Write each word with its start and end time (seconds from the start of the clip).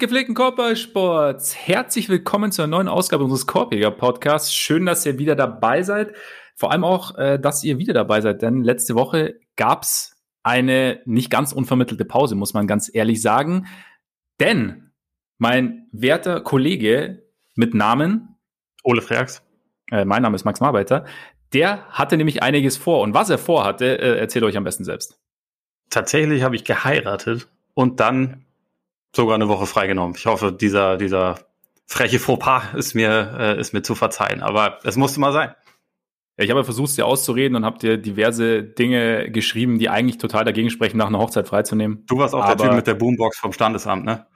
Gepflegten 0.00 0.34
Korbballsports, 0.34 1.54
herzlich 1.54 2.08
willkommen 2.08 2.52
zur 2.52 2.66
neuen 2.66 2.88
Ausgabe 2.88 3.22
unseres 3.22 3.46
Korbjäger 3.46 3.90
Podcasts. 3.90 4.54
Schön, 4.54 4.86
dass 4.86 5.04
ihr 5.04 5.18
wieder 5.18 5.36
dabei 5.36 5.82
seid. 5.82 6.14
Vor 6.56 6.72
allem 6.72 6.84
auch, 6.84 7.18
äh, 7.18 7.38
dass 7.38 7.62
ihr 7.64 7.76
wieder 7.76 7.92
dabei 7.92 8.22
seid, 8.22 8.40
denn 8.40 8.64
letzte 8.64 8.94
Woche 8.94 9.38
gab's 9.56 10.18
eine 10.42 11.02
nicht 11.04 11.28
ganz 11.28 11.52
unvermittelte 11.52 12.06
Pause, 12.06 12.34
muss 12.34 12.54
man 12.54 12.66
ganz 12.66 12.90
ehrlich 12.90 13.20
sagen. 13.20 13.66
Denn 14.40 14.90
mein 15.36 15.86
werter 15.92 16.40
Kollege 16.40 17.22
mit 17.54 17.74
Namen 17.74 18.36
Ole 18.82 19.02
Freaks, 19.02 19.42
äh, 19.92 20.06
mein 20.06 20.22
Name 20.22 20.34
ist 20.34 20.46
Max 20.46 20.60
Marbeiter, 20.60 21.04
der 21.52 21.86
hatte 21.90 22.16
nämlich 22.16 22.42
einiges 22.42 22.78
vor. 22.78 23.02
Und 23.02 23.12
was 23.12 23.28
er 23.28 23.36
vorhatte, 23.36 23.98
äh, 23.98 24.18
erzählt 24.18 24.46
euch 24.46 24.56
am 24.56 24.64
besten 24.64 24.84
selbst. 24.84 25.20
Tatsächlich 25.90 26.42
habe 26.42 26.56
ich 26.56 26.64
geheiratet 26.64 27.48
und 27.74 28.00
dann 28.00 28.46
sogar 29.14 29.34
eine 29.34 29.48
Woche 29.48 29.66
freigenommen. 29.66 30.16
Ich 30.16 30.26
hoffe, 30.26 30.52
dieser, 30.52 30.96
dieser 30.96 31.38
freche 31.86 32.18
Fauxpas 32.18 32.74
ist 32.74 32.94
mir, 32.94 33.36
äh, 33.38 33.60
ist 33.60 33.72
mir 33.72 33.82
zu 33.82 33.94
verzeihen. 33.94 34.42
Aber 34.42 34.78
es 34.84 34.96
musste 34.96 35.20
mal 35.20 35.32
sein. 35.32 35.54
Ja, 36.38 36.44
ich 36.44 36.50
habe 36.50 36.64
versucht, 36.64 36.96
dir 36.96 37.06
auszureden 37.06 37.56
und 37.56 37.64
habe 37.64 37.78
dir 37.78 37.98
diverse 37.98 38.62
Dinge 38.62 39.30
geschrieben, 39.30 39.78
die 39.78 39.88
eigentlich 39.88 40.18
total 40.18 40.44
dagegen 40.44 40.70
sprechen, 40.70 40.96
nach 40.96 41.08
einer 41.08 41.18
Hochzeit 41.18 41.48
freizunehmen. 41.48 42.04
Du 42.06 42.18
warst 42.18 42.34
auch 42.34 42.44
Aber 42.44 42.56
der 42.56 42.66
Typ 42.66 42.76
mit 42.76 42.86
der 42.86 42.94
Boombox 42.94 43.38
vom 43.38 43.52
Standesamt, 43.52 44.04
ne? 44.04 44.26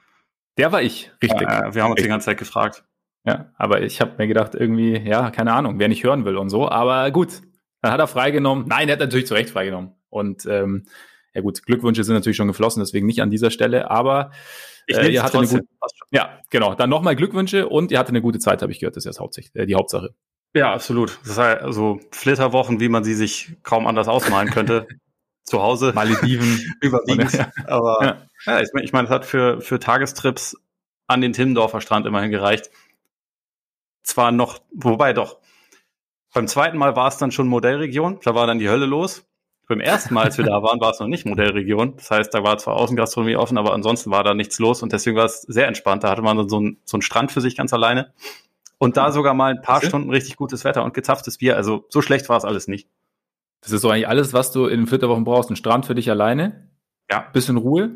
Der 0.59 0.71
war 0.71 0.83
ich, 0.83 1.11
richtig. 1.23 1.41
Ja, 1.41 1.75
wir 1.75 1.83
haben 1.83 1.91
uns 1.91 1.99
richtig. 1.99 2.05
die 2.05 2.09
ganze 2.09 2.27
Zeit 2.27 2.39
gefragt. 2.39 2.85
Ja, 3.27 3.53
aber 3.57 3.81
ich 3.83 4.01
habe 4.01 4.13
mir 4.19 4.29
gedacht, 4.29 4.55
irgendwie, 4.55 4.99
ja, 4.99 5.31
keine 5.31 5.55
Ahnung, 5.55 5.79
wer 5.79 5.89
nicht 5.89 6.05
hören 6.05 6.25
will 6.27 6.37
und 6.37 6.51
so. 6.51 6.69
Aber 6.69 7.11
gut, 7.11 7.41
dann 7.81 7.91
hat 7.91 8.01
er 8.01 8.07
freigenommen. 8.07 8.67
Nein, 8.69 8.89
er 8.89 8.93
hat 8.93 9.01
natürlich 9.01 9.27
zu 9.27 9.35
Recht 9.35 9.51
freigenommen. 9.51 9.95
Und 10.11 10.45
ähm, 10.47 10.85
ja 11.35 11.41
gut, 11.41 11.65
Glückwünsche 11.65 12.05
sind 12.05 12.15
natürlich 12.15 12.37
schon 12.37 12.49
geflossen, 12.49 12.81
deswegen 12.81 13.07
nicht 13.07 13.21
an 13.21 13.31
dieser 13.31 13.51
Stelle. 13.51 13.91
Aber 13.91 14.31
ich 14.87 14.97
äh, 14.97 15.09
ihr 15.11 15.23
hattet 15.23 15.37
eine 15.37 15.49
gute, 15.49 15.65
ja, 16.11 16.41
genau. 16.51 16.75
Dann 16.75 16.91
nochmal 16.91 17.17
Glückwünsche 17.17 17.69
und 17.69 17.91
ihr 17.91 17.99
hattet 17.99 18.11
eine 18.11 18.23
gute 18.23 18.39
Zeit, 18.39 18.63
habe 18.63 18.71
ich 18.71 18.79
gehört. 18.79 18.97
Das 18.97 19.03
ist 19.03 19.07
jetzt 19.07 19.21
hauptsächlich 19.21 19.55
äh, 19.57 19.67
die 19.67 19.75
Hauptsache. 19.75 20.15
Ja, 20.55 20.73
absolut. 20.73 21.19
Das 21.23 21.31
ist 21.31 21.39
halt 21.39 21.63
also 21.63 22.01
Flitterwochen, 22.13 22.79
wie 22.79 22.89
man 22.89 23.03
sie 23.03 23.15
sich 23.15 23.57
kaum 23.65 23.87
anders 23.87 24.09
ausmalen 24.09 24.51
könnte. 24.51 24.87
Zu 25.45 25.61
Hause. 25.61 25.93
Malediven. 25.95 26.73
Überwiegend. 26.81 27.33
Ja. 27.33 27.53
Aber 27.67 27.99
ja, 28.03 28.27
ja 28.47 28.61
ich 28.63 28.71
meine, 28.73 28.85
ich 28.85 28.93
mein, 28.93 29.05
es 29.07 29.11
hat 29.11 29.27
für, 29.27 29.61
für 29.61 29.79
Tagestrips 29.79 30.57
an 31.07 31.21
den 31.21 31.33
Timmendorfer 31.33 31.81
Strand 31.81 32.07
immerhin 32.07 32.31
gereicht. 32.31 32.71
Zwar 34.05 34.33
noch, 34.33 34.61
wobei 34.73 35.13
doch, 35.13 35.39
beim 36.33 36.47
zweiten 36.47 36.79
Mal 36.79 36.97
war 36.97 37.09
es 37.09 37.19
dann 37.19 37.31
schon 37.31 37.49
Modellregion, 37.49 38.21
da 38.23 38.35
war 38.35 38.47
dann 38.47 38.59
die 38.59 38.69
Hölle 38.69 38.87
los. 38.87 39.27
Beim 39.67 39.81
ersten 39.81 40.13
Mal, 40.13 40.25
als 40.25 40.37
wir 40.37 40.45
da 40.45 40.63
waren, 40.63 40.81
war 40.81 40.91
es 40.91 41.01
noch 41.01 41.07
nicht 41.07 41.25
Modellregion. 41.25 41.97
Das 41.97 42.11
heißt, 42.11 42.35
da 42.35 42.43
war 42.43 42.59
zwar 42.59 42.77
Außengastronomie 42.77 43.37
offen, 43.37 43.57
aber 43.57 43.73
ansonsten 43.73 44.11
war 44.11 44.23
da 44.23 44.35
nichts 44.35 44.59
los 44.59 44.83
und 44.83 44.93
deswegen 44.93 45.17
war 45.17 45.25
es 45.25 45.43
sehr 45.43 45.67
entspannt. 45.67 46.05
Da 46.05 46.11
hatte 46.11 46.23
man 46.23 46.49
so 46.49 46.57
einen, 46.59 46.79
so 46.85 46.97
einen 46.97 47.03
Strand 47.03 47.33
für 47.33 47.41
sich 47.41 47.57
ganz 47.57 47.73
alleine. 47.73 48.13
Und 48.79 48.97
da 48.97 49.11
sogar 49.13 49.33
mal 49.33 49.53
ein 49.53 49.63
paar 49.63 49.79
okay. 49.79 49.87
Stunden 49.87 50.11
richtig 50.11 50.37
gutes 50.37 50.65
Wetter 50.65 50.85
und 50.85 50.93
gezapftes 50.93 51.39
Bier. 51.39 51.57
Also 51.57 51.87
so 51.89 52.03
schlecht 52.03 52.29
war 52.29 52.37
es 52.37 52.45
alles 52.45 52.69
nicht. 52.69 52.89
Das 53.63 53.73
ist 53.73 53.81
so 53.81 53.89
eigentlich 53.89 54.09
alles, 54.09 54.35
was 54.35 54.53
du 54.53 54.67
in 54.67 54.81
den 54.81 54.87
Flitterwochen 54.87 55.25
brauchst. 55.25 55.49
Ein 55.49 55.57
Strand 55.57 55.87
für 55.87 55.95
dich 55.95 56.11
alleine. 56.11 56.69
Ja. 57.11 57.21
Bisschen 57.33 57.57
Ruhe. 57.57 57.91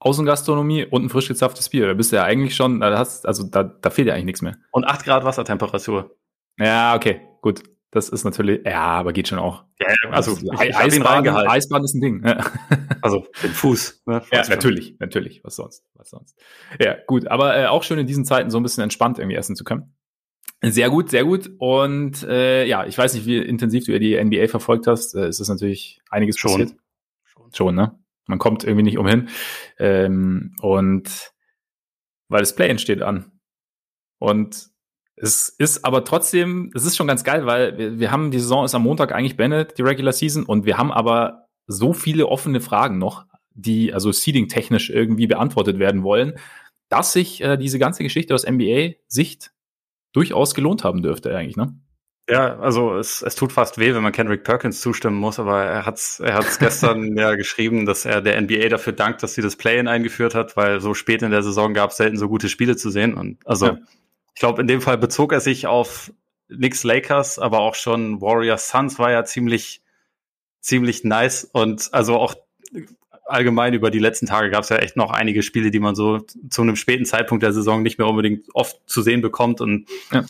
Außengastronomie 0.00 0.86
und 0.86 1.04
ein 1.04 1.08
frisch 1.08 1.28
gezapftes 1.28 1.68
Bier. 1.68 1.86
Da 1.86 1.94
bist 1.94 2.12
du 2.12 2.16
ja 2.16 2.24
eigentlich 2.24 2.56
schon, 2.56 2.80
da 2.80 2.96
hast, 2.98 3.26
also 3.26 3.44
da, 3.44 3.62
da 3.62 3.90
fehlt 3.90 4.08
ja 4.08 4.14
eigentlich 4.14 4.26
nichts 4.26 4.42
mehr. 4.42 4.56
Und 4.70 4.84
acht 4.84 5.04
Grad 5.04 5.24
Wassertemperatur. 5.24 6.16
Ja, 6.58 6.94
okay, 6.94 7.20
gut. 7.40 7.62
Das 7.90 8.10
ist 8.10 8.24
natürlich, 8.24 8.66
ja, 8.66 8.82
aber 8.82 9.14
geht 9.14 9.28
schon 9.28 9.38
auch. 9.38 9.64
Ja, 9.80 10.10
also, 10.10 10.36
ich, 10.36 10.42
ich 10.42 10.76
Eisbaden, 10.76 11.28
Eisbaden 11.28 11.84
ist 11.84 11.94
ein 11.94 12.00
Ding. 12.02 12.22
also 13.00 13.26
den 13.42 13.50
Fuß. 13.50 14.02
Ne, 14.04 14.22
ja, 14.30 14.46
natürlich, 14.46 14.96
natürlich. 14.98 15.42
Was 15.42 15.56
sonst? 15.56 15.86
Was 15.94 16.10
sonst? 16.10 16.38
Ja, 16.78 16.96
gut. 17.06 17.28
Aber 17.28 17.56
äh, 17.56 17.66
auch 17.66 17.82
schön 17.82 17.98
in 17.98 18.06
diesen 18.06 18.26
Zeiten 18.26 18.50
so 18.50 18.58
ein 18.60 18.62
bisschen 18.62 18.82
entspannt 18.82 19.18
irgendwie 19.18 19.36
essen 19.36 19.56
zu 19.56 19.64
können. 19.64 19.94
Sehr 20.62 20.90
gut, 20.90 21.08
sehr 21.08 21.24
gut. 21.24 21.50
Und 21.58 22.24
äh, 22.24 22.66
ja, 22.66 22.84
ich 22.84 22.98
weiß 22.98 23.14
nicht, 23.14 23.24
wie 23.24 23.38
intensiv 23.38 23.86
du 23.86 23.92
ja 23.92 23.98
die 23.98 24.22
NBA 24.22 24.48
verfolgt 24.48 24.86
hast. 24.86 25.14
Äh, 25.14 25.26
es 25.26 25.40
ist 25.40 25.48
natürlich 25.48 26.02
einiges 26.10 26.36
schon. 26.36 26.50
passiert. 26.50 26.76
Schon. 27.24 27.54
Schon, 27.54 27.74
ne? 27.74 27.98
Man 28.26 28.38
kommt 28.38 28.64
irgendwie 28.64 28.82
nicht 28.82 28.98
umhin. 28.98 29.30
Ähm, 29.78 30.54
und 30.60 31.32
weil 32.28 32.40
das 32.40 32.54
Play 32.54 32.76
steht 32.78 33.00
an. 33.00 33.32
Und 34.18 34.68
es 35.20 35.48
ist 35.48 35.84
aber 35.84 36.04
trotzdem, 36.04 36.70
es 36.74 36.84
ist 36.84 36.96
schon 36.96 37.06
ganz 37.06 37.24
geil, 37.24 37.46
weil 37.46 37.78
wir, 37.78 37.98
wir 37.98 38.10
haben 38.10 38.30
die 38.30 38.38
Saison 38.38 38.64
ist 38.64 38.74
am 38.74 38.82
Montag 38.82 39.12
eigentlich 39.12 39.36
beendet, 39.36 39.78
die 39.78 39.82
Regular 39.82 40.12
Season, 40.12 40.44
und 40.44 40.64
wir 40.64 40.78
haben 40.78 40.92
aber 40.92 41.46
so 41.66 41.92
viele 41.92 42.26
offene 42.26 42.60
Fragen 42.60 42.98
noch, 42.98 43.26
die 43.54 43.92
also 43.92 44.12
seeding-technisch 44.12 44.90
irgendwie 44.90 45.26
beantwortet 45.26 45.78
werden 45.78 46.02
wollen, 46.02 46.34
dass 46.88 47.12
sich 47.12 47.42
äh, 47.42 47.56
diese 47.56 47.78
ganze 47.78 48.02
Geschichte 48.02 48.34
aus 48.34 48.46
NBA-Sicht 48.46 49.52
durchaus 50.12 50.54
gelohnt 50.54 50.84
haben 50.84 51.02
dürfte 51.02 51.36
eigentlich, 51.36 51.56
ne? 51.56 51.78
Ja, 52.30 52.58
also 52.58 52.98
es, 52.98 53.22
es 53.22 53.36
tut 53.36 53.52
fast 53.52 53.78
weh, 53.78 53.94
wenn 53.94 54.02
man 54.02 54.12
Kendrick 54.12 54.44
Perkins 54.44 54.82
zustimmen 54.82 55.16
muss, 55.16 55.38
aber 55.38 55.64
er 55.64 55.86
hat's, 55.86 56.20
er 56.20 56.34
hat's 56.34 56.58
gestern 56.58 57.16
ja 57.16 57.34
geschrieben, 57.36 57.86
dass 57.86 58.04
er 58.04 58.20
der 58.20 58.38
NBA 58.38 58.68
dafür 58.68 58.92
dankt, 58.92 59.22
dass 59.22 59.32
sie 59.32 59.40
das 59.40 59.56
Play-in 59.56 59.88
eingeführt 59.88 60.34
hat, 60.34 60.54
weil 60.54 60.80
so 60.80 60.92
spät 60.92 61.22
in 61.22 61.30
der 61.30 61.42
Saison 61.42 61.72
gab 61.72 61.90
es 61.90 61.96
selten 61.96 62.18
so 62.18 62.28
gute 62.28 62.50
Spiele 62.50 62.76
zu 62.76 62.90
sehen. 62.90 63.14
Und 63.14 63.38
also 63.46 63.66
ja. 63.66 63.78
Ich 64.34 64.40
glaube, 64.40 64.60
in 64.60 64.68
dem 64.68 64.80
Fall 64.80 64.98
bezog 64.98 65.32
er 65.32 65.40
sich 65.40 65.66
auf 65.66 66.12
Knicks 66.48 66.84
Lakers, 66.84 67.38
aber 67.38 67.60
auch 67.60 67.74
schon 67.74 68.20
Warriors 68.20 68.68
Suns 68.68 68.98
war 68.98 69.10
ja 69.10 69.24
ziemlich, 69.24 69.82
ziemlich 70.60 71.04
nice. 71.04 71.44
Und 71.44 71.90
also 71.92 72.16
auch 72.16 72.34
allgemein 73.26 73.74
über 73.74 73.90
die 73.90 73.98
letzten 73.98 74.26
Tage 74.26 74.50
gab 74.50 74.62
es 74.62 74.70
ja 74.70 74.76
echt 74.76 74.96
noch 74.96 75.10
einige 75.10 75.42
Spiele, 75.42 75.70
die 75.70 75.80
man 75.80 75.94
so 75.94 76.20
zu 76.50 76.62
einem 76.62 76.76
späten 76.76 77.04
Zeitpunkt 77.04 77.42
der 77.42 77.52
Saison 77.52 77.82
nicht 77.82 77.98
mehr 77.98 78.06
unbedingt 78.06 78.46
oft 78.54 78.78
zu 78.86 79.02
sehen 79.02 79.20
bekommt. 79.20 79.60
Und 79.60 79.88
ja 80.12 80.24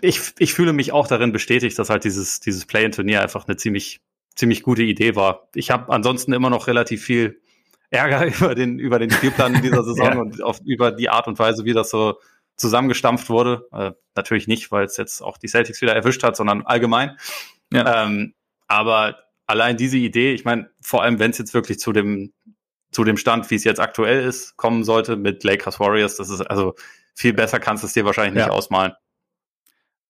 ich, 0.00 0.34
ich 0.38 0.54
fühle 0.54 0.72
mich 0.72 0.92
auch 0.92 1.06
darin 1.06 1.32
bestätigt, 1.32 1.78
dass 1.78 1.90
halt 1.90 2.04
dieses, 2.04 2.40
dieses 2.40 2.66
Play-in-Turnier 2.66 3.22
einfach 3.22 3.46
eine 3.46 3.56
ziemlich, 3.56 4.00
ziemlich 4.34 4.62
gute 4.62 4.82
Idee 4.82 5.16
war. 5.16 5.48
Ich 5.54 5.70
habe 5.70 5.92
ansonsten 5.92 6.32
immer 6.32 6.50
noch 6.50 6.66
relativ 6.66 7.02
viel 7.02 7.40
Ärger 7.90 8.26
über 8.38 8.54
den, 8.54 8.78
über 8.78 8.98
den 8.98 9.10
Spielplan 9.10 9.54
in 9.54 9.62
dieser 9.62 9.84
Saison 9.84 10.06
ja. 10.06 10.18
und 10.18 10.42
auf, 10.42 10.60
über 10.64 10.90
die 10.90 11.08
Art 11.08 11.28
und 11.28 11.38
Weise, 11.38 11.64
wie 11.64 11.72
das 11.72 11.90
so 11.90 12.18
zusammengestampft 12.56 13.30
wurde. 13.30 13.66
Äh, 13.72 13.92
natürlich 14.14 14.46
nicht, 14.46 14.70
weil 14.70 14.84
es 14.84 14.96
jetzt 14.96 15.22
auch 15.22 15.38
die 15.38 15.48
Celtics 15.48 15.80
wieder 15.80 15.94
erwischt 15.94 16.22
hat, 16.22 16.36
sondern 16.36 16.62
allgemein. 16.62 17.16
Ja. 17.72 18.04
Ähm, 18.04 18.34
aber 18.66 19.18
allein 19.46 19.76
diese 19.76 19.96
Idee, 19.96 20.32
ich 20.32 20.44
meine, 20.44 20.70
vor 20.80 21.02
allem 21.02 21.18
wenn 21.18 21.30
es 21.30 21.38
jetzt 21.38 21.54
wirklich 21.54 21.78
zu 21.78 21.92
dem 21.92 22.32
zu 22.90 23.02
dem 23.02 23.16
Stand, 23.16 23.50
wie 23.50 23.56
es 23.56 23.64
jetzt 23.64 23.80
aktuell 23.80 24.24
ist, 24.24 24.56
kommen 24.56 24.84
sollte 24.84 25.16
mit 25.16 25.42
Lakers 25.42 25.80
Warriors, 25.80 26.16
das 26.16 26.30
ist 26.30 26.42
also 26.42 26.74
viel 27.14 27.32
besser 27.32 27.58
kannst 27.58 27.82
du 27.82 27.86
es 27.86 27.92
dir 27.92 28.04
wahrscheinlich 28.04 28.34
nicht 28.34 28.46
ja. 28.46 28.52
ausmalen. 28.52 28.92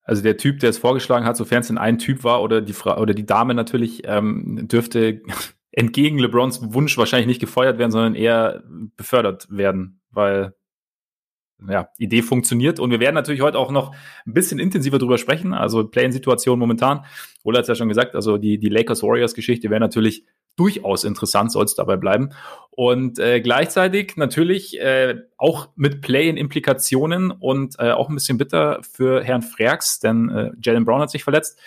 Also 0.03 0.23
der 0.23 0.37
Typ, 0.37 0.61
der 0.61 0.71
es 0.71 0.79
vorgeschlagen 0.79 1.25
hat, 1.25 1.37
sofern 1.37 1.61
es 1.61 1.69
denn 1.69 1.79
ein 1.79 1.99
Typ 1.99 2.25
war 2.25 2.43
oder 2.43 2.61
die 2.61 2.75
Frau 2.75 3.01
oder 3.01 3.15
die 3.15 3.25
Dame 3.25 3.55
natürlich, 3.55 4.03
ähm, 4.05 4.69
dürfte 4.69 5.23
entgegen 5.73 6.19
LeBrons 6.19 6.75
Wunsch 6.75 6.97
wahrscheinlich 6.99 7.27
nicht 7.27 7.41
gefeuert 7.41 7.79
werden, 7.79 7.91
sondern 7.91 8.15
eher 8.15 8.63
befördert 8.97 9.47
werden, 9.51 10.01
weil 10.11 10.55
ja, 11.69 11.89
Idee 11.99 12.23
funktioniert. 12.23 12.81
Und 12.81 12.91
wir 12.91 13.01
werden 13.01 13.15
natürlich 13.15 13.41
heute 13.41 13.59
auch 13.59 13.71
noch 13.71 13.95
ein 14.27 14.35
bisschen 14.35 14.59
intensiver 14.59 14.99
drüber 14.99 15.19
sprechen. 15.19 15.55
Also 15.55 15.87
Play-in-Situation 15.87 16.59
momentan. 16.59 17.05
Ola 17.43 17.59
hat 17.59 17.65
es 17.65 17.69
ja 17.69 17.75
schon 17.75 17.89
gesagt, 17.89 18.15
also 18.15 18.39
die, 18.39 18.59
die 18.59 18.69
Lakers-Warriors-Geschichte 18.69 19.71
wäre 19.71 19.81
natürlich 19.81 20.25
durchaus 20.57 21.05
interessant, 21.05 21.51
soll 21.51 21.65
es 21.65 21.75
dabei 21.75 21.97
bleiben. 21.97 22.31
Und 22.71 23.19
äh, 23.19 23.41
gleichzeitig 23.41 24.17
natürlich 24.17 24.79
äh, 24.81 25.17
auch 25.37 25.69
mit 25.75 26.01
Play-in-Implikationen 26.01 27.31
und 27.31 27.77
äh, 27.79 27.91
auch 27.91 28.09
ein 28.09 28.15
bisschen 28.15 28.39
bitter 28.39 28.81
für 28.83 29.23
Herrn 29.23 29.43
Freaks, 29.43 30.01
denn 30.01 30.29
äh, 30.29 30.51
Jalen 30.63 30.85
Brown 30.85 31.01
hat 31.01 31.11
sich 31.11 31.25
verletzt. 31.25 31.59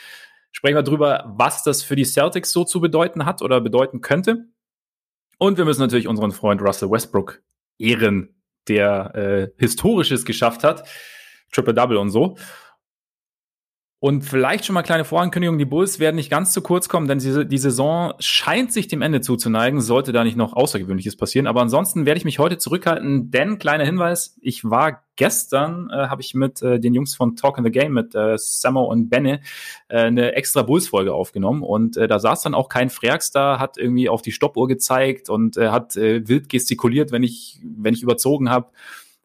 Sprechen 0.52 0.76
wir 0.76 0.84
drüber, 0.84 1.26
was 1.38 1.64
das 1.64 1.84
für 1.84 1.96
die 1.96 2.06
Celtics 2.06 2.52
so 2.52 2.64
zu 2.64 2.80
bedeuten 2.80 3.26
hat 3.26 3.42
oder 3.42 3.62
bedeuten 3.62 4.02
könnte. 4.02 4.46
Und 5.38 5.58
wir 5.58 5.66
müssen 5.66 5.82
natürlich 5.82 6.08
unseren 6.08 6.32
Freund 6.32 6.62
Russell 6.62 6.90
Westbrook 6.90 7.42
ehren, 7.78 8.37
der 8.70 9.16
äh, 9.16 9.48
Historisches 9.58 10.26
geschafft 10.26 10.64
hat. 10.64 10.88
Triple-Double 11.52 11.98
und 11.98 12.10
so. 12.10 12.38
Und 14.00 14.22
vielleicht 14.22 14.64
schon 14.64 14.76
mal 14.76 14.84
kleine 14.84 15.06
Vorankündigung, 15.06 15.58
die 15.58 15.66
Bulls 15.66 15.98
werden 15.98 16.18
nicht 16.18 16.30
ganz 16.30 16.54
zu 16.54 16.62
kurz 16.62 16.88
kommen, 16.88 17.08
denn 17.08 17.18
die, 17.18 17.58
Saison 17.58 18.14
scheint 18.20 18.72
sich 18.72 18.88
dem 18.88 19.02
Ende 19.02 19.22
zuzuneigen, 19.22 19.82
sollte 19.82 20.12
da 20.12 20.24
nicht 20.24 20.38
noch 20.38 20.54
Außergewöhnliches 20.54 21.16
passieren. 21.16 21.48
Aber 21.48 21.62
ansonsten 21.62 22.06
werde 22.06 22.20
ich 22.20 22.26
mich 22.26 22.38
heute 22.38 22.60
zurückhalten, 22.60 23.32
denn 23.32 23.58
kleiner 23.58 23.86
Hinweis, 23.86 24.38
ich 24.40 24.64
war 24.64 25.02
gestern, 25.16 25.90
äh, 25.90 26.10
habe 26.10 26.22
ich 26.22 26.36
mit 26.36 26.62
äh, 26.62 26.80
den 26.80 26.94
Jungs 26.94 27.16
von 27.16 27.36
Talk 27.36 27.58
in 27.58 27.64
the 27.64 27.72
Game, 27.72 27.94
mit 27.94 28.14
äh, 28.14 28.38
Samo 28.38 28.84
und 28.84 29.10
Benne, 29.10 29.40
äh, 29.88 30.02
eine 30.02 30.34
extra 30.34 30.62
Bulls-Folge 30.62 31.12
aufgenommen. 31.12 31.64
Und 31.64 31.98
äh, 31.98 32.08
da 32.08 32.20
saß 32.20 32.44
dann 32.44 32.54
auch 32.54 32.70
kein 32.70 32.92
Freaks 32.92 33.32
da, 33.32 33.58
hat 33.58 33.80
irgendwie 33.80 34.10
auf 34.10 34.22
die 34.22 34.32
Stoppuhr 34.32 34.68
gezeigt 34.68 35.28
und 35.28 35.58
äh, 35.58 35.70
hat 35.70 35.98
äh, 35.98 36.28
wild 36.28 36.50
gestikuliert, 36.50 37.12
wenn 37.12 37.24
ich, 37.24 37.64
wenn 37.64 37.96
ich 37.96 38.04
überzogen 38.04 38.52
habe 38.52 38.68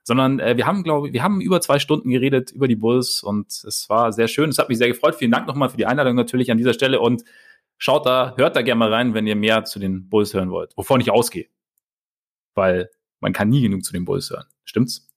sondern 0.03 0.41
äh, 0.41 0.57
wir 0.57 0.67
haben, 0.67 0.83
glaube 0.83 1.09
ich, 1.09 1.15
wir 1.15 1.23
haben 1.23 1.41
über 1.41 1.61
zwei 1.61 1.79
Stunden 1.79 2.11
geredet 2.11 2.51
über 2.51 2.69
die 2.69 2.77
Bulls 2.77 3.23
und 3.23 3.47
es 3.47 3.89
war 3.89 4.13
sehr 4.13 4.29
schön. 4.29 4.51
Es 4.51 4.59
hat 4.59 4.69
mich 4.69 4.79
sehr 4.79 4.89
gefreut. 4.89 5.15
Vielen 5.15 5.31
Dank 5.31 5.47
nochmal 5.47 5.71
für 5.71 5.77
die 5.77 5.87
Einladung 5.87 6.17
natürlich 6.17 6.51
an 6.51 6.59
dieser 6.59 6.75
Stelle 6.75 7.01
und 7.01 7.25
schaut 7.79 8.07
da, 8.07 8.35
hört 8.37 8.57
da 8.57 8.63
gerne 8.63 8.79
mal 8.79 8.93
rein, 8.93 9.15
wenn 9.15 9.27
ihr 9.27 9.37
mehr 9.37 9.65
zu 9.65 9.79
den 9.79 10.09
Bulls 10.09 10.35
hören 10.35 10.51
wollt, 10.51 10.77
wovon 10.77 11.01
ich 11.01 11.11
ausgehe. 11.11 11.47
Weil 12.55 12.91
man 13.21 13.33
kann 13.33 13.49
nie 13.49 13.63
genug 13.63 13.85
zu 13.85 13.93
den 13.93 14.05
Bulls 14.05 14.31
hören. 14.31 14.47
Stimmt's? 14.65 15.09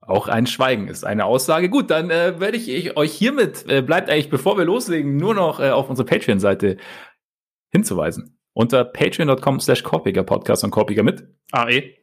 Auch 0.00 0.26
ein 0.26 0.46
Schweigen 0.46 0.88
ist 0.88 1.04
eine 1.04 1.26
Aussage. 1.26 1.68
Gut, 1.68 1.90
dann 1.90 2.10
äh, 2.10 2.40
werde 2.40 2.56
ich, 2.56 2.68
ich 2.68 2.96
euch 2.96 3.12
hiermit, 3.12 3.64
äh, 3.68 3.82
bleibt 3.82 4.10
eigentlich, 4.10 4.30
bevor 4.30 4.58
wir 4.58 4.64
loslegen, 4.64 5.16
nur 5.16 5.34
noch 5.34 5.60
äh, 5.60 5.70
auf 5.70 5.88
unsere 5.88 6.06
Patreon-Seite 6.06 6.76
hinzuweisen. 7.70 8.36
Unter 8.54 8.84
patreon.com 8.84 9.60
slash 9.60 9.82
Korpiger 9.82 10.22
Podcast 10.24 10.64
und 10.64 10.70
Korpiger 10.70 11.02
mit. 11.02 11.26
AE. 11.52 11.94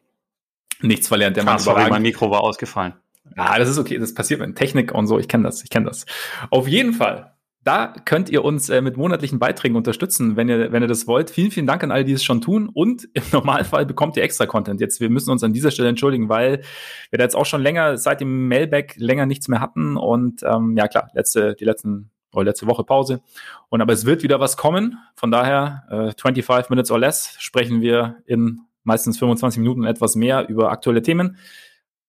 Nichts 0.82 1.08
verlernt 1.08 1.38
der 1.38 1.44
Mann. 1.44 1.60
Sorry, 1.60 1.90
mein 1.90 2.02
Mikro 2.02 2.32
war 2.32 2.42
ausgefallen. 2.42 2.94
Ah, 3.36 3.60
das 3.60 3.70
ist 3.70 3.78
okay, 3.78 3.98
das 3.98 4.14
passiert 4.14 4.40
mit 4.40 4.56
Technik 4.56 4.94
und 4.94 5.06
so, 5.06 5.20
ich 5.20 5.28
kenne 5.28 5.44
das, 5.44 5.64
ich 5.64 5.70
kenne 5.70 5.86
das. 5.86 6.06
Auf 6.50 6.68
jeden 6.68 6.94
Fall 6.94 7.40
da 7.64 7.94
könnt 8.06 8.30
ihr 8.30 8.46
uns 8.46 8.70
äh, 8.70 8.82
mit 8.82 8.96
monatlichen 8.96 9.38
Beiträgen 9.38 9.76
unterstützen, 9.76 10.38
wenn 10.38 10.48
ihr, 10.48 10.72
wenn 10.72 10.82
ihr 10.82 10.88
das 10.88 11.08
wollt. 11.08 11.30
Vielen, 11.30 11.52
vielen 11.52 11.68
Dank 11.68 11.84
an 11.84 11.92
alle, 11.92 12.06
die 12.06 12.14
es 12.14 12.24
schon 12.24 12.42
tun. 12.42 12.70
Und 12.74 13.10
im 13.14 13.24
Normalfall 13.32 13.86
bekommt 13.86 14.16
ihr 14.16 14.24
extra 14.24 14.46
Content. 14.46 14.80
Jetzt, 14.80 15.02
wir 15.02 15.10
müssen 15.10 15.30
uns 15.30 15.44
an 15.44 15.54
dieser 15.54 15.72
Stelle 15.72 15.90
entschuldigen, 15.90 16.30
weil 16.30 16.62
wir 17.10 17.18
da 17.18 17.24
jetzt 17.24 17.36
auch 17.36 17.46
schon 17.46 17.62
länger 17.62 17.98
seit 17.98 18.22
dem 18.22 18.48
Mailback 18.48 18.96
länger 18.98 19.26
nichts 19.26 19.50
mehr 19.50 19.60
hatten. 19.60 19.98
Und 19.98 20.42
ähm, 20.44 20.78
ja 20.78 20.88
klar, 20.88 21.10
letzte, 21.14 21.56
die 21.56 21.66
letzten 21.66 22.12
oder 22.34 22.46
letzte 22.46 22.68
Woche 22.68 22.84
Pause. 22.84 23.22
Und 23.70 23.82
aber 23.82 23.94
es 23.94 24.06
wird 24.06 24.24
wieder 24.24 24.40
was 24.40 24.58
kommen. 24.58 24.98
Von 25.16 25.32
daher, 25.32 25.84
äh, 25.90 26.22
25 26.22 26.70
Minutes 26.70 26.92
or 26.92 27.00
less 27.00 27.36
sprechen 27.40 27.82
wir 27.82 28.18
in 28.26 28.62
meistens 28.84 29.18
25 29.20 29.60
Minuten 29.60 29.84
etwas 29.84 30.16
mehr 30.16 30.48
über 30.48 30.72
aktuelle 30.72 31.02
Themen. 31.02 31.38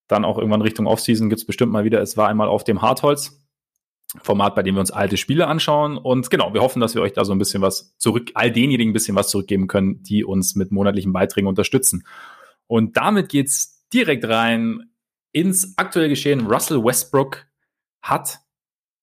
Dann 0.09 0.25
auch 0.25 0.39
irgendwann 0.39 0.63
Richtung 0.63 0.87
Offseason 0.87 1.29
gibt's 1.29 1.45
bestimmt 1.45 1.73
mal 1.73 1.85
wieder. 1.85 2.01
Es 2.01 2.17
war 2.17 2.29
einmal 2.29 2.49
auf 2.49 2.65
dem 2.65 2.83
Hartholz. 2.83 3.37
Format, 4.23 4.57
bei 4.57 4.65
dem 4.65 4.75
wir 4.75 4.81
uns 4.81 4.91
alte 4.91 5.17
Spiele 5.17 5.47
anschauen. 5.47 5.97
Und 5.97 6.31
genau, 6.31 6.53
wir 6.53 6.63
hoffen, 6.63 6.81
dass 6.81 6.97
wir 6.97 7.03
euch 7.03 7.13
da 7.13 7.25
so 7.25 7.33
ein 7.33 7.39
bisschen 7.39 7.63
was 7.63 7.97
zurück, 7.97 8.33
all 8.35 8.51
denjenigen 8.51 8.91
ein 8.91 8.93
bisschen 8.93 9.15
was 9.15 9.29
zurückgeben 9.29 9.69
können, 9.69 10.03
die 10.03 10.25
uns 10.25 10.57
mit 10.57 10.73
monatlichen 10.73 11.13
Beiträgen 11.13 11.47
unterstützen. 11.47 12.05
Und 12.67 12.97
damit 12.97 13.29
geht's 13.29 13.87
direkt 13.93 14.25
rein 14.29 14.91
ins 15.33 15.79
aktuelle 15.79 16.09
Geschehen. 16.09 16.47
Russell 16.47 16.83
Westbrook 16.83 17.47
hat 18.03 18.41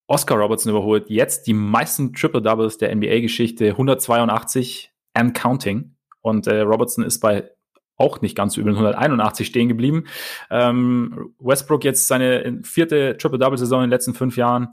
Oscar 0.08 0.38
Robertson 0.38 0.70
überholt. 0.70 1.08
Jetzt 1.08 1.46
die 1.46 1.52
meisten 1.52 2.14
Triple 2.14 2.42
Doubles 2.42 2.78
der 2.78 2.94
NBA-Geschichte, 2.94 3.68
182 3.68 4.90
and 5.14 5.34
counting. 5.34 5.94
Und 6.22 6.46
äh, 6.46 6.60
Robertson 6.60 7.04
ist 7.04 7.20
bei 7.20 7.50
auch 7.96 8.20
nicht 8.20 8.36
ganz 8.36 8.56
übel, 8.56 8.72
181 8.72 9.46
stehen 9.46 9.68
geblieben. 9.68 10.04
Ähm, 10.50 11.34
Westbrook 11.38 11.84
jetzt 11.84 12.08
seine 12.08 12.60
vierte 12.62 13.16
Triple-Double-Saison 13.18 13.80
in 13.80 13.86
den 13.88 13.90
letzten 13.90 14.14
fünf 14.14 14.36
Jahren 14.36 14.68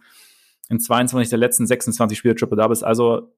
in 0.69 0.79
22 0.79 1.29
der 1.29 1.39
letzten 1.39 1.67
26 1.67 2.17
Spiele 2.17 2.35
Triple 2.35 2.57
Doubles. 2.57 2.83
Also 2.83 3.33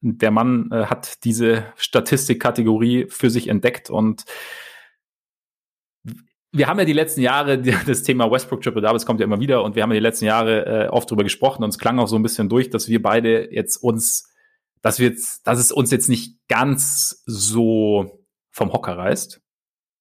der 0.00 0.30
Mann 0.30 0.70
äh, 0.72 0.86
hat 0.86 1.24
diese 1.24 1.66
Statistikkategorie 1.76 3.06
für 3.08 3.30
sich 3.30 3.48
entdeckt 3.48 3.90
und 3.90 4.24
wir 6.58 6.66
haben 6.66 6.78
ja 6.78 6.84
die 6.84 6.92
letzten 6.92 7.20
Jahre, 7.20 7.58
das 7.86 8.02
Thema 8.02 8.30
Westbrook 8.30 8.60
Triple 8.60 8.82
Doubles 8.82 9.06
kommt 9.06 9.20
ja 9.20 9.24
immer 9.24 9.40
wieder 9.40 9.62
und 9.62 9.76
wir 9.76 9.82
haben 9.82 9.90
ja 9.90 9.96
die 9.96 10.02
letzten 10.02 10.26
Jahre 10.26 10.86
äh, 10.86 10.88
oft 10.88 11.10
drüber 11.10 11.24
gesprochen 11.24 11.64
und 11.64 11.70
es 11.70 11.78
klang 11.78 11.98
auch 11.98 12.08
so 12.08 12.16
ein 12.16 12.22
bisschen 12.22 12.48
durch, 12.48 12.70
dass 12.70 12.88
wir 12.88 13.02
beide 13.02 13.52
jetzt 13.52 13.76
uns, 13.76 14.32
dass 14.82 14.98
wir 14.98 15.08
jetzt, 15.08 15.46
dass 15.46 15.58
es 15.58 15.72
uns 15.72 15.90
jetzt 15.90 16.08
nicht 16.08 16.36
ganz 16.48 17.22
so 17.26 18.24
vom 18.50 18.72
Hocker 18.72 18.98
reißt. 18.98 19.40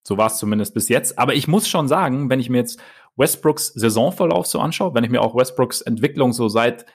So 0.04 0.18
war 0.18 0.27
es 0.27 0.38
zumindest 0.38 0.74
bis 0.74 0.89
jetzt. 0.89 1.19
Aber 1.19 1.33
ich 1.33 1.48
muss 1.48 1.68
schon 1.68 1.88
sagen, 1.88 2.30
wenn 2.30 2.39
ich 2.39 2.50
mir 2.50 2.59
jetzt 2.59 2.80
Westbrooks 3.18 3.68
Saisonverlauf 3.74 4.48
so 4.48 4.59
anschaue, 4.59 4.94
wenn 4.94 5.04
ich 5.04 5.09
mir 5.09 5.21
auch 5.21 5.36
Westbrooks 5.36 5.81
Entwicklung 5.81 6.33
so 6.33 6.48
seit 6.48 6.86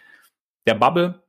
der 0.67 0.75
Bubble 0.75 1.23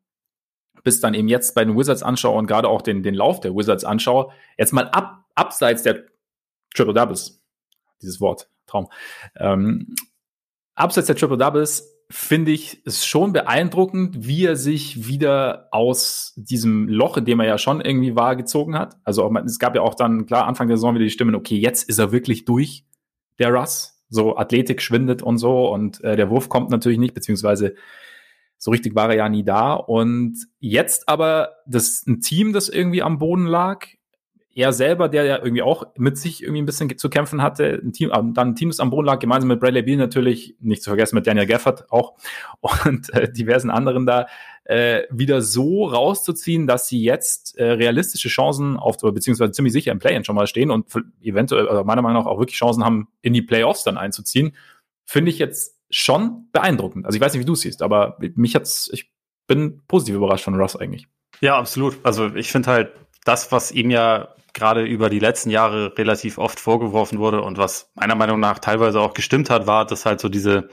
bis 0.84 1.00
dann 1.00 1.14
eben 1.14 1.28
jetzt 1.28 1.56
bei 1.56 1.64
den 1.64 1.78
Wizards 1.78 2.04
anschaue 2.04 2.38
und 2.38 2.48
gerade 2.48 2.68
auch 2.68 2.82
den, 2.82 3.04
den 3.04 3.16
Lauf 3.16 3.40
der 3.40 3.56
Wizards 3.56 3.86
anschaue, 3.86 4.32
jetzt 4.58 4.74
mal 4.74 4.90
ab, 4.90 5.26
abseits 5.34 5.84
der 5.84 6.04
Triple 6.76 6.94
Doubles, 6.94 7.43
dieses 8.02 8.20
Wort, 8.20 8.50
Traum, 8.66 8.88
ähm, 9.38 9.96
abseits 10.76 11.08
der 11.08 11.16
Triple 11.16 11.38
Doubles 11.38 11.90
finde 12.10 12.52
ich 12.52 12.82
es 12.86 13.06
schon 13.06 13.34
beeindruckend, 13.34 14.28
wie 14.28 14.46
er 14.46 14.56
sich 14.56 15.08
wieder 15.08 15.68
aus 15.72 16.34
diesem 16.36 16.88
Loch, 16.88 17.18
in 17.18 17.26
dem 17.26 17.40
er 17.40 17.48
ja 17.48 17.58
schon 17.58 17.82
irgendwie 17.82 18.16
war, 18.16 18.36
gezogen 18.36 18.78
hat. 18.78 18.98
Also 19.04 19.32
es 19.46 19.58
gab 19.58 19.76
ja 19.76 19.82
auch 19.82 19.96
dann 19.96 20.26
klar 20.26 20.46
Anfang 20.46 20.68
der 20.68 20.78
Saison 20.78 20.94
wieder 20.94 21.06
die 21.06 21.10
Stimmen, 21.10 21.36
okay, 21.36 21.58
jetzt 21.58 21.90
ist 21.90 22.00
er 22.00 22.12
wirklich 22.12 22.46
durch, 22.46 22.86
der 23.40 23.52
Russ 23.52 23.94
so 24.10 24.38
Athletik 24.38 24.82
schwindet 24.82 25.24
und 25.24 25.40
so 25.40 25.74
und 25.74 26.04
äh, 26.04 26.16
der 26.16 26.30
Wurf 26.30 26.50
kommt 26.50 26.70
natürlich 26.70 27.00
nicht, 27.00 27.16
beziehungsweise 27.16 27.74
so 28.60 28.72
richtig 28.72 28.96
war 28.96 29.10
er 29.10 29.16
ja 29.16 29.28
nie 29.28 29.44
da. 29.44 29.74
Und 29.74 30.38
jetzt 30.60 31.10
aber 31.10 31.56
das 31.66 32.06
ein 32.06 32.22
Team, 32.22 32.54
das 32.54 32.70
irgendwie 32.70 33.02
am 33.02 33.18
Boden 33.18 33.46
lag, 33.46 33.88
er 34.56 34.72
selber, 34.72 35.10
der 35.10 35.24
ja 35.24 35.38
irgendwie 35.38 35.64
auch 35.64 35.88
mit 35.98 36.18
sich 36.18 36.44
irgendwie 36.44 36.62
ein 36.62 36.66
bisschen 36.66 36.96
zu 36.98 37.10
kämpfen 37.10 37.42
hatte, 37.42 37.82
ein 37.84 37.92
Team, 37.92 38.12
ähm, 38.14 38.34
dann 38.34 38.50
ein 38.50 38.56
Team, 38.56 38.70
das 38.70 38.80
am 38.80 38.92
Boden 38.92 39.08
lag, 39.08 39.20
gemeinsam 39.20 39.48
mit 39.48 39.60
Bradley 39.60 39.82
Beal 39.82 39.98
natürlich, 39.98 40.56
nicht 40.60 40.84
zu 40.84 40.90
vergessen 40.90 41.16
mit 41.16 41.26
Daniel 41.26 41.48
Gafford 41.48 41.92
auch 41.92 42.14
und 42.86 43.14
äh, 43.14 43.32
diversen 43.32 43.70
anderen 43.70 44.06
da, 44.06 44.28
äh, 44.66 45.04
wieder 45.10 45.42
so 45.42 45.86
rauszuziehen, 45.86 46.68
dass 46.68 46.88
sie 46.88 47.02
jetzt 47.02 47.58
äh, 47.58 47.72
realistische 47.72 48.30
Chancen 48.30 48.78
auf, 48.78 48.98
beziehungsweise 48.98 49.52
ziemlich 49.52 49.74
sicher 49.74 49.92
im 49.92 50.00
Play-In 50.00 50.24
schon 50.24 50.36
mal 50.36 50.48
stehen 50.48 50.72
und 50.72 50.88
eventuell, 51.22 51.68
äh, 51.68 51.84
meiner 51.84 52.02
Meinung 52.02 52.24
nach 52.24 52.30
auch 52.30 52.40
wirklich 52.40 52.58
Chancen 52.58 52.86
haben, 52.86 53.08
in 53.22 53.34
die 53.34 53.42
Playoffs 53.42 53.84
dann 53.84 53.98
einzuziehen, 53.98 54.56
finde 55.06 55.32
ich 55.32 55.40
jetzt 55.40 55.78
schon 55.90 56.48
beeindruckend. 56.52 57.06
Also 57.06 57.16
ich 57.16 57.22
weiß 57.22 57.34
nicht, 57.34 57.42
wie 57.42 57.46
du 57.46 57.54
es 57.54 57.62
siehst, 57.62 57.82
aber 57.82 58.18
mich 58.36 58.56
hat's, 58.56 58.90
ich 58.94 59.12
bin 59.48 59.82
positiv 59.88 60.16
überrascht 60.16 60.46
von 60.46 60.56
Russ 60.56 60.76
eigentlich. 60.76 61.08
Ja, 61.42 61.58
absolut. 61.58 61.98
Also 62.04 62.34
ich 62.36 62.52
finde 62.52 62.72
halt 62.72 62.94
das, 63.26 63.52
was 63.52 63.72
ihm 63.72 63.90
ja 63.90 64.30
gerade 64.54 64.84
über 64.84 65.10
die 65.10 65.20
letzten 65.20 65.50
Jahre 65.50 65.98
relativ 65.98 66.38
oft 66.38 66.60
vorgeworfen 66.60 67.20
wurde 67.20 67.42
und 67.42 67.58
was 67.58 67.92
meiner 67.96 68.16
Meinung 68.16 68.40
nach 68.40 68.60
teilweise 68.60 69.00
auch 69.00 69.14
gestimmt 69.14 69.50
hat, 69.50 69.66
war, 69.66 69.86
dass 69.86 70.06
halt 70.06 70.20
so 70.20 70.30
diese, 70.30 70.70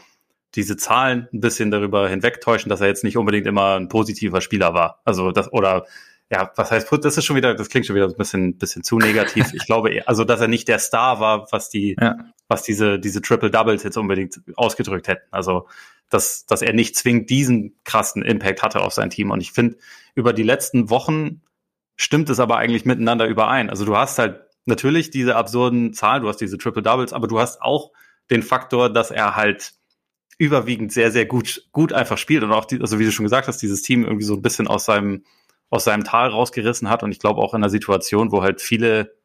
diese 0.55 0.76
Zahlen 0.76 1.29
ein 1.32 1.41
bisschen 1.41 1.70
darüber 1.70 2.08
hinwegtäuschen, 2.08 2.69
dass 2.69 2.81
er 2.81 2.88
jetzt 2.88 3.05
nicht 3.05 3.17
unbedingt 3.17 3.47
immer 3.47 3.76
ein 3.76 3.88
positiver 3.88 4.40
Spieler 4.40 4.75
war. 4.75 5.00
Also 5.04 5.33
das, 5.33 5.52
oder 5.52 5.87
ja, 6.30 6.52
was 6.54 6.71
heißt, 6.71 6.88
das 7.02 7.16
ist 7.16 7.25
schon 7.25 7.37
wieder, 7.37 7.54
das 7.54 7.69
klingt 7.69 7.87
schon 7.87 7.97
wieder 7.97 8.07
ein 8.07 8.16
bisschen, 8.16 8.57
bisschen 8.57 8.85
zu 8.85 8.99
negativ. 8.99 9.52
Ich 9.52 9.66
glaube, 9.66 10.02
also, 10.07 10.25
dass 10.25 10.40
er 10.40 10.49
nicht 10.49 10.69
der 10.69 10.78
Star 10.78 11.19
war, 11.19 11.50
was 11.50 11.71
die, 11.71 11.97
ja. 12.00 12.16
was 12.49 12.62
diese, 12.62 13.00
diese 13.00 13.21
Triple 13.21 13.50
Doubles 13.50 13.83
jetzt 13.83 13.97
unbedingt 13.97 14.40
ausgedrückt 14.54 15.09
hätten. 15.09 15.26
Also, 15.33 15.66
dass, 16.09 16.47
dass 16.47 16.62
er 16.62 16.73
nicht 16.73 16.95
zwingend 16.97 17.30
diesen 17.30 17.75
krassen 17.85 18.23
Impact 18.23 18.62
hatte 18.62 18.80
auf 18.80 18.92
sein 18.92 19.11
Team. 19.11 19.30
Und 19.30 19.40
ich 19.40 19.52
finde, 19.52 19.76
über 20.14 20.33
die 20.33 20.42
letzten 20.45 20.88
Wochen 20.88 21.40
stimmt 22.00 22.30
es 22.30 22.40
aber 22.40 22.57
eigentlich 22.57 22.87
miteinander 22.87 23.26
überein. 23.26 23.69
Also 23.69 23.85
du 23.85 23.95
hast 23.95 24.19
halt 24.19 24.40
natürlich 24.64 25.11
diese 25.11 25.37
absurden 25.37 25.92
Zahlen, 25.92 26.23
du 26.23 26.30
hast 26.30 26.38
diese 26.38 26.57
Triple 26.57 26.83
Doubles, 26.83 27.12
aber 27.12 27.28
du 27.28 27.38
hast 27.38 27.61
auch 27.61 27.92
den 28.30 28.42
Faktor, 28.42 28.90
dass 28.90 29.11
er 29.11 29.37
halt 29.37 29.75
überwiegend 30.38 30.95
sehr, 30.95 31.11
sehr 31.11 31.26
gut, 31.26 31.69
gut 31.73 31.92
einfach 31.92 32.16
spielt 32.16 32.42
und 32.42 32.52
auch, 32.52 32.64
die, 32.64 32.80
also 32.80 32.99
wie 32.99 33.04
du 33.04 33.12
schon 33.12 33.26
gesagt 33.26 33.49
hast, 33.49 33.59
dieses 33.59 33.83
Team 33.83 34.04
irgendwie 34.04 34.25
so 34.25 34.33
ein 34.33 34.40
bisschen 34.40 34.66
aus 34.66 34.87
seinem, 34.87 35.25
aus 35.69 35.85
seinem 35.85 36.02
Tal 36.02 36.30
rausgerissen 36.30 36.88
hat 36.88 37.02
und 37.02 37.12
ich 37.12 37.19
glaube 37.19 37.42
auch 37.42 37.52
in 37.52 37.62
einer 37.62 37.69
Situation, 37.69 38.33
wo 38.33 38.40
halt 38.40 38.62
viele, 38.62 39.19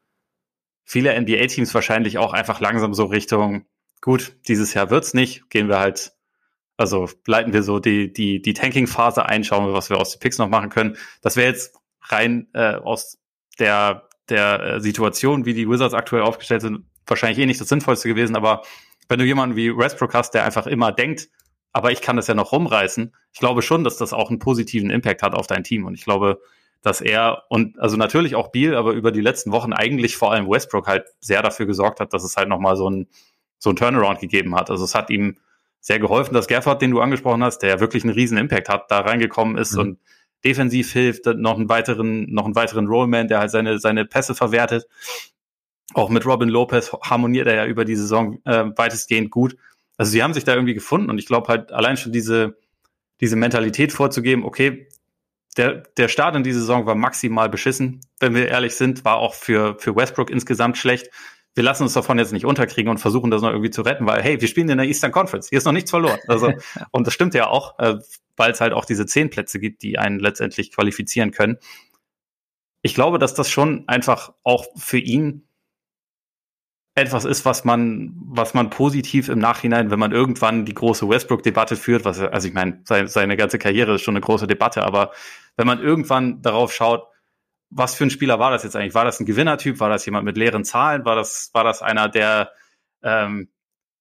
viele 0.84 1.18
NBA-Teams 1.18 1.72
wahrscheinlich 1.72 2.18
auch 2.18 2.34
einfach 2.34 2.60
langsam 2.60 2.92
so 2.92 3.06
Richtung, 3.06 3.64
gut, 4.02 4.34
dieses 4.48 4.74
Jahr 4.74 4.90
wird's 4.90 5.14
nicht, 5.14 5.48
gehen 5.48 5.70
wir 5.70 5.78
halt, 5.78 6.12
also 6.76 7.08
leiten 7.26 7.54
wir 7.54 7.62
so 7.62 7.78
die, 7.78 8.12
die, 8.12 8.42
die 8.42 8.52
Tanking-Phase 8.52 9.24
ein, 9.24 9.44
schauen 9.44 9.66
wir, 9.66 9.72
was 9.72 9.88
wir 9.88 9.96
aus 9.96 10.12
den 10.12 10.20
Picks 10.20 10.36
noch 10.36 10.50
machen 10.50 10.68
können. 10.68 10.98
Das 11.22 11.36
wäre 11.36 11.48
jetzt 11.48 11.74
rein 12.08 12.48
äh, 12.54 12.74
aus 12.74 13.18
der, 13.58 14.08
der 14.28 14.62
äh, 14.62 14.80
Situation, 14.80 15.44
wie 15.44 15.54
die 15.54 15.68
Wizards 15.68 15.94
aktuell 15.94 16.22
aufgestellt 16.22 16.62
sind, 16.62 16.84
wahrscheinlich 17.06 17.38
eh 17.38 17.46
nicht 17.46 17.60
das 17.60 17.68
Sinnvollste 17.68 18.08
gewesen. 18.08 18.36
Aber 18.36 18.62
wenn 19.08 19.18
du 19.18 19.24
jemanden 19.24 19.56
wie 19.56 19.76
Westbrook 19.76 20.14
hast, 20.14 20.32
der 20.32 20.44
einfach 20.44 20.66
immer 20.66 20.92
denkt, 20.92 21.28
aber 21.72 21.92
ich 21.92 22.00
kann 22.00 22.16
das 22.16 22.26
ja 22.26 22.34
noch 22.34 22.52
rumreißen, 22.52 23.14
ich 23.32 23.38
glaube 23.38 23.62
schon, 23.62 23.84
dass 23.84 23.96
das 23.98 24.12
auch 24.12 24.30
einen 24.30 24.38
positiven 24.38 24.90
Impact 24.90 25.22
hat 25.22 25.34
auf 25.34 25.46
dein 25.46 25.62
Team. 25.62 25.84
Und 25.84 25.94
ich 25.94 26.04
glaube, 26.04 26.40
dass 26.82 27.00
er 27.00 27.44
und 27.48 27.78
also 27.78 27.96
natürlich 27.96 28.34
auch 28.34 28.48
Beal, 28.48 28.74
aber 28.74 28.92
über 28.92 29.12
die 29.12 29.20
letzten 29.20 29.52
Wochen 29.52 29.72
eigentlich 29.72 30.16
vor 30.16 30.32
allem 30.32 30.48
Westbrook 30.48 30.86
halt 30.86 31.04
sehr 31.20 31.42
dafür 31.42 31.66
gesorgt 31.66 32.00
hat, 32.00 32.12
dass 32.12 32.24
es 32.24 32.36
halt 32.36 32.48
nochmal 32.48 32.76
so 32.76 32.88
ein, 32.88 33.08
so 33.58 33.70
ein 33.70 33.76
Turnaround 33.76 34.20
gegeben 34.20 34.54
hat. 34.54 34.70
Also 34.70 34.84
es 34.84 34.94
hat 34.94 35.10
ihm 35.10 35.36
sehr 35.80 35.98
geholfen, 35.98 36.34
dass 36.34 36.46
Gerford, 36.46 36.82
den 36.82 36.90
du 36.90 37.00
angesprochen 37.00 37.44
hast, 37.44 37.58
der 37.58 37.70
ja 37.70 37.80
wirklich 37.80 38.04
einen 38.04 38.14
riesen 38.14 38.38
Impact 38.38 38.68
hat, 38.68 38.90
da 38.90 39.00
reingekommen 39.00 39.56
ist 39.56 39.74
mhm. 39.74 39.80
und 39.80 39.98
defensiv 40.44 40.92
hilft, 40.92 41.26
noch 41.26 41.56
einen 41.56 41.68
weiteren, 41.68 42.32
noch 42.32 42.44
einen 42.44 42.54
weiteren 42.54 42.86
Rollman, 42.86 43.28
der 43.28 43.40
halt 43.40 43.50
seine, 43.50 43.78
seine 43.78 44.04
Pässe 44.04 44.34
verwertet. 44.34 44.86
Auch 45.94 46.10
mit 46.10 46.26
Robin 46.26 46.48
Lopez 46.48 46.92
harmoniert 47.02 47.46
er 47.46 47.54
ja 47.54 47.66
über 47.66 47.84
die 47.84 47.96
Saison 47.96 48.38
äh, 48.44 48.64
weitestgehend 48.76 49.30
gut. 49.30 49.56
Also 49.96 50.12
sie 50.12 50.22
haben 50.22 50.34
sich 50.34 50.44
da 50.44 50.54
irgendwie 50.54 50.74
gefunden 50.74 51.10
und 51.10 51.18
ich 51.18 51.26
glaube 51.26 51.48
halt 51.48 51.72
allein 51.72 51.96
schon 51.96 52.12
diese, 52.12 52.58
diese 53.20 53.36
Mentalität 53.36 53.92
vorzugeben, 53.92 54.44
okay, 54.44 54.88
der, 55.56 55.84
der 55.96 56.08
Start 56.08 56.36
in 56.36 56.42
die 56.42 56.52
Saison 56.52 56.86
war 56.86 56.94
maximal 56.94 57.48
beschissen, 57.48 58.00
wenn 58.20 58.34
wir 58.34 58.48
ehrlich 58.48 58.74
sind, 58.74 59.04
war 59.04 59.16
auch 59.16 59.34
für, 59.34 59.78
für 59.78 59.96
Westbrook 59.96 60.30
insgesamt 60.30 60.76
schlecht. 60.76 61.08
Wir 61.56 61.64
lassen 61.64 61.82
uns 61.82 61.94
davon 61.94 62.18
jetzt 62.18 62.32
nicht 62.32 62.44
unterkriegen 62.44 62.90
und 62.90 62.98
versuchen 62.98 63.30
das 63.30 63.42
noch 63.42 63.50
irgendwie 63.50 63.70
zu 63.70 63.82
retten, 63.82 64.06
weil 64.06 64.22
hey, 64.22 64.40
wir 64.40 64.46
spielen 64.46 64.68
in 64.68 64.78
der 64.78 64.86
Eastern 64.86 65.10
Conference, 65.10 65.48
hier 65.48 65.58
ist 65.58 65.64
noch 65.64 65.72
nichts 65.72 65.90
verloren. 65.90 66.20
Also, 66.28 66.52
und 66.92 67.06
das 67.06 67.14
stimmt 67.14 67.34
ja 67.34 67.48
auch. 67.48 67.78
Äh, 67.78 67.96
weil 68.36 68.52
es 68.52 68.60
halt 68.60 68.72
auch 68.72 68.84
diese 68.84 69.06
zehn 69.06 69.30
Plätze 69.30 69.58
gibt, 69.58 69.82
die 69.82 69.98
einen 69.98 70.20
letztendlich 70.20 70.72
qualifizieren 70.72 71.30
können. 71.30 71.58
ich 72.82 72.94
glaube, 72.94 73.18
dass 73.18 73.34
das 73.34 73.50
schon 73.50 73.88
einfach 73.88 74.32
auch 74.44 74.66
für 74.76 74.98
ihn 74.98 75.48
etwas 76.94 77.24
ist, 77.24 77.44
was 77.44 77.64
man, 77.64 78.14
was 78.16 78.54
man 78.54 78.70
positiv 78.70 79.28
im 79.28 79.38
Nachhinein, 79.38 79.90
wenn 79.90 79.98
man 79.98 80.12
irgendwann 80.12 80.64
die 80.64 80.74
große 80.74 81.08
Westbrook-Debatte 81.08 81.76
führt, 81.76 82.04
was, 82.04 82.20
also 82.20 82.48
ich 82.48 82.54
meine, 82.54 82.80
seine, 82.84 83.08
seine 83.08 83.36
ganze 83.36 83.58
Karriere 83.58 83.96
ist 83.96 84.02
schon 84.02 84.14
eine 84.14 84.24
große 84.24 84.46
Debatte, 84.46 84.82
aber 84.82 85.12
wenn 85.56 85.66
man 85.66 85.80
irgendwann 85.80 86.40
darauf 86.42 86.72
schaut, 86.72 87.08
was 87.70 87.94
für 87.94 88.04
ein 88.04 88.10
Spieler 88.10 88.38
war 88.38 88.50
das 88.50 88.62
jetzt 88.62 88.76
eigentlich? 88.76 88.94
War 88.94 89.04
das 89.04 89.20
ein 89.20 89.26
Gewinnertyp? 89.26 89.80
War 89.80 89.88
das 89.88 90.06
jemand 90.06 90.24
mit 90.24 90.36
leeren 90.36 90.64
Zahlen? 90.64 91.04
War 91.04 91.16
das, 91.16 91.50
war 91.52 91.64
das 91.64 91.82
einer, 91.82 92.08
der 92.08 92.52
ähm, 93.02 93.48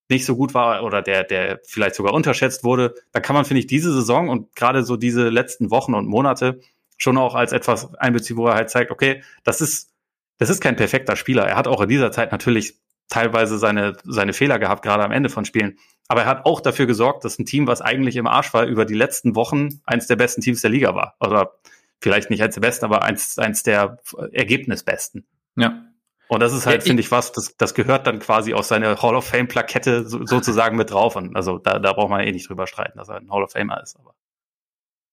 nicht 0.10 0.26
so 0.26 0.36
gut 0.36 0.54
war 0.54 0.84
oder 0.84 1.02
der, 1.02 1.24
der 1.24 1.60
vielleicht 1.68 1.96
sogar 1.96 2.14
unterschätzt 2.14 2.64
wurde? 2.64 2.94
Da 3.12 3.20
kann 3.20 3.36
man, 3.36 3.46
finde 3.46 3.60
ich, 3.60 3.68
diese 3.68 3.92
Saison 3.92 4.30
und 4.30 4.56
gerade 4.56 4.84
so 4.84 4.98
diese 4.98 5.30
letzten 5.30 5.72
Wochen 5.72 5.94
und 5.94 6.08
Monate 6.08 6.60
schon 6.98 7.18
auch 7.18 7.36
als 7.36 7.52
etwas 7.52 7.94
einbeziehen, 7.96 8.38
wo 8.38 8.48
er 8.48 8.56
halt 8.56 8.70
zeigt, 8.70 8.92
okay, 8.92 9.24
das 9.44 9.62
ist, 9.62 9.92
das 10.38 10.50
ist 10.50 10.62
kein 10.62 10.76
perfekter 10.76 11.16
Spieler. 11.16 11.46
Er 11.46 11.58
hat 11.58 11.68
auch 11.68 11.82
in 11.82 11.90
dieser 11.90 12.12
Zeit 12.12 12.32
natürlich 12.32 12.80
teilweise 13.10 13.58
seine, 13.58 13.98
seine 14.04 14.34
Fehler 14.34 14.60
gehabt, 14.60 14.84
gerade 14.84 15.04
am 15.04 15.12
Ende 15.12 15.30
von 15.30 15.46
Spielen. 15.46 15.78
Aber 16.08 16.22
er 16.22 16.28
hat 16.28 16.46
auch 16.46 16.62
dafür 16.62 16.86
gesorgt, 16.86 17.26
dass 17.26 17.40
ein 17.40 17.46
Team, 17.46 17.68
was 17.68 17.82
eigentlich 17.82 18.16
im 18.16 18.28
Arsch 18.28 18.54
war, 18.54 18.66
über 18.66 18.86
die 18.86 18.94
letzten 18.94 19.36
Wochen 19.36 19.82
eins 19.86 20.08
der 20.08 20.16
besten 20.16 20.42
Teams 20.42 20.62
der 20.62 20.70
Liga 20.70 20.96
war. 20.96 21.16
Oder 21.20 21.54
vielleicht 22.02 22.30
nicht 22.30 22.42
eins 22.42 22.56
der 22.56 22.62
besten, 22.62 22.86
aber 22.86 23.04
eins, 23.04 23.38
eins 23.38 23.64
der 23.64 23.98
Ergebnisbesten. 24.32 25.26
Ja. 25.56 25.86
Und 26.28 26.40
das 26.40 26.54
ist 26.54 26.66
halt, 26.66 26.82
ja, 26.82 26.88
finde 26.88 27.02
ich, 27.02 27.12
was, 27.12 27.32
das, 27.32 27.56
das 27.56 27.76
gehört 27.76 28.08
dann 28.08 28.20
quasi 28.20 28.54
aus 28.54 28.68
seiner 28.68 29.02
Hall 29.02 29.16
of 29.16 29.26
Fame-Plakette 29.28 30.08
so, 30.08 30.26
sozusagen 30.26 30.76
mit 30.76 30.92
drauf. 30.92 31.16
Und 31.16 31.36
also 31.36 31.60
da, 31.60 31.78
da 31.78 31.94
braucht 31.94 32.10
man 32.10 32.22
eh 32.22 32.32
nicht 32.32 32.50
drüber 32.50 32.68
streiten, 32.68 32.98
dass 32.98 33.10
er 33.10 33.18
ein 33.18 33.30
Hall 33.30 33.44
of 33.44 33.52
Famer 33.52 33.82
ist. 33.82 33.98
Aber. 34.00 34.16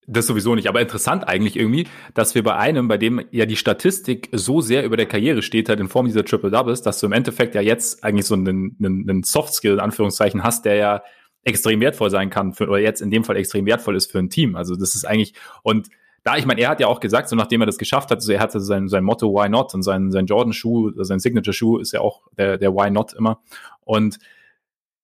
Das 0.07 0.27
sowieso 0.27 0.57
nicht, 0.57 0.69
aber 0.69 0.81
interessant 0.81 1.29
eigentlich 1.29 1.57
irgendwie, 1.57 1.87
dass 2.15 2.35
wir 2.35 2.43
bei 2.43 2.57
einem, 2.57 2.89
bei 2.89 2.99
dem 2.99 3.25
ja 3.31 3.47
die 3.47 3.57
Statistik 3.57 4.31
so 4.33 4.61
sehr 4.61 4.85
über 4.85 4.97
der 4.97 5.07
Karriere 5.07 5.43
steht 5.43 5.69
hat 5.69 5.79
in 5.79 5.89
Form 5.89 6.07
dieser 6.07 6.25
Triple 6.25 6.51
Doubles, 6.51 6.83
dass 6.83 6.99
du 6.99 7.07
im 7.07 7.13
Endeffekt 7.13 7.55
ja 7.55 7.61
jetzt 7.61 8.03
eigentlich 8.03 8.27
so 8.27 8.35
einen, 8.35 8.77
einen, 8.81 9.09
einen 9.09 9.23
Soft 9.23 9.55
Skill 9.55 9.75
in 9.75 9.81
Anführungszeichen 9.81 10.43
hast, 10.43 10.65
der 10.65 10.75
ja 10.75 11.03
extrem 11.45 11.81
wertvoll 11.81 12.11
sein 12.11 12.31
kann 12.31 12.53
für, 12.53 12.69
oder 12.69 12.79
jetzt 12.79 13.01
in 13.01 13.13
dem 13.13 13.23
Fall 13.23 13.37
extrem 13.37 13.65
wertvoll 13.67 13.95
ist 13.95 14.11
für 14.11 14.19
ein 14.19 14.31
Team. 14.31 14.57
Also 14.57 14.75
das 14.75 14.97
ist 14.97 15.05
eigentlich 15.05 15.35
und 15.63 15.89
da, 16.25 16.37
ich 16.37 16.47
meine, 16.47 16.61
er 16.61 16.69
hat 16.69 16.81
ja 16.81 16.87
auch 16.87 17.01
gesagt, 17.01 17.29
so 17.29 17.37
nachdem 17.37 17.63
er 17.63 17.67
das 17.67 17.79
geschafft 17.79 18.11
hat, 18.11 18.23
so 18.23 18.33
er 18.33 18.41
hatte 18.41 18.61
sein, 18.61 18.89
sein 18.89 19.03
Motto 19.03 19.29
Why 19.33 19.49
Not 19.49 19.75
und 19.75 19.83
sein, 19.83 20.13
sein 20.13 20.27
Jordan-Schuh, 20.27 20.93
sein 21.03 21.19
Signature-Schuh 21.19 21.79
ist 21.79 21.93
ja 21.93 22.01
auch 22.01 22.23
der, 22.39 22.59
der 22.59 22.73
Why 22.75 22.91
Not 22.91 23.13
immer. 23.15 23.41
Und 23.81 24.19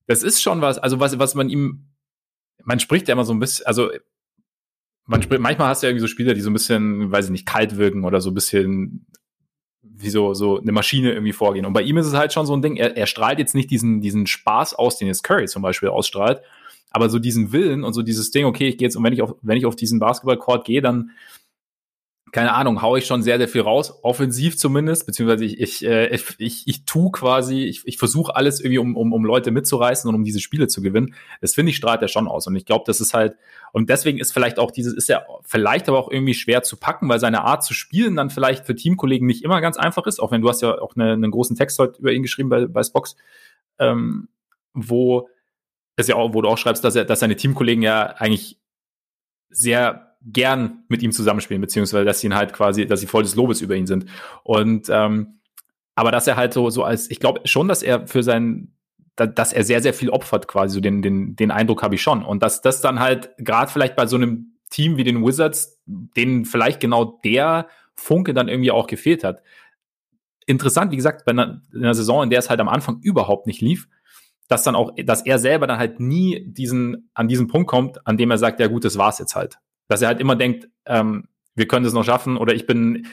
das 0.07 0.23
ist 0.23 0.41
schon 0.41 0.61
was, 0.61 0.79
also 0.79 1.01
was, 1.01 1.19
was 1.19 1.35
man 1.35 1.49
ihm, 1.49 1.87
man 2.63 2.79
spricht 2.79 3.09
ja 3.09 3.15
immer 3.15 3.25
so 3.25 3.33
ein 3.33 3.41
bisschen, 3.41 3.67
also 3.67 3.91
man 5.07 5.23
spricht, 5.23 5.41
manchmal 5.41 5.69
hast 5.69 5.83
du 5.83 5.87
ja 5.87 5.91
irgendwie 5.91 6.03
so 6.03 6.07
Spieler, 6.07 6.35
die 6.35 6.41
so 6.41 6.51
ein 6.51 6.53
bisschen, 6.53 7.11
weiß 7.11 7.27
ich 7.27 7.31
nicht, 7.33 7.47
kalt 7.47 7.77
wirken 7.77 8.05
oder 8.05 8.21
so 8.21 8.31
ein 8.31 8.35
bisschen 8.35 9.07
wie 9.83 10.11
so, 10.11 10.35
so 10.35 10.61
eine 10.61 10.71
Maschine 10.71 11.13
irgendwie 11.13 11.33
vorgehen. 11.33 11.67
Und 11.67 11.73
bei 11.73 11.83
ihm 11.83 11.97
ist 11.97 12.07
es 12.07 12.15
halt 12.15 12.33
schon 12.33 12.47
so 12.47 12.55
ein 12.55 12.63
Ding, 12.63 12.77
er, 12.77 12.97
er 12.97 13.07
strahlt 13.07 13.41
jetzt 13.41 13.55
nicht 13.55 13.71
diesen, 13.71 14.01
diesen 14.01 14.27
Spaß 14.27 14.75
aus, 14.75 14.99
den 14.99 15.09
jetzt 15.09 15.25
Curry 15.25 15.47
zum 15.47 15.63
Beispiel 15.63 15.89
ausstrahlt, 15.89 16.43
aber 16.90 17.11
so 17.11 17.18
diesen 17.18 17.52
Willen 17.52 17.85
und 17.85 17.92
so 17.92 18.02
dieses 18.02 18.30
Ding, 18.30 18.45
okay, 18.45 18.68
ich 18.68 18.78
gehe 18.78 18.87
jetzt, 18.87 18.97
und 18.97 19.04
wenn 19.04 19.12
ich 19.12 19.23
auf, 19.23 19.35
wenn 19.42 19.57
ich 19.57 19.66
auf 19.66 19.76
diesen 19.76 19.99
Basketballcourt 19.99 20.64
gehe, 20.64 20.80
dann 20.80 21.11
keine 22.33 22.54
Ahnung, 22.54 22.83
hau 22.83 22.97
ich 22.97 23.07
schon 23.07 23.23
sehr, 23.23 23.38
sehr 23.38 23.49
viel 23.49 23.62
raus, 23.62 24.00
offensiv 24.02 24.59
zumindest, 24.59 25.07
beziehungsweise 25.07 25.45
ich, 25.45 25.61
ich, 25.61 25.85
äh, 25.85 26.14
ich, 26.14 26.25
ich, 26.38 26.62
ich 26.66 26.85
tu 26.85 27.11
quasi, 27.11 27.64
ich, 27.64 27.83
ich 27.87 27.99
versuche 27.99 28.35
alles 28.37 28.61
irgendwie, 28.61 28.78
um, 28.78 28.97
um, 28.97 29.12
um 29.12 29.25
Leute 29.25 29.50
mitzureißen 29.50 30.09
und 30.09 30.14
um 30.14 30.25
diese 30.25 30.40
Spiele 30.40 30.68
zu 30.68 30.83
gewinnen. 30.83 31.14
Das 31.40 31.54
finde 31.54 31.71
ich, 31.71 31.76
strahlt 31.76 32.02
er 32.02 32.09
schon 32.09 32.28
aus. 32.28 32.47
Und 32.47 32.57
ich 32.57 32.66
glaube, 32.66 32.85
das 32.87 33.00
ist 33.00 33.14
halt, 33.14 33.37
und 33.73 33.88
deswegen 33.88 34.18
ist 34.18 34.33
vielleicht 34.33 34.59
auch 34.59 34.71
dieses, 34.71 34.95
ist 34.95 35.09
ja 35.09 35.23
vielleicht 35.45 35.88
aber 35.88 35.99
auch 35.99 36.11
irgendwie 36.11 36.35
schwer 36.35 36.62
zu 36.62 36.76
packen, 36.76 37.09
weil 37.09 37.21
seine 37.21 37.45
Art 37.45 37.64
zu 37.64 37.75
spielen 37.75 38.16
dann 38.16 38.30
vielleicht 38.30 38.66
für 38.66 38.75
Teamkollegen 38.75 39.26
nicht 39.26 39.42
immer 39.42 39.61
ganz 39.61 39.76
einfach 39.76 40.07
ist, 40.07 40.21
auch 40.21 40.30
wenn 40.30 40.42
du 40.42 40.49
hast 40.49 40.62
ja 40.62 40.80
auch 40.80 40.97
eine, 40.97 41.12
einen 41.12 41.30
großen 41.30 41.57
Text 41.57 41.78
heute 41.78 41.99
über 41.99 42.12
ihn 42.12 42.23
geschrieben 42.23 42.49
bei, 42.49 42.66
bei 42.66 42.83
Spox, 42.83 43.16
ähm, 43.78 44.28
wo 44.75 45.28
es 45.99 46.09
ja 46.09 46.17
auch, 46.17 46.35
wo 46.35 46.43
du 46.43 46.49
auch 46.49 46.59
schreibst, 46.59 46.85
dass 46.85 46.97
er, 46.97 47.05
dass 47.05 47.21
seine 47.21 47.37
Teamkollegen 47.37 47.83
ja 47.83 48.14
eigentlich 48.19 48.59
sehr 49.50 50.17
gern 50.23 50.85
mit 50.88 51.02
ihm 51.02 51.12
zusammenspielen, 51.12 51.61
beziehungsweise 51.61 52.05
dass 52.05 52.21
sie 52.21 52.26
ihn 52.28 52.35
halt 52.35 52.52
quasi, 52.52 52.87
dass 52.87 53.00
sie 53.00 53.07
voll 53.07 53.23
des 53.23 53.35
Lobes 53.35 53.61
über 53.61 53.76
ihn 53.76 53.87
sind. 53.87 54.07
Und 54.43 54.88
ähm, 54.90 55.40
aber 55.95 56.12
dass 56.12 56.26
er 56.28 56.37
halt 56.37 56.55
so, 56.55 56.71
so 56.71 56.85
als, 56.85 57.11
ich 57.11 57.19
glaube 57.19 57.40
schon, 57.45 57.67
dass 57.67 57.83
er 57.83 58.07
für 58.07 58.23
sein, 58.23 58.73
dass 59.17 59.52
er 59.52 59.64
sehr, 59.64 59.83
sehr 59.83 59.95
viel 59.95 60.11
opfert, 60.11 60.47
quasi, 60.47 60.75
so 60.75 60.81
den, 60.81 61.02
den, 61.02 61.35
den 61.35 61.50
Eindruck 61.50 61.83
habe 61.83 61.97
ich 61.97 62.02
schon. 62.02 62.23
Und 62.23 62.43
dass 62.43 62.61
das 62.61 62.81
dann 62.81 63.00
halt, 63.00 63.31
gerade 63.38 63.71
vielleicht 63.73 63.97
bei 63.97 64.07
so 64.07 64.14
einem 64.14 64.59
Team 64.71 64.97
wie 64.97 65.02
den 65.02 65.26
Wizards, 65.26 65.81
denen 65.87 66.45
vielleicht 66.45 66.78
genau 66.78 67.19
der 67.25 67.67
Funke 67.95 68.33
dann 68.33 68.47
irgendwie 68.47 68.71
auch 68.71 68.87
gefehlt 68.87 69.25
hat. 69.25 69.43
Interessant, 70.47 70.93
wie 70.93 70.97
gesagt, 70.97 71.25
bei 71.25 71.33
einer, 71.33 71.62
in 71.73 71.83
einer 71.83 71.95
Saison, 71.95 72.23
in 72.23 72.31
der 72.31 72.38
es 72.38 72.49
halt 72.49 72.61
am 72.61 72.69
Anfang 72.69 73.00
überhaupt 73.02 73.49
nicht 73.49 73.61
lief, 73.61 73.88
dass 74.49 74.64
dann 74.64 74.75
auch, 74.75 74.93
dass 75.05 75.25
er 75.25 75.38
selber 75.38 75.67
dann 75.67 75.78
halt 75.78 76.00
nie 76.00 76.45
diesen, 76.47 77.11
an 77.14 77.28
diesen 77.28 77.47
Punkt 77.47 77.69
kommt, 77.69 78.07
an 78.07 78.17
dem 78.17 78.31
er 78.31 78.38
sagt, 78.38 78.61
ja 78.61 78.67
gut, 78.67 78.85
das 78.85 78.99
war's 78.99 79.19
jetzt 79.19 79.37
halt 79.37 79.59
dass 79.88 80.02
er 80.02 80.09
halt 80.09 80.21
immer 80.21 80.37
denkt, 80.37 80.69
ähm, 80.87 81.25
wir 81.55 81.67
können 81.67 81.85
das 81.85 81.95
noch 81.95 82.05
schaffen 82.05 82.37
oder 82.37 82.55
ich 82.55 82.67
bin 82.67 83.09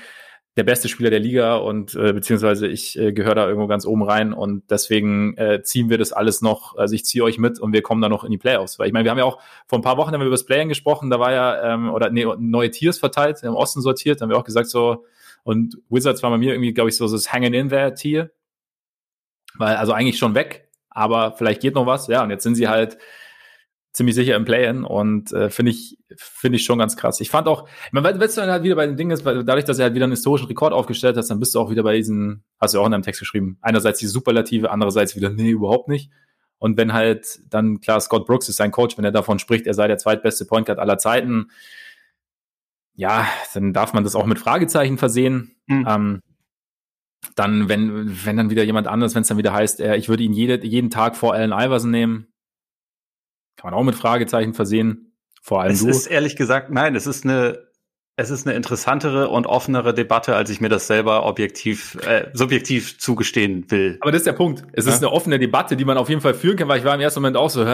der 0.58 0.64
beste 0.64 0.88
Spieler 0.88 1.10
der 1.10 1.20
Liga 1.20 1.58
und 1.58 1.96
äh, 1.96 2.14
beziehungsweise 2.14 2.68
ich 2.68 2.98
äh, 2.98 3.12
gehöre 3.12 3.36
da 3.36 3.48
irgendwo 3.48 3.68
ganz 3.68 3.86
oben 3.86 4.04
rein 4.04 4.32
und 4.32 4.64
deswegen 4.70 5.36
äh, 5.38 5.64
ziehen 5.64 5.90
wir 5.90 5.98
das 5.98 6.14
alles 6.14 6.42
noch, 6.42 6.78
also 6.78 6.96
ich 6.96 7.04
ziehe 7.04 7.24
euch 7.24 7.38
mit 7.38 7.60
und 7.60 7.74
wir 7.74 7.82
kommen 7.82 8.02
da 8.02 8.08
noch 8.08 8.24
in 8.24 8.32
die 8.32 8.38
Playoffs. 8.38 8.80
Weil 8.80 8.88
ich 8.88 8.94
meine, 8.94 9.04
wir 9.04 9.12
haben 9.12 9.18
ja 9.18 9.26
auch 9.26 9.42
vor 9.68 9.80
ein 9.80 9.82
paar 9.82 9.98
Wochen 9.98 10.14
haben 10.14 10.22
wir 10.22 10.28
über 10.28 10.36
das 10.36 10.46
Playen 10.46 10.70
gesprochen, 10.70 11.10
da 11.10 11.20
war 11.20 11.34
ja, 11.34 11.74
ähm, 11.74 11.90
oder 11.90 12.10
nee, 12.10 12.26
neue 12.38 12.72
Tiers 12.72 13.00
verteilt, 13.00 13.44
im 13.44 13.56
Osten 13.56 13.82
sortiert, 13.82 14.22
haben 14.22 14.30
wir 14.30 14.38
auch 14.38 14.46
gesagt 14.46 14.68
so, 14.68 15.06
und 15.44 15.78
Wizards 15.90 16.24
war 16.24 16.30
bei 16.30 16.38
mir 16.38 16.54
irgendwie, 16.54 16.74
glaube 16.74 16.90
ich, 16.90 16.96
so 16.96 17.08
das 17.08 17.34
Hanging 17.34 17.54
in 17.54 17.70
there 17.70 17.94
Tier. 17.94 18.32
Weil, 19.58 19.76
also 19.76 19.94
eigentlich 19.94 20.18
schon 20.18 20.36
weg, 20.36 20.65
aber 20.96 21.34
vielleicht 21.34 21.62
geht 21.62 21.76
noch 21.76 21.86
was, 21.86 22.08
ja, 22.08 22.24
und 22.24 22.32
jetzt 22.32 22.44
sind 22.44 22.56
sie 22.56 22.68
halt 22.68 22.98
ziemlich 23.94 24.16
sicher 24.16 24.36
im 24.36 24.44
Play-In 24.44 24.84
und 24.84 25.32
äh, 25.32 25.50
finde 25.50 25.72
ich 25.72 25.98
finde 26.18 26.58
ich 26.58 26.66
schon 26.66 26.80
ganz 26.80 26.98
krass. 26.98 27.22
Ich 27.22 27.30
fand 27.30 27.48
auch, 27.48 27.68
man 27.92 28.04
wenn 28.04 28.20
du 28.20 28.28
dann 28.28 28.50
halt 28.50 28.64
wieder 28.64 28.76
bei 28.76 28.86
den 28.86 28.98
Dingen 28.98 29.12
ist, 29.12 29.26
dadurch, 29.26 29.64
dass 29.64 29.80
er 29.80 29.86
halt 29.86 29.96
wieder 29.96 30.04
einen 30.04 30.14
historischen 30.14 30.48
Rekord 30.48 30.74
aufgestellt 30.74 31.16
hat, 31.16 31.30
dann 31.30 31.40
bist 31.40 31.56
du 31.56 31.60
auch 31.60 31.70
wieder 31.70 31.84
bei 31.84 31.96
diesen, 31.96 32.44
hast 32.60 32.74
du 32.74 32.82
auch 32.82 32.86
in 32.86 32.92
deinem 32.92 33.04
Text 33.04 33.20
geschrieben, 33.20 33.58
einerseits 33.62 34.00
die 34.00 34.08
Superlative, 34.08 34.72
andererseits 34.72 35.16
wieder 35.16 35.30
nee, 35.30 35.50
überhaupt 35.50 35.88
nicht. 35.88 36.12
Und 36.58 36.78
wenn 36.78 36.94
halt 36.94 37.40
dann 37.50 37.80
klar 37.80 38.00
Scott 38.00 38.26
Brooks 38.26 38.50
ist 38.50 38.58
sein 38.58 38.72
Coach, 38.72 38.98
wenn 38.98 39.06
er 39.06 39.12
davon 39.12 39.40
spricht, 39.40 39.68
er 39.68 39.74
sei 39.74 39.88
der 39.88 39.98
zweitbeste 39.98 40.46
Point 40.46 40.66
Guard 40.66 40.80
aller 40.80 40.98
Zeiten, 40.98 41.52
ja, 42.96 43.28
dann 43.54 43.74
darf 43.74 43.94
man 43.94 44.04
das 44.04 44.16
auch 44.16 44.26
mit 44.26 44.40
Fragezeichen 44.40 44.98
versehen. 44.98 45.56
Mhm. 45.68 45.86
Ähm, 45.88 46.22
dann, 47.36 47.70
wenn, 47.70 48.26
wenn 48.26 48.38
dann 48.38 48.50
wieder 48.50 48.64
jemand 48.64 48.88
anderes, 48.88 49.16
wenn 49.16 49.22
es 49.22 49.28
dann 49.28 49.38
wieder 49.38 49.54
heißt, 49.54 49.80
er, 49.80 49.98
ich 49.98 50.10
würde 50.10 50.24
ihn 50.24 50.34
jede, 50.34 50.66
jeden 50.66 50.90
Tag 50.90 51.16
vor 51.16 51.34
Allen 51.34 51.52
Iverson 51.52 51.92
nehmen, 51.92 52.28
kann 53.58 53.72
man 53.72 53.80
auch 53.80 53.84
mit 53.84 53.96
Fragezeichen 53.96 54.54
versehen. 54.54 55.18
Vor 55.42 55.62
allem 55.62 55.72
es 55.72 55.82
du. 55.82 55.90
Es 55.90 55.98
ist 55.98 56.08
ehrlich 56.08 56.36
gesagt, 56.36 56.72
nein, 56.72 56.96
es 56.96 57.08
ist 57.08 57.24
eine, 57.24 57.60
es 58.18 58.30
ist 58.30 58.48
eine 58.48 58.56
interessantere 58.56 59.30
und 59.30 59.46
offenere 59.46 59.94
Debatte, 59.94 60.36
als 60.36 60.50
ich 60.50 60.62
mir 60.62 60.70
das 60.70 60.88
selber 60.88 61.26
objektiv, 61.26 61.96
äh, 62.06 62.30
subjektiv 62.34 63.00
zugestehen 63.00 63.70
will. 63.70 63.98
Aber 64.02 64.12
das 64.12 64.20
ist 64.20 64.28
der 64.28 64.34
Punkt. 64.34 64.64
Es 64.74 64.86
ja? 64.86 64.94
ist 64.94 64.98
eine 64.98 65.12
offene 65.12 65.38
Debatte, 65.38 65.76
die 65.76 65.86
man 65.86 65.98
auf 65.98 66.10
jeden 66.10 66.22
Fall 66.22 66.34
führen 66.34 66.58
kann, 66.58 66.68
weil 66.68 66.80
ich 66.80 66.86
war 66.86 66.96
im 66.96 67.02
ersten 67.02 67.20
Moment 67.22 67.38
auch 67.38 67.50
so, 67.50 67.66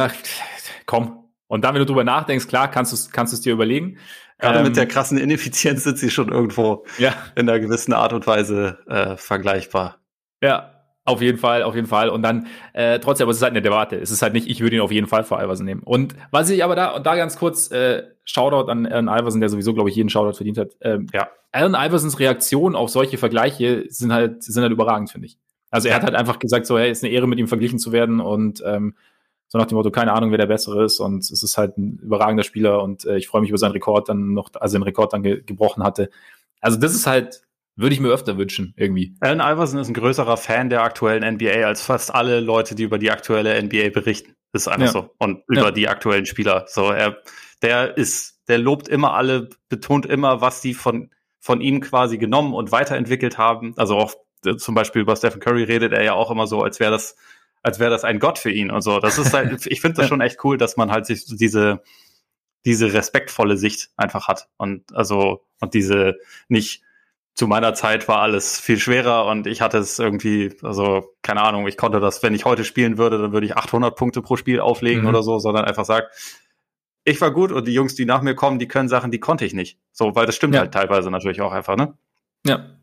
komm. 0.86 1.21
Und 1.51 1.65
dann, 1.65 1.74
wenn 1.74 1.81
du 1.81 1.86
drüber 1.86 2.05
nachdenkst, 2.05 2.48
klar, 2.48 2.72
kannst 2.72 2.93
du 2.93 2.96
es 2.96 3.12
kannst 3.12 3.34
du's 3.34 3.41
dir 3.41 3.51
überlegen. 3.51 3.98
Gerade 4.39 4.60
ähm, 4.60 4.63
mit 4.63 4.77
der 4.77 4.86
krassen 4.86 5.17
Ineffizienz 5.17 5.84
sind 5.84 5.98
sie 5.98 6.10
schon 6.10 6.31
irgendwo 6.31 6.86
ja. 6.98 7.13
in 7.36 7.50
einer 7.50 7.60
gewissen 7.60 7.91
Art 7.91 8.13
und 8.13 8.25
Weise 8.25 8.79
äh, 8.88 9.17
vergleichbar. 9.17 9.98
Ja, 10.41 10.72
auf 11.03 11.22
jeden 11.22 11.38
Fall, 11.38 11.63
auf 11.63 11.75
jeden 11.75 11.88
Fall. 11.88 12.08
Und 12.08 12.24
dann 12.24 12.48
äh, 12.72 13.00
trotzdem, 13.00 13.25
aber 13.25 13.31
es 13.31 13.38
ist 13.38 13.43
halt 13.43 13.51
eine 13.51 13.62
Debatte. 13.62 13.98
Es 13.98 14.12
ist 14.12 14.22
halt 14.22 14.31
nicht, 14.31 14.48
ich 14.48 14.62
würde 14.62 14.77
ihn 14.77 14.81
auf 14.81 14.93
jeden 14.93 15.08
Fall 15.08 15.25
vor 15.25 15.43
Iverson 15.43 15.65
nehmen. 15.65 15.84
Und 15.84 16.15
was 16.31 16.50
ich 16.50 16.63
aber 16.63 16.77
da, 16.77 16.91
und 16.91 17.05
da 17.05 17.17
ganz 17.17 17.36
kurz, 17.36 17.70
äh, 17.70 18.03
Shoutout 18.24 18.72
an 18.72 18.86
Alan 18.86 19.10
Iverson, 19.10 19.41
der 19.41 19.50
sowieso, 19.50 19.74
glaube 19.74 19.89
ich, 19.89 19.96
jeden 19.98 20.10
Shoutout 20.10 20.38
verdient 20.38 20.58
hat. 20.58 20.70
Ähm, 20.79 21.08
ja. 21.12 21.27
Alan 21.51 21.75
Iversons 21.75 22.17
Reaktion 22.17 22.77
auf 22.77 22.89
solche 22.89 23.17
Vergleiche 23.17 23.84
sind 23.89 24.13
halt, 24.13 24.41
sind 24.41 24.63
halt 24.63 24.72
überragend, 24.72 25.12
finde 25.12 25.27
ich. 25.27 25.38
Also 25.70 25.89
er 25.89 25.96
hat 25.96 26.03
halt 26.03 26.15
einfach 26.15 26.39
gesagt, 26.39 26.65
so, 26.65 26.79
hey, 26.79 26.89
ist 26.89 27.03
eine 27.03 27.12
Ehre, 27.12 27.27
mit 27.27 27.39
ihm 27.39 27.50
verglichen 27.50 27.77
zu 27.77 27.91
werden 27.91 28.22
und 28.22 28.63
ähm, 28.65 28.96
so 29.51 29.58
nach 29.58 29.65
dem 29.65 29.75
Motto, 29.75 29.91
keine 29.91 30.13
Ahnung, 30.13 30.31
wer 30.31 30.38
der 30.38 30.46
Bessere 30.46 30.86
ist 30.86 31.01
und 31.01 31.29
es 31.29 31.43
ist 31.43 31.58
halt 31.58 31.77
ein 31.77 32.00
überragender 32.01 32.43
Spieler 32.43 32.81
und 32.81 33.03
äh, 33.05 33.17
ich 33.17 33.27
freue 33.27 33.41
mich 33.41 33.50
über 33.50 33.58
seinen 33.58 33.74
Rekord 33.74 34.08
dann 34.08 34.34
noch, 34.34 34.50
also 34.60 34.77
den 34.77 34.84
Rekord 34.84 35.12
dann 35.12 35.24
ge 35.24 35.43
gebrochen 35.46 35.84
hatte. 35.84 36.10
Also 36.62 36.79
das 36.79 36.96
ist 36.96 37.05
halt 37.05 37.43
würde 37.75 37.93
ich 37.93 38.01
mir 38.01 38.10
öfter 38.10 38.38
wünschen, 38.38 38.74
irgendwie. 38.77 39.15
Allen 39.22 39.39
Iverson 39.39 39.79
ist 39.79 39.88
ein 39.88 39.93
größerer 39.93 40.38
Fan 40.38 40.70
der 40.70 40.84
aktuellen 40.84 41.36
NBA 41.36 41.65
als 41.65 41.81
fast 41.81 42.13
alle 42.13 42.39
Leute, 42.39 42.75
die 42.75 42.84
über 42.84 43.00
die 43.00 43.12
aktuelle 43.12 43.62
NBA 43.62 43.89
berichten. 43.89 44.36
Das 44.51 44.63
ist 44.63 44.67
einfach 44.67 44.88
ja. 44.88 44.91
so. 44.91 45.10
Und 45.17 45.43
über 45.48 45.65
ja. 45.65 45.72
die 45.72 45.88
aktuellen 45.88 46.25
Spieler. 46.25 46.65
So, 46.67 46.91
er, 46.91 47.17
der 47.62 47.98
ist, 47.98 48.41
der 48.48 48.58
lobt 48.58 48.88
immer 48.88 49.13
alle, 49.13 49.50
betont 49.70 50.05
immer, 50.05 50.41
was 50.41 50.62
die 50.62 50.74
von, 50.74 51.10
von 51.39 51.62
ihm 51.62 51.79
quasi 51.79 52.17
genommen 52.17 52.53
und 52.53 52.72
weiterentwickelt 52.72 53.38
haben. 53.38 53.74
Also 53.77 53.98
auch 53.98 54.13
äh, 54.46 54.58
zum 54.58 54.75
Beispiel 54.75 55.01
über 55.01 55.15
Stephen 55.15 55.39
Curry 55.39 55.63
redet 55.63 55.93
er 55.93 56.03
ja 56.03 56.13
auch 56.13 56.29
immer 56.29 56.48
so, 56.48 56.62
als 56.62 56.79
wäre 56.79 56.91
das, 56.91 57.15
als 57.63 57.80
wäre 57.80 57.91
das 57.91 58.03
ein 58.03 58.20
Gott 58.20 58.39
für 58.39 58.51
ihn 58.51 58.72
und 58.72 58.82
so. 58.82 59.00
Das 59.00 59.18
ist 59.18 59.34
halt, 59.34 59.65
ich 59.68 59.82
finde 59.82 60.01
das 60.01 60.08
schon 60.08 60.22
echt 60.22 60.44
cool, 60.44 60.58
dass 60.58 60.77
man 60.77 60.91
halt 60.91 61.06
sich 61.06 61.25
diese, 61.25 61.82
diese 62.65 62.94
respektvolle 62.94 63.58
Sicht 63.58 63.89
einfach 63.98 64.27
hat 64.27 64.50
und 64.58 64.94
also 64.96 65.46
und 65.60 65.74
diese 65.74 66.18
nicht 66.48 66.84
zu 67.34 67.48
meiner 67.48 67.74
Zeit 67.74 68.08
war 68.08 68.20
alles 68.20 68.60
viel 68.60 68.77
schwerer 68.77 69.25
und 69.25 69.48
ich 69.48 69.62
hatte 69.62 69.77
es 69.77 70.00
irgendwie, 70.00 70.53
also 70.63 71.15
keine 71.22 71.41
Ahnung, 71.41 71.65
ich 71.68 71.77
konnte 71.77 72.00
das, 72.00 72.22
wenn 72.24 72.36
ich 72.36 72.46
heute 72.46 72.65
spielen 72.65 72.98
würde, 72.98 73.18
dann 73.18 73.32
würde 73.32 73.46
ich 73.46 73.56
800 73.56 73.96
Punkte 73.96 74.22
pro 74.22 74.36
Spiel 74.36 74.60
auflegen 74.60 75.03
mhm. 75.03 75.08
oder 75.08 75.24
so, 75.24 75.39
sondern 75.39 75.65
einfach 75.65 75.86
sagen, 75.86 76.08
ich 77.03 77.20
war 77.22 77.32
gut 77.32 77.51
und 77.51 77.68
die 77.68 77.74
Jungs, 77.74 77.96
die 77.96 78.06
nach 78.06 78.22
mir 78.22 78.36
kommen, 78.36 78.60
die 78.60 78.68
können 78.68 78.89
Sachen, 78.89 79.12
die 79.12 79.20
konnte 79.20 79.46
ich 79.46 79.53
nicht. 79.53 79.80
So, 79.91 80.13
weil 80.13 80.25
das 80.25 80.36
stimmt 80.36 80.53
ja. 80.53 80.62
halt 80.62 80.74
teilweise 80.74 81.10
natürlich 81.10 81.41
auch 81.41 81.51
einfach, 81.51 81.75
ne? 81.75 81.98
Ja. 82.46 82.81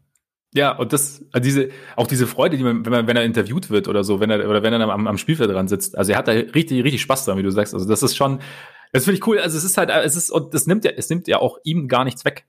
Ja, 0.55 0.77
und 0.77 0.93
das, 0.93 1.25
also 1.33 1.45
diese, 1.45 1.69
auch 1.97 2.07
diese 2.07 2.27
Freude, 2.27 2.57
die 2.57 2.65
man, 2.65 2.85
wenn 2.85 2.93
man, 2.93 3.07
wenn 3.07 3.17
er 3.17 3.25
interviewt 3.25 3.69
wird 3.69 3.87
oder 3.87 4.03
so, 4.03 4.19
wenn 4.21 4.31
er, 4.31 4.49
oder 4.49 4.63
wenn 4.63 4.73
er 4.73 4.81
am, 4.81 5.07
am 5.07 5.19
Spielfeld 5.19 5.51
dran 5.51 5.69
sitzt, 5.69 5.97
also 5.99 6.13
er 6.13 6.19
hat 6.19 6.29
da 6.29 6.33
richtig, 6.33 6.83
richtig 6.85 7.03
Spaß 7.03 7.27
dran, 7.27 7.37
wie 7.37 7.43
du 7.43 7.51
sagst. 7.51 7.75
Also 7.75 7.87
das 7.87 8.03
ist 8.03 8.17
schon, 8.17 8.41
das 8.93 9.05
finde 9.05 9.19
ich 9.19 9.27
cool. 9.27 9.39
Also 9.39 9.59
es 9.59 9.65
ist 9.65 9.77
halt, 9.77 9.91
es 9.91 10.17
ist, 10.17 10.31
und 10.31 10.55
das 10.55 10.67
nimmt 10.67 10.85
ja, 10.85 10.93
es 10.97 11.11
nimmt 11.11 11.29
ja 11.29 11.39
auch 11.39 11.59
ihm 11.65 11.87
gar 11.87 12.05
nichts 12.05 12.25
weg. 12.25 12.47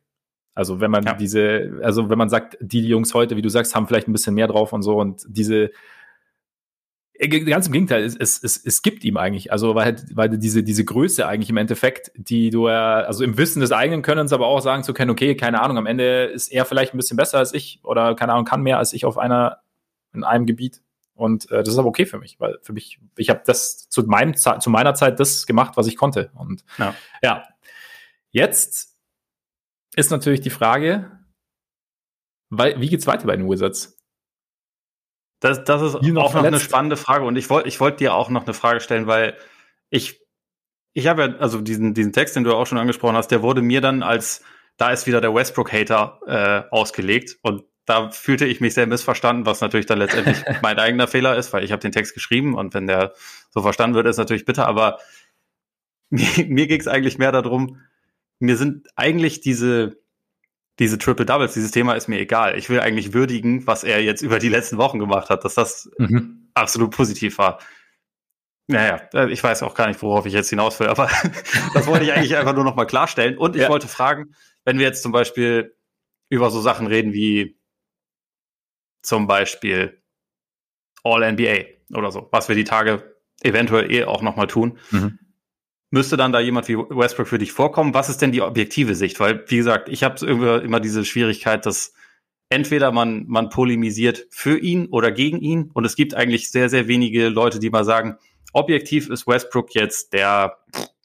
Also 0.56 0.79
wenn 0.79 0.91
man 0.91 1.03
ja. 1.03 1.13
diese, 1.13 1.79
also 1.84 2.10
wenn 2.10 2.18
man 2.18 2.29
sagt, 2.29 2.58
die 2.62 2.88
Jungs 2.88 3.13
heute, 3.13 3.36
wie 3.36 3.41
du 3.41 3.50
sagst, 3.50 3.75
haben 3.75 3.88
vielleicht 3.88 4.08
ein 4.08 4.13
bisschen 4.13 4.36
mehr 4.36 4.48
drauf 4.48 4.72
und 4.72 4.82
so 4.82 4.98
und 4.98 5.24
diese, 5.27 5.72
ganz 7.27 7.67
im 7.67 7.73
Gegenteil, 7.73 8.03
es, 8.03 8.15
es, 8.15 8.41
es, 8.41 8.57
es 8.65 8.81
gibt 8.81 9.03
ihm 9.03 9.17
eigentlich, 9.17 9.51
also 9.51 9.75
weil, 9.75 9.97
weil 10.13 10.29
diese, 10.38 10.63
diese 10.63 10.85
Größe 10.85 11.27
eigentlich 11.27 11.49
im 11.49 11.57
Endeffekt, 11.57 12.11
die 12.15 12.49
du 12.49 12.69
ja, 12.69 13.01
also 13.01 13.25
im 13.25 13.38
Wissen 13.38 13.59
des 13.59 13.73
eigenen 13.73 14.01
Könnens, 14.01 14.31
aber 14.31 14.47
auch 14.47 14.61
sagen 14.61 14.83
zu 14.83 14.93
können, 14.93 15.11
okay, 15.11 15.35
keine 15.35 15.61
Ahnung, 15.61 15.77
am 15.77 15.85
Ende 15.85 16.25
ist 16.25 16.47
er 16.47 16.63
vielleicht 16.63 16.93
ein 16.93 16.97
bisschen 16.97 17.17
besser 17.17 17.38
als 17.38 17.53
ich 17.53 17.81
oder 17.83 18.15
keine 18.15 18.33
Ahnung, 18.33 18.45
kann 18.45 18.61
mehr 18.61 18.77
als 18.77 18.93
ich 18.93 19.03
auf 19.03 19.17
einer, 19.17 19.59
in 20.13 20.23
einem 20.23 20.45
Gebiet. 20.45 20.81
Und 21.13 21.51
äh, 21.51 21.57
das 21.57 21.73
ist 21.73 21.77
aber 21.77 21.89
okay 21.89 22.05
für 22.05 22.19
mich, 22.19 22.39
weil 22.39 22.57
für 22.61 22.71
mich, 22.71 22.99
ich 23.17 23.29
habe 23.29 23.41
das 23.45 23.89
zu, 23.89 24.03
meinem, 24.03 24.35
zu 24.35 24.69
meiner 24.69 24.93
Zeit 24.93 25.19
das 25.19 25.45
gemacht, 25.45 25.75
was 25.75 25.88
ich 25.88 25.97
konnte. 25.97 26.31
Und 26.35 26.63
ja, 26.77 26.95
ja. 27.21 27.43
jetzt 28.31 28.97
ist 29.97 30.11
natürlich 30.11 30.39
die 30.39 30.49
Frage, 30.49 31.11
weil, 32.49 32.79
wie 32.79 32.88
geht's 32.88 33.07
weiter 33.07 33.27
bei 33.27 33.35
den 33.35 33.49
Wizards? 33.49 33.99
Das, 35.39 35.63
das 35.63 35.81
ist 35.81 36.01
noch 36.01 36.24
auch 36.24 36.34
noch 36.34 36.43
eine 36.43 36.60
spannende 36.60 36.98
Frage 36.98 37.25
und 37.25 37.36
ich 37.38 37.50
wollte 37.50 37.67
ich 37.69 37.79
wollte 37.79 37.98
dir 37.98 38.13
auch 38.13 38.29
noch 38.29 38.43
eine 38.43 38.53
Frage 38.53 38.81
stellen, 38.81 39.08
weil 39.08 39.38
ich 39.89 40.22
ich 40.93 41.08
habe 41.08 41.22
ja 41.22 41.36
also 41.38 41.62
diesen 41.62 41.93
diesen 41.93 42.12
Text, 42.12 42.36
den 42.36 42.43
du 42.43 42.53
auch 42.53 42.67
schon 42.67 42.77
angesprochen 42.77 43.15
hast, 43.15 43.29
der 43.29 43.41
wurde 43.41 43.62
mir 43.62 43.79
dann 43.81 44.03
als 44.03 44.43
da 44.77 44.91
ist 44.91 45.08
wieder 45.08 45.22
der 45.22 45.34
Westbrook-Hater 45.34 46.19
äh, 46.25 46.74
ausgelegt 46.74 47.38
und 47.41 47.63
da 47.86 48.12
fühlte 48.12 48.46
ich 48.46 48.62
mich 48.62 48.75
sehr 48.75 48.86
missverstanden, 48.86 49.46
was 49.46 49.62
natürlich 49.62 49.88
dann 49.88 49.98
letztendlich 49.98 50.38
mein 50.62 50.77
eigener 50.77 51.08
Fehler 51.08 51.36
ist, 51.38 51.53
weil 51.53 51.63
ich 51.63 51.72
habe 51.72 51.81
den 51.81 51.91
Text 51.91 52.13
geschrieben 52.13 52.55
und 52.55 52.74
wenn 52.74 52.88
der 52.88 53.13
so 53.50 53.62
verstanden 53.62 53.96
wird, 53.96 54.08
ist 54.08 54.17
natürlich 54.17 54.46
bitter, 54.46 54.67
aber 54.67 55.00
mir, 56.10 56.27
mir 56.48 56.67
ging 56.67 56.79
es 56.79 56.88
eigentlich 56.88 57.17
mehr 57.17 57.31
darum, 57.31 57.81
mir 58.39 58.58
sind 58.58 58.88
eigentlich 58.96 59.41
diese 59.41 59.99
diese 60.79 60.98
Triple 60.98 61.25
Doubles, 61.25 61.53
dieses 61.53 61.71
Thema 61.71 61.93
ist 61.93 62.07
mir 62.07 62.19
egal. 62.19 62.57
Ich 62.57 62.69
will 62.69 62.79
eigentlich 62.79 63.13
würdigen, 63.13 63.67
was 63.67 63.83
er 63.83 64.01
jetzt 64.01 64.21
über 64.21 64.39
die 64.39 64.50
letzten 64.50 64.77
Wochen 64.77 64.98
gemacht 64.98 65.29
hat, 65.29 65.43
dass 65.43 65.53
das 65.53 65.91
mhm. 65.98 66.50
absolut 66.53 66.91
positiv 66.91 67.38
war. 67.38 67.59
Naja, 68.67 69.01
äh, 69.13 69.31
ich 69.31 69.43
weiß 69.43 69.62
auch 69.63 69.75
gar 69.75 69.88
nicht, 69.88 70.01
worauf 70.01 70.25
ich 70.25 70.33
jetzt 70.33 70.50
hinaus 70.50 70.79
will, 70.79 70.88
aber 70.88 71.09
das 71.74 71.86
wollte 71.88 72.05
ich 72.05 72.13
eigentlich 72.13 72.38
einfach 72.38 72.55
nur 72.55 72.63
noch 72.63 72.75
mal 72.75 72.86
klarstellen. 72.86 73.38
Und 73.38 73.55
ich 73.55 73.63
ja. 73.63 73.69
wollte 73.69 73.88
fragen, 73.88 74.33
wenn 74.63 74.79
wir 74.79 74.86
jetzt 74.86 75.03
zum 75.03 75.12
Beispiel 75.12 75.75
über 76.29 76.49
so 76.49 76.62
Sachen 76.62 76.88
reden 76.88 77.12
wie 77.12 77.60
zum 79.01 79.27
Beispiel 79.27 80.01
All-NBA 81.04 81.97
oder 81.97 82.12
so, 82.12 82.30
was 82.32 82.47
wir 82.47 82.56
die 82.56 82.63
Tage 82.63 83.15
eventuell 83.41 83.91
eh 83.91 84.06
auch 84.06 84.21
noch 84.21 84.36
mal 84.36 84.47
tun. 84.47 84.77
Mhm 84.91 85.19
müsste 85.91 86.17
dann 86.17 86.32
da 86.32 86.39
jemand 86.39 86.67
wie 86.67 86.78
Westbrook 86.78 87.28
für 87.28 87.39
dich 87.39 87.52
vorkommen? 87.52 87.93
Was 87.93 88.10
ist 88.10 88.21
denn 88.21 88.32
die 88.32 88.41
objektive 88.41 88.95
Sicht? 88.95 89.19
Weil, 89.19 89.43
wie 89.47 89.58
gesagt, 89.58 89.89
ich 89.89 90.04
habe 90.04 90.25
immer, 90.25 90.62
immer 90.62 90.80
diese 90.80 91.06
Schwierigkeit, 91.06 91.65
dass 91.65 91.93
entweder 92.49 92.91
man, 92.91 93.25
man 93.28 93.49
polemisiert 93.49 94.28
für 94.30 94.58
ihn 94.58 94.88
oder 94.88 95.12
gegen 95.12 95.39
ihn 95.39 95.71
und 95.73 95.86
es 95.86 95.95
gibt 95.95 96.15
eigentlich 96.15 96.52
sehr, 96.52 96.69
sehr 96.69 96.88
wenige 96.88 97.30
Leute, 97.30 97.60
die 97.60 97.69
mal 97.69 97.86
sagen, 97.86 98.17
objektiv 98.54 99.10
ist 99.10 99.28
Westbrook 99.28 99.75
jetzt 99.75 100.13
der, 100.13 100.58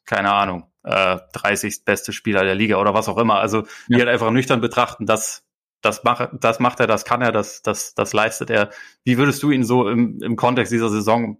keine 0.06 0.32
Ahnung, 0.32 0.70
äh, 0.84 1.18
30. 1.32 1.84
beste 1.84 2.12
Spieler 2.12 2.44
der 2.44 2.54
Liga 2.54 2.76
oder 2.76 2.94
was 2.94 3.08
auch 3.08 3.18
immer. 3.18 3.36
Also 3.40 3.64
die 3.88 3.96
halt 3.96 4.08
einfach 4.08 4.30
nüchtern 4.30 4.60
betrachten, 4.60 5.06
dass 5.06 5.46
das 5.82 6.02
macht, 6.02 6.30
das 6.40 6.60
macht 6.60 6.80
er, 6.80 6.86
das 6.86 7.04
kann 7.04 7.20
er, 7.20 7.32
das, 7.32 7.60
das, 7.60 7.94
das 7.94 8.12
leistet 8.14 8.48
er. 8.48 8.70
Wie 9.04 9.18
würdest 9.18 9.42
du 9.42 9.50
ihn 9.50 9.64
so 9.64 9.88
im, 9.88 10.22
im 10.22 10.36
Kontext 10.36 10.72
dieser 10.72 10.88
Saison 10.88 11.38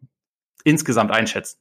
insgesamt 0.64 1.12
einschätzen? 1.12 1.58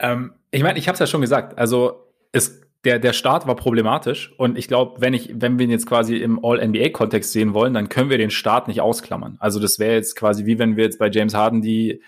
Ähm, 0.00 0.32
ich 0.50 0.62
meine, 0.62 0.78
ich 0.78 0.88
habe 0.88 0.94
es 0.94 1.00
ja 1.00 1.06
schon 1.06 1.20
gesagt. 1.20 1.58
Also 1.58 2.06
es, 2.32 2.60
der, 2.84 2.98
der 2.98 3.12
Start 3.12 3.46
war 3.46 3.56
problematisch 3.56 4.32
und 4.38 4.56
ich 4.58 4.66
glaube, 4.66 5.00
wenn 5.00 5.14
ich, 5.14 5.30
wenn 5.34 5.58
wir 5.58 5.64
ihn 5.64 5.70
jetzt 5.70 5.86
quasi 5.86 6.16
im 6.16 6.44
All-NBA-Kontext 6.44 7.32
sehen 7.32 7.54
wollen, 7.54 7.74
dann 7.74 7.88
können 7.88 8.10
wir 8.10 8.18
den 8.18 8.30
Start 8.30 8.68
nicht 8.68 8.80
ausklammern. 8.80 9.36
Also 9.38 9.60
das 9.60 9.78
wäre 9.78 9.94
jetzt 9.94 10.16
quasi 10.16 10.46
wie 10.46 10.58
wenn 10.58 10.76
wir 10.76 10.84
jetzt 10.84 10.98
bei 10.98 11.10
James 11.10 11.34
Harden 11.34 11.60
die 11.60 12.02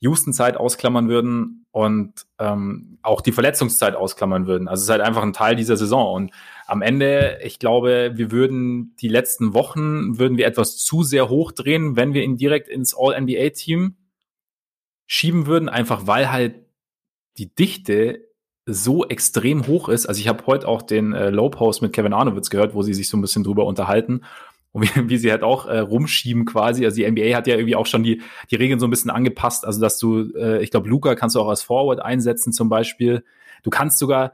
Houston-Zeit 0.00 0.56
ausklammern 0.56 1.08
würden 1.08 1.66
und 1.70 2.12
ähm, 2.38 2.98
auch 3.02 3.20
die 3.20 3.32
Verletzungszeit 3.32 3.94
ausklammern 3.94 4.46
würden. 4.46 4.68
Also 4.68 4.80
es 4.80 4.84
ist 4.84 4.90
halt 4.90 5.00
einfach 5.00 5.22
ein 5.22 5.32
Teil 5.32 5.56
dieser 5.56 5.76
Saison. 5.76 6.14
Und 6.14 6.32
am 6.66 6.82
Ende, 6.82 7.38
ich 7.42 7.58
glaube, 7.58 8.12
wir 8.14 8.30
würden 8.30 8.94
die 9.00 9.08
letzten 9.08 9.54
Wochen, 9.54 10.18
würden 10.18 10.36
wir 10.36 10.46
etwas 10.46 10.76
zu 10.76 11.02
sehr 11.02 11.28
hochdrehen, 11.28 11.96
wenn 11.96 12.12
wir 12.12 12.22
ihn 12.22 12.36
direkt 12.36 12.68
ins 12.68 12.94
All-NBA-Team 12.96 13.96
schieben 15.06 15.46
würden, 15.46 15.68
einfach 15.68 16.06
weil 16.06 16.30
halt 16.30 16.65
die 17.38 17.54
Dichte 17.54 18.26
so 18.66 19.06
extrem 19.06 19.66
hoch 19.66 19.88
ist. 19.88 20.06
Also 20.06 20.20
ich 20.20 20.28
habe 20.28 20.44
heute 20.46 20.66
auch 20.66 20.82
den 20.82 21.12
äh, 21.12 21.30
Low 21.30 21.48
Post 21.48 21.82
mit 21.82 21.92
Kevin 21.92 22.12
Arnowitz 22.12 22.50
gehört, 22.50 22.74
wo 22.74 22.82
sie 22.82 22.94
sich 22.94 23.08
so 23.08 23.16
ein 23.16 23.20
bisschen 23.20 23.44
drüber 23.44 23.64
unterhalten 23.64 24.22
und 24.72 24.82
wie, 24.82 25.08
wie 25.08 25.18
sie 25.18 25.30
halt 25.30 25.44
auch 25.44 25.66
äh, 25.66 25.78
rumschieben 25.78 26.44
quasi. 26.44 26.84
Also 26.84 26.96
die 26.96 27.10
NBA 27.10 27.36
hat 27.36 27.46
ja 27.46 27.54
irgendwie 27.54 27.76
auch 27.76 27.86
schon 27.86 28.02
die, 28.02 28.22
die 28.50 28.56
Regeln 28.56 28.80
so 28.80 28.86
ein 28.86 28.90
bisschen 28.90 29.10
angepasst. 29.10 29.64
Also 29.64 29.80
dass 29.80 29.98
du, 29.98 30.32
äh, 30.34 30.62
ich 30.62 30.72
glaube, 30.72 30.88
Luca 30.88 31.14
kannst 31.14 31.36
du 31.36 31.40
auch 31.40 31.48
als 31.48 31.62
Forward 31.62 32.00
einsetzen 32.00 32.52
zum 32.52 32.68
Beispiel. 32.68 33.24
Du 33.62 33.70
kannst 33.70 33.98
sogar, 33.98 34.32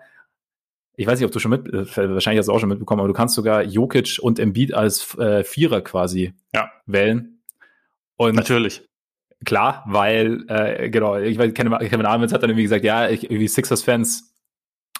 ich 0.96 1.06
weiß 1.06 1.18
nicht, 1.18 1.26
ob 1.26 1.32
du 1.32 1.38
schon 1.38 1.50
mit, 1.50 1.68
äh, 1.68 2.10
wahrscheinlich 2.10 2.38
hast 2.38 2.46
du 2.46 2.52
auch 2.52 2.60
schon 2.60 2.70
mitbekommen, 2.70 3.00
aber 3.00 3.08
du 3.08 3.14
kannst 3.14 3.34
sogar 3.34 3.62
Jokic 3.62 4.18
und 4.20 4.38
Embiid 4.38 4.72
als 4.72 5.14
äh, 5.18 5.44
Vierer 5.44 5.82
quasi 5.82 6.32
ja. 6.54 6.70
wählen. 6.86 7.42
Und 8.16 8.34
Natürlich. 8.34 8.82
Klar, 9.44 9.82
weil, 9.86 10.44
äh, 10.48 10.88
genau, 10.90 11.16
ich 11.16 11.38
weiß, 11.38 11.54
Kevin, 11.54 11.76
Kevin 11.78 12.06
Arnowitz 12.06 12.32
hat 12.32 12.42
dann 12.42 12.50
irgendwie 12.50 12.64
gesagt, 12.64 12.84
ja, 12.84 13.08
ich, 13.08 13.24
irgendwie 13.24 13.48
Sixers-Fans 13.48 14.32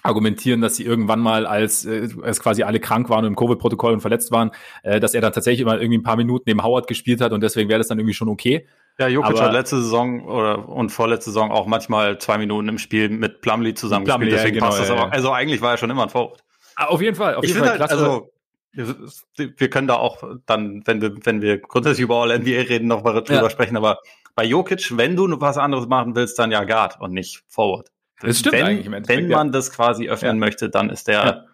argumentieren, 0.03 0.59
dass 0.59 0.75
sie 0.75 0.83
irgendwann 0.83 1.21
mal, 1.21 1.45
als, 1.45 1.85
äh, 1.85 2.09
als 2.21 2.41
quasi 2.41 2.63
alle 2.63 2.79
krank 2.79 3.09
waren 3.09 3.23
und 3.23 3.31
im 3.31 3.35
Covid-Protokoll 3.35 3.93
und 3.93 4.01
verletzt 4.01 4.31
waren, 4.31 4.51
äh, 4.83 4.99
dass 4.99 5.13
er 5.13 5.21
dann 5.21 5.31
tatsächlich 5.31 5.61
immer 5.61 5.79
irgendwie 5.79 5.97
ein 5.97 6.03
paar 6.03 6.17
Minuten 6.17 6.43
neben 6.47 6.61
Howard 6.61 6.87
gespielt 6.87 7.21
hat 7.21 7.31
und 7.31 7.41
deswegen 7.41 7.69
wäre 7.69 7.79
das 7.79 7.87
dann 7.87 7.99
irgendwie 7.99 8.13
schon 8.13 8.27
okay. 8.27 8.67
Ja, 8.99 9.07
Jokic 9.07 9.31
Aber, 9.31 9.45
hat 9.45 9.53
letzte 9.53 9.81
Saison 9.81 10.27
oder 10.27 10.69
und 10.69 10.89
vorletzte 10.89 11.31
Saison 11.31 11.51
auch 11.51 11.65
manchmal 11.65 12.17
zwei 12.19 12.37
Minuten 12.37 12.67
im 12.67 12.77
Spiel 12.77 13.09
mit 13.09 13.41
Plumlee 13.41 13.73
zusammen 13.73 14.05
Plumlee, 14.05 14.25
gespielt, 14.25 14.39
deswegen 14.39 14.55
ja, 14.55 14.59
genau, 14.59 14.69
passt 14.69 14.81
das 14.81 14.89
ja, 14.89 15.01
aber. 15.01 15.13
Also 15.13 15.31
eigentlich 15.31 15.61
war 15.61 15.71
er 15.71 15.77
schon 15.77 15.89
immer 15.89 16.03
ein 16.03 16.09
Forward. 16.09 16.43
Ah, 16.75 16.85
auf 16.87 17.01
jeden 17.01 17.15
Fall, 17.15 17.35
auf 17.35 17.43
ich 17.43 17.51
jeden 17.51 17.65
Fall. 17.65 17.79
Halt, 17.79 17.91
also, 17.91 18.29
wir 18.73 19.69
können 19.69 19.87
da 19.87 19.95
auch 19.95 20.23
dann, 20.47 20.81
wenn 20.85 21.01
wir, 21.01 21.15
wenn 21.23 21.41
wir 21.41 21.59
grundsätzlich 21.59 22.03
über 22.03 22.15
All-NBA 22.17 22.61
reden, 22.69 22.87
noch 22.87 23.03
mal 23.03 23.13
drüber 23.13 23.43
ja. 23.43 23.49
sprechen, 23.49 23.77
aber 23.77 23.99
bei 24.35 24.45
Jokic, 24.45 24.97
wenn 24.97 25.15
du 25.15 25.39
was 25.39 25.57
anderes 25.57 25.87
machen 25.87 26.15
willst, 26.15 26.39
dann 26.39 26.51
ja 26.51 26.63
Guard 26.63 26.99
und 26.99 27.13
nicht 27.13 27.43
Forward. 27.47 27.89
Das 28.21 28.39
stimmt 28.39 28.55
wenn, 28.55 28.65
eigentlich 28.65 28.85
im 28.85 28.93
Endeffekt, 28.93 29.23
Wenn 29.23 29.29
man 29.29 29.47
ja. 29.47 29.53
das 29.53 29.71
quasi 29.71 30.07
öffnen 30.07 30.35
ja. 30.35 30.39
möchte, 30.39 30.69
dann 30.69 30.89
ist 30.89 31.07
der, 31.07 31.45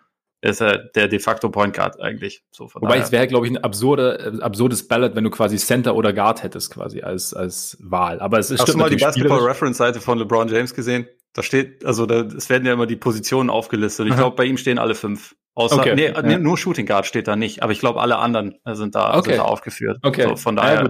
ja. 0.43 0.49
ist 0.49 0.61
er 0.61 0.77
der 0.77 1.07
de 1.07 1.19
facto 1.19 1.49
Point 1.49 1.75
Guard 1.75 1.99
eigentlich. 1.99 2.43
So 2.51 2.69
Wobei 2.73 2.89
daher. 2.89 3.03
es 3.03 3.11
wäre, 3.11 3.27
glaube 3.27 3.47
ich, 3.47 3.51
ein 3.51 3.57
absurde, 3.57 4.39
absurdes 4.41 4.87
Ballot, 4.87 5.15
wenn 5.15 5.23
du 5.23 5.29
quasi 5.31 5.57
Center 5.57 5.95
oder 5.95 6.13
Guard 6.13 6.43
hättest 6.43 6.71
quasi 6.71 7.01
als, 7.01 7.33
als 7.33 7.77
Wahl. 7.81 8.19
Aber 8.19 8.39
es 8.39 8.51
ist 8.51 8.61
Hast 8.61 8.73
du 8.73 8.77
mal 8.77 8.89
die 8.89 8.97
Basketball 8.97 9.39
Reference 9.39 9.77
Seite 9.77 9.99
von 9.99 10.19
LeBron 10.19 10.47
James 10.47 10.73
gesehen? 10.73 11.07
Da 11.33 11.43
steht, 11.43 11.85
also 11.85 12.05
da, 12.05 12.21
es 12.21 12.49
werden 12.49 12.65
ja 12.65 12.73
immer 12.73 12.87
die 12.87 12.95
Positionen 12.95 13.49
aufgelistet. 13.49 14.07
Ich 14.07 14.15
glaube, 14.15 14.35
bei 14.35 14.45
ihm 14.45 14.57
stehen 14.57 14.79
alle 14.79 14.95
fünf. 14.95 15.35
Außer, 15.55 15.77
okay. 15.77 15.95
nee, 15.95 16.11
ja. 16.11 16.37
nur 16.37 16.57
Shooting 16.57 16.85
Guard 16.85 17.05
steht 17.05 17.27
da 17.27 17.35
nicht, 17.35 17.63
aber 17.63 17.71
ich 17.71 17.79
glaube, 17.79 17.99
alle 17.99 18.17
anderen 18.17 18.55
sind 18.65 18.95
da, 18.95 19.17
okay. 19.17 19.31
sind 19.31 19.39
da 19.39 19.43
aufgeführt. 19.43 19.99
Okay. 20.03 20.23
So, 20.23 20.35
von 20.37 20.55
daher. 20.55 20.89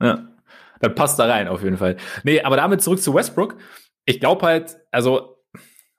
Ja, 0.00 0.06
ja 0.06 0.29
dann 0.80 0.94
passt 0.94 1.18
da 1.18 1.26
rein 1.26 1.48
auf 1.48 1.62
jeden 1.62 1.76
Fall. 1.76 1.96
Nee, 2.24 2.40
aber 2.40 2.56
damit 2.56 2.82
zurück 2.82 3.00
zu 3.00 3.14
Westbrook. 3.14 3.56
Ich 4.04 4.18
glaube 4.18 4.44
halt, 4.44 4.78
also 4.90 5.36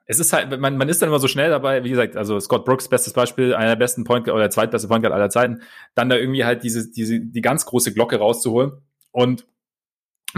es 0.06 0.20
ist 0.20 0.34
halt, 0.34 0.60
man, 0.60 0.78
man 0.78 0.89
ist 0.89 1.02
dann 1.02 1.08
immer 1.08 1.20
so 1.20 1.30
schnell 1.30 1.50
dabei, 1.50 1.86
wie 1.86 1.89
gesagt, 1.89 2.17
also 2.17 2.38
Scott 2.39 2.65
Brooks, 2.65 2.89
bestes 2.89 3.13
Beispiel, 3.13 3.56
einer 3.56 3.70
der 3.70 3.76
besten 3.78 4.04
Point 4.04 4.28
oder 4.28 4.39
der 4.39 4.50
zweitbeste 4.50 4.89
Point 4.89 5.04
Guard 5.04 5.13
aller 5.13 5.30
Zeiten, 5.30 5.62
dann 5.96 6.10
da 6.10 6.17
irgendwie 6.17 6.44
halt 6.44 6.63
diese, 6.63 6.91
diese, 6.91 7.22
die 7.22 7.41
ganz 7.41 7.65
große 7.65 7.94
Glocke 7.94 8.17
rauszuholen. 8.17 8.74
Und 9.12 9.46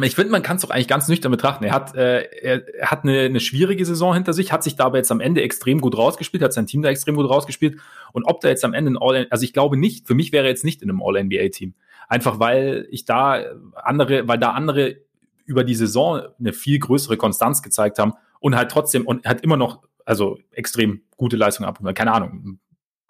ich 0.01 0.15
finde, 0.15 0.31
man 0.31 0.41
kann 0.41 0.57
es 0.57 0.63
doch 0.63 0.71
eigentlich 0.71 0.87
ganz 0.87 1.07
nüchtern 1.07 1.31
betrachten. 1.31 1.63
Er 1.63 1.73
hat, 1.73 1.95
äh, 1.95 2.23
er, 2.23 2.67
er 2.67 2.91
hat 2.91 3.03
eine, 3.03 3.21
eine 3.21 3.39
schwierige 3.39 3.85
Saison 3.85 4.13
hinter 4.13 4.33
sich, 4.33 4.51
hat 4.51 4.63
sich 4.63 4.75
dabei 4.75 4.97
jetzt 4.97 5.11
am 5.11 5.21
Ende 5.21 5.41
extrem 5.41 5.81
gut 5.81 5.97
rausgespielt, 5.97 6.43
hat 6.43 6.53
sein 6.53 6.65
Team 6.65 6.81
da 6.81 6.89
extrem 6.89 7.15
gut 7.15 7.29
rausgespielt. 7.29 7.79
Und 8.11 8.25
ob 8.25 8.41
da 8.41 8.49
jetzt 8.49 8.65
am 8.65 8.73
Ende 8.73 8.91
ein 8.91 8.97
All, 8.97 9.27
also 9.29 9.43
ich 9.43 9.53
glaube 9.53 9.77
nicht, 9.77 10.07
für 10.07 10.15
mich 10.15 10.31
wäre 10.31 10.45
er 10.45 10.49
jetzt 10.49 10.63
nicht 10.63 10.81
in 10.81 10.89
einem 10.89 11.01
All-NBA-Team. 11.01 11.75
Einfach 12.07 12.39
weil 12.39 12.87
ich 12.91 13.05
da 13.05 13.43
andere, 13.75 14.27
weil 14.27 14.37
da 14.37 14.51
andere 14.51 14.97
über 15.45 15.63
die 15.63 15.75
Saison 15.75 16.21
eine 16.39 16.53
viel 16.53 16.79
größere 16.79 17.17
Konstanz 17.17 17.61
gezeigt 17.61 17.99
haben 17.99 18.13
und 18.39 18.55
halt 18.55 18.71
trotzdem 18.71 19.05
und 19.05 19.25
hat 19.25 19.41
immer 19.41 19.57
noch, 19.57 19.83
also 20.05 20.37
extrem 20.51 21.01
gute 21.17 21.37
Leistung 21.37 21.65
ab. 21.65 21.79
Keine 21.95 22.13
Ahnung. 22.13 22.59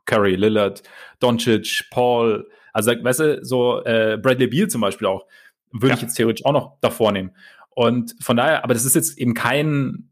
Curry, 0.06 0.36
Lillard, 0.36 0.84
Doncic, 1.20 1.86
Paul, 1.90 2.50
also 2.74 2.92
weißt 2.92 3.20
du, 3.20 3.46
so 3.46 3.84
äh, 3.84 4.18
Bradley 4.22 4.48
Beal 4.48 4.68
zum 4.68 4.82
Beispiel 4.82 5.08
auch, 5.08 5.26
würde 5.72 5.90
ja. 5.90 5.96
ich 5.96 6.02
jetzt 6.02 6.16
theoretisch 6.16 6.46
auch 6.46 6.52
noch 6.52 6.78
davor 6.82 7.12
nehmen. 7.12 7.32
Und 7.70 8.16
von 8.20 8.38
daher, 8.38 8.64
aber 8.64 8.74
das 8.74 8.86
ist 8.86 8.96
jetzt 8.96 9.18
eben 9.18 9.34
kein, 9.34 10.10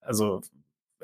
also 0.00 0.40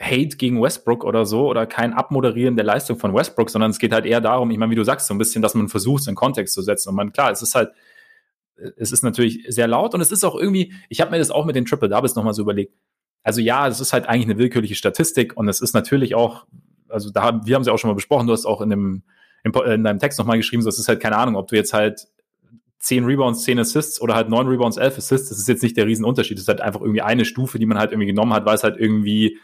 Hate 0.00 0.36
gegen 0.38 0.62
Westbrook 0.62 1.04
oder 1.04 1.26
so 1.26 1.48
oder 1.48 1.66
kein 1.66 1.92
Abmoderieren 1.92 2.56
der 2.56 2.64
Leistung 2.64 2.98
von 2.98 3.14
Westbrook, 3.14 3.50
sondern 3.50 3.70
es 3.70 3.78
geht 3.78 3.92
halt 3.92 4.06
eher 4.06 4.20
darum, 4.20 4.50
ich 4.50 4.56
meine, 4.56 4.72
wie 4.72 4.76
du 4.76 4.84
sagst, 4.84 5.06
so 5.06 5.14
ein 5.14 5.18
bisschen, 5.18 5.42
dass 5.42 5.54
man 5.54 5.68
versucht, 5.68 6.02
es 6.02 6.06
in 6.06 6.14
Kontext 6.14 6.54
zu 6.54 6.62
setzen. 6.62 6.88
Und 6.88 6.94
man, 6.94 7.12
klar, 7.12 7.30
es 7.30 7.42
ist 7.42 7.54
halt, 7.54 7.72
es 8.76 8.92
ist 8.92 9.02
natürlich 9.02 9.44
sehr 9.48 9.68
laut 9.68 9.94
und 9.94 10.00
es 10.00 10.10
ist 10.10 10.24
auch 10.24 10.36
irgendwie, 10.36 10.72
ich 10.88 11.00
habe 11.00 11.10
mir 11.10 11.18
das 11.18 11.30
auch 11.30 11.44
mit 11.44 11.54
den 11.54 11.66
Triple 11.66 11.88
Doubles 11.88 12.14
nochmal 12.14 12.32
so 12.32 12.42
überlegt. 12.42 12.74
Also 13.22 13.40
ja, 13.42 13.68
es 13.68 13.80
ist 13.80 13.92
halt 13.92 14.08
eigentlich 14.08 14.24
eine 14.24 14.38
willkürliche 14.38 14.74
Statistik 14.74 15.36
und 15.36 15.48
es 15.48 15.60
ist 15.60 15.74
natürlich 15.74 16.14
auch, 16.14 16.46
also 16.88 17.10
da 17.10 17.22
haben, 17.22 17.46
wir 17.46 17.54
haben 17.54 17.64
sie 17.64 17.70
auch 17.70 17.78
schon 17.78 17.90
mal 17.90 17.94
besprochen, 17.94 18.26
du 18.26 18.32
hast 18.32 18.46
auch 18.46 18.62
in 18.62 18.70
dem, 18.70 19.02
in 19.44 19.84
deinem 19.84 19.98
Text 19.98 20.18
nochmal 20.18 20.38
geschrieben, 20.38 20.62
so 20.62 20.70
es 20.70 20.78
ist 20.78 20.88
halt 20.88 21.00
keine 21.00 21.16
Ahnung, 21.16 21.36
ob 21.36 21.48
du 21.48 21.56
jetzt 21.56 21.74
halt 21.74 22.08
10 22.78 23.04
Rebounds, 23.04 23.42
10 23.44 23.58
Assists 23.58 24.00
oder 24.00 24.14
halt 24.14 24.30
9 24.30 24.46
Rebounds, 24.46 24.78
11 24.78 24.96
Assists, 24.96 25.28
das 25.28 25.38
ist 25.38 25.48
jetzt 25.48 25.62
nicht 25.62 25.76
der 25.76 25.86
Riesenunterschied. 25.86 26.38
Das 26.38 26.42
ist 26.44 26.48
halt 26.48 26.62
einfach 26.62 26.80
irgendwie 26.80 27.02
eine 27.02 27.26
Stufe, 27.26 27.58
die 27.58 27.66
man 27.66 27.78
halt 27.78 27.92
irgendwie 27.92 28.06
genommen 28.06 28.32
hat, 28.32 28.46
weil 28.46 28.54
es 28.54 28.64
halt 28.64 28.78
irgendwie 28.78 29.38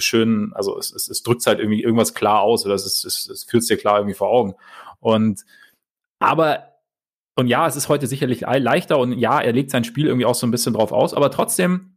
schön, 0.00 0.52
also 0.54 0.78
es, 0.78 0.92
es, 0.92 1.08
es 1.08 1.22
drückt 1.22 1.46
halt 1.46 1.58
irgendwie 1.58 1.82
irgendwas 1.82 2.14
klar 2.14 2.40
aus 2.40 2.64
oder 2.64 2.74
es, 2.74 2.84
es, 2.84 3.04
es, 3.04 3.28
es 3.28 3.44
führt 3.44 3.68
dir 3.68 3.76
klar 3.76 3.98
irgendwie 3.98 4.14
vor 4.14 4.28
Augen. 4.28 4.54
Und 5.00 5.44
aber 6.18 6.70
und 7.36 7.46
ja, 7.46 7.66
es 7.66 7.76
ist 7.76 7.88
heute 7.88 8.06
sicherlich 8.06 8.42
leichter 8.42 8.98
und 8.98 9.12
ja, 9.12 9.40
er 9.40 9.52
legt 9.52 9.70
sein 9.70 9.84
Spiel 9.84 10.06
irgendwie 10.06 10.26
auch 10.26 10.34
so 10.34 10.46
ein 10.46 10.50
bisschen 10.50 10.74
drauf 10.74 10.92
aus, 10.92 11.14
aber 11.14 11.30
trotzdem 11.30 11.96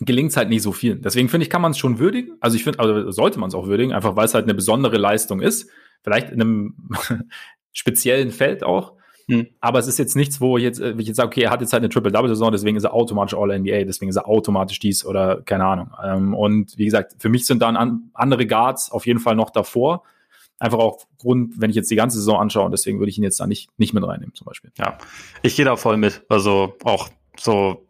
gelingt 0.00 0.30
es 0.30 0.36
halt 0.36 0.48
nicht 0.48 0.62
so 0.62 0.72
viel. 0.72 0.96
Deswegen 0.96 1.28
finde 1.28 1.44
ich, 1.44 1.50
kann 1.50 1.62
man 1.62 1.72
es 1.72 1.78
schon 1.78 1.98
würdigen. 1.98 2.36
Also 2.40 2.56
ich 2.56 2.64
finde, 2.64 2.78
also 2.78 3.10
sollte 3.10 3.38
man 3.38 3.48
es 3.48 3.54
auch 3.54 3.66
würdigen, 3.66 3.92
einfach 3.92 4.16
weil 4.16 4.26
es 4.26 4.34
halt 4.34 4.44
eine 4.44 4.54
besondere 4.54 4.98
Leistung 4.98 5.40
ist. 5.40 5.70
Vielleicht 6.02 6.30
in 6.30 6.40
einem 6.40 6.90
speziellen 7.72 8.30
Feld 8.30 8.62
auch. 8.62 8.97
Hm. 9.28 9.46
Aber 9.60 9.78
es 9.78 9.86
ist 9.86 9.98
jetzt 9.98 10.16
nichts, 10.16 10.40
wo 10.40 10.56
ich 10.56 10.64
jetzt, 10.64 10.80
äh, 10.80 10.94
ich 10.98 11.06
jetzt 11.06 11.16
sage, 11.16 11.28
okay, 11.28 11.42
er 11.42 11.50
hat 11.50 11.60
jetzt 11.60 11.72
halt 11.72 11.82
eine 11.82 11.90
Triple-Double-Saison, 11.90 12.50
deswegen 12.50 12.76
ist 12.76 12.84
er 12.84 12.94
automatisch 12.94 13.36
All-NBA, 13.36 13.84
deswegen 13.84 14.08
ist 14.08 14.16
er 14.16 14.26
automatisch 14.26 14.78
dies 14.78 15.04
oder 15.04 15.42
keine 15.42 15.66
Ahnung. 15.66 15.90
Ähm, 16.02 16.34
und 16.34 16.76
wie 16.78 16.86
gesagt, 16.86 17.16
für 17.18 17.28
mich 17.28 17.46
sind 17.46 17.60
dann 17.60 18.10
andere 18.14 18.46
Guards 18.46 18.90
auf 18.90 19.06
jeden 19.06 19.20
Fall 19.20 19.36
noch 19.36 19.50
davor. 19.50 20.02
Einfach 20.58 20.78
auch 20.78 21.04
Grund, 21.18 21.60
wenn 21.60 21.70
ich 21.70 21.76
jetzt 21.76 21.90
die 21.90 21.96
ganze 21.96 22.16
Saison 22.16 22.40
anschaue, 22.40 22.64
und 22.64 22.72
deswegen 22.72 22.98
würde 22.98 23.10
ich 23.10 23.18
ihn 23.18 23.22
jetzt 23.22 23.38
da 23.38 23.46
nicht, 23.46 23.70
nicht 23.78 23.92
mit 23.92 24.02
reinnehmen, 24.02 24.34
zum 24.34 24.46
Beispiel. 24.46 24.72
Ja, 24.78 24.96
ich 25.42 25.54
gehe 25.54 25.64
da 25.64 25.76
voll 25.76 25.98
mit. 25.98 26.22
Also 26.28 26.74
auch 26.82 27.10
so, 27.36 27.86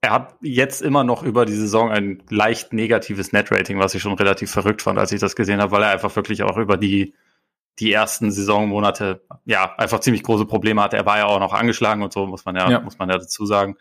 er 0.00 0.12
hat 0.12 0.36
jetzt 0.40 0.80
immer 0.80 1.02
noch 1.02 1.24
über 1.24 1.44
die 1.44 1.54
Saison 1.54 1.90
ein 1.90 2.22
leicht 2.30 2.72
negatives 2.72 3.32
Net-Rating, 3.32 3.78
was 3.78 3.94
ich 3.94 4.02
schon 4.02 4.14
relativ 4.14 4.50
verrückt 4.50 4.82
fand, 4.82 4.98
als 4.98 5.12
ich 5.12 5.20
das 5.20 5.34
gesehen 5.34 5.60
habe, 5.60 5.72
weil 5.72 5.82
er 5.82 5.90
einfach 5.90 6.14
wirklich 6.14 6.44
auch 6.44 6.56
über 6.56 6.76
die 6.76 7.14
die 7.78 7.92
ersten 7.92 8.30
Saisonmonate 8.30 9.22
ja 9.44 9.74
einfach 9.76 10.00
ziemlich 10.00 10.22
große 10.22 10.44
Probleme 10.44 10.82
hatte. 10.82 10.96
Er 10.96 11.06
war 11.06 11.18
ja 11.18 11.26
auch 11.26 11.40
noch 11.40 11.52
angeschlagen 11.52 12.02
und 12.02 12.12
so, 12.12 12.26
muss 12.26 12.44
man 12.44 12.56
ja, 12.56 12.70
ja. 12.70 12.80
muss 12.80 12.98
man 12.98 13.08
ja 13.08 13.18
dazu 13.18 13.46
sagen. 13.46 13.76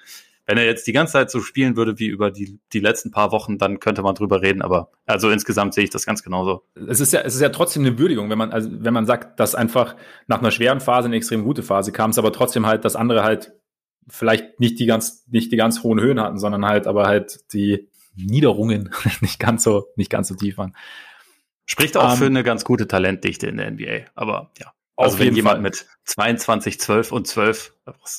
Wenn 0.46 0.58
er 0.58 0.66
jetzt 0.66 0.88
die 0.88 0.92
ganze 0.92 1.14
Zeit 1.14 1.30
so 1.30 1.40
spielen 1.40 1.76
würde 1.78 2.00
wie 2.00 2.08
über 2.08 2.32
die, 2.32 2.60
die 2.74 2.80
letzten 2.80 3.12
paar 3.12 3.32
Wochen, 3.32 3.58
dann 3.58 3.80
könnte 3.80 4.02
man 4.02 4.16
drüber 4.16 4.42
reden, 4.42 4.62
aber 4.62 4.92
also 5.06 5.30
insgesamt 5.30 5.74
sehe 5.74 5.84
ich 5.84 5.92
das 5.92 6.06
ganz 6.06 6.24
genauso. 6.24 6.64
Es 6.88 7.00
ist 7.00 7.14
ja, 7.14 7.22
es 7.22 7.36
ist 7.36 7.42
ja 7.42 7.50
trotzdem 7.50 7.86
eine 7.86 8.00
Würdigung, 8.00 8.30
wenn 8.30 8.38
man, 8.38 8.52
also 8.52 8.70
wenn 8.72 8.94
man 8.94 9.06
sagt, 9.06 9.40
dass 9.40 9.56
einfach 9.56 9.96
nach 10.28 10.40
einer 10.40 10.52
schweren 10.52 10.80
Phase 10.80 11.08
eine 11.08 11.16
extrem 11.16 11.44
gute 11.44 11.64
Phase 11.64 11.92
kam, 11.92 12.10
es 12.10 12.18
aber 12.18 12.34
trotzdem 12.34 12.66
halt, 12.66 12.86
dass 12.86 12.96
andere 12.96 13.24
halt 13.24 13.54
vielleicht 14.10 14.60
nicht 14.60 14.80
die 14.80 14.88
ganz, 14.88 15.26
nicht 15.28 15.52
die 15.52 15.58
ganz 15.58 15.84
hohen 15.84 16.02
Höhen 16.02 16.20
hatten, 16.20 16.40
sondern 16.40 16.66
halt, 16.66 16.88
aber 16.88 17.06
halt 17.06 17.54
die 17.54 17.90
Niederungen 18.16 18.90
nicht 19.22 19.40
ganz 19.40 19.64
so, 19.64 19.88
nicht 19.96 20.10
ganz 20.10 20.28
so 20.28 20.36
tief 20.36 20.58
waren. 20.58 20.76
Spricht 21.66 21.98
auch 21.98 22.12
um, 22.12 22.18
für 22.18 22.26
ähm, 22.26 22.32
eine 22.32 22.44
ganz 22.44 22.66
gute 22.66 22.88
Talentdichte 22.88 23.48
in 23.48 23.58
der 23.58 23.72
NBA. 23.72 24.12
Aber 24.16 24.52
ja. 24.60 24.74
Also 24.98 25.20
wenn 25.20 25.36
jemand 25.36 25.56
Fall. 25.56 25.62
mit 25.62 25.86
22, 26.06 26.80
12 26.80 27.12
und 27.12 27.28
12 27.28 27.74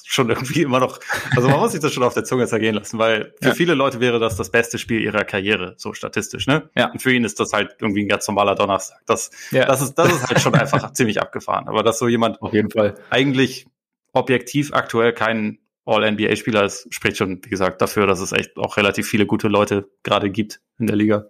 schon 0.04 0.30
irgendwie 0.30 0.62
immer 0.62 0.80
noch, 0.80 0.98
also 1.36 1.48
man 1.48 1.60
muss 1.60 1.72
sich 1.72 1.80
das 1.80 1.92
schon 1.92 2.02
auf 2.02 2.14
der 2.14 2.24
Zunge 2.24 2.46
zergehen 2.46 2.74
lassen, 2.74 2.98
weil 2.98 3.34
für 3.40 3.50
ja. 3.50 3.54
viele 3.54 3.74
Leute 3.74 4.00
wäre 4.00 4.18
das 4.18 4.36
das 4.36 4.50
beste 4.50 4.78
Spiel 4.78 5.00
ihrer 5.00 5.24
Karriere, 5.24 5.74
so 5.76 5.92
statistisch, 5.92 6.46
ne? 6.46 6.70
Ja. 6.74 6.90
Und 6.90 7.00
für 7.00 7.12
ihn 7.12 7.24
ist 7.24 7.38
das 7.38 7.52
halt 7.52 7.76
irgendwie 7.78 8.02
ein 8.02 8.08
ganz 8.08 8.26
normaler 8.26 8.54
Donnerstag. 8.54 9.00
Das, 9.06 9.30
ja. 9.50 9.66
das 9.66 9.80
ist, 9.80 9.94
das 9.94 10.12
ist 10.12 10.28
halt 10.28 10.40
schon 10.40 10.54
einfach 10.54 10.92
ziemlich 10.94 11.20
abgefahren. 11.20 11.68
Aber 11.68 11.82
dass 11.82 11.98
so 11.98 12.08
jemand 12.08 12.42
auf 12.42 12.52
jeden 12.52 12.70
Fall 12.70 12.94
eigentlich 13.10 13.66
objektiv 14.12 14.72
aktuell 14.72 15.12
kein 15.12 15.58
All-NBA-Spieler 15.84 16.64
ist, 16.64 16.92
spricht 16.92 17.16
schon, 17.16 17.44
wie 17.44 17.50
gesagt, 17.50 17.82
dafür, 17.82 18.06
dass 18.06 18.20
es 18.20 18.32
echt 18.32 18.56
auch 18.56 18.76
relativ 18.76 19.08
viele 19.08 19.26
gute 19.26 19.48
Leute 19.48 19.90
gerade 20.02 20.30
gibt 20.30 20.60
in 20.78 20.86
der 20.86 20.96
Liga. 20.96 21.26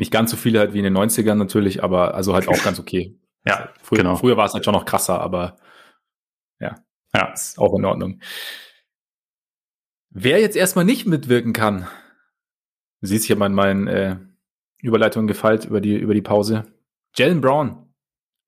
Nicht 0.00 0.10
ganz 0.10 0.30
so 0.30 0.38
viele 0.38 0.60
halt 0.60 0.72
wie 0.72 0.78
in 0.78 0.84
den 0.84 0.96
90ern 0.96 1.34
natürlich, 1.34 1.84
aber 1.84 2.14
also 2.14 2.32
halt 2.32 2.48
auch 2.48 2.62
ganz 2.64 2.80
okay. 2.80 3.20
ja, 3.44 3.68
früher, 3.82 3.98
genau. 3.98 4.16
Früher 4.16 4.38
war 4.38 4.46
es 4.46 4.54
halt 4.54 4.64
schon 4.64 4.72
noch 4.72 4.86
krasser, 4.86 5.20
aber 5.20 5.58
ja, 6.58 6.82
ja, 7.14 7.32
ist 7.34 7.58
auch 7.58 7.78
in 7.78 7.84
Ordnung. 7.84 8.18
Wer 10.08 10.40
jetzt 10.40 10.56
erstmal 10.56 10.86
nicht 10.86 11.04
mitwirken 11.04 11.52
kann, 11.52 11.86
du 13.02 13.08
siehst 13.08 13.26
hier 13.26 13.36
mal 13.36 13.70
in 13.70 13.88
äh, 13.88 14.16
Überleitung 14.80 15.26
gefeilt 15.26 15.66
über 15.66 15.82
die, 15.82 15.98
über 15.98 16.14
die 16.14 16.22
Pause. 16.22 16.64
Jalen 17.14 17.42
Brown 17.42 17.92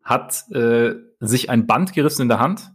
hat 0.02 0.50
äh, 0.52 0.94
sich 1.20 1.50
ein 1.50 1.66
Band 1.66 1.92
gerissen 1.92 2.22
in 2.22 2.28
der 2.28 2.40
Hand, 2.40 2.72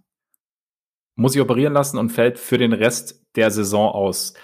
muss 1.16 1.32
sich 1.32 1.42
operieren 1.42 1.74
lassen 1.74 1.98
und 1.98 2.12
fällt 2.12 2.38
für 2.38 2.60
den 2.60 2.74
Rest 2.74 3.26
der 3.36 3.50
Saison 3.50 3.90
aus. 3.90 4.36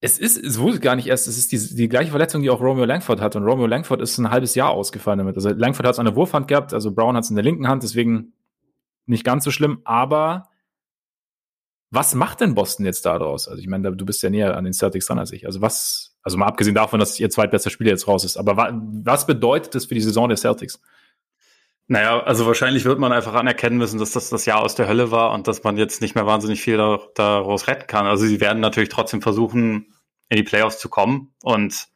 Es 0.00 0.18
ist, 0.18 0.36
es 0.36 0.60
wurde 0.60 0.78
gar 0.78 0.94
nicht 0.94 1.08
erst, 1.08 1.26
es 1.26 1.38
ist 1.38 1.50
die, 1.50 1.74
die 1.76 1.88
gleiche 1.88 2.10
Verletzung, 2.10 2.42
die 2.42 2.50
auch 2.50 2.60
Romeo 2.60 2.84
Langford 2.84 3.20
hat. 3.20 3.34
Und 3.34 3.42
Romeo 3.42 3.66
Langford 3.66 4.00
ist 4.00 4.16
ein 4.18 4.30
halbes 4.30 4.54
Jahr 4.54 4.70
ausgefallen 4.70 5.18
damit. 5.18 5.34
Also 5.34 5.50
Langford 5.50 5.86
hat 5.86 5.94
es 5.94 5.98
an 5.98 6.06
der 6.06 6.14
Wurfhand 6.14 6.46
gehabt, 6.46 6.72
also 6.72 6.92
Brown 6.92 7.16
hat 7.16 7.24
es 7.24 7.30
in 7.30 7.36
der 7.36 7.44
linken 7.44 7.66
Hand, 7.66 7.82
deswegen 7.82 8.32
nicht 9.06 9.24
ganz 9.24 9.44
so 9.44 9.50
schlimm. 9.50 9.80
Aber 9.84 10.48
was 11.90 12.14
macht 12.14 12.40
denn 12.40 12.54
Boston 12.54 12.86
jetzt 12.86 13.06
daraus? 13.06 13.48
Also 13.48 13.60
ich 13.60 13.66
meine, 13.66 13.96
du 13.96 14.04
bist 14.04 14.22
ja 14.22 14.30
näher 14.30 14.56
an 14.56 14.64
den 14.64 14.72
Celtics 14.72 15.06
dran 15.06 15.18
als 15.18 15.32
ich. 15.32 15.46
Also 15.46 15.62
was, 15.62 16.16
also 16.22 16.36
mal 16.36 16.46
abgesehen 16.46 16.74
davon, 16.74 17.00
dass 17.00 17.18
ihr 17.18 17.30
zweitbester 17.30 17.70
Spieler 17.70 17.90
jetzt 17.90 18.06
raus 18.06 18.24
ist, 18.24 18.36
aber 18.36 18.56
wa 18.56 18.70
was 19.04 19.26
bedeutet 19.26 19.74
das 19.74 19.86
für 19.86 19.94
die 19.94 20.00
Saison 20.00 20.28
der 20.28 20.36
Celtics? 20.36 20.80
Naja, 21.90 22.22
also 22.22 22.46
wahrscheinlich 22.46 22.84
wird 22.84 22.98
man 22.98 23.12
einfach 23.12 23.32
anerkennen 23.32 23.78
müssen, 23.78 23.98
dass 23.98 24.12
das 24.12 24.28
das 24.28 24.44
Jahr 24.44 24.60
aus 24.60 24.74
der 24.74 24.88
Hölle 24.88 25.10
war 25.10 25.32
und 25.32 25.48
dass 25.48 25.64
man 25.64 25.78
jetzt 25.78 26.02
nicht 26.02 26.14
mehr 26.14 26.26
wahnsinnig 26.26 26.60
viel 26.60 26.76
daraus 27.14 27.66
retten 27.66 27.86
kann. 27.86 28.06
Also 28.06 28.26
sie 28.26 28.42
werden 28.42 28.60
natürlich 28.60 28.90
trotzdem 28.90 29.22
versuchen, 29.22 29.94
in 30.28 30.36
die 30.36 30.42
Playoffs 30.42 30.78
zu 30.78 30.90
kommen 30.90 31.34
und 31.42 31.88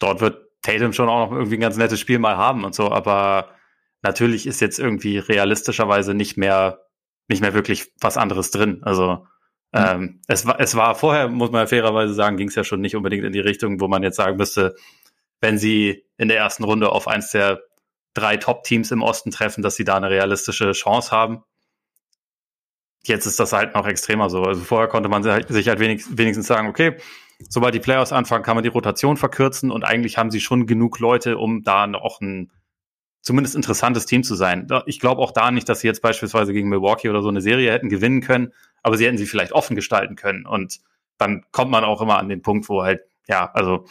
dort 0.00 0.20
wird 0.20 0.48
Tatum 0.62 0.92
schon 0.92 1.08
auch 1.08 1.30
noch 1.30 1.36
irgendwie 1.36 1.56
ein 1.56 1.60
ganz 1.60 1.76
nettes 1.76 2.00
Spiel 2.00 2.18
mal 2.18 2.36
haben 2.36 2.64
und 2.64 2.74
so, 2.74 2.90
aber 2.90 3.50
natürlich 4.02 4.48
ist 4.48 4.60
jetzt 4.60 4.80
irgendwie 4.80 5.18
realistischerweise 5.18 6.14
nicht 6.14 6.36
mehr, 6.36 6.80
nicht 7.28 7.42
mehr 7.42 7.54
wirklich 7.54 7.92
was 8.00 8.16
anderes 8.16 8.50
drin. 8.50 8.80
Also 8.82 9.26
mhm. 9.72 9.84
ähm, 9.86 10.20
es, 10.26 10.44
war, 10.44 10.58
es 10.58 10.74
war 10.74 10.96
vorher, 10.96 11.28
muss 11.28 11.52
man 11.52 11.68
fairerweise 11.68 12.14
sagen, 12.14 12.36
ging 12.36 12.48
es 12.48 12.56
ja 12.56 12.64
schon 12.64 12.80
nicht 12.80 12.96
unbedingt 12.96 13.24
in 13.24 13.32
die 13.32 13.38
Richtung, 13.38 13.80
wo 13.80 13.86
man 13.86 14.02
jetzt 14.02 14.16
sagen 14.16 14.36
müsste, 14.36 14.74
wenn 15.40 15.56
sie 15.56 16.04
in 16.18 16.26
der 16.26 16.38
ersten 16.38 16.64
Runde 16.64 16.90
auf 16.90 17.06
eins 17.06 17.30
der 17.30 17.60
drei 18.16 18.36
Top-Teams 18.36 18.90
im 18.90 19.02
Osten 19.02 19.30
treffen, 19.30 19.62
dass 19.62 19.76
sie 19.76 19.84
da 19.84 19.96
eine 19.96 20.10
realistische 20.10 20.72
Chance 20.72 21.10
haben. 21.10 21.44
Jetzt 23.04 23.26
ist 23.26 23.38
das 23.38 23.52
halt 23.52 23.74
noch 23.74 23.86
extremer 23.86 24.30
so. 24.30 24.42
Also 24.42 24.62
vorher 24.62 24.88
konnte 24.88 25.08
man 25.08 25.22
sich 25.22 25.68
halt 25.68 25.80
wenigstens 25.80 26.46
sagen, 26.46 26.68
okay, 26.68 26.96
sobald 27.48 27.74
die 27.74 27.80
Playoffs 27.80 28.12
anfangen, 28.12 28.42
kann 28.42 28.56
man 28.56 28.64
die 28.64 28.70
Rotation 28.70 29.16
verkürzen 29.16 29.70
und 29.70 29.84
eigentlich 29.84 30.18
haben 30.18 30.30
sie 30.30 30.40
schon 30.40 30.66
genug 30.66 30.98
Leute, 30.98 31.38
um 31.38 31.62
da 31.62 31.86
noch 31.86 32.20
ein 32.20 32.50
zumindest 33.20 33.56
interessantes 33.56 34.06
Team 34.06 34.22
zu 34.22 34.34
sein. 34.34 34.68
Ich 34.86 35.00
glaube 35.00 35.20
auch 35.20 35.32
da 35.32 35.50
nicht, 35.50 35.68
dass 35.68 35.80
sie 35.80 35.86
jetzt 35.86 36.00
beispielsweise 36.00 36.52
gegen 36.52 36.68
Milwaukee 36.68 37.08
oder 37.08 37.22
so 37.22 37.28
eine 37.28 37.40
Serie 37.40 37.72
hätten 37.72 37.88
gewinnen 37.88 38.20
können, 38.20 38.52
aber 38.82 38.96
sie 38.96 39.06
hätten 39.06 39.18
sie 39.18 39.26
vielleicht 39.26 39.52
offen 39.52 39.76
gestalten 39.76 40.16
können. 40.16 40.46
Und 40.46 40.78
dann 41.18 41.44
kommt 41.50 41.70
man 41.70 41.84
auch 41.84 42.00
immer 42.00 42.18
an 42.18 42.28
den 42.28 42.42
Punkt, 42.42 42.68
wo 42.68 42.82
halt, 42.82 43.02
ja, 43.28 43.50
also 43.52 43.84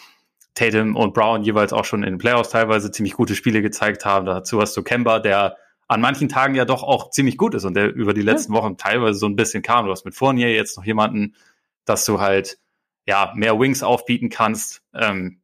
Tatum 0.56 0.96
und 0.96 1.13
Brown 1.13 1.44
jeweils 1.44 1.74
auch 1.74 1.86
schon 1.86 2.04
in 2.04 2.13
den 2.13 2.18
Playoffs 2.18 2.50
teilweise 2.50 2.89
ziemlich 2.91 3.13
gute 3.13 3.36
Spiele 3.36 3.62
gezeigt 3.62 4.06
haben. 4.06 4.26
Dazu 4.26 4.62
hast 4.62 4.76
du 4.76 4.84
Kemba, 4.84 5.20
der 5.20 5.58
an 5.88 6.02
manchen 6.02 6.30
Tagen 6.30 6.56
ja 6.56 6.65
doch 6.65 6.82
auch 6.82 7.12
ziemlich 7.12 7.38
gut 7.38 7.54
ist 7.54 7.65
und 7.65 7.76
der 7.76 7.94
über 7.94 8.13
die 8.13 8.22
letzten 8.22 8.54
ja. 8.54 8.60
Wochen 8.60 8.78
teilweise 8.78 9.20
so 9.20 9.28
ein 9.28 9.36
bisschen 9.36 9.62
kam. 9.62 9.86
Du 9.86 9.91
hast 9.91 10.06
mit 10.06 10.15
Fournier 10.15 10.52
jetzt 10.54 10.78
noch 10.78 10.86
jemanden, 10.86 11.36
dass 11.84 12.06
du 12.06 12.20
halt 12.20 12.58
ja 13.06 13.34
mehr 13.36 13.60
Wings 13.60 13.84
aufbieten 13.84 14.30
kannst. 14.30 14.82
Ähm, 14.94 15.41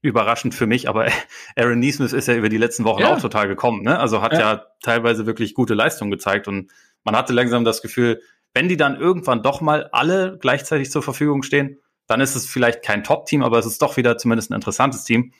überraschend 0.00 0.54
für 0.54 0.66
mich, 0.66 0.88
aber 0.88 1.06
Aaron 1.56 1.78
Neesmith 1.78 2.12
ist 2.12 2.28
ja 2.28 2.34
über 2.34 2.48
die 2.48 2.58
letzten 2.58 2.84
Wochen 2.84 3.02
ja. 3.02 3.14
auch 3.14 3.20
total 3.20 3.46
gekommen. 3.46 3.82
Ne? 3.82 3.98
Also 3.98 4.22
hat 4.22 4.32
ja. 4.32 4.40
ja 4.40 4.66
teilweise 4.82 5.26
wirklich 5.26 5.54
gute 5.54 5.74
Leistungen 5.74 6.10
gezeigt 6.10 6.48
und 6.48 6.70
man 7.04 7.16
hatte 7.16 7.32
langsam 7.32 7.64
das 7.64 7.82
Gefühl, 7.82 8.20
wenn 8.54 8.68
die 8.68 8.76
dann 8.76 8.96
irgendwann 8.96 9.42
doch 9.42 9.60
mal 9.60 9.88
alle 9.92 10.38
gleichzeitig 10.40 10.90
zur 10.90 11.02
Verfügung 11.02 11.42
stehen, 11.42 11.78
dann 12.06 12.20
ist 12.20 12.34
es 12.34 12.46
vielleicht 12.46 12.82
kein 12.82 13.04
Top-Team, 13.04 13.42
aber 13.42 13.58
es 13.58 13.66
ist 13.66 13.80
doch 13.82 13.96
wieder 13.96 14.18
zumindest 14.18 14.50
ein 14.50 14.54
interessantes 14.54 15.04
Team. 15.04 15.32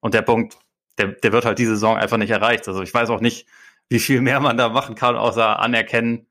Und 0.00 0.14
der 0.14 0.22
Punkt, 0.22 0.58
der, 0.98 1.08
der 1.08 1.32
wird 1.32 1.44
halt 1.44 1.58
diese 1.58 1.72
Saison 1.72 1.96
einfach 1.96 2.16
nicht 2.16 2.30
erreicht. 2.30 2.66
Also 2.68 2.82
ich 2.82 2.92
weiß 2.92 3.10
auch 3.10 3.20
nicht, 3.20 3.46
wie 3.88 3.98
viel 3.98 4.20
mehr 4.20 4.40
man 4.40 4.56
da 4.56 4.68
machen 4.68 4.94
kann, 4.94 5.16
außer 5.16 5.58
anerkennen, 5.58 6.26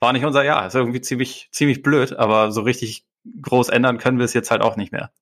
war 0.00 0.12
nicht 0.12 0.24
unser 0.24 0.44
Jahr. 0.44 0.66
Ist 0.66 0.74
irgendwie 0.74 1.00
ziemlich, 1.00 1.48
ziemlich 1.52 1.82
blöd, 1.82 2.14
aber 2.14 2.52
so 2.52 2.62
richtig 2.62 3.06
groß 3.42 3.68
ändern 3.68 3.98
können 3.98 4.18
wir 4.18 4.24
es 4.24 4.34
jetzt 4.34 4.50
halt 4.50 4.62
auch 4.62 4.76
nicht 4.76 4.92
mehr. 4.92 5.12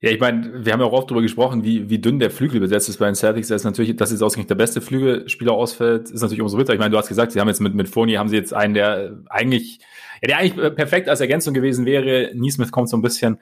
Ja, 0.00 0.10
ich 0.10 0.20
meine, 0.20 0.64
wir 0.64 0.72
haben 0.72 0.80
ja 0.80 0.86
auch 0.86 0.92
oft 0.92 1.10
darüber 1.10 1.22
gesprochen, 1.22 1.64
wie, 1.64 1.88
wie 1.88 1.98
dünn 1.98 2.18
der 2.18 2.30
Flügel 2.30 2.60
besetzt 2.60 2.88
ist 2.90 2.98
bei 2.98 3.06
den 3.06 3.14
Celtics. 3.14 3.48
Das 3.48 3.62
ist 3.62 3.64
natürlich, 3.64 3.96
dass 3.96 4.10
jetzt 4.10 4.22
ausgerechnet 4.22 4.50
der 4.50 4.56
beste 4.56 4.82
Flügelspieler 4.82 5.52
ausfällt, 5.52 6.10
ist 6.10 6.20
natürlich 6.20 6.42
umso 6.42 6.58
bitter. 6.58 6.74
Ich 6.74 6.78
meine, 6.78 6.90
du 6.90 6.98
hast 6.98 7.08
gesagt, 7.08 7.32
sie 7.32 7.40
haben 7.40 7.48
jetzt 7.48 7.60
mit, 7.60 7.74
mit 7.74 7.88
Foni 7.88 8.14
haben 8.14 8.28
sie 8.28 8.36
jetzt 8.36 8.52
einen, 8.52 8.74
der 8.74 9.18
eigentlich, 9.30 9.78
ja, 10.20 10.28
der 10.28 10.38
eigentlich 10.38 10.74
perfekt 10.74 11.08
als 11.08 11.20
Ergänzung 11.20 11.54
gewesen 11.54 11.86
wäre. 11.86 12.30
Neesmith 12.34 12.72
kommt 12.72 12.90
so 12.90 12.96
ein 12.98 13.02
bisschen. 13.02 13.38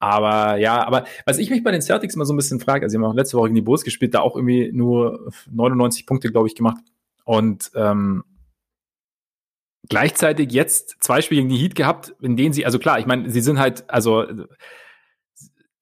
Aber 0.00 0.56
ja, 0.56 0.84
aber 0.84 1.04
was 1.26 1.38
ich 1.38 1.48
mich 1.48 1.62
bei 1.62 1.70
den 1.70 1.80
Celtics 1.80 2.16
immer 2.16 2.24
so 2.24 2.34
ein 2.34 2.36
bisschen 2.36 2.58
frage, 2.58 2.84
also 2.84 2.92
sie 2.92 3.02
haben 3.02 3.08
auch 3.08 3.14
letzte 3.14 3.36
Woche 3.36 3.46
gegen 3.46 3.54
die 3.54 3.62
Bulls 3.62 3.84
gespielt, 3.84 4.14
da 4.14 4.20
auch 4.20 4.34
irgendwie 4.34 4.72
nur 4.72 5.30
99 5.50 6.06
Punkte, 6.06 6.30
glaube 6.32 6.48
ich, 6.48 6.56
gemacht. 6.56 6.82
Und 7.24 7.70
ähm, 7.76 8.24
gleichzeitig 9.88 10.52
jetzt 10.52 10.96
zwei 11.00 11.22
Spiele 11.22 11.42
gegen 11.42 11.54
die 11.54 11.62
Heat 11.62 11.76
gehabt, 11.76 12.14
in 12.20 12.36
denen 12.36 12.52
sie, 12.52 12.66
also 12.66 12.80
klar, 12.80 12.98
ich 12.98 13.06
meine, 13.06 13.30
sie 13.30 13.40
sind 13.40 13.60
halt, 13.60 13.88
also 13.88 14.26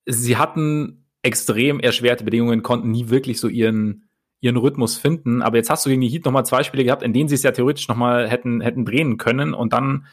sie 0.05 0.37
hatten 0.37 1.05
extrem 1.21 1.79
erschwerte 1.79 2.23
Bedingungen, 2.23 2.63
konnten 2.63 2.91
nie 2.91 3.09
wirklich 3.09 3.39
so 3.39 3.47
ihren 3.47 4.09
ihren 4.43 4.57
Rhythmus 4.57 4.97
finden. 4.97 5.41
Aber 5.41 5.55
jetzt 5.55 5.69
hast 5.69 5.85
du 5.85 5.89
gegen 5.89 6.01
die 6.01 6.09
Heat 6.09 6.25
nochmal 6.25 6.45
zwei 6.45 6.63
Spiele 6.63 6.83
gehabt, 6.83 7.01
in 7.01 7.13
denen 7.13 7.29
sie 7.29 7.35
es 7.35 7.43
ja 7.43 7.51
theoretisch 7.51 7.87
nochmal 7.87 8.29
hätten, 8.29 8.59
hätten 8.59 8.83
drehen 8.83 9.15
können. 9.15 9.53
Und 9.53 9.71
dann 9.71 10.05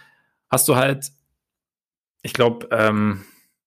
hast 0.49 0.69
du 0.69 0.77
halt, 0.77 1.11
ich 2.23 2.33
glaube, 2.33 2.69
ähm, 2.71 3.25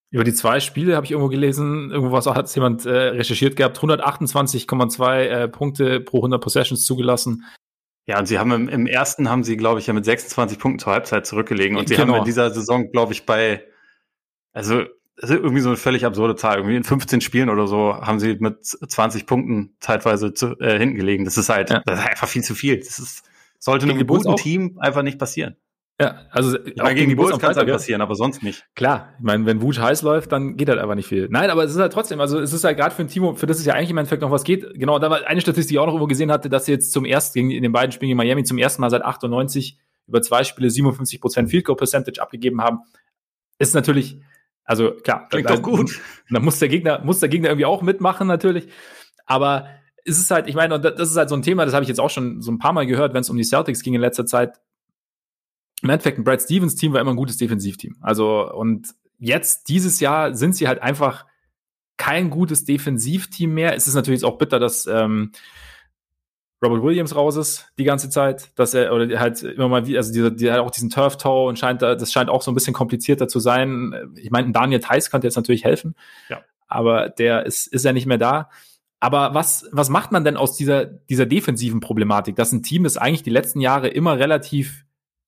über 0.10 0.24
die 0.24 0.34
zwei 0.34 0.62
Spiele 0.62 0.96
habe 0.96 1.06
ich 1.06 1.12
irgendwo 1.12 1.28
gelesen, 1.28 1.92
irgendwo 1.92 2.14
was 2.14 2.28
hat 2.28 2.56
jemand 2.56 2.86
äh, 2.86 2.92
recherchiert 2.92 3.58
gehabt, 3.58 3.78
128,2 3.78 5.20
äh, 5.24 5.48
Punkte 5.50 6.00
pro 6.00 6.20
100 6.20 6.42
Possessions 6.42 6.86
zugelassen. 6.86 7.44
Ja, 8.06 8.20
und 8.20 8.28
sie 8.28 8.40
haben 8.40 8.52
im, 8.54 8.70
im 8.70 8.88
ersten 8.88 9.30
haben 9.30 9.44
sie, 9.44 9.58
glaube 9.58 9.82
ich, 9.82 9.88
ja 9.88 9.94
mit 9.94 10.06
26 10.06 10.60
Punkten 10.60 10.80
zur 10.80 10.94
Halbzeit 10.94 11.26
zurückgelegen. 11.26 11.78
Und 11.78 11.90
sie 11.90 11.96
genau. 11.96 12.14
haben 12.14 12.20
in 12.20 12.26
dieser 12.26 12.52
Saison, 12.52 12.90
glaube 12.90 13.12
ich, 13.12 13.26
bei, 13.26 13.66
also 14.54 14.84
das 15.15 15.30
ist 15.30 15.38
irgendwie 15.38 15.62
so 15.62 15.69
eine 15.69 15.78
völlig 15.78 16.06
absurde 16.06 16.36
Zahl. 16.36 16.58
Irgendwie 16.58 16.76
in 16.76 16.84
15 16.84 17.21
Spielen 17.21 17.49
oder 17.49 17.67
so 17.67 17.95
haben 17.95 18.19
sie 18.19 18.38
mit 18.39 18.65
20 18.65 19.26
Punkten 19.26 19.76
zeitweise 19.80 20.34
zu, 20.34 20.58
äh, 20.60 20.78
hinten 20.80 20.95
gelegen. 20.95 21.26
Das 21.26 21.38
ist 21.38 21.49
halt, 21.49 21.69
ja. 21.69 21.82
das 21.86 21.99
ist 21.99 22.06
einfach 22.06 22.28
viel 22.28 22.43
zu 22.43 22.56
viel. 22.56 22.78
Das 22.78 22.99
ist, 22.99 23.23
sollte 23.60 23.86
einem 23.88 24.06
guten 24.06 24.36
Team 24.36 24.78
einfach 24.80 25.04
nicht 25.04 25.19
passieren. 25.19 25.56
Ja, 26.02 26.26
also 26.32 26.58
auch 26.58 26.63
gegen, 26.63 26.95
gegen 26.95 27.10
die 27.10 27.15
Bulls 27.15 27.38
kann 27.38 27.52
es 27.52 27.58
halt 27.58 27.69
passieren, 27.69 28.02
aber 28.02 28.15
sonst 28.15 28.41
nicht. 28.41 28.65
Klar, 28.73 29.13
ich 29.19 29.23
meine, 29.23 29.45
wenn 29.45 29.62
Wut 29.62 29.80
heiß 29.80 30.02
läuft, 30.02 30.32
dann 30.32 30.58
geht 30.58 30.67
halt 30.67 30.80
einfach 30.80 30.95
nicht 30.95 31.08
viel. 31.08 31.28
Nein, 31.30 31.52
aber 31.52 31.63
es 31.63 31.71
ist 31.71 31.80
halt 31.80 31.93
trotzdem, 31.93 32.19
also 32.19 32.39
es 32.39 32.52
ist 32.52 32.63
halt 32.63 32.78
gerade 32.78 32.95
für 32.95 33.04
ein 33.04 33.08
Team, 33.08 33.36
für 33.36 33.45
das 33.45 33.60
es 33.60 33.65
ja 33.65 33.76
eigentlich 33.76 33.91
im 33.91 33.97
Endeffekt 33.97 34.23
noch 34.23 34.32
was 34.32 34.43
geht. 34.43 34.73
Genau, 34.73 34.97
da 34.97 35.12
war 35.12 35.28
eine 35.28 35.39
Statistik, 35.39 35.69
die 35.69 35.73
ich 35.76 35.80
auch 35.80 35.86
noch 35.86 35.93
irgendwo 35.93 36.08
gesehen 36.08 36.32
hatte, 36.32 36.49
dass 36.49 36.65
sie 36.65 36.71
jetzt 36.71 36.91
zum 36.91 37.06
ersten, 37.06 37.34
gegen 37.36 37.52
in 37.52 37.62
den 37.62 37.71
beiden 37.71 37.91
Spielen 37.91 38.12
in 38.12 38.17
Miami 38.17 38.43
zum 38.43 38.58
ersten 38.58 38.82
Mal 38.82 38.89
seit 38.89 39.04
98 39.04 39.78
über 40.08 40.21
zwei 40.23 40.43
Spiele 40.43 40.69
57 40.71 41.21
Prozent 41.21 41.49
Field 41.52 41.63
Goal 41.63 41.78
Percentage 41.78 42.19
abgegeben 42.19 42.60
haben. 42.62 42.80
Ist 43.60 43.76
natürlich, 43.76 44.19
also 44.65 44.91
klar, 44.91 45.28
klingt 45.30 45.49
doch 45.49 45.62
gut. 45.62 45.99
Da 46.30 46.39
muss 46.39 46.60
der 46.60 46.69
Gegner, 46.69 47.02
muss 47.04 47.19
der 47.19 47.30
Gegner 47.30 47.49
irgendwie 47.49 47.65
auch 47.65 47.82
mitmachen 47.82 48.28
natürlich. 48.28 48.67
Aber 49.26 49.67
es 50.06 50.17
ist 50.19 50.32
halt, 50.32 50.47
ich 50.47 50.56
meine, 50.56 50.76
und 50.76 50.84
das 50.84 51.10
ist 51.10 51.17
halt 51.17 51.30
so 51.30 51.36
ein 51.36 51.41
Thema, 51.41 51.65
das 51.65 51.73
habe 51.73 51.84
ich 51.84 51.89
jetzt 51.89 51.99
auch 51.99 52.10
schon 52.10 52.41
so 52.41 52.52
ein 52.52 52.60
paar 52.60 52.73
Mal 52.73 52.86
gehört, 52.86 53.13
wenn 53.13 53.21
es 53.21 53.30
um 53.30 53.38
die 53.38 53.43
Celtics 53.43 53.82
ging 53.82 53.93
in 53.93 54.02
letzter 54.02 54.26
Zeit. 54.26 54.60
Im 55.82 55.89
Endeffekt, 55.89 56.17
ein 56.17 56.23
Brad 56.23 56.41
Stevens 56.41 56.76
Team 56.76 56.93
war 56.93 57.02
immer 57.02 57.12
ein 57.12 57.17
gutes 57.17 57.38
Defensivteam. 57.38 57.97
Also, 58.02 58.52
und 58.54 58.95
jetzt, 59.19 59.67
dieses 59.69 59.99
Jahr, 59.99 60.34
sind 60.34 60.56
sie 60.56 60.67
halt 60.67 60.82
einfach 60.82 61.26
kein 61.97 62.30
gutes 62.30 62.65
Defensivteam 62.65 63.54
mehr. 63.54 63.76
Es 63.76 63.88
ist 63.88 63.95
natürlich 63.95 64.23
auch 64.23 64.38
bitter, 64.38 64.60
dass 64.60 64.86
ähm, 64.88 65.32
Robert 66.63 66.84
Williams 66.84 67.15
raus 67.15 67.36
ist 67.36 67.67
die 67.78 67.84
ganze 67.84 68.10
Zeit, 68.10 68.49
dass 68.56 68.73
er 68.73 68.93
oder 68.93 69.19
halt 69.19 69.43
immer 69.43 69.67
mal 69.67 69.86
wie 69.86 69.97
also 69.97 70.13
dieser, 70.13 70.32
der 70.32 70.54
hat 70.54 70.60
auch 70.62 70.71
diesen 70.71 70.89
Turf 70.89 71.17
Toe 71.17 71.47
und 71.47 71.60
scheint 71.60 71.82
das 71.82 72.12
scheint 72.12 72.30
auch 72.30 72.41
so 72.41 72.52
ein 72.52 72.54
bisschen 72.54 72.73
komplizierter 72.73 73.28
zu 73.28 73.39
sein. 73.39 74.13
Ich 74.15 74.32
meine, 74.32 74.52
Daniel 74.52 74.80
Theiss 74.80 75.12
könnte 75.12 75.28
jetzt 75.28 75.36
natürlich 75.36 75.63
helfen, 75.63 75.95
ja. 76.30 76.41
aber 76.67 77.10
der 77.10 77.45
ist 77.45 77.67
ist 77.67 77.86
ja 77.86 77.93
nicht 77.93 78.06
mehr 78.06 78.17
da. 78.17 78.49
Aber 78.99 79.34
was 79.34 79.67
was 79.71 79.89
macht 79.89 80.12
man 80.12 80.23
denn 80.23 80.38
aus 80.38 80.56
dieser 80.56 80.86
dieser 80.86 81.26
defensiven 81.26 81.82
Problematik, 81.82 82.36
dass 82.36 82.52
ein 82.52 82.63
Team, 82.63 82.84
das 82.84 82.97
eigentlich 82.97 83.23
die 83.23 83.30
letzten 83.30 83.60
Jahre 83.60 83.89
immer 83.89 84.17
relativ 84.17 84.86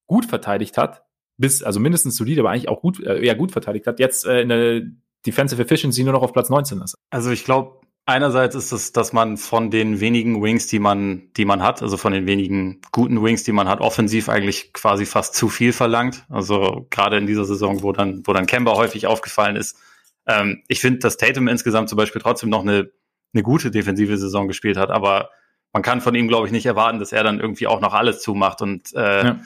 gut 0.07 0.25
verteidigt 0.25 0.77
hat, 0.77 1.03
bis 1.37 1.63
also 1.63 1.79
mindestens 1.79 2.15
solide, 2.15 2.41
aber 2.41 2.51
eigentlich 2.51 2.69
auch 2.69 2.81
gut 2.81 3.03
äh, 3.03 3.19
eher 3.19 3.35
gut 3.35 3.51
verteidigt 3.51 3.87
hat, 3.87 3.99
jetzt 3.99 4.25
äh, 4.25 4.41
in 4.41 4.49
der 4.49 4.81
Defensive 5.25 5.61
Efficiency 5.61 6.03
nur 6.03 6.13
noch 6.13 6.21
auf 6.21 6.33
Platz 6.33 6.49
19 6.49 6.81
ist. 6.81 6.95
Also 7.09 7.31
ich 7.31 7.43
glaube, 7.43 7.84
Einerseits 8.07 8.53
ist 8.53 8.71
es, 8.71 8.91
dass 8.91 9.13
man 9.13 9.35
von 9.35 9.71
den 9.71 9.99
wenigen 9.99 10.43
Wings, 10.43 10.67
die 10.67 10.77
man, 10.77 11.33
die 11.37 11.45
man 11.45 11.63
hat, 11.63 11.81
also 11.81 11.97
von 11.97 12.13
den 12.13 12.27
wenigen 12.27 12.79
guten 12.91 13.23
Wings, 13.23 13.43
die 13.43 13.51
man 13.51 13.67
hat, 13.67 13.81
offensiv 13.81 14.29
eigentlich 14.29 14.73
quasi 14.73 15.07
fast 15.07 15.33
zu 15.33 15.49
viel 15.49 15.73
verlangt. 15.73 16.23
Also 16.29 16.85
gerade 16.91 17.17
in 17.17 17.25
dieser 17.25 17.45
Saison, 17.45 17.81
wo 17.81 17.91
dann, 17.93 18.21
wo 18.25 18.33
dann 18.33 18.45
Kemba 18.45 18.75
häufig 18.75 19.07
aufgefallen 19.07 19.55
ist. 19.55 19.79
Ähm, 20.27 20.61
ich 20.67 20.81
finde, 20.81 20.99
dass 20.99 21.17
Tatum 21.17 21.47
insgesamt 21.47 21.89
zum 21.89 21.97
Beispiel 21.97 22.21
trotzdem 22.21 22.49
noch 22.49 22.61
eine, 22.61 22.91
eine 23.33 23.43
gute 23.43 23.71
defensive 23.71 24.17
Saison 24.19 24.47
gespielt 24.47 24.77
hat, 24.77 24.91
aber 24.91 25.31
man 25.73 25.81
kann 25.81 25.99
von 25.99 26.13
ihm, 26.13 26.27
glaube 26.27 26.45
ich, 26.45 26.53
nicht 26.53 26.67
erwarten, 26.67 26.99
dass 26.99 27.11
er 27.11 27.23
dann 27.23 27.39
irgendwie 27.39 27.65
auch 27.65 27.81
noch 27.81 27.93
alles 27.93 28.21
zumacht. 28.21 28.61
Und 28.61 28.93
äh, 28.93 29.25
ja. 29.25 29.39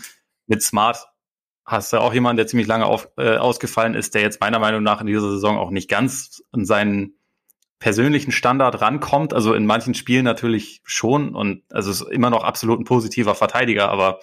mit 0.47 0.61
Smart 0.61 1.07
hast 1.65 1.93
du 1.93 1.97
auch 1.97 2.13
jemanden, 2.13 2.37
der 2.37 2.47
ziemlich 2.47 2.67
lange 2.67 2.85
auf, 2.85 3.07
äh, 3.17 3.37
ausgefallen 3.37 3.93
ist, 3.93 4.15
der 4.15 4.21
jetzt 4.21 4.41
meiner 4.41 4.59
Meinung 4.59 4.83
nach 4.83 4.99
in 4.99 5.07
dieser 5.07 5.21
Saison 5.21 5.57
auch 5.57 5.71
nicht 5.71 5.89
ganz 5.89 6.43
an 6.51 6.65
seinen 6.65 7.18
persönlichen 7.79 8.31
Standard 8.31 8.81
rankommt. 8.81 9.33
Also 9.33 9.53
in 9.53 9.65
manchen 9.65 9.93
Spielen 9.93 10.25
natürlich 10.25 10.81
schon 10.83 11.33
und 11.33 11.63
also 11.71 11.89
ist 11.89 12.01
immer 12.01 12.29
noch 12.29 12.43
absolut 12.43 12.79
ein 12.79 12.85
positiver 12.85 13.35
Verteidiger, 13.35 13.89
aber 13.89 14.19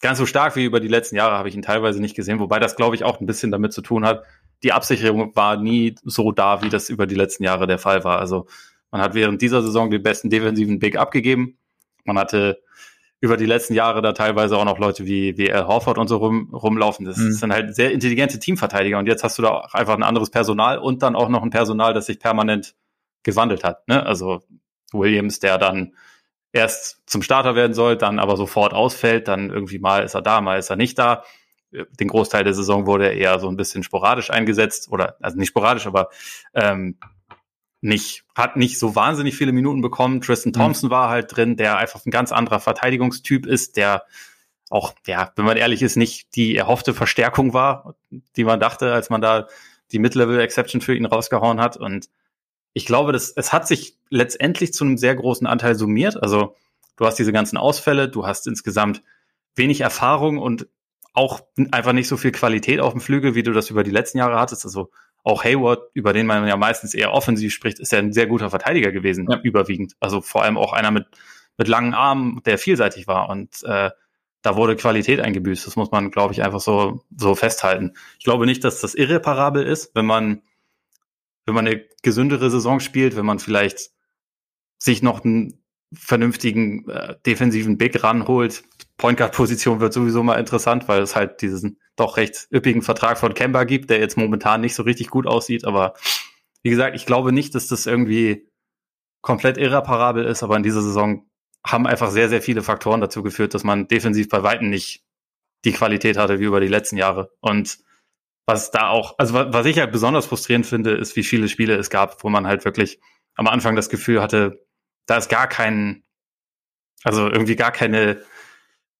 ganz 0.00 0.18
so 0.18 0.26
stark 0.26 0.56
wie 0.56 0.64
über 0.64 0.80
die 0.80 0.88
letzten 0.88 1.16
Jahre 1.16 1.36
habe 1.36 1.48
ich 1.48 1.54
ihn 1.54 1.62
teilweise 1.62 2.00
nicht 2.00 2.16
gesehen, 2.16 2.38
wobei 2.38 2.58
das 2.58 2.76
glaube 2.76 2.94
ich 2.94 3.04
auch 3.04 3.20
ein 3.20 3.26
bisschen 3.26 3.50
damit 3.50 3.72
zu 3.72 3.82
tun 3.82 4.04
hat. 4.04 4.24
Die 4.62 4.72
Absicherung 4.72 5.34
war 5.34 5.56
nie 5.56 5.94
so 6.04 6.32
da, 6.32 6.62
wie 6.62 6.68
das 6.68 6.90
über 6.90 7.06
die 7.06 7.14
letzten 7.14 7.44
Jahre 7.44 7.66
der 7.66 7.78
Fall 7.78 8.04
war. 8.04 8.18
Also 8.18 8.46
man 8.90 9.00
hat 9.00 9.14
während 9.14 9.40
dieser 9.40 9.62
Saison 9.62 9.90
den 9.90 10.02
besten 10.02 10.30
defensiven 10.30 10.78
Big 10.78 10.96
abgegeben. 10.96 11.58
Man 12.04 12.18
hatte 12.18 12.62
über 13.20 13.36
die 13.36 13.46
letzten 13.46 13.74
Jahre 13.74 14.00
da 14.00 14.12
teilweise 14.12 14.56
auch 14.56 14.64
noch 14.64 14.78
Leute 14.78 15.04
wie, 15.04 15.36
wie 15.36 15.52
Al 15.52 15.66
Horford 15.66 15.98
und 15.98 16.08
so 16.08 16.16
rum, 16.16 16.54
rumlaufen. 16.54 17.04
Das 17.04 17.18
mhm. 17.18 17.32
sind 17.32 17.52
halt 17.52 17.74
sehr 17.74 17.92
intelligente 17.92 18.38
Teamverteidiger 18.38 18.98
und 18.98 19.06
jetzt 19.06 19.22
hast 19.22 19.36
du 19.38 19.42
da 19.42 19.50
auch 19.50 19.74
einfach 19.74 19.94
ein 19.94 20.02
anderes 20.02 20.30
Personal 20.30 20.78
und 20.78 21.02
dann 21.02 21.16
auch 21.16 21.28
noch 21.28 21.42
ein 21.42 21.50
Personal, 21.50 21.92
das 21.92 22.06
sich 22.06 22.18
permanent 22.18 22.74
gewandelt 23.22 23.62
hat. 23.62 23.86
Ne? 23.88 24.04
Also 24.04 24.42
Williams, 24.92 25.38
der 25.38 25.58
dann 25.58 25.94
erst 26.52 27.02
zum 27.06 27.22
Starter 27.22 27.54
werden 27.54 27.74
soll, 27.74 27.96
dann 27.96 28.18
aber 28.18 28.36
sofort 28.36 28.72
ausfällt, 28.72 29.28
dann 29.28 29.50
irgendwie 29.50 29.78
mal 29.78 30.02
ist 30.02 30.14
er 30.14 30.22
da, 30.22 30.40
mal 30.40 30.58
ist 30.58 30.70
er 30.70 30.76
nicht 30.76 30.98
da. 30.98 31.24
Den 31.72 32.08
Großteil 32.08 32.42
der 32.42 32.54
Saison 32.54 32.86
wurde 32.86 33.06
er 33.06 33.12
eher 33.12 33.38
so 33.38 33.48
ein 33.48 33.56
bisschen 33.56 33.82
sporadisch 33.82 34.30
eingesetzt 34.30 34.90
oder 34.90 35.16
also 35.20 35.36
nicht 35.36 35.50
sporadisch, 35.50 35.86
aber 35.86 36.08
ähm, 36.54 36.98
nicht, 37.80 38.24
hat 38.34 38.56
nicht 38.56 38.78
so 38.78 38.94
wahnsinnig 38.94 39.36
viele 39.36 39.52
Minuten 39.52 39.80
bekommen. 39.80 40.20
Tristan 40.20 40.50
mhm. 40.50 40.54
Thompson 40.54 40.88
mhm. 40.88 40.92
war 40.92 41.08
halt 41.08 41.34
drin, 41.34 41.56
der 41.56 41.78
einfach 41.78 42.04
ein 42.04 42.10
ganz 42.10 42.32
anderer 42.32 42.60
Verteidigungstyp 42.60 43.46
ist, 43.46 43.76
der 43.76 44.04
auch, 44.68 44.94
ja, 45.06 45.32
wenn 45.36 45.44
man 45.44 45.56
ehrlich 45.56 45.82
ist, 45.82 45.96
nicht 45.96 46.36
die 46.36 46.56
erhoffte 46.56 46.94
Verstärkung 46.94 47.52
war, 47.52 47.96
die 48.36 48.44
man 48.44 48.60
dachte, 48.60 48.92
als 48.92 49.10
man 49.10 49.20
da 49.20 49.48
die 49.90 49.98
Mid-Level-Exception 49.98 50.80
für 50.80 50.94
ihn 50.94 51.06
rausgehauen 51.06 51.60
hat. 51.60 51.76
Und 51.76 52.08
ich 52.72 52.86
glaube, 52.86 53.12
das, 53.12 53.30
es 53.30 53.52
hat 53.52 53.66
sich 53.66 53.96
letztendlich 54.10 54.72
zu 54.72 54.84
einem 54.84 54.96
sehr 54.96 55.16
großen 55.16 55.46
Anteil 55.46 55.74
summiert. 55.74 56.22
Also 56.22 56.54
du 56.96 57.04
hast 57.04 57.16
diese 57.16 57.32
ganzen 57.32 57.56
Ausfälle, 57.56 58.08
du 58.08 58.26
hast 58.26 58.46
insgesamt 58.46 59.02
wenig 59.56 59.80
Erfahrung 59.80 60.38
und 60.38 60.68
auch 61.12 61.40
einfach 61.72 61.92
nicht 61.92 62.06
so 62.06 62.16
viel 62.16 62.30
Qualität 62.30 62.78
auf 62.78 62.92
dem 62.92 63.00
Flügel, 63.00 63.34
wie 63.34 63.42
du 63.42 63.52
das 63.52 63.70
über 63.70 63.82
die 63.82 63.90
letzten 63.90 64.18
Jahre 64.18 64.38
hattest. 64.38 64.64
Also 64.64 64.90
auch 65.22 65.44
Hayward, 65.44 65.90
über 65.94 66.12
den 66.12 66.26
man 66.26 66.46
ja 66.46 66.56
meistens 66.56 66.94
eher 66.94 67.12
offensiv 67.12 67.52
spricht, 67.52 67.78
ist 67.78 67.92
ja 67.92 67.98
ein 67.98 68.12
sehr 68.12 68.26
guter 68.26 68.50
Verteidiger 68.50 68.92
gewesen, 68.92 69.26
ja. 69.30 69.38
überwiegend. 69.42 69.94
Also 70.00 70.20
vor 70.20 70.42
allem 70.42 70.56
auch 70.56 70.72
einer 70.72 70.90
mit, 70.90 71.06
mit 71.58 71.68
langen 71.68 71.94
Armen, 71.94 72.40
der 72.44 72.58
vielseitig 72.58 73.06
war. 73.06 73.28
Und 73.28 73.62
äh, 73.64 73.90
da 74.42 74.56
wurde 74.56 74.76
Qualität 74.76 75.20
eingebüßt. 75.20 75.66
Das 75.66 75.76
muss 75.76 75.90
man, 75.90 76.10
glaube 76.10 76.32
ich, 76.32 76.42
einfach 76.42 76.60
so, 76.60 77.04
so 77.16 77.34
festhalten. 77.34 77.92
Ich 78.18 78.24
glaube 78.24 78.46
nicht, 78.46 78.64
dass 78.64 78.80
das 78.80 78.94
irreparabel 78.94 79.66
ist, 79.66 79.94
wenn 79.94 80.06
man, 80.06 80.42
wenn 81.44 81.54
man 81.54 81.66
eine 81.66 81.84
gesündere 82.02 82.50
Saison 82.50 82.80
spielt, 82.80 83.16
wenn 83.16 83.26
man 83.26 83.38
vielleicht 83.38 83.90
sich 84.78 85.02
noch 85.02 85.24
einen 85.24 85.62
vernünftigen 85.92 86.88
äh, 86.88 87.16
defensiven 87.26 87.76
Big 87.76 88.02
ranholt. 88.02 88.62
Point 88.96 89.18
Guard 89.18 89.34
Position 89.34 89.80
wird 89.80 89.92
sowieso 89.92 90.22
mal 90.22 90.38
interessant, 90.38 90.88
weil 90.88 91.02
es 91.02 91.16
halt 91.16 91.42
diesen 91.42 91.78
doch 92.00 92.16
recht 92.16 92.48
üppigen 92.52 92.82
Vertrag 92.82 93.18
von 93.18 93.34
Kemba 93.34 93.64
gibt, 93.64 93.90
der 93.90 94.00
jetzt 94.00 94.16
momentan 94.16 94.60
nicht 94.60 94.74
so 94.74 94.82
richtig 94.82 95.08
gut 95.08 95.26
aussieht. 95.26 95.64
Aber 95.64 95.94
wie 96.62 96.70
gesagt, 96.70 96.96
ich 96.96 97.06
glaube 97.06 97.32
nicht, 97.32 97.54
dass 97.54 97.68
das 97.68 97.86
irgendwie 97.86 98.48
komplett 99.22 99.58
irreparabel 99.58 100.24
ist, 100.24 100.42
aber 100.42 100.56
in 100.56 100.62
dieser 100.62 100.82
Saison 100.82 101.26
haben 101.64 101.86
einfach 101.86 102.10
sehr, 102.10 102.28
sehr 102.28 102.40
viele 102.40 102.62
Faktoren 102.62 103.00
dazu 103.00 103.22
geführt, 103.22 103.54
dass 103.54 103.64
man 103.64 103.86
defensiv 103.86 104.28
bei 104.28 104.42
Weitem 104.42 104.70
nicht 104.70 105.04
die 105.64 105.72
Qualität 105.72 106.16
hatte 106.16 106.40
wie 106.40 106.44
über 106.44 106.60
die 106.60 106.68
letzten 106.68 106.96
Jahre. 106.96 107.32
Und 107.40 107.78
was 108.46 108.70
da 108.70 108.88
auch, 108.88 109.18
also 109.18 109.34
was 109.34 109.66
ich 109.66 109.78
halt 109.78 109.92
besonders 109.92 110.26
frustrierend 110.26 110.66
finde, 110.66 110.92
ist, 110.92 111.16
wie 111.16 111.22
viele 111.22 111.48
Spiele 111.48 111.76
es 111.76 111.90
gab, 111.90 112.24
wo 112.24 112.30
man 112.30 112.46
halt 112.46 112.64
wirklich 112.64 112.98
am 113.34 113.46
Anfang 113.46 113.76
das 113.76 113.90
Gefühl 113.90 114.22
hatte, 114.22 114.66
da 115.06 115.18
ist 115.18 115.28
gar 115.28 115.46
kein, 115.48 116.02
also 117.04 117.28
irgendwie 117.28 117.56
gar 117.56 117.72
keine, 117.72 118.22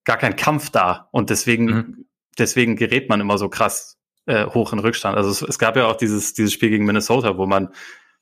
gar 0.05 0.19
kein 0.19 0.37
Kampf 0.37 0.71
da. 0.71 1.09
Und 1.13 1.31
deswegen 1.31 1.65
mhm 1.65 2.10
deswegen 2.38 2.77
gerät 2.77 3.09
man 3.09 3.21
immer 3.21 3.38
so 3.38 3.49
krass 3.49 3.99
äh, 4.27 4.47
hoch 4.47 4.73
in 4.73 4.79
Rückstand. 4.79 5.16
Also 5.16 5.31
es, 5.31 5.43
es 5.43 5.59
gab 5.59 5.77
ja 5.77 5.87
auch 5.87 5.97
dieses, 5.97 6.35
dieses 6.35 6.53
Spiel 6.53 6.71
gegen 6.71 6.85
Minnesota, 6.85 7.37
wo 7.37 7.47
man 7.47 7.71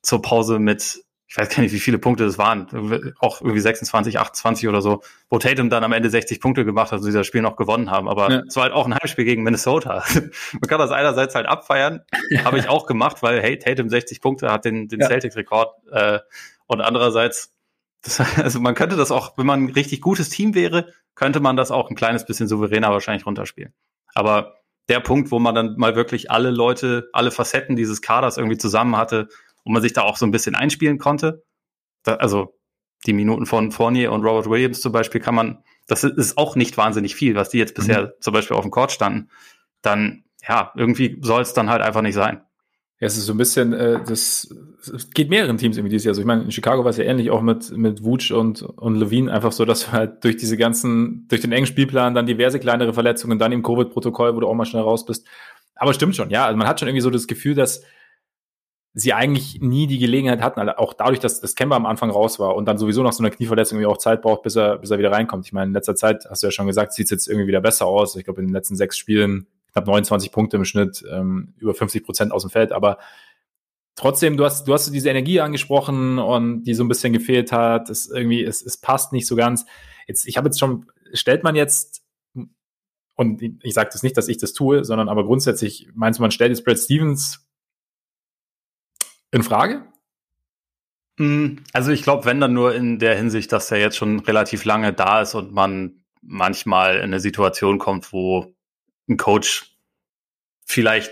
zur 0.02 0.22
Pause 0.22 0.58
mit 0.58 1.04
ich 1.30 1.36
weiß 1.36 1.50
gar 1.50 1.62
nicht, 1.62 1.72
wie 1.72 1.78
viele 1.78 1.98
Punkte 1.98 2.24
das 2.24 2.38
waren, 2.38 3.14
auch 3.18 3.42
irgendwie 3.42 3.60
26, 3.60 4.18
28 4.18 4.66
oder 4.66 4.80
so, 4.80 5.02
wo 5.28 5.38
Tatum 5.38 5.68
dann 5.68 5.84
am 5.84 5.92
Ende 5.92 6.08
60 6.08 6.40
Punkte 6.40 6.64
gemacht 6.64 6.90
hat 6.90 7.00
und 7.00 7.04
sie 7.04 7.12
das 7.12 7.26
Spiel 7.26 7.42
noch 7.42 7.56
gewonnen 7.56 7.90
haben. 7.90 8.08
Aber 8.08 8.30
ja. 8.30 8.42
es 8.48 8.56
war 8.56 8.62
halt 8.62 8.72
auch 8.72 8.86
ein 8.86 8.94
Heimspiel 8.94 9.26
gegen 9.26 9.42
Minnesota. 9.42 10.02
Man 10.52 10.68
kann 10.68 10.78
das 10.78 10.90
einerseits 10.90 11.34
halt 11.34 11.44
abfeiern, 11.44 12.00
habe 12.44 12.58
ich 12.58 12.70
auch 12.70 12.86
gemacht, 12.86 13.22
weil 13.22 13.42
hey, 13.42 13.58
Tatum 13.58 13.90
60 13.90 14.22
Punkte 14.22 14.50
hat 14.50 14.64
den, 14.64 14.88
den 14.88 15.00
ja. 15.00 15.06
Celtics-Rekord 15.06 15.74
äh, 15.92 16.20
und 16.66 16.80
andererseits, 16.80 17.54
das, 18.00 18.20
also 18.38 18.58
man 18.58 18.74
könnte 18.74 18.96
das 18.96 19.10
auch, 19.10 19.36
wenn 19.36 19.46
man 19.46 19.64
ein 19.64 19.70
richtig 19.70 20.00
gutes 20.00 20.30
Team 20.30 20.54
wäre, 20.54 20.94
könnte 21.14 21.40
man 21.40 21.58
das 21.58 21.70
auch 21.70 21.90
ein 21.90 21.96
kleines 21.96 22.24
bisschen 22.24 22.48
souveräner 22.48 22.90
wahrscheinlich 22.90 23.26
runterspielen. 23.26 23.74
Aber 24.18 24.56
der 24.88 24.98
Punkt, 24.98 25.30
wo 25.30 25.38
man 25.38 25.54
dann 25.54 25.76
mal 25.76 25.94
wirklich 25.94 26.30
alle 26.30 26.50
Leute, 26.50 27.08
alle 27.12 27.30
Facetten 27.30 27.76
dieses 27.76 28.02
Kaders 28.02 28.36
irgendwie 28.36 28.58
zusammen 28.58 28.96
hatte, 28.96 29.28
und 29.68 29.74
man 29.74 29.82
sich 29.82 29.92
da 29.92 30.02
auch 30.02 30.16
so 30.16 30.26
ein 30.26 30.30
bisschen 30.30 30.54
einspielen 30.54 30.98
konnte. 30.98 31.44
Da, 32.02 32.14
also 32.14 32.58
die 33.06 33.12
Minuten 33.12 33.44
von 33.44 33.70
Fournier 33.70 34.12
und 34.12 34.24
Robert 34.24 34.48
Williams 34.48 34.80
zum 34.80 34.92
Beispiel 34.92 35.20
kann 35.20 35.34
man, 35.34 35.62
das 35.86 36.04
ist 36.04 36.38
auch 36.38 36.56
nicht 36.56 36.76
wahnsinnig 36.78 37.14
viel, 37.14 37.34
was 37.34 37.50
die 37.50 37.58
jetzt 37.58 37.74
bisher 37.74 38.02
mhm. 38.02 38.10
zum 38.20 38.32
Beispiel 38.32 38.56
auf 38.56 38.64
dem 38.64 38.70
Court 38.70 38.90
standen. 38.90 39.30
Dann, 39.82 40.24
ja, 40.48 40.72
irgendwie 40.74 41.18
soll 41.20 41.42
es 41.42 41.52
dann 41.52 41.68
halt 41.68 41.82
einfach 41.82 42.00
nicht 42.00 42.14
sein. 42.14 42.40
Ja, 43.00 43.06
es 43.06 43.16
ist 43.16 43.26
so 43.26 43.32
ein 43.32 43.38
bisschen, 43.38 43.72
äh, 43.72 44.00
das 44.04 44.52
es 44.94 45.10
geht 45.10 45.30
mehreren 45.30 45.56
Teams 45.56 45.76
irgendwie 45.76 45.90
dieses 45.90 46.04
Jahr. 46.04 46.10
Also 46.12 46.20
ich 46.20 46.26
meine, 46.26 46.42
in 46.42 46.50
Chicago 46.50 46.84
war 46.84 46.90
es 46.90 46.96
ja 46.96 47.04
ähnlich 47.04 47.30
auch 47.30 47.42
mit, 47.42 47.70
mit 47.76 48.02
Wutsch 48.02 48.32
und, 48.32 48.62
und 48.62 48.96
Levine 48.96 49.32
einfach 49.32 49.52
so, 49.52 49.64
dass 49.64 49.92
halt 49.92 50.24
durch 50.24 50.36
diese 50.36 50.56
ganzen, 50.56 51.26
durch 51.28 51.40
den 51.40 51.52
engen 51.52 51.66
Spielplan 51.66 52.14
dann 52.14 52.26
diverse 52.26 52.58
kleinere 52.58 52.92
Verletzungen, 52.92 53.38
dann 53.38 53.52
im 53.52 53.62
Covid-Protokoll, 53.62 54.34
wo 54.34 54.40
du 54.40 54.48
auch 54.48 54.54
mal 54.54 54.64
schnell 54.64 54.82
raus 54.82 55.04
bist. 55.04 55.26
Aber 55.76 55.94
stimmt 55.94 56.16
schon, 56.16 56.30
ja. 56.30 56.46
Also 56.46 56.56
man 56.56 56.66
hat 56.66 56.80
schon 56.80 56.88
irgendwie 56.88 57.02
so 57.02 57.10
das 57.10 57.26
Gefühl, 57.26 57.54
dass 57.54 57.82
sie 58.94 59.12
eigentlich 59.12 59.60
nie 59.60 59.86
die 59.86 59.98
Gelegenheit 59.98 60.40
hatten, 60.40 60.58
also 60.58 60.72
auch 60.72 60.92
dadurch, 60.92 61.20
dass 61.20 61.40
das 61.40 61.54
Kemba 61.54 61.76
am 61.76 61.86
Anfang 61.86 62.10
raus 62.10 62.40
war 62.40 62.56
und 62.56 62.66
dann 62.66 62.78
sowieso 62.78 63.02
nach 63.04 63.12
so 63.12 63.22
einer 63.22 63.30
Knieverletzung 63.30 63.78
irgendwie 63.78 63.92
auch 63.94 63.98
Zeit 63.98 64.22
braucht, 64.22 64.42
bis 64.42 64.56
er, 64.56 64.78
bis 64.78 64.90
er 64.90 64.98
wieder 64.98 65.12
reinkommt. 65.12 65.46
Ich 65.46 65.52
meine, 65.52 65.66
in 65.66 65.72
letzter 65.72 65.94
Zeit, 65.94 66.24
hast 66.28 66.42
du 66.42 66.48
ja 66.48 66.50
schon 66.50 66.66
gesagt, 66.66 66.94
sieht 66.94 67.04
es 67.04 67.10
jetzt 67.10 67.28
irgendwie 67.28 67.46
wieder 67.46 67.60
besser 67.60 67.86
aus. 67.86 68.16
Ich 68.16 68.24
glaube, 68.24 68.40
in 68.40 68.48
den 68.48 68.54
letzten 68.54 68.74
sechs 68.74 68.98
Spielen 68.98 69.46
knapp 69.78 69.86
29 69.86 70.32
Punkte 70.32 70.56
im 70.56 70.64
Schnitt, 70.64 71.04
ähm, 71.10 71.54
über 71.58 71.74
50 71.74 72.04
Prozent 72.04 72.32
aus 72.32 72.42
dem 72.42 72.50
Feld, 72.50 72.72
aber 72.72 72.98
trotzdem, 73.98 74.36
du 74.36 74.44
hast, 74.44 74.66
du 74.66 74.72
hast 74.72 74.90
diese 74.92 75.10
Energie 75.10 75.40
angesprochen 75.40 76.18
und 76.18 76.62
die 76.62 76.74
so 76.74 76.84
ein 76.84 76.88
bisschen 76.88 77.12
gefehlt 77.12 77.52
hat. 77.52 77.90
Es 77.90 78.08
irgendwie, 78.08 78.44
es, 78.44 78.62
es 78.62 78.76
passt 78.76 79.12
nicht 79.12 79.26
so 79.26 79.36
ganz. 79.36 79.66
Jetzt, 80.06 80.26
ich 80.26 80.36
habe 80.36 80.48
jetzt 80.48 80.58
schon, 80.58 80.86
stellt 81.12 81.42
man 81.42 81.56
jetzt, 81.56 82.02
und 83.16 83.42
ich 83.42 83.74
sage 83.74 83.90
das 83.92 84.04
nicht, 84.04 84.16
dass 84.16 84.28
ich 84.28 84.38
das 84.38 84.52
tue, 84.52 84.84
sondern 84.84 85.08
aber 85.08 85.24
grundsätzlich 85.24 85.88
meinst 85.94 86.18
du, 86.18 86.22
man 86.22 86.30
stellt 86.30 86.50
jetzt 86.50 86.64
Brad 86.64 86.78
Stevens 86.78 87.44
in 89.32 89.42
Frage? 89.42 89.84
Hm, 91.18 91.64
also 91.72 91.90
ich 91.90 92.04
glaube, 92.04 92.24
wenn 92.24 92.40
dann 92.40 92.52
nur 92.52 92.74
in 92.76 93.00
der 93.00 93.16
Hinsicht, 93.16 93.50
dass 93.50 93.72
er 93.72 93.78
jetzt 93.78 93.96
schon 93.96 94.20
relativ 94.20 94.64
lange 94.64 94.92
da 94.92 95.20
ist 95.20 95.34
und 95.34 95.52
man 95.52 96.04
manchmal 96.22 96.98
in 96.98 97.04
eine 97.04 97.18
Situation 97.18 97.78
kommt, 97.78 98.12
wo 98.12 98.54
ein 99.08 99.16
Coach 99.16 99.76
vielleicht 100.64 101.10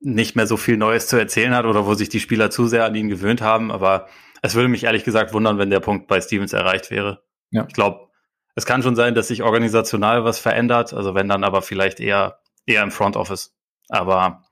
nicht 0.00 0.36
mehr 0.36 0.46
so 0.46 0.56
viel 0.56 0.76
Neues 0.76 1.08
zu 1.08 1.16
erzählen 1.16 1.54
hat 1.54 1.64
oder 1.64 1.86
wo 1.86 1.94
sich 1.94 2.08
die 2.08 2.20
Spieler 2.20 2.50
zu 2.50 2.68
sehr 2.68 2.84
an 2.84 2.94
ihn 2.94 3.08
gewöhnt 3.08 3.40
haben. 3.40 3.72
Aber 3.72 4.08
es 4.42 4.54
würde 4.54 4.68
mich 4.68 4.84
ehrlich 4.84 5.04
gesagt 5.04 5.32
wundern, 5.32 5.58
wenn 5.58 5.70
der 5.70 5.80
Punkt 5.80 6.06
bei 6.06 6.20
Stevens 6.20 6.52
erreicht 6.52 6.90
wäre. 6.90 7.22
Ja. 7.50 7.64
Ich 7.66 7.74
glaube, 7.74 8.08
es 8.54 8.66
kann 8.66 8.82
schon 8.82 8.96
sein, 8.96 9.14
dass 9.14 9.28
sich 9.28 9.42
organisational 9.42 10.24
was 10.24 10.38
verändert. 10.38 10.92
Also 10.92 11.14
wenn 11.14 11.28
dann 11.28 11.44
aber 11.44 11.62
vielleicht 11.62 12.00
eher, 12.00 12.40
eher 12.66 12.82
im 12.82 12.90
Front 12.90 13.16
Office. 13.16 13.54
Aber 13.88 14.44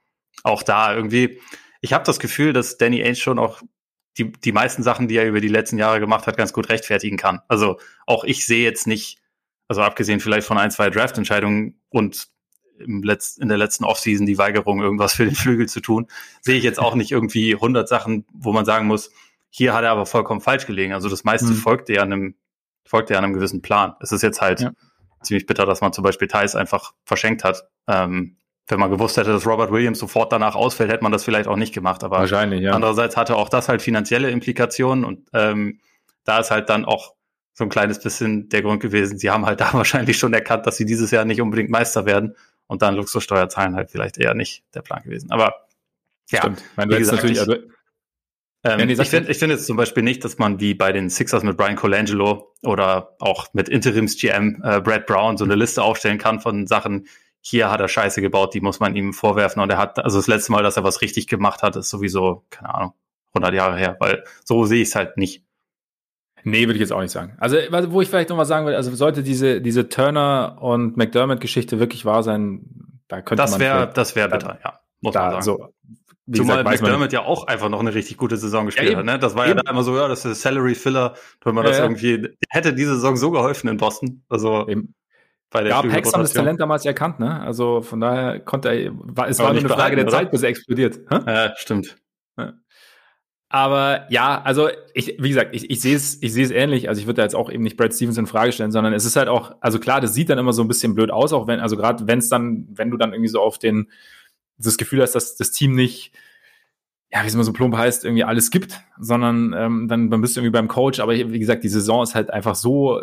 auch 0.42 0.62
da 0.62 0.94
irgendwie, 0.94 1.40
ich 1.80 1.92
habe 1.92 2.04
das 2.04 2.18
Gefühl, 2.18 2.52
dass 2.52 2.76
Danny 2.76 3.02
Ainge 3.02 3.16
schon 3.16 3.38
auch 3.38 3.62
die, 4.18 4.32
die 4.32 4.52
meisten 4.52 4.82
Sachen, 4.82 5.08
die 5.08 5.16
er 5.16 5.26
über 5.26 5.40
die 5.40 5.48
letzten 5.48 5.78
Jahre 5.78 6.00
gemacht 6.00 6.26
hat, 6.26 6.36
ganz 6.36 6.52
gut 6.52 6.68
rechtfertigen 6.68 7.16
kann. 7.16 7.40
Also 7.48 7.78
auch 8.06 8.24
ich 8.24 8.46
sehe 8.46 8.64
jetzt 8.64 8.86
nicht, 8.86 9.18
also 9.68 9.82
abgesehen 9.82 10.20
vielleicht 10.20 10.46
von 10.46 10.58
ein, 10.58 10.70
zwei 10.70 10.90
Draft-Entscheidungen 10.90 11.80
und 11.88 12.28
im 12.78 13.02
Letz-, 13.02 13.38
in 13.40 13.48
der 13.48 13.58
letzten 13.58 13.84
Offseason 13.84 14.26
die 14.26 14.38
Weigerung, 14.38 14.80
irgendwas 14.80 15.14
für 15.14 15.24
den 15.24 15.34
Flügel 15.34 15.68
zu 15.68 15.80
tun, 15.80 16.06
sehe 16.40 16.56
ich 16.56 16.64
jetzt 16.64 16.78
auch 16.78 16.94
nicht 16.94 17.12
irgendwie 17.12 17.54
100 17.54 17.88
Sachen, 17.88 18.26
wo 18.32 18.52
man 18.52 18.64
sagen 18.64 18.86
muss, 18.86 19.10
hier 19.50 19.72
hat 19.72 19.84
er 19.84 19.90
aber 19.90 20.06
vollkommen 20.06 20.40
falsch 20.40 20.66
gelegen. 20.66 20.92
Also 20.92 21.08
das 21.08 21.24
meiste 21.24 21.46
mhm. 21.46 21.54
folgt 21.54 21.88
ja 21.88 22.02
einem, 22.02 22.34
folgt 22.84 23.10
ja 23.10 23.18
einem 23.18 23.32
gewissen 23.32 23.62
Plan. 23.62 23.94
Es 24.00 24.10
ist 24.10 24.22
jetzt 24.22 24.40
halt 24.40 24.60
ja. 24.60 24.72
ziemlich 25.22 25.46
bitter, 25.46 25.64
dass 25.64 25.80
man 25.80 25.92
zum 25.92 26.02
Beispiel 26.02 26.26
Thais 26.26 26.56
einfach 26.56 26.92
verschenkt 27.04 27.44
hat. 27.44 27.64
Ähm, 27.86 28.36
wenn 28.66 28.80
man 28.80 28.90
gewusst 28.90 29.16
hätte, 29.16 29.30
dass 29.30 29.46
Robert 29.46 29.70
Williams 29.70 29.98
sofort 29.98 30.32
danach 30.32 30.54
ausfällt, 30.54 30.90
hätte 30.90 31.02
man 31.02 31.12
das 31.12 31.22
vielleicht 31.22 31.48
auch 31.48 31.56
nicht 31.56 31.74
gemacht. 31.74 32.02
Aber 32.02 32.18
Wahrscheinlich, 32.18 32.62
ja. 32.62 32.72
andererseits 32.72 33.16
hatte 33.16 33.36
auch 33.36 33.48
das 33.48 33.68
halt 33.68 33.82
finanzielle 33.82 34.30
Implikationen 34.30 35.04
und 35.04 35.28
ähm, 35.34 35.80
da 36.24 36.40
ist 36.40 36.50
halt 36.50 36.68
dann 36.70 36.84
auch 36.84 37.14
so 37.52 37.62
ein 37.62 37.70
kleines 37.70 38.00
bisschen 38.00 38.48
der 38.48 38.62
Grund 38.62 38.80
gewesen. 38.80 39.18
Sie 39.18 39.30
haben 39.30 39.46
halt 39.46 39.60
da 39.60 39.72
wahrscheinlich 39.72 40.18
schon 40.18 40.32
erkannt, 40.32 40.66
dass 40.66 40.76
sie 40.76 40.86
dieses 40.86 41.10
Jahr 41.10 41.24
nicht 41.24 41.40
unbedingt 41.40 41.70
Meister 41.70 42.06
werden 42.06 42.34
und 42.66 42.82
dann 42.82 42.94
Luxussteuer 42.94 43.48
zahlen 43.48 43.74
halt 43.74 43.90
vielleicht 43.90 44.18
eher 44.18 44.34
nicht 44.34 44.64
der 44.74 44.82
Plan 44.82 45.02
gewesen. 45.02 45.30
Aber 45.30 45.66
ja, 46.30 46.40
Stimmt. 46.40 46.62
Meine, 46.76 46.94
wie 46.94 46.98
gesagt, 46.98 47.22
natürlich, 47.22 47.40
ich, 47.40 47.70
ähm, 48.64 48.88
ich 48.88 49.08
finde 49.08 49.30
ich 49.30 49.38
finde 49.38 49.54
jetzt 49.56 49.66
zum 49.66 49.76
Beispiel 49.76 50.02
nicht, 50.02 50.24
dass 50.24 50.38
man 50.38 50.58
wie 50.58 50.74
bei 50.74 50.92
den 50.92 51.10
Sixers 51.10 51.42
mit 51.42 51.56
Brian 51.56 51.76
Colangelo 51.76 52.54
oder 52.62 53.14
auch 53.20 53.48
mit 53.52 53.68
Interims-GM 53.68 54.62
äh, 54.64 54.80
Brad 54.80 55.06
Brown 55.06 55.36
so 55.36 55.44
eine 55.44 55.54
Liste 55.54 55.82
aufstellen 55.82 56.18
kann 56.18 56.40
von 56.40 56.66
Sachen, 56.66 57.06
hier 57.46 57.70
hat 57.70 57.80
er 57.80 57.88
Scheiße 57.88 58.22
gebaut, 58.22 58.54
die 58.54 58.62
muss 58.62 58.80
man 58.80 58.96
ihm 58.96 59.12
vorwerfen. 59.12 59.60
Und 59.60 59.68
er 59.68 59.76
hat, 59.76 59.98
also 59.98 60.18
das 60.18 60.28
letzte 60.28 60.50
Mal, 60.52 60.62
dass 60.62 60.78
er 60.78 60.84
was 60.84 61.02
richtig 61.02 61.26
gemacht 61.26 61.62
hat, 61.62 61.76
ist 61.76 61.90
sowieso, 61.90 62.46
keine 62.48 62.74
Ahnung, 62.74 62.94
100 63.34 63.52
Jahre 63.52 63.76
her, 63.76 63.96
weil 64.00 64.24
so 64.44 64.64
sehe 64.64 64.80
ich 64.80 64.88
es 64.88 64.94
halt 64.94 65.18
nicht. 65.18 65.44
Nee, 66.44 66.66
würde 66.66 66.74
ich 66.74 66.80
jetzt 66.80 66.92
auch 66.92 67.00
nicht 67.00 67.10
sagen. 67.10 67.36
Also, 67.38 67.56
wo 67.88 68.02
ich 68.02 68.08
vielleicht 68.08 68.28
noch 68.28 68.36
was 68.36 68.48
sagen 68.48 68.66
will, 68.66 68.74
also 68.74 68.94
sollte 68.94 69.22
diese, 69.22 69.60
diese 69.60 69.88
Turner 69.88 70.58
und 70.60 70.96
McDermott-Geschichte 70.96 71.80
wirklich 71.80 72.04
wahr 72.04 72.22
sein, 72.22 72.60
da 73.08 73.22
könnte 73.22 73.42
das 73.42 73.52
man. 73.52 73.60
Wär, 73.60 73.86
das 73.86 74.14
wäre 74.14 74.28
bitter, 74.28 74.58
ja. 74.62 74.80
Muss 75.00 75.14
da, 75.14 75.22
man 75.22 75.30
sagen. 75.30 75.42
So, 75.42 75.68
wie 76.26 76.38
Zumal 76.38 76.64
gesagt, 76.64 76.82
McDermott 76.82 77.12
ja 77.12 77.22
auch 77.22 77.46
einfach 77.46 77.68
noch 77.68 77.80
eine 77.80 77.94
richtig 77.94 78.16
gute 78.16 78.36
Saison 78.36 78.66
gespielt 78.66 78.92
ja, 78.92 78.98
hat. 78.98 79.04
Ne? 79.04 79.18
Das 79.18 79.34
war 79.34 79.46
eben. 79.46 79.58
ja 79.58 79.62
da 79.62 79.70
immer 79.70 79.82
so, 79.82 79.96
ja, 79.96 80.08
das 80.08 80.24
ist 80.24 80.40
Salary 80.40 80.74
Filler, 80.74 81.14
wenn 81.44 81.54
man 81.54 81.64
ja, 81.64 81.70
das 81.70 81.80
irgendwie, 81.80 82.28
hätte 82.48 82.72
diese 82.72 82.94
Saison 82.94 83.16
so 83.16 83.30
geholfen 83.30 83.68
in 83.68 83.76
Boston. 83.76 84.22
Also 84.28 84.66
eben 84.68 84.94
bei 85.50 85.62
der 85.62 85.70
Ja, 85.70 85.82
Pax 85.82 86.12
haben 86.12 86.22
das 86.22 86.32
Talent 86.32 86.60
damals 86.60 86.84
erkannt, 86.86 87.20
ne? 87.20 87.40
Also 87.40 87.82
von 87.82 88.00
daher 88.00 88.40
konnte 88.40 88.70
er, 88.70 88.90
war, 88.94 89.28
es 89.28 89.38
war 89.38 89.52
nur 89.52 89.60
eine 89.60 89.68
Frage 89.68 89.96
der 89.96 90.08
Zeit, 90.08 90.30
bis 90.30 90.42
er 90.42 90.48
explodiert. 90.48 91.00
Ja, 91.10 91.54
stimmt. 91.56 91.96
Ja. 92.38 92.54
Aber 93.54 94.10
ja, 94.10 94.42
also 94.42 94.68
ich, 94.94 95.14
wie 95.20 95.28
gesagt, 95.28 95.54
ich, 95.54 95.70
ich 95.70 95.80
sehe 95.80 95.94
es, 95.94 96.20
ich 96.20 96.32
sehe 96.32 96.44
es 96.44 96.50
ähnlich. 96.50 96.88
Also 96.88 97.00
ich 97.00 97.06
würde 97.06 97.18
da 97.18 97.22
jetzt 97.22 97.36
auch 97.36 97.48
eben 97.48 97.62
nicht 97.62 97.76
Brad 97.76 97.94
Stevens 97.94 98.18
in 98.18 98.26
Frage 98.26 98.50
stellen, 98.50 98.72
sondern 98.72 98.92
es 98.92 99.04
ist 99.04 99.14
halt 99.14 99.28
auch, 99.28 99.54
also 99.60 99.78
klar, 99.78 100.00
das 100.00 100.12
sieht 100.12 100.28
dann 100.28 100.38
immer 100.38 100.52
so 100.52 100.62
ein 100.62 100.66
bisschen 100.66 100.96
blöd 100.96 101.12
aus, 101.12 101.32
auch 101.32 101.46
wenn, 101.46 101.60
also 101.60 101.76
gerade 101.76 102.08
wenn 102.08 102.18
es 102.18 102.28
dann, 102.28 102.66
wenn 102.72 102.90
du 102.90 102.96
dann 102.96 103.12
irgendwie 103.12 103.28
so 103.28 103.40
auf 103.40 103.60
den, 103.60 103.92
das 104.58 104.76
Gefühl 104.76 105.02
hast, 105.02 105.12
dass 105.12 105.36
das 105.36 105.52
Team 105.52 105.76
nicht, 105.76 106.10
ja, 107.12 107.22
wie 107.22 107.28
es 107.28 107.34
immer 107.34 107.44
so 107.44 107.52
plump 107.52 107.76
heißt, 107.76 108.04
irgendwie 108.04 108.24
alles 108.24 108.50
gibt, 108.50 108.80
sondern 108.98 109.54
ähm, 109.56 109.86
dann, 109.86 110.10
dann 110.10 110.20
bist 110.20 110.34
du 110.34 110.40
irgendwie 110.40 110.58
beim 110.58 110.66
Coach. 110.66 110.98
Aber 110.98 111.12
wie 111.12 111.38
gesagt, 111.38 111.62
die 111.62 111.68
Saison 111.68 112.02
ist 112.02 112.16
halt 112.16 112.32
einfach 112.32 112.56
so 112.56 113.02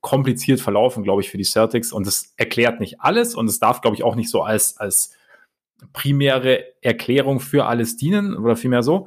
kompliziert 0.00 0.60
verlaufen, 0.60 1.04
glaube 1.04 1.22
ich, 1.22 1.30
für 1.30 1.38
die 1.38 1.44
Celtics. 1.44 1.92
Und 1.92 2.04
das 2.04 2.34
erklärt 2.36 2.80
nicht 2.80 3.00
alles 3.00 3.36
und 3.36 3.48
es 3.48 3.60
darf, 3.60 3.80
glaube 3.80 3.96
ich, 3.96 4.02
auch 4.02 4.16
nicht 4.16 4.28
so 4.28 4.42
als, 4.42 4.76
als 4.76 5.12
primäre 5.92 6.64
Erklärung 6.82 7.38
für 7.38 7.66
alles 7.66 7.96
dienen 7.96 8.36
oder 8.36 8.56
vielmehr 8.56 8.82
so. 8.82 9.06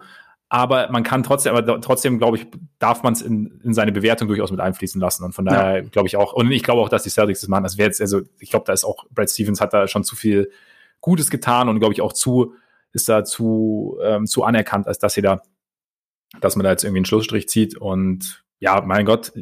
Aber 0.50 0.90
man 0.92 1.04
kann 1.04 1.24
trotzdem, 1.24 1.56
aber 1.56 1.82
trotzdem, 1.82 2.20
glaube 2.20 2.38
ich, 2.38 2.48
darf 2.80 3.04
man 3.04 3.14
es 3.14 3.22
in, 3.22 3.60
in 3.64 3.74
seine 3.74 3.92
Bewertung 3.92 4.30
durchaus 4.30 4.50
mit 4.50 4.62
einfließen 4.62 5.00
lassen. 5.02 5.26
Und 5.26 5.34
von 5.34 5.44
daher 5.44 5.84
ja. 5.84 5.90
glaube 5.90 6.08
ich 6.08 6.16
auch, 6.16 6.34
und 6.34 6.52
ich 6.52 6.64
glaube 6.64 6.82
auch, 6.82 6.90
dass 6.90 7.04
die 7.04 7.10
Celtics 7.10 7.42
das 7.42 7.50
machen. 7.50 7.64
Das 7.64 7.78
wäre 7.78 7.88
jetzt, 7.88 8.00
also 8.00 8.22
ich 8.40 8.50
glaube, 8.50 8.64
da 8.66 8.72
ist 8.72 8.86
auch, 8.86 9.06
Brad 9.12 9.30
Stevens 9.30 9.60
hat 9.60 9.74
da 9.74 9.88
schon 9.88 10.06
zu 10.06 10.16
viel 10.16 10.50
Gutes 11.02 11.30
getan 11.30 11.68
und 11.68 11.80
glaube 11.80 11.94
ich 11.94 12.02
auch 12.02 12.14
zu, 12.14 12.54
ist 12.94 13.10
da 13.10 13.26
zu, 13.26 13.98
ähm, 14.02 14.26
zu 14.26 14.44
anerkannt, 14.44 14.88
als 14.88 15.00
dass 15.00 15.16
sie 15.16 15.22
da, 15.22 15.42
dass 16.40 16.56
man 16.56 16.64
da 16.64 16.72
jetzt 16.72 16.84
irgendwie 16.84 17.00
einen 17.00 17.06
Schlussstrich 17.06 17.50
zieht. 17.50 17.78
Und 17.78 18.46
ja, 18.60 18.82
mein 18.82 19.06
Gott, 19.06 19.34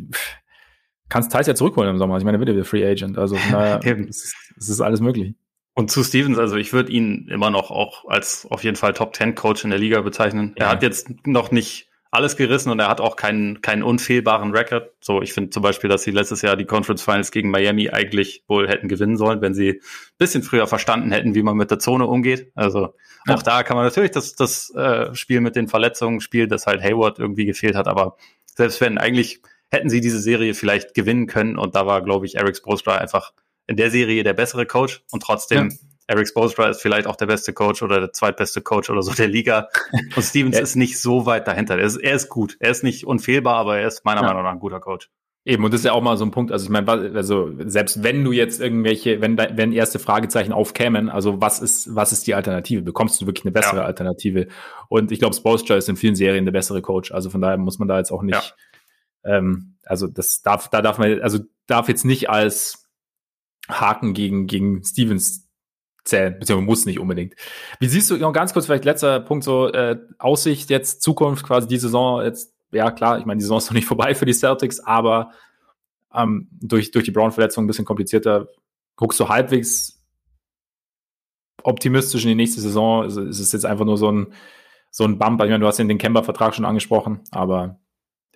kannst 1.08 1.32
Thais 1.32 1.46
ja 1.46 1.54
zurückholen 1.54 1.92
im 1.92 1.98
Sommer. 2.00 2.18
Ich 2.18 2.24
meine, 2.24 2.38
er 2.38 2.46
wird 2.46 2.58
ja 2.58 2.64
Free 2.64 2.86
Agent. 2.86 3.20
Also 3.20 3.38
naja, 3.52 3.80
es, 4.10 4.34
es 4.58 4.70
ist 4.70 4.82
alles 4.82 5.02
möglich. 5.02 5.36
Und 5.76 5.92
zu 5.92 6.04
Stevens, 6.04 6.40
also 6.40 6.56
ich 6.56 6.72
würde 6.72 6.92
ihn 6.92 7.28
immer 7.30 7.50
noch 7.50 7.70
auch 7.70 8.06
als 8.08 8.48
auf 8.50 8.64
jeden 8.64 8.78
Fall 8.78 8.94
Top 8.94 9.14
Ten 9.14 9.36
Coach 9.36 9.66
in 9.66 9.70
der 9.70 9.80
Liga 9.80 10.02
bezeichnen. 10.02 10.56
Ja. 10.58 10.66
Er 10.66 10.72
hat 10.72 10.84
jetzt 10.84 11.28
noch 11.28 11.52
nicht 11.52 11.90
alles 12.12 12.38
gerissen 12.38 12.72
und 12.72 12.80
er 12.80 12.88
hat 12.88 13.02
auch 13.02 13.18
keinen, 13.18 13.62
keinen 13.62 13.84
unfehlbaren 13.84 14.52
Record. 14.52 14.92
So, 15.02 15.22
ich 15.22 15.34
finde 15.34 15.50
zum 15.50 15.62
Beispiel, 15.62 15.90
dass 15.90 16.04
sie 16.04 16.12
letztes 16.12 16.42
Jahr 16.42 16.56
die 16.56 16.64
Conference 16.64 17.04
Finals 17.04 17.30
gegen 17.30 17.52
Miami 17.52 17.90
eigentlich 17.90 18.44
wohl 18.48 18.70
hätten 18.70 18.88
gewinnen 18.88 19.18
sollen, 19.18 19.42
wenn 19.42 19.54
sie 19.54 19.82
bisschen 20.18 20.44
früher 20.44 20.66
verstanden 20.66 21.12
hätten, 21.12 21.36
wie 21.36 21.44
man 21.44 21.58
mit 21.58 21.72
der 21.72 21.80
Zone 21.80 22.06
umgeht. 22.06 22.54
Also 22.56 22.94
ja. 23.28 23.36
auch 23.36 23.44
da 23.44 23.64
kann 23.64 23.76
man 23.76 23.86
natürlich 23.86 24.12
das, 24.12 24.34
das 24.34 24.74
äh, 24.76 25.14
Spiel 25.14 25.42
mit 25.42 25.58
den 25.58 25.68
Verletzungen 25.68 26.22
spielen, 26.22 26.48
dass 26.48 26.68
halt 26.68 26.82
Hayward 26.82 27.20
irgendwie 27.20 27.46
gefehlt 27.46 27.76
hat, 27.76 27.90
aber 27.90 28.16
selbst 28.46 28.80
wenn 28.80 28.98
eigentlich 28.98 29.42
hätten 29.70 29.90
sie 29.90 30.00
diese 30.00 30.20
Serie 30.20 30.54
vielleicht 30.54 30.94
gewinnen 30.94 31.28
können. 31.28 31.58
Und 31.58 31.76
da 31.76 31.86
war, 31.86 32.02
glaube 32.02 32.26
ich, 32.26 32.36
Eric 32.36 32.56
Spoelstra 32.56 32.96
einfach 32.96 33.34
in 33.68 33.78
der 33.78 33.92
Serie 33.92 34.24
der 34.24 34.34
bessere 34.34 34.66
Coach. 34.66 35.04
Und 35.12 35.24
trotzdem 35.24 35.70
ja. 35.70 35.78
Eric 36.08 36.28
Spoelstra 36.28 36.70
ist 36.70 36.82
vielleicht 36.82 37.08
auch 37.08 37.16
der 37.16 37.26
beste 37.26 37.54
Coach 37.54 37.82
oder 37.82 38.00
der 38.00 38.14
zweitbeste 38.14 38.62
Coach 38.62 38.90
oder 38.90 39.02
so 39.02 39.14
der 39.14 39.28
Liga. 39.28 39.70
Und 40.16 40.22
Stevens 40.22 40.60
ist 40.60 40.76
nicht 40.76 41.00
so 41.00 41.26
weit 41.26 41.48
dahinter. 41.48 41.78
Er 41.78 41.86
ist, 41.86 41.98
er 41.98 42.16
ist 42.16 42.30
gut. 42.30 42.58
Er 42.60 42.72
ist 42.72 42.84
nicht 42.84 43.06
unfehlbar, 43.06 43.56
aber 43.56 43.80
er 43.80 43.88
ist 43.88 44.06
meiner 44.06 44.22
ja. 44.22 44.28
Meinung 44.28 44.44
nach 44.44 44.52
ein 44.52 44.60
guter 44.60 44.80
Coach. 44.80 45.10
Eben, 45.48 45.64
und 45.64 45.72
das 45.72 45.82
ist 45.82 45.86
ja 45.86 45.92
auch 45.92 46.02
mal 46.02 46.18
so 46.18 46.26
ein 46.26 46.32
Punkt, 46.32 46.52
also 46.52 46.66
ich 46.66 46.72
meine, 46.72 46.90
also 47.14 47.52
selbst 47.66 48.02
wenn 48.02 48.24
du 48.24 48.32
jetzt 48.32 48.60
irgendwelche, 48.60 49.22
wenn, 49.22 49.38
wenn 49.38 49.74
erste 49.74 50.00
Fragezeichen 50.00 50.52
aufkämen, 50.52 51.08
also 51.08 51.40
was 51.40 51.60
ist, 51.60 51.94
was 51.94 52.12
ist 52.12 52.26
die 52.26 52.34
Alternative? 52.34 52.82
Bekommst 52.82 53.22
du 53.22 53.28
wirklich 53.28 53.46
eine 53.46 53.52
bessere 53.52 53.78
ja. 53.78 53.86
Alternative? 53.86 54.48
Und 54.90 55.12
ich 55.12 55.20
glaube, 55.20 55.36
Spoelstra 55.36 55.76
ist 55.76 55.88
in 55.88 55.98
vielen 55.98 56.16
Serien 56.16 56.46
der 56.46 56.52
bessere 56.52 56.82
Coach, 56.82 57.12
also 57.12 57.30
von 57.30 57.42
daher 57.42 57.58
muss 57.58 57.78
man 57.78 57.88
da 57.88 58.00
jetzt 58.00 58.10
auch 58.10 58.24
nicht, 58.24 58.56
ja. 59.24 59.38
ähm, 59.38 59.76
also 59.86 60.08
das 60.08 60.42
darf, 60.42 60.70
da 60.70 60.82
darf 60.82 60.98
man, 60.98 61.22
also 61.22 61.38
darf 61.68 61.90
jetzt 61.90 62.06
nicht 62.06 62.28
als 62.28 62.85
Haken 63.70 64.14
gegen, 64.14 64.48
gegen 64.48 64.84
Stevens 64.84 65.50
zählen, 66.04 66.38
beziehungsweise 66.40 66.66
muss 66.66 66.86
nicht 66.86 67.00
unbedingt. 67.00 67.36
Wie 67.80 67.88
siehst 67.88 68.12
du, 68.12 68.18
noch 68.18 68.34
ganz 68.34 68.54
kurz, 68.54 68.68
vielleicht 68.68 68.86
letzter 68.86 69.20
Punkt, 69.20 69.44
so 69.44 69.72
äh, 69.72 69.98
Aussicht 70.20 70.70
jetzt, 70.70 71.02
Zukunft, 71.02 71.46
quasi 71.46 71.68
die 71.68 71.78
Saison 71.78 72.22
jetzt 72.22 72.56
ja 72.76 72.92
klar, 72.92 73.18
ich 73.20 73.26
meine, 73.26 73.38
die 73.38 73.44
Saison 73.44 73.58
ist 73.58 73.66
noch 73.70 73.76
nicht 73.76 73.88
vorbei 73.88 74.14
für 74.16 74.26
die 74.26 74.34
Celtics, 74.34 74.80
aber 74.80 75.32
ähm, 76.14 76.48
durch, 76.52 76.92
durch 76.92 77.06
die 77.06 77.12
Brown-Verletzung 77.12 77.64
ein 77.64 77.68
bisschen 77.68 77.86
komplizierter. 77.86 78.48
Guckst 78.96 79.20
du 79.20 79.28
halbwegs 79.28 80.02
optimistisch 81.64 82.24
in 82.24 82.30
die 82.30 82.36
nächste 82.36 82.62
Saison? 82.62 83.04
Also 83.04 83.22
ist 83.22 83.40
es 83.40 83.52
jetzt 83.52 83.66
einfach 83.66 83.86
nur 83.86 83.98
so 83.98 84.12
ein, 84.12 84.28
so 84.92 85.04
ein 85.04 85.18
Bump? 85.18 85.42
Ich 85.42 85.50
meine, 85.50 85.60
du 85.60 85.68
hast 85.68 85.78
den 85.78 85.98
Kemba-Vertrag 85.98 86.56
schon 86.56 86.66
angesprochen, 86.66 87.22
aber. 87.32 87.80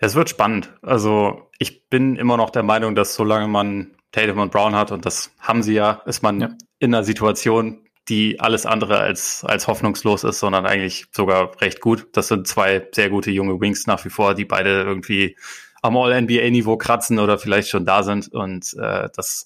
Es 0.01 0.15
wird 0.15 0.29
spannend. 0.29 0.73
Also 0.81 1.49
ich 1.57 1.89
bin 1.89 2.15
immer 2.15 2.37
noch 2.37 2.51
der 2.51 2.63
Meinung, 2.63 2.95
dass 2.95 3.15
solange 3.15 3.49
man 3.49 3.95
Tatum 4.11 4.39
und 4.39 4.51
Brown 4.51 4.75
hat, 4.75 4.91
und 4.91 5.05
das 5.05 5.31
haben 5.39 5.63
sie 5.63 5.73
ja, 5.73 6.01
ist 6.05 6.23
man 6.23 6.41
ja. 6.41 6.49
in 6.79 6.93
einer 6.93 7.03
Situation, 7.03 7.85
die 8.07 8.39
alles 8.39 8.65
andere 8.65 8.99
als, 8.99 9.43
als 9.43 9.67
hoffnungslos 9.67 10.23
ist, 10.23 10.39
sondern 10.39 10.65
eigentlich 10.65 11.05
sogar 11.11 11.59
recht 11.61 11.79
gut. 11.79 12.07
Das 12.13 12.27
sind 12.27 12.47
zwei 12.47 12.87
sehr 12.91 13.09
gute 13.09 13.29
junge 13.29 13.59
Wings 13.61 13.85
nach 13.85 14.03
wie 14.03 14.09
vor, 14.09 14.33
die 14.33 14.45
beide 14.45 14.81
irgendwie 14.81 15.37
am 15.81 15.95
All-NBA-Niveau 15.95 16.77
kratzen 16.77 17.19
oder 17.19 17.37
vielleicht 17.37 17.69
schon 17.69 17.85
da 17.85 18.03
sind 18.03 18.27
und 18.29 18.73
äh, 18.73 19.09
das 19.15 19.45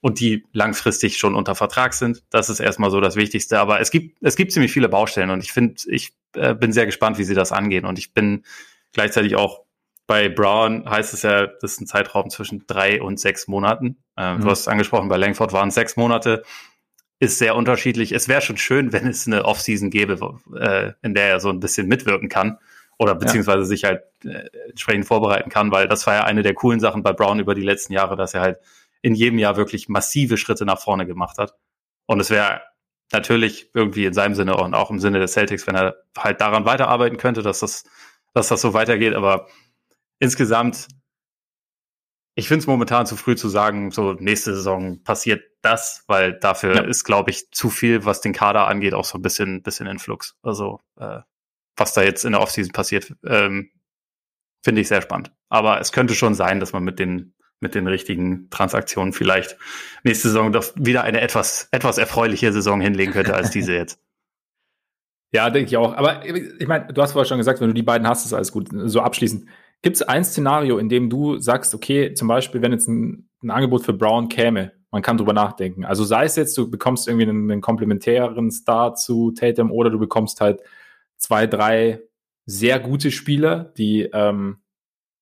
und 0.00 0.20
die 0.20 0.44
langfristig 0.52 1.18
schon 1.18 1.34
unter 1.34 1.54
Vertrag 1.54 1.94
sind. 1.94 2.22
Das 2.30 2.48
ist 2.48 2.60
erstmal 2.60 2.90
so 2.90 3.00
das 3.00 3.16
Wichtigste. 3.16 3.58
Aber 3.58 3.80
es 3.80 3.90
gibt, 3.90 4.16
es 4.22 4.36
gibt 4.36 4.52
ziemlich 4.52 4.70
viele 4.70 4.88
Baustellen 4.88 5.30
und 5.30 5.42
ich 5.42 5.52
finde, 5.52 5.82
ich 5.88 6.12
äh, 6.34 6.54
bin 6.54 6.72
sehr 6.72 6.86
gespannt, 6.86 7.18
wie 7.18 7.24
sie 7.24 7.34
das 7.34 7.50
angehen. 7.50 7.84
Und 7.84 7.98
ich 7.98 8.12
bin 8.12 8.44
gleichzeitig 8.92 9.34
auch 9.34 9.65
bei 10.06 10.28
Brown 10.28 10.88
heißt 10.88 11.14
es 11.14 11.22
ja, 11.22 11.46
das 11.46 11.72
ist 11.72 11.80
ein 11.80 11.86
Zeitraum 11.86 12.30
zwischen 12.30 12.64
drei 12.66 13.02
und 13.02 13.18
sechs 13.18 13.48
Monaten. 13.48 13.96
Äh, 14.16 14.34
mhm. 14.34 14.42
Du 14.42 14.50
hast 14.50 14.60
es 14.60 14.68
angesprochen, 14.68 15.08
bei 15.08 15.16
Langford 15.16 15.52
waren 15.52 15.68
es 15.68 15.74
sechs 15.74 15.96
Monate 15.96 16.42
ist 17.18 17.38
sehr 17.38 17.56
unterschiedlich. 17.56 18.12
Es 18.12 18.28
wäre 18.28 18.42
schon 18.42 18.56
schön, 18.56 18.92
wenn 18.92 19.06
es 19.06 19.26
eine 19.26 19.44
Offseason 19.44 19.90
gäbe, 19.90 20.38
äh, 20.58 20.92
in 21.02 21.14
der 21.14 21.28
er 21.30 21.40
so 21.40 21.48
ein 21.48 21.60
bisschen 21.60 21.88
mitwirken 21.88 22.28
kann 22.28 22.58
oder 22.98 23.14
beziehungsweise 23.14 23.60
ja. 23.60 23.64
sich 23.64 23.84
halt 23.84 24.02
äh, 24.24 24.48
entsprechend 24.68 25.06
vorbereiten 25.06 25.50
kann, 25.50 25.70
weil 25.70 25.88
das 25.88 26.06
war 26.06 26.14
ja 26.14 26.24
eine 26.24 26.42
der 26.42 26.54
coolen 26.54 26.80
Sachen 26.80 27.02
bei 27.02 27.12
Brown 27.12 27.38
über 27.38 27.54
die 27.54 27.62
letzten 27.62 27.92
Jahre, 27.92 28.16
dass 28.16 28.34
er 28.34 28.42
halt 28.42 28.58
in 29.02 29.14
jedem 29.14 29.38
Jahr 29.38 29.56
wirklich 29.56 29.88
massive 29.88 30.36
Schritte 30.36 30.64
nach 30.64 30.80
vorne 30.80 31.06
gemacht 31.06 31.38
hat. 31.38 31.54
Und 32.06 32.20
es 32.20 32.30
wäre 32.30 32.62
natürlich 33.12 33.70
irgendwie 33.72 34.04
in 34.04 34.14
seinem 34.14 34.34
Sinne 34.34 34.56
und 34.56 34.74
auch 34.74 34.90
im 34.90 34.98
Sinne 34.98 35.20
des 35.20 35.32
Celtics, 35.32 35.66
wenn 35.66 35.74
er 35.74 35.96
halt 36.18 36.40
daran 36.40 36.64
weiterarbeiten 36.64 37.18
könnte, 37.18 37.42
dass 37.42 37.60
das, 37.60 37.84
dass 38.34 38.48
das 38.48 38.60
so 38.60 38.74
weitergeht. 38.74 39.14
Aber 39.14 39.46
insgesamt 40.18 40.88
ich 42.38 42.48
finde 42.48 42.60
es 42.60 42.66
momentan 42.66 43.06
zu 43.06 43.16
früh 43.16 43.34
zu 43.34 43.48
sagen, 43.48 43.90
so 43.90 44.12
nächste 44.12 44.54
Saison 44.54 45.02
passiert 45.02 45.42
das, 45.62 46.04
weil 46.06 46.34
dafür 46.34 46.76
ja. 46.76 46.82
ist, 46.82 47.04
glaube 47.04 47.30
ich, 47.30 47.50
zu 47.50 47.70
viel, 47.70 48.04
was 48.04 48.20
den 48.20 48.34
Kader 48.34 48.68
angeht, 48.68 48.92
auch 48.92 49.06
so 49.06 49.16
ein 49.16 49.22
bisschen, 49.22 49.62
bisschen 49.62 49.86
in 49.86 49.98
Flux. 49.98 50.36
Also 50.42 50.80
äh, 51.00 51.20
was 51.76 51.94
da 51.94 52.02
jetzt 52.02 52.26
in 52.26 52.32
der 52.32 52.42
Offseason 52.42 52.72
passiert, 52.72 53.14
ähm, 53.24 53.70
finde 54.62 54.82
ich 54.82 54.88
sehr 54.88 55.00
spannend. 55.00 55.32
Aber 55.48 55.80
es 55.80 55.92
könnte 55.92 56.14
schon 56.14 56.34
sein, 56.34 56.60
dass 56.60 56.72
man 56.72 56.84
mit 56.84 56.98
den 56.98 57.32
mit 57.58 57.74
den 57.74 57.86
richtigen 57.86 58.50
Transaktionen 58.50 59.14
vielleicht 59.14 59.56
nächste 60.04 60.28
Saison 60.28 60.52
doch 60.52 60.66
wieder 60.74 61.04
eine 61.04 61.22
etwas 61.22 61.68
etwas 61.70 61.96
erfreuliche 61.96 62.52
Saison 62.52 62.82
hinlegen 62.82 63.12
könnte 63.12 63.34
als 63.34 63.50
diese 63.50 63.72
jetzt. 63.74 63.98
Ja, 65.32 65.48
denke 65.48 65.68
ich 65.68 65.76
auch. 65.78 65.94
Aber 65.94 66.24
ich 66.24 66.66
meine, 66.66 66.92
du 66.92 67.00
hast 67.00 67.12
vorher 67.12 67.26
schon 67.26 67.38
gesagt, 67.38 67.60
wenn 67.60 67.68
du 67.68 67.74
die 67.74 67.82
beiden 67.82 68.06
hast, 68.06 68.26
ist 68.26 68.34
alles 68.34 68.52
gut. 68.52 68.68
So 68.72 69.00
abschließend. 69.00 69.48
Gibt 69.82 69.96
es 69.96 70.02
ein 70.02 70.24
Szenario, 70.24 70.78
in 70.78 70.88
dem 70.88 71.10
du 71.10 71.38
sagst, 71.38 71.74
okay, 71.74 72.14
zum 72.14 72.28
Beispiel, 72.28 72.62
wenn 72.62 72.72
jetzt 72.72 72.88
ein, 72.88 73.28
ein 73.42 73.50
Angebot 73.50 73.84
für 73.84 73.92
Brown 73.92 74.28
käme, 74.28 74.72
man 74.90 75.02
kann 75.02 75.18
drüber 75.18 75.32
nachdenken. 75.32 75.84
Also 75.84 76.04
sei 76.04 76.24
es 76.24 76.36
jetzt, 76.36 76.56
du 76.56 76.70
bekommst 76.70 77.06
irgendwie 77.06 77.28
einen, 77.28 77.50
einen 77.50 77.60
komplementären 77.60 78.50
Star 78.50 78.94
zu 78.94 79.32
Tatum 79.32 79.70
oder 79.70 79.90
du 79.90 79.98
bekommst 79.98 80.40
halt 80.40 80.60
zwei, 81.18 81.46
drei 81.46 82.00
sehr 82.46 82.78
gute 82.78 83.10
Spieler, 83.10 83.72
die 83.76 84.08
ähm, 84.12 84.58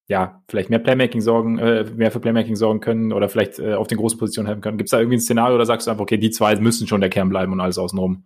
ja 0.07 0.43
vielleicht 0.49 0.71
mehr 0.71 0.79
Playmaking 0.79 1.23
sorgen, 1.23 1.59
äh, 1.59 1.85
mehr 1.97 2.11
für 2.11 2.21
Playmaking 2.21 2.57
sorgen 2.57 2.81
können 2.81 3.13
oder 3.13 3.29
vielleicht 3.29 3.59
äh, 3.59 3.75
auf 3.75 3.89
den 3.89 3.99
großen 3.99 4.19
Positionen 4.19 4.47
helfen 4.47 4.61
können. 4.61 4.79
Gibt 4.79 4.89
es 4.89 4.91
da 4.93 4.99
irgendwie 4.99 5.17
ein 5.17 5.21
Szenario 5.21 5.55
oder 5.55 5.67
sagst 5.67 5.87
du 5.87 5.91
einfach, 5.91 6.03
okay, 6.03 6.19
die 6.19 6.31
zwei 6.31 6.55
müssen 6.57 6.87
schon 6.87 7.01
der 7.01 7.11
Kern 7.11 7.31
bleiben 7.31 7.53
und 7.53 7.61
alles 7.61 7.79
außenrum? 7.79 8.25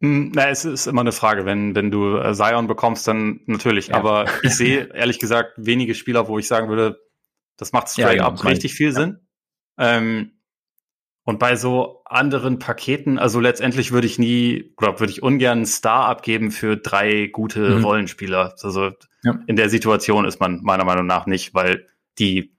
Hm, 0.00 0.32
na, 0.34 0.48
es 0.50 0.64
ist 0.64 0.86
immer 0.86 1.00
eine 1.00 1.12
Frage. 1.12 1.44
Wenn, 1.46 1.74
wenn 1.74 1.90
du 1.90 2.16
äh, 2.16 2.34
Zion 2.34 2.66
bekommst, 2.66 3.06
dann 3.08 3.40
natürlich. 3.46 3.88
Ja. 3.88 3.96
Aber 3.96 4.26
ich 4.42 4.54
sehe 4.56 4.92
ehrlich 4.94 5.18
gesagt 5.18 5.52
wenige 5.56 5.94
Spieler, 5.94 6.28
wo 6.28 6.38
ich 6.38 6.46
sagen 6.46 6.68
würde, 6.68 7.00
das 7.56 7.72
macht 7.72 7.88
straight 7.88 8.16
ja, 8.16 8.28
genau, 8.28 8.40
up 8.40 8.44
richtig 8.44 8.74
viel 8.74 8.88
ja. 8.88 8.92
Sinn. 8.92 9.20
Ähm, 9.78 10.32
und 11.24 11.40
bei 11.40 11.56
so 11.56 12.02
anderen 12.04 12.60
Paketen, 12.60 13.18
also 13.18 13.40
letztendlich 13.40 13.90
würde 13.90 14.06
ich 14.06 14.16
nie, 14.16 14.72
oder 14.76 15.00
würde 15.00 15.12
ich 15.12 15.24
ungern 15.24 15.58
einen 15.58 15.66
Star 15.66 16.06
abgeben 16.06 16.52
für 16.52 16.76
drei 16.76 17.26
gute 17.26 17.78
mhm. 17.78 17.84
Rollenspieler. 17.84 18.54
Also 18.62 18.92
in 19.48 19.56
der 19.56 19.68
Situation 19.68 20.24
ist 20.24 20.38
man 20.38 20.62
meiner 20.62 20.84
Meinung 20.84 21.06
nach 21.06 21.26
nicht, 21.26 21.52
weil 21.52 21.88
die, 22.20 22.56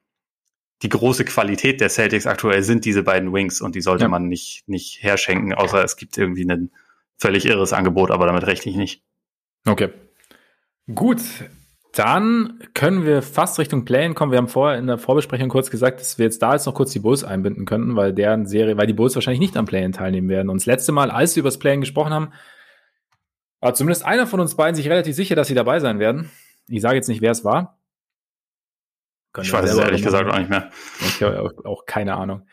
die 0.82 0.90
große 0.90 1.24
Qualität 1.24 1.80
der 1.80 1.88
Celtics 1.88 2.28
aktuell 2.28 2.62
sind 2.62 2.84
diese 2.84 3.04
beiden 3.04 3.32
Wings 3.32 3.62
und 3.62 3.74
die 3.74 3.82
sollte 3.82 4.10
man 4.10 4.28
nicht, 4.28 4.68
nicht 4.68 5.02
herschenken, 5.02 5.54
außer 5.54 5.82
es 5.82 5.96
gibt 5.96 6.18
irgendwie 6.18 6.44
einen 6.44 6.72
völlig 7.18 7.46
irres 7.46 7.74
Angebot, 7.74 8.12
aber 8.12 8.26
damit 8.26 8.46
rechne 8.46 8.72
ich 8.72 8.78
nicht. 8.78 9.04
Okay. 9.66 9.90
Gut, 10.94 11.20
dann 11.94 12.60
können 12.74 13.06
wir 13.06 13.22
fast 13.22 13.60
Richtung 13.60 13.84
Play 13.84 14.14
kommen. 14.14 14.32
Wir 14.32 14.38
haben 14.38 14.48
vorher 14.48 14.78
in 14.78 14.88
der 14.88 14.98
Vorbesprechung 14.98 15.50
kurz 15.50 15.72
gesagt, 15.72 16.00
dass 16.00 16.18
wir 16.18 16.26
jetzt 16.26 16.42
da 16.42 16.54
jetzt 16.54 16.66
noch 16.66 16.76
kurz 16.76 16.92
die 16.92 17.00
Bulls 17.00 17.24
einbinden 17.24 17.66
könnten, 17.66 17.96
weil 17.96 18.14
deren 18.14 18.46
Serie, 18.46 18.78
weil 18.78 18.88
die 18.88 18.94
Bulls 18.94 19.16
wahrscheinlich 19.16 19.40
nicht 19.40 19.58
am 19.58 19.66
Play 19.66 19.90
teilnehmen 19.90 20.30
werden. 20.30 20.50
Und 20.50 20.62
das 20.62 20.66
letzte 20.66 20.92
Mal, 20.92 21.12
als 21.12 21.36
wir 21.36 21.42
über 21.42 21.50
das 21.50 21.60
Play 21.60 21.76
gesprochen 21.78 22.14
haben, 22.14 22.34
war 23.60 23.74
zumindest 23.74 24.06
einer 24.06 24.28
von 24.28 24.40
uns 24.40 24.56
beiden 24.56 24.76
sich 24.76 24.88
relativ 24.88 25.16
sicher, 25.16 25.36
dass 25.36 25.48
sie 25.48 25.56
dabei 25.56 25.80
sein 25.80 26.00
werden. 26.00 26.30
Ich 26.68 26.82
sage 26.82 26.96
jetzt 26.96 27.08
nicht, 27.08 27.22
wer 27.22 27.32
es 27.32 27.44
war. 27.44 27.80
Können 29.34 29.46
ich 29.46 29.54
weiß 29.54 29.72
es 29.72 29.78
ehrlich 29.78 30.04
gesagt 30.04 30.32
auch 30.32 30.38
nicht 30.38 30.50
mehr. 30.50 30.70
Ich 31.00 31.22
habe 31.24 31.42
auch, 31.42 31.66
auch 31.66 31.86
keine 31.86 32.16
Ahnung. 32.16 32.48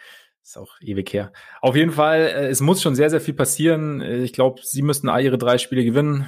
Ist 0.44 0.58
auch 0.58 0.74
ewig 0.82 1.10
her. 1.14 1.32
Auf 1.62 1.74
jeden 1.74 1.90
Fall, 1.90 2.20
äh, 2.20 2.48
es 2.48 2.60
muss 2.60 2.82
schon 2.82 2.94
sehr, 2.94 3.08
sehr 3.08 3.22
viel 3.22 3.32
passieren. 3.32 4.02
Äh, 4.02 4.18
ich 4.18 4.34
glaube, 4.34 4.60
sie 4.62 4.82
müssten 4.82 5.08
all 5.08 5.22
ihre 5.24 5.38
drei 5.38 5.56
Spiele 5.56 5.84
gewinnen. 5.84 6.26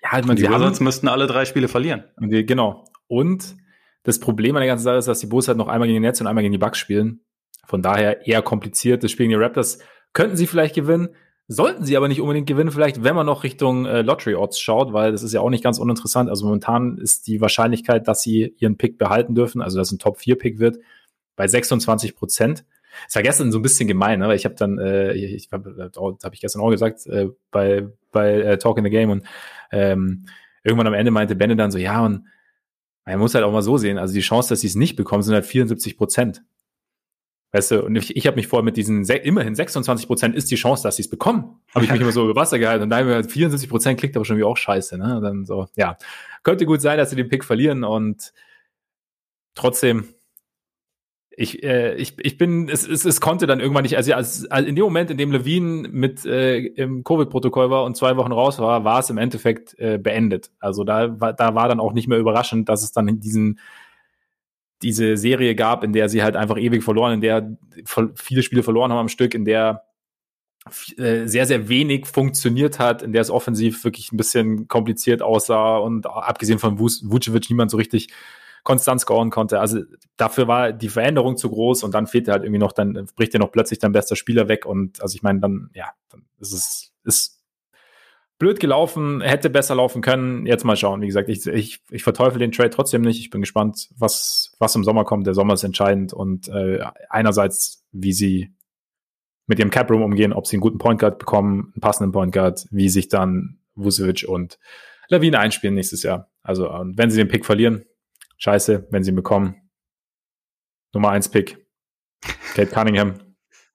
Ja, 0.00 0.12
halt 0.12 0.26
man, 0.26 0.36
die 0.36 0.44
Wizards 0.44 0.78
müssten 0.78 1.08
alle 1.08 1.26
drei 1.26 1.44
Spiele 1.44 1.66
verlieren. 1.66 2.04
Die, 2.20 2.46
genau. 2.46 2.84
Und 3.08 3.56
das 4.04 4.20
Problem 4.20 4.54
an 4.54 4.60
der 4.60 4.68
ganzen 4.68 4.84
Sache 4.84 4.98
ist, 4.98 5.08
dass 5.08 5.18
die 5.18 5.26
Bulls 5.26 5.48
halt 5.48 5.58
noch 5.58 5.66
einmal 5.66 5.88
gegen 5.88 6.00
die 6.00 6.06
Nets 6.06 6.20
und 6.20 6.28
einmal 6.28 6.42
gegen 6.42 6.52
die 6.52 6.58
Bucks 6.58 6.78
spielen. 6.78 7.24
Von 7.66 7.82
daher 7.82 8.26
eher 8.28 8.42
kompliziert. 8.42 9.02
Das 9.02 9.10
Spiel 9.10 9.26
gegen 9.26 9.38
die 9.38 9.44
Raptors 9.44 9.80
könnten 10.12 10.36
sie 10.36 10.46
vielleicht 10.46 10.76
gewinnen. 10.76 11.08
Sollten 11.48 11.84
sie 11.84 11.96
aber 11.96 12.06
nicht 12.06 12.20
unbedingt 12.20 12.46
gewinnen, 12.46 12.70
vielleicht, 12.70 13.02
wenn 13.02 13.16
man 13.16 13.26
noch 13.26 13.42
Richtung 13.42 13.86
äh, 13.86 14.02
Lottery 14.02 14.36
Odds 14.36 14.60
schaut, 14.60 14.92
weil 14.92 15.10
das 15.10 15.24
ist 15.24 15.32
ja 15.32 15.40
auch 15.40 15.50
nicht 15.50 15.64
ganz 15.64 15.80
uninteressant. 15.80 16.30
Also 16.30 16.44
momentan 16.44 16.96
ist 16.98 17.26
die 17.26 17.40
Wahrscheinlichkeit, 17.40 18.06
dass 18.06 18.22
sie 18.22 18.54
ihren 18.58 18.78
Pick 18.78 18.98
behalten 18.98 19.34
dürfen, 19.34 19.60
also 19.60 19.78
dass 19.78 19.90
ein 19.90 19.98
Top 19.98 20.18
4 20.18 20.38
Pick 20.38 20.60
wird, 20.60 20.78
bei 21.34 21.48
26 21.48 22.14
Prozent. 22.14 22.64
Es 23.08 23.14
war 23.14 23.22
gestern 23.22 23.52
so 23.52 23.58
ein 23.58 23.62
bisschen 23.62 23.88
gemein, 23.88 24.20
ne? 24.20 24.28
weil 24.28 24.36
ich 24.36 24.44
habe 24.44 24.54
dann, 24.54 24.78
äh, 24.78 25.12
ich 25.12 25.48
habe 25.52 25.90
hab 25.96 26.34
ich 26.34 26.40
gestern 26.40 26.62
auch 26.62 26.70
gesagt, 26.70 27.06
äh, 27.06 27.28
bei, 27.50 27.86
bei 28.10 28.40
äh, 28.40 28.58
Talk 28.58 28.78
in 28.78 28.84
the 28.84 28.90
Game 28.90 29.10
und 29.10 29.24
ähm, 29.70 30.26
irgendwann 30.64 30.86
am 30.86 30.94
Ende 30.94 31.10
meinte 31.10 31.34
Benne 31.34 31.56
dann 31.56 31.70
so, 31.70 31.78
ja, 31.78 32.04
und 32.04 32.26
man 33.04 33.18
muss 33.18 33.34
halt 33.34 33.44
auch 33.44 33.52
mal 33.52 33.62
so 33.62 33.78
sehen, 33.78 33.98
also 33.98 34.14
die 34.14 34.20
Chance, 34.20 34.50
dass 34.50 34.60
sie 34.60 34.68
es 34.68 34.74
nicht 34.74 34.96
bekommen, 34.96 35.22
sind 35.22 35.34
halt 35.34 35.46
74 35.46 35.96
Prozent. 35.96 36.42
Weißt 37.52 37.70
du, 37.70 37.84
und 37.84 37.96
ich, 37.96 38.16
ich 38.16 38.26
habe 38.26 38.36
mich 38.36 38.46
vorher 38.46 38.64
mit 38.64 38.78
diesen 38.78 39.04
immerhin 39.04 39.54
26 39.54 40.06
Prozent 40.06 40.34
ist 40.34 40.50
die 40.50 40.56
Chance, 40.56 40.82
dass 40.82 40.96
sie 40.96 41.02
es 41.02 41.10
bekommen. 41.10 41.60
Habe 41.74 41.84
ich 41.84 41.90
mich 41.90 42.00
immer 42.00 42.12
so 42.12 42.24
über 42.24 42.34
Wasser 42.34 42.58
gehalten. 42.58 42.84
Und 42.84 42.90
dann 42.90 43.28
74 43.28 43.68
Prozent 43.68 44.00
klingt 44.00 44.16
aber 44.16 44.24
schon 44.24 44.38
wie 44.38 44.44
auch 44.44 44.56
scheiße. 44.56 44.96
Ne? 44.96 45.18
Und 45.18 45.22
dann 45.22 45.44
so, 45.44 45.66
ja, 45.76 45.98
könnte 46.44 46.64
gut 46.64 46.80
sein, 46.80 46.96
dass 46.96 47.10
sie 47.10 47.16
den 47.16 47.28
Pick 47.28 47.44
verlieren 47.44 47.84
und 47.84 48.32
trotzdem 49.54 50.14
ich, 51.36 51.62
äh, 51.62 51.94
ich, 51.94 52.16
ich 52.18 52.36
bin, 52.36 52.68
es, 52.68 52.86
es, 52.86 53.04
es 53.04 53.20
konnte 53.20 53.46
dann 53.46 53.60
irgendwann 53.60 53.82
nicht, 53.82 53.96
also, 53.96 54.12
als, 54.14 54.50
also 54.50 54.68
in 54.68 54.76
dem 54.76 54.84
Moment, 54.84 55.10
in 55.10 55.16
dem 55.16 55.32
Levine 55.32 55.88
mit 55.88 56.24
äh, 56.24 56.58
im 56.58 57.04
Covid-Protokoll 57.04 57.70
war 57.70 57.84
und 57.84 57.96
zwei 57.96 58.16
Wochen 58.16 58.32
raus 58.32 58.58
war, 58.58 58.84
war 58.84 59.00
es 59.00 59.10
im 59.10 59.18
Endeffekt 59.18 59.78
äh, 59.78 59.98
beendet. 59.98 60.50
Also 60.60 60.84
da 60.84 61.20
war, 61.20 61.32
da 61.32 61.54
war 61.54 61.68
dann 61.68 61.80
auch 61.80 61.92
nicht 61.92 62.08
mehr 62.08 62.18
überraschend, 62.18 62.68
dass 62.68 62.82
es 62.82 62.92
dann 62.92 63.20
diesen 63.20 63.58
diese 64.82 65.16
Serie 65.16 65.54
gab, 65.54 65.84
in 65.84 65.92
der 65.92 66.08
sie 66.08 66.24
halt 66.24 66.34
einfach 66.34 66.58
ewig 66.58 66.82
verloren, 66.82 67.14
in 67.14 67.20
der 67.20 67.56
viele 68.16 68.42
Spiele 68.42 68.64
verloren 68.64 68.90
haben 68.90 68.98
am 68.98 69.08
Stück, 69.08 69.32
in 69.32 69.44
der 69.44 69.84
äh, 70.96 71.26
sehr, 71.26 71.46
sehr 71.46 71.68
wenig 71.68 72.06
funktioniert 72.06 72.78
hat, 72.78 73.02
in 73.02 73.12
der 73.12 73.22
es 73.22 73.30
offensiv 73.30 73.84
wirklich 73.84 74.12
ein 74.12 74.16
bisschen 74.16 74.68
kompliziert 74.68 75.22
aussah 75.22 75.76
und 75.78 76.06
abgesehen 76.06 76.58
von 76.58 76.78
Vucevic 76.78 77.48
niemand 77.48 77.70
so 77.70 77.76
richtig 77.76 78.08
konstant 78.62 79.00
scoren 79.00 79.30
konnte. 79.30 79.60
Also 79.60 79.80
dafür 80.16 80.48
war 80.48 80.72
die 80.72 80.88
Veränderung 80.88 81.36
zu 81.36 81.50
groß 81.50 81.82
und 81.82 81.94
dann 81.94 82.06
fehlt 82.06 82.28
halt 82.28 82.44
irgendwie 82.44 82.60
noch, 82.60 82.72
dann 82.72 83.08
bricht 83.16 83.34
dir 83.34 83.38
noch 83.38 83.52
plötzlich 83.52 83.78
dein 83.78 83.92
bester 83.92 84.16
Spieler 84.16 84.48
weg 84.48 84.66
und 84.66 85.02
also 85.02 85.14
ich 85.14 85.22
meine, 85.22 85.40
dann, 85.40 85.70
ja, 85.74 85.90
dann 86.10 86.24
ist 86.38 86.52
es, 86.52 86.92
ist 87.04 87.42
blöd 88.38 88.58
gelaufen, 88.58 89.20
hätte 89.20 89.50
besser 89.50 89.76
laufen 89.76 90.02
können. 90.02 90.46
Jetzt 90.46 90.64
mal 90.64 90.76
schauen. 90.76 91.00
Wie 91.00 91.06
gesagt, 91.06 91.28
ich, 91.28 91.46
ich, 91.46 91.80
ich 91.90 92.02
verteufel 92.02 92.40
den 92.40 92.50
Trade 92.50 92.70
trotzdem 92.70 93.02
nicht. 93.02 93.20
Ich 93.20 93.30
bin 93.30 93.40
gespannt, 93.40 93.88
was, 93.96 94.56
was 94.58 94.74
im 94.74 94.82
Sommer 94.82 95.04
kommt. 95.04 95.28
Der 95.28 95.34
Sommer 95.34 95.54
ist 95.54 95.62
entscheidend 95.62 96.12
und 96.12 96.48
äh, 96.48 96.80
einerseits, 97.08 97.84
wie 97.92 98.12
sie 98.12 98.52
mit 99.46 99.60
ihrem 99.60 99.70
Cap 99.70 99.90
Room 99.90 100.02
umgehen, 100.02 100.32
ob 100.32 100.48
sie 100.48 100.56
einen 100.56 100.60
guten 100.60 100.78
Point 100.78 100.98
Guard 100.98 101.20
bekommen, 101.20 101.72
einen 101.74 101.80
passenden 101.80 102.10
Point 102.10 102.32
Guard, 102.32 102.66
wie 102.72 102.88
sich 102.88 103.08
dann 103.08 103.60
Vucevic 103.76 104.28
und 104.28 104.58
Lawine 105.08 105.38
einspielen 105.38 105.76
nächstes 105.76 106.02
Jahr. 106.02 106.28
Also, 106.42 106.68
und 106.68 106.98
wenn 106.98 107.10
sie 107.10 107.18
den 107.18 107.28
Pick 107.28 107.46
verlieren, 107.46 107.84
scheiße, 108.42 108.88
wenn 108.90 109.04
sie 109.04 109.12
ihn 109.12 109.16
bekommen. 109.16 109.56
Nummer 110.92 111.10
eins 111.10 111.28
Pick. 111.28 111.64
Kate 112.54 112.70
Cunningham. 112.70 113.14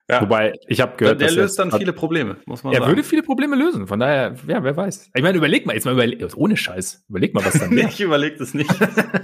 Ja. 0.10 0.22
Wobei, 0.22 0.54
ich 0.70 0.80
habe 0.80 0.96
gehört, 0.96 1.20
der 1.20 1.32
löst 1.32 1.60
dann 1.60 1.70
viele 1.70 1.92
Probleme, 1.92 2.38
muss 2.46 2.64
man 2.64 2.72
er 2.72 2.80
sagen. 2.80 2.92
würde 2.92 3.04
viele 3.04 3.24
Probleme 3.24 3.58
lösen. 3.58 3.88
Von 3.88 4.00
daher, 4.00 4.36
ja, 4.48 4.64
wer 4.64 4.78
weiß. 4.78 5.12
Ich 5.14 5.22
meine, 5.22 5.38
überleg 5.38 5.66
mal, 5.66 5.74
jetzt 5.74 5.84
mal 5.84 5.92
überleg, 5.92 6.26
ohne 6.38 6.56
Scheiß, 6.56 7.04
überleg 7.10 7.34
mal, 7.34 7.44
was 7.44 7.60
dann 7.60 7.72
wäre. 7.76 7.90
ich 7.90 8.00
überlege 8.00 8.38
das 8.38 8.54
nicht. 8.54 8.74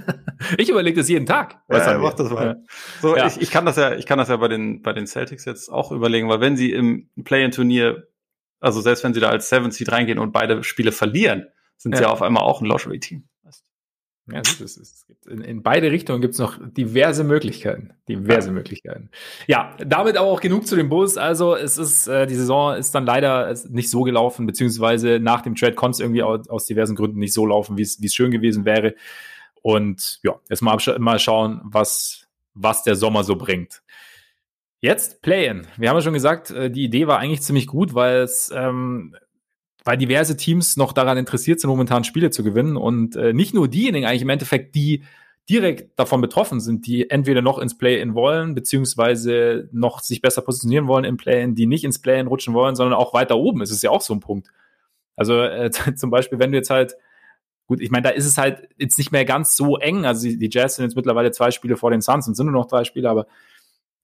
ich 0.58 0.68
überlege 0.68 1.00
das 1.00 1.08
jeden 1.08 1.24
Tag. 1.24 1.62
Was 1.68 1.86
ja, 1.86 1.96
mach 1.96 2.12
das 2.12 2.28
mal. 2.28 2.62
So, 3.00 3.16
ja. 3.16 3.28
Ich, 3.28 3.40
ich 3.40 3.50
kann 3.50 3.64
das 3.64 3.76
ja, 3.76 3.94
ich 3.94 4.04
kann 4.04 4.18
das 4.18 4.28
ja 4.28 4.36
bei 4.36 4.48
den, 4.48 4.82
bei 4.82 4.92
den 4.92 5.06
Celtics 5.06 5.46
jetzt 5.46 5.70
auch 5.70 5.90
überlegen, 5.90 6.28
weil 6.28 6.42
wenn 6.42 6.54
sie 6.54 6.70
im 6.72 7.08
Play-in-Turnier, 7.24 8.06
also 8.60 8.82
selbst 8.82 9.04
wenn 9.04 9.14
sie 9.14 9.20
da 9.20 9.30
als 9.30 9.48
Seven 9.48 9.70
Seed 9.70 9.90
reingehen 9.90 10.18
und 10.18 10.34
beide 10.34 10.62
Spiele 10.64 10.92
verlieren, 10.92 11.46
sind 11.78 11.96
sie 11.96 12.02
ja 12.02 12.10
auf 12.10 12.20
einmal 12.20 12.42
auch 12.42 12.60
ein 12.60 12.66
Lottery-Team. 12.66 13.26
Ja, 14.26 14.40
es 14.40 14.58
ist, 14.60 14.78
es 14.78 15.06
gibt 15.06 15.26
in, 15.26 15.42
in 15.42 15.62
beide 15.62 15.90
Richtungen 15.90 16.22
gibt 16.22 16.32
es 16.32 16.40
noch 16.40 16.58
diverse 16.58 17.24
Möglichkeiten. 17.24 17.92
Diverse 18.08 18.48
ja. 18.48 18.54
Möglichkeiten. 18.54 19.10
Ja, 19.46 19.76
damit 19.84 20.16
aber 20.16 20.28
auch 20.28 20.40
genug 20.40 20.66
zu 20.66 20.76
den 20.76 20.88
Bulls. 20.88 21.18
Also 21.18 21.54
es 21.54 21.76
ist, 21.76 22.06
äh, 22.06 22.26
die 22.26 22.34
Saison 22.34 22.74
ist 22.74 22.94
dann 22.94 23.04
leider 23.04 23.54
nicht 23.68 23.90
so 23.90 24.02
gelaufen, 24.02 24.46
beziehungsweise 24.46 25.20
nach 25.20 25.42
dem 25.42 25.54
Trade 25.54 25.74
konnte 25.74 25.96
es 25.96 26.00
irgendwie 26.00 26.22
aus, 26.22 26.48
aus, 26.48 26.64
diversen 26.64 26.96
Gründen 26.96 27.18
nicht 27.18 27.34
so 27.34 27.44
laufen, 27.44 27.76
wie 27.76 27.82
es 27.82 28.00
wie 28.00 28.06
es 28.06 28.14
schön 28.14 28.30
gewesen 28.30 28.64
wäre. 28.64 28.94
Und 29.60 30.20
ja, 30.22 30.40
jetzt 30.48 30.62
mal, 30.62 30.78
mal 30.98 31.18
schauen, 31.18 31.60
was, 31.62 32.26
was 32.54 32.82
der 32.82 32.96
Sommer 32.96 33.24
so 33.24 33.36
bringt. 33.36 33.82
Jetzt 34.80 35.20
Play-In. 35.20 35.66
Wir 35.76 35.90
haben 35.90 35.96
ja 35.96 36.02
schon 36.02 36.14
gesagt, 36.14 36.50
äh, 36.50 36.70
die 36.70 36.84
Idee 36.84 37.06
war 37.06 37.18
eigentlich 37.18 37.42
ziemlich 37.42 37.66
gut, 37.66 37.94
weil 37.94 38.18
es 38.18 38.50
ähm, 38.54 39.14
weil 39.84 39.98
diverse 39.98 40.36
Teams 40.36 40.76
noch 40.76 40.92
daran 40.92 41.18
interessiert 41.18 41.60
sind, 41.60 41.68
momentan 41.68 42.04
Spiele 42.04 42.30
zu 42.30 42.42
gewinnen 42.42 42.76
und 42.76 43.16
äh, 43.16 43.32
nicht 43.32 43.54
nur 43.54 43.68
diejenigen 43.68 44.06
eigentlich 44.06 44.22
im 44.22 44.30
Endeffekt, 44.30 44.74
die 44.74 45.04
direkt 45.48 45.98
davon 45.98 46.22
betroffen 46.22 46.58
sind, 46.60 46.86
die 46.86 47.10
entweder 47.10 47.42
noch 47.42 47.58
ins 47.58 47.76
Play-In 47.76 48.14
wollen, 48.14 48.54
beziehungsweise 48.54 49.68
noch 49.72 50.00
sich 50.00 50.22
besser 50.22 50.40
positionieren 50.40 50.86
wollen 50.86 51.04
im 51.04 51.18
Play-In, 51.18 51.54
die 51.54 51.66
nicht 51.66 51.84
ins 51.84 52.00
Play-In 52.00 52.28
rutschen 52.28 52.54
wollen, 52.54 52.76
sondern 52.76 52.98
auch 52.98 53.12
weiter 53.12 53.36
oben. 53.36 53.60
Es 53.60 53.70
ist 53.70 53.82
ja 53.82 53.90
auch 53.90 54.00
so 54.00 54.14
ein 54.14 54.20
Punkt. 54.20 54.48
Also 55.16 55.42
äh, 55.42 55.70
zum 55.96 56.10
Beispiel, 56.10 56.38
wenn 56.38 56.50
du 56.50 56.56
jetzt 56.56 56.70
halt, 56.70 56.96
gut, 57.66 57.80
ich 57.82 57.90
meine, 57.90 58.04
da 58.04 58.10
ist 58.10 58.24
es 58.24 58.38
halt 58.38 58.68
jetzt 58.78 58.96
nicht 58.96 59.12
mehr 59.12 59.26
ganz 59.26 59.54
so 59.54 59.76
eng. 59.76 60.06
Also 60.06 60.26
die, 60.26 60.38
die 60.38 60.48
Jazz 60.50 60.76
sind 60.76 60.86
jetzt 60.86 60.96
mittlerweile 60.96 61.30
zwei 61.30 61.50
Spiele 61.50 61.76
vor 61.76 61.90
den 61.90 62.00
Suns 62.00 62.26
und 62.26 62.34
sind 62.34 62.46
nur 62.46 62.54
noch 62.54 62.66
drei 62.66 62.84
Spiele, 62.84 63.10
aber 63.10 63.26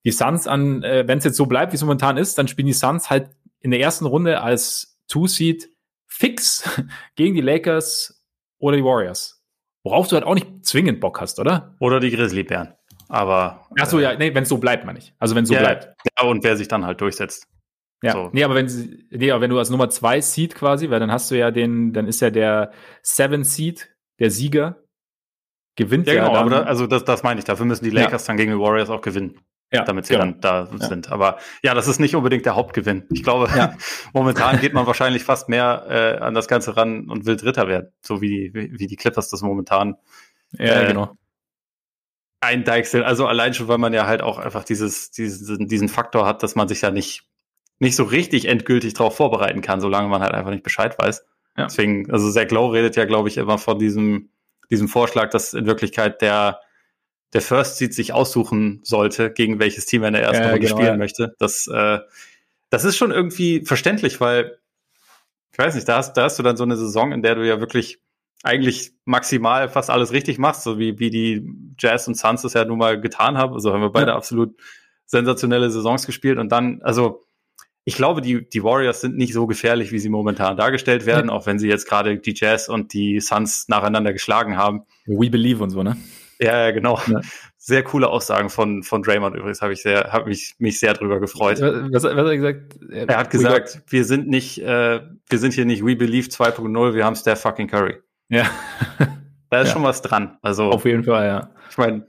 die 0.05 0.13
Suns 0.13 0.47
an, 0.47 0.83
äh, 0.83 1.07
wenn 1.07 1.19
es 1.19 1.25
jetzt 1.25 1.37
so 1.37 1.47
bleibt, 1.47 1.73
wie 1.73 1.77
es 1.77 1.83
momentan 1.83 2.19
ist, 2.19 2.37
dann 2.37 2.49
spielen 2.49 2.67
die 2.67 2.75
Suns 2.75 3.09
halt 3.09 3.31
in 3.61 3.71
der 3.71 3.81
ersten 3.81 4.07
Runde 4.07 4.43
als 4.43 4.90
Two-Seed 5.11 5.69
fix 6.07 6.65
gegen 7.17 7.35
die 7.35 7.43
Lakers 7.43 8.25
oder 8.59 8.77
die 8.77 8.85
Warriors. 8.85 9.45
Worauf 9.85 10.09
du 10.09 10.17
halt 10.17 10.25
auch 10.25 10.35
nicht 10.35 10.65
zwingend 10.65 11.01
Bock 11.01 11.21
hast, 11.21 11.39
oder? 11.39 11.75
Oder 11.81 12.01
die 12.01 12.11
Grizzly-Bären. 12.11 12.75
Aber. 13.09 13.67
Ach 13.79 13.87
so, 13.87 13.99
ja, 13.99 14.15
nee, 14.17 14.35
wenn 14.35 14.45
es 14.45 14.49
so 14.49 14.59
bleibt, 14.59 14.85
meine 14.85 14.99
ich. 14.99 15.15
Also 15.19 15.35
wenn 15.35 15.45
es 15.45 15.49
so 15.49 15.55
ja, 15.55 15.61
bleibt. 15.61 15.95
Ja, 16.19 16.27
und 16.27 16.45
wer 16.45 16.57
sich 16.57 16.69
dann 16.69 16.87
halt 16.87 17.01
durchsetzt. 17.01 17.47
Ja, 18.03 18.13
so. 18.13 18.31
nee, 18.33 18.45
aber 18.45 18.55
wenn, 18.55 18.69
sie, 18.69 19.07
nee, 19.11 19.31
aber 19.31 19.43
wenn 19.43 19.51
du 19.51 19.59
als 19.59 19.69
Nummer 19.69 19.91
zwei 19.91 20.21
Seed 20.21 20.55
quasi, 20.55 20.89
weil 20.89 21.01
dann 21.01 21.13
hast 21.13 21.31
du 21.31 21.37
ja 21.37 21.51
den, 21.51 21.93
dann 21.93 22.07
ist 22.07 22.21
ja 22.21 22.31
der 22.31 22.73
Seven 23.03 23.45
Seed, 23.45 23.95
der 24.19 24.31
Sieger, 24.31 24.83
gewinnt 25.77 26.07
ja. 26.07 26.15
Genau, 26.15 26.33
ja 26.33 26.41
aber 26.41 26.51
da, 26.51 26.63
also 26.63 26.87
das, 26.87 27.05
das 27.05 27.23
meine 27.23 27.41
ich. 27.41 27.45
Dafür 27.45 27.67
müssen 27.67 27.85
die 27.85 27.91
Lakers 27.91 28.23
ja. 28.23 28.27
dann 28.29 28.37
gegen 28.37 28.53
die 28.53 28.59
Warriors 28.59 28.91
auch 28.91 29.03
gewinnen 29.03 29.41
ja, 29.73 29.85
damit 29.85 30.07
sie 30.07 30.15
genau. 30.15 30.25
dann 30.25 30.41
da 30.41 30.69
ja. 30.71 30.87
sind. 30.89 31.13
Aber 31.13 31.39
ja, 31.63 31.75
das 31.75 31.87
ist 31.87 32.01
nicht 32.01 32.17
unbedingt 32.17 32.45
der 32.45 32.57
Hauptgewinn. 32.57 33.05
Ich 33.11 33.23
glaube, 33.23 33.49
ja. 33.57 33.77
momentan 34.13 34.61
geht 34.61 34.73
man 34.73 34.87
wahrscheinlich 34.87 35.23
fast 35.23 35.49
mehr 35.49 35.87
äh, 35.89 36.19
an 36.19 36.35
das 36.35 36.49
Ganze 36.49 36.77
ran 36.77 37.09
und 37.09 37.27
will 37.27 37.37
Dritter 37.37 37.69
werden, 37.69 37.93
so 38.01 38.21
wie, 38.21 38.51
wie, 38.53 38.79
wie 38.79 38.87
die 38.87 38.97
Clippers 38.97 39.31
das 39.31 39.43
momentan 39.43 39.97
ja, 40.53 40.83
äh, 40.83 40.87
genau. 40.89 41.17
eindeichseln. 42.41 43.05
Also 43.05 43.27
allein 43.27 43.55
schon, 43.55 43.69
weil 43.69 43.79
man 43.79 43.93
ja 43.93 44.07
halt 44.07 44.23
auch 44.23 44.39
einfach 44.39 44.65
dieses, 44.65 45.13
diesen, 45.13 45.69
diesen 45.69 45.89
Faktor 45.89 46.27
hat, 46.27 46.43
dass 46.43 46.57
man 46.57 46.67
sich 46.67 46.81
ja 46.81 46.91
nicht, 46.91 47.29
nicht 47.79 47.95
so 47.95 48.03
richtig 48.03 48.47
endgültig 48.47 48.95
darauf 48.95 49.17
vorbereiten 49.17 49.61
kann, 49.61 49.81
solange 49.81 50.09
man 50.09 50.21
halt 50.21 50.35
einfach 50.35 50.51
nicht 50.51 50.65
Bescheid 50.65 50.99
weiß. 50.99 51.25
Ja. 51.57 51.65
Deswegen, 51.65 52.11
also 52.11 52.31
Zach 52.31 52.51
Lowe 52.51 52.75
redet 52.75 52.97
ja, 52.97 53.05
glaube 53.05 53.29
ich, 53.29 53.37
immer 53.37 53.59
von 53.59 53.79
diesem, 53.79 54.31
diesem 54.69 54.89
Vorschlag, 54.89 55.31
dass 55.31 55.55
in 55.55 55.67
Wirklichkeit 55.67 56.23
der 56.23 56.61
der 57.33 57.41
First 57.41 57.77
Seed 57.77 57.95
sich 57.95 58.13
aussuchen 58.13 58.81
sollte, 58.83 59.31
gegen 59.33 59.59
welches 59.59 59.87
Team 59.87 60.03
er 60.03 60.09
in 60.09 60.15
der 60.15 60.23
ersten 60.23 60.43
ja, 60.43 60.51
Runde 60.51 60.61
genau, 60.61 60.77
spielen 60.77 60.93
ja. 60.93 60.97
möchte. 60.97 61.35
Das, 61.39 61.67
äh, 61.69 61.99
das 62.71 62.85
ist 62.85 62.97
schon 62.97 63.13
irgendwie 63.13 63.65
verständlich, 63.65 64.21
weil 64.21 64.59
ich 65.53 65.59
weiß 65.59 65.75
nicht, 65.75 65.89
da 65.89 65.97
hast, 65.97 66.15
da 66.15 66.25
hast 66.25 66.39
du 66.39 66.43
dann 66.43 66.57
so 66.57 66.65
eine 66.65 66.77
Saison, 66.77 67.13
in 67.13 67.23
der 67.23 67.35
du 67.35 67.47
ja 67.47 67.61
wirklich 67.61 68.01
eigentlich 68.43 68.93
maximal 69.05 69.69
fast 69.69 69.91
alles 69.91 70.13
richtig 70.13 70.39
machst, 70.39 70.63
so 70.63 70.79
wie, 70.79 70.99
wie 70.99 71.11
die 71.11 71.47
Jazz 71.79 72.09
und 72.09 72.17
Suns 72.17 72.45
es 72.45 72.55
ja 72.55 72.65
nun 72.65 72.79
mal 72.79 73.01
getan 73.01 73.37
haben. 73.37 73.53
Also 73.53 73.73
haben 73.73 73.83
wir 73.83 73.91
beide 73.91 74.13
ja. 74.13 74.17
absolut 74.17 74.57
sensationelle 75.07 75.71
Saisons 75.71 76.07
gespielt 76.07 76.39
und 76.39 76.51
dann, 76.51 76.81
also 76.83 77.25
ich 77.85 77.97
glaube, 77.97 78.21
die, 78.21 78.49
die 78.49 78.63
Warriors 78.63 79.01
sind 79.01 79.17
nicht 79.17 79.33
so 79.33 79.47
gefährlich, 79.47 79.91
wie 79.91 79.99
sie 79.99 80.11
momentan 80.11 80.57
dargestellt 80.57 81.07
werden, 81.07 81.29
ja. 81.29 81.35
auch 81.35 81.47
wenn 81.47 81.59
sie 81.59 81.69
jetzt 81.69 81.89
gerade 81.89 82.19
die 82.19 82.35
Jazz 82.37 82.69
und 82.69 82.93
die 82.93 83.21
Suns 83.21 83.69
nacheinander 83.69 84.13
geschlagen 84.13 84.57
haben. 84.57 84.83
We 85.07 85.31
believe 85.31 85.63
und 85.63 85.71
so, 85.71 85.83
ne? 85.83 85.97
Ja, 86.41 86.67
ja 86.67 86.71
genau. 86.71 87.01
Ja. 87.07 87.21
Sehr 87.57 87.83
coole 87.83 88.09
Aussagen 88.09 88.49
von, 88.49 88.83
von 88.83 89.03
Draymond 89.03 89.37
übrigens, 89.37 89.61
habe 89.61 89.73
ich 89.73 89.83
sehr, 89.83 90.13
habe 90.13 90.29
mich, 90.29 90.55
mich 90.59 90.81
sehr 90.81 90.95
drüber 90.95 91.21
gefreut. 91.21 91.61
Was, 91.61 92.05
was 92.05 92.05
hat 92.05 92.17
er 92.17 92.37
gesagt? 92.37 92.79
Er 92.91 93.17
hat 93.19 93.31
gesagt, 93.31 93.83
wir 93.89 94.05
sind 94.05 94.29
nicht, 94.29 94.63
äh, 94.63 95.01
wir 95.29 95.39
sind 95.39 95.53
hier 95.53 95.67
nicht 95.67 95.85
We 95.85 95.95
Believe 95.95 96.29
2.0, 96.29 96.95
wir 96.95 97.05
haben 97.05 97.17
Steph 97.17 97.43
fucking 97.43 97.69
Curry. 97.69 97.97
Ja. 98.29 98.51
da 99.51 99.61
ist 99.61 99.69
ja. 99.69 99.75
schon 99.75 99.83
was 99.83 100.01
dran. 100.01 100.39
Also. 100.41 100.71
Auf 100.71 100.87
jeden 100.87 101.05
Fall, 101.05 101.27
ja. 101.27 101.51
Ich 101.71 101.77
meine, 101.77 102.07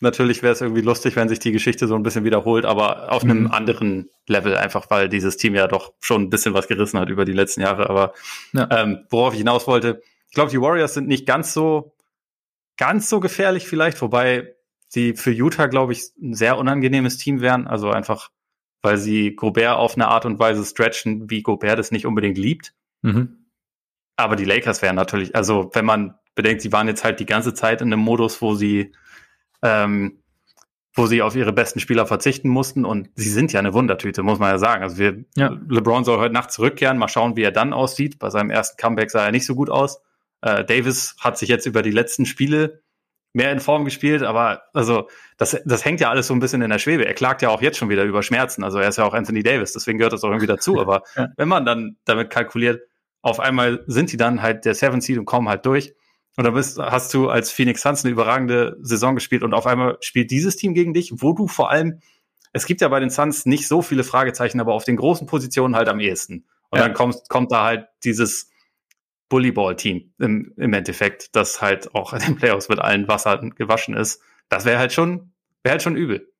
natürlich 0.00 0.42
wäre 0.44 0.52
es 0.52 0.60
irgendwie 0.60 0.82
lustig, 0.82 1.16
wenn 1.16 1.28
sich 1.28 1.40
die 1.40 1.50
Geschichte 1.50 1.88
so 1.88 1.96
ein 1.96 2.04
bisschen 2.04 2.24
wiederholt, 2.24 2.64
aber 2.64 3.10
auf 3.10 3.24
mhm. 3.24 3.30
einem 3.30 3.46
anderen 3.50 4.10
Level, 4.28 4.56
einfach 4.56 4.88
weil 4.90 5.08
dieses 5.08 5.36
Team 5.36 5.56
ja 5.56 5.66
doch 5.66 5.92
schon 6.00 6.22
ein 6.22 6.30
bisschen 6.30 6.54
was 6.54 6.68
gerissen 6.68 7.00
hat 7.00 7.08
über 7.08 7.24
die 7.24 7.32
letzten 7.32 7.62
Jahre. 7.62 7.90
Aber 7.90 8.12
ja. 8.52 8.68
ähm, 8.70 9.06
worauf 9.10 9.32
ich 9.32 9.38
hinaus 9.38 9.66
wollte, 9.66 10.02
ich 10.28 10.34
glaube, 10.34 10.50
die 10.50 10.60
Warriors 10.60 10.94
sind 10.94 11.08
nicht 11.08 11.26
ganz 11.26 11.52
so 11.52 11.94
ganz 12.76 13.08
so 13.08 13.20
gefährlich 13.20 13.66
vielleicht, 13.66 14.00
wobei 14.02 14.54
sie 14.88 15.14
für 15.14 15.30
Utah, 15.30 15.66
glaube 15.66 15.92
ich, 15.92 16.04
ein 16.20 16.34
sehr 16.34 16.56
unangenehmes 16.58 17.18
Team 17.18 17.40
wären. 17.40 17.66
Also 17.66 17.90
einfach, 17.90 18.30
weil 18.82 18.96
sie 18.96 19.34
Gobert 19.34 19.76
auf 19.76 19.94
eine 19.96 20.08
Art 20.08 20.24
und 20.24 20.38
Weise 20.38 20.64
stretchen, 20.64 21.30
wie 21.30 21.42
Gobert 21.42 21.78
das 21.78 21.90
nicht 21.90 22.06
unbedingt 22.06 22.38
liebt. 22.38 22.74
Mhm. 23.02 23.46
Aber 24.16 24.36
die 24.36 24.44
Lakers 24.44 24.82
wären 24.82 24.96
natürlich, 24.96 25.34
also 25.34 25.70
wenn 25.74 25.84
man 25.84 26.14
bedenkt, 26.34 26.62
sie 26.62 26.72
waren 26.72 26.88
jetzt 26.88 27.04
halt 27.04 27.20
die 27.20 27.26
ganze 27.26 27.54
Zeit 27.54 27.80
in 27.80 27.92
einem 27.92 28.02
Modus, 28.02 28.40
wo 28.40 28.54
sie, 28.54 28.92
ähm, 29.62 30.20
wo 30.94 31.06
sie 31.06 31.22
auf 31.22 31.34
ihre 31.34 31.52
besten 31.52 31.80
Spieler 31.80 32.06
verzichten 32.06 32.48
mussten 32.48 32.84
und 32.84 33.10
sie 33.16 33.30
sind 33.30 33.52
ja 33.52 33.58
eine 33.58 33.74
Wundertüte, 33.74 34.22
muss 34.22 34.38
man 34.38 34.50
ja 34.50 34.58
sagen. 34.58 34.84
Also 34.84 34.98
wir, 34.98 35.24
ja. 35.34 35.58
LeBron 35.68 36.04
soll 36.04 36.18
heute 36.18 36.32
Nacht 36.32 36.52
zurückkehren, 36.52 36.98
mal 36.98 37.08
schauen, 37.08 37.36
wie 37.36 37.42
er 37.42 37.50
dann 37.50 37.72
aussieht. 37.72 38.20
Bei 38.20 38.30
seinem 38.30 38.50
ersten 38.50 38.76
Comeback 38.76 39.10
sah 39.10 39.24
er 39.24 39.32
nicht 39.32 39.46
so 39.46 39.56
gut 39.56 39.70
aus. 39.70 40.00
Äh, 40.44 40.62
Davis 40.66 41.16
hat 41.20 41.38
sich 41.38 41.48
jetzt 41.48 41.64
über 41.64 41.80
die 41.80 41.90
letzten 41.90 42.26
Spiele 42.26 42.82
mehr 43.32 43.50
in 43.50 43.60
Form 43.60 43.86
gespielt, 43.86 44.22
aber 44.22 44.62
also 44.74 45.08
das, 45.38 45.58
das 45.64 45.84
hängt 45.86 46.00
ja 46.00 46.10
alles 46.10 46.26
so 46.26 46.34
ein 46.34 46.38
bisschen 46.38 46.60
in 46.60 46.68
der 46.68 46.78
Schwebe. 46.78 47.06
Er 47.06 47.14
klagt 47.14 47.40
ja 47.40 47.48
auch 47.48 47.62
jetzt 47.62 47.78
schon 47.78 47.88
wieder 47.88 48.04
über 48.04 48.22
Schmerzen. 48.22 48.62
Also 48.62 48.78
er 48.78 48.88
ist 48.88 48.98
ja 48.98 49.04
auch 49.04 49.14
Anthony 49.14 49.42
Davis, 49.42 49.72
deswegen 49.72 49.96
gehört 49.96 50.12
das 50.12 50.22
auch 50.22 50.28
irgendwie 50.28 50.46
dazu. 50.46 50.78
Aber 50.80 51.02
ja. 51.16 51.28
wenn 51.38 51.48
man 51.48 51.64
dann 51.64 51.96
damit 52.04 52.28
kalkuliert, 52.28 52.82
auf 53.22 53.40
einmal 53.40 53.82
sind 53.86 54.12
die 54.12 54.18
dann 54.18 54.42
halt 54.42 54.66
der 54.66 54.74
Seven 54.74 55.00
Seed 55.00 55.18
und 55.18 55.24
kommen 55.24 55.48
halt 55.48 55.64
durch. 55.64 55.94
Und 56.36 56.44
dann 56.44 56.52
bist, 56.52 56.78
hast 56.78 57.14
du 57.14 57.30
als 57.30 57.50
Phoenix 57.50 57.80
Suns 57.80 58.04
eine 58.04 58.12
überragende 58.12 58.76
Saison 58.82 59.14
gespielt 59.14 59.42
und 59.42 59.54
auf 59.54 59.66
einmal 59.66 59.96
spielt 60.00 60.30
dieses 60.30 60.56
Team 60.56 60.74
gegen 60.74 60.92
dich, 60.92 61.10
wo 61.22 61.32
du 61.32 61.48
vor 61.48 61.70
allem, 61.70 62.00
es 62.52 62.66
gibt 62.66 62.82
ja 62.82 62.88
bei 62.88 63.00
den 63.00 63.08
Suns 63.08 63.46
nicht 63.46 63.66
so 63.66 63.80
viele 63.80 64.04
Fragezeichen, 64.04 64.60
aber 64.60 64.74
auf 64.74 64.84
den 64.84 64.96
großen 64.96 65.26
Positionen 65.26 65.74
halt 65.74 65.88
am 65.88 66.00
ehesten. 66.00 66.44
Und 66.68 66.80
ja. 66.80 66.84
dann 66.84 66.92
kommt, 66.92 67.28
kommt 67.30 67.50
da 67.50 67.64
halt 67.64 67.86
dieses, 68.04 68.50
Bullyball-Team 69.28 70.12
im, 70.18 70.52
im 70.56 70.72
Endeffekt, 70.72 71.34
das 71.34 71.60
halt 71.60 71.94
auch 71.94 72.12
in 72.12 72.20
den 72.20 72.36
Playoffs 72.36 72.68
mit 72.68 72.78
allen 72.78 73.08
Wassern 73.08 73.54
gewaschen 73.54 73.94
ist. 73.94 74.20
Das 74.48 74.64
wäre 74.64 74.78
halt 74.78 74.92
schon, 74.92 75.32
wäre 75.62 75.72
halt 75.72 75.82
schon 75.82 75.96
übel. 75.96 76.30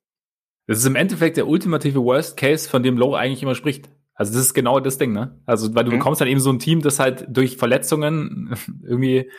Das 0.66 0.78
ist 0.78 0.87
im 0.87 0.97
Endeffekt 0.97 1.37
der 1.37 1.47
ultimative 1.47 2.03
Worst 2.03 2.37
Case, 2.37 2.68
von 2.68 2.82
dem 2.82 2.97
Lowe 2.97 3.18
eigentlich 3.18 3.43
immer 3.43 3.55
spricht. 3.55 3.91
Also 4.14 4.32
das 4.32 4.43
ist 4.43 4.55
genau 4.55 4.80
das 4.80 4.97
Ding, 4.97 5.12
ne? 5.12 5.41
Also 5.45 5.74
weil 5.74 5.85
du 5.85 5.91
mhm. 5.91 5.99
bekommst 5.99 6.20
dann 6.20 6.28
eben 6.28 6.41
so 6.41 6.51
ein 6.51 6.59
Team, 6.59 6.82
das 6.82 7.01
halt 7.01 7.26
durch 7.28 7.57
Verletzungen 7.57 8.55
irgendwie 8.82 9.30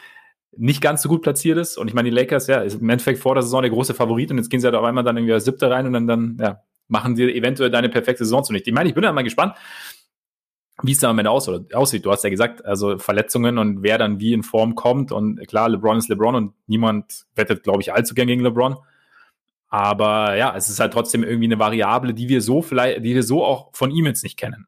nicht 0.58 0.82
ganz 0.82 1.02
so 1.02 1.10
gut 1.10 1.22
platziert 1.22 1.58
ist. 1.58 1.78
Und 1.78 1.88
ich 1.88 1.93
meine, 1.93 2.10
die 2.10 2.16
Lakers, 2.16 2.48
ja, 2.48 2.62
ist 2.62 2.82
im 2.82 2.89
Endeffekt 2.89 3.20
vor 3.20 3.36
der 3.36 3.43
Saison 3.43 3.62
der 3.62 3.72
große 3.72 3.93
Favorit 3.93 4.32
und 4.32 4.38
jetzt 4.38 4.50
gehen 4.50 4.60
sie 4.60 4.68
halt 4.68 4.76
auf 4.76 4.84
einmal 4.84 5.04
dann 5.04 5.18
irgendwie 5.18 5.34
als 5.34 5.46
Siebter 5.46 5.72
rein 5.72 5.86
und 5.88 5.93
dann, 5.93 6.08
dann 6.08 6.38
ja, 6.39 6.62
machen 6.88 7.16
dir 7.16 7.34
eventuell 7.34 7.72
deine 7.72 7.89
perfekte 7.89 8.24
Saison 8.24 8.43
zunichte. 8.43 8.70
Ich 8.70 8.74
meine, 8.74 8.89
ich 8.89 8.96
bin 8.96 9.04
da 9.04 9.12
mal 9.12 9.24
gespannt, 9.24 9.56
wie 10.88 10.92
es 10.92 11.00
da 11.00 11.10
am 11.10 11.20
Ende 11.20 11.32
aus, 11.32 11.50
aussieht. 11.74 12.06
Du 12.06 12.12
hast 12.12 12.24
ja 12.24 12.30
gesagt, 12.30 12.66
also 12.66 12.98
Verletzungen 12.98 13.58
und 13.58 13.84
wer 13.84 13.98
dann 13.98 14.20
wie 14.20 14.34
in 14.34 14.44
Form 14.44 14.76
kommt. 14.76 15.12
Und 15.12 15.46
klar, 15.48 15.70
LeBron 15.70 15.98
ist 15.98 16.10
LeBron 16.10 16.36
und 16.36 16.54
niemand 16.68 17.26
wettet, 17.36 17.64
glaube 17.64 17.82
ich, 17.82 17.94
allzu 17.94 18.16
gern 18.16 18.28
gegen 18.28 18.42
LeBron. 18.42 18.78
Aber 19.68 20.36
ja, 20.36 20.56
es 20.56 20.70
ist 20.70 20.80
halt 20.80 20.94
trotzdem 20.94 21.24
irgendwie 21.24 21.46
eine 21.46 21.60
Variable, 21.60 22.14
die 22.14 22.30
wir 22.30 22.42
so 22.42 22.62
vielleicht, 22.62 23.04
die 23.04 23.16
wir 23.16 23.24
so 23.24 23.44
auch 23.44 23.70
von 23.74 23.92
ihm 23.92 24.06
jetzt 24.06 24.24
nicht 24.24 24.38
kennen. 24.38 24.68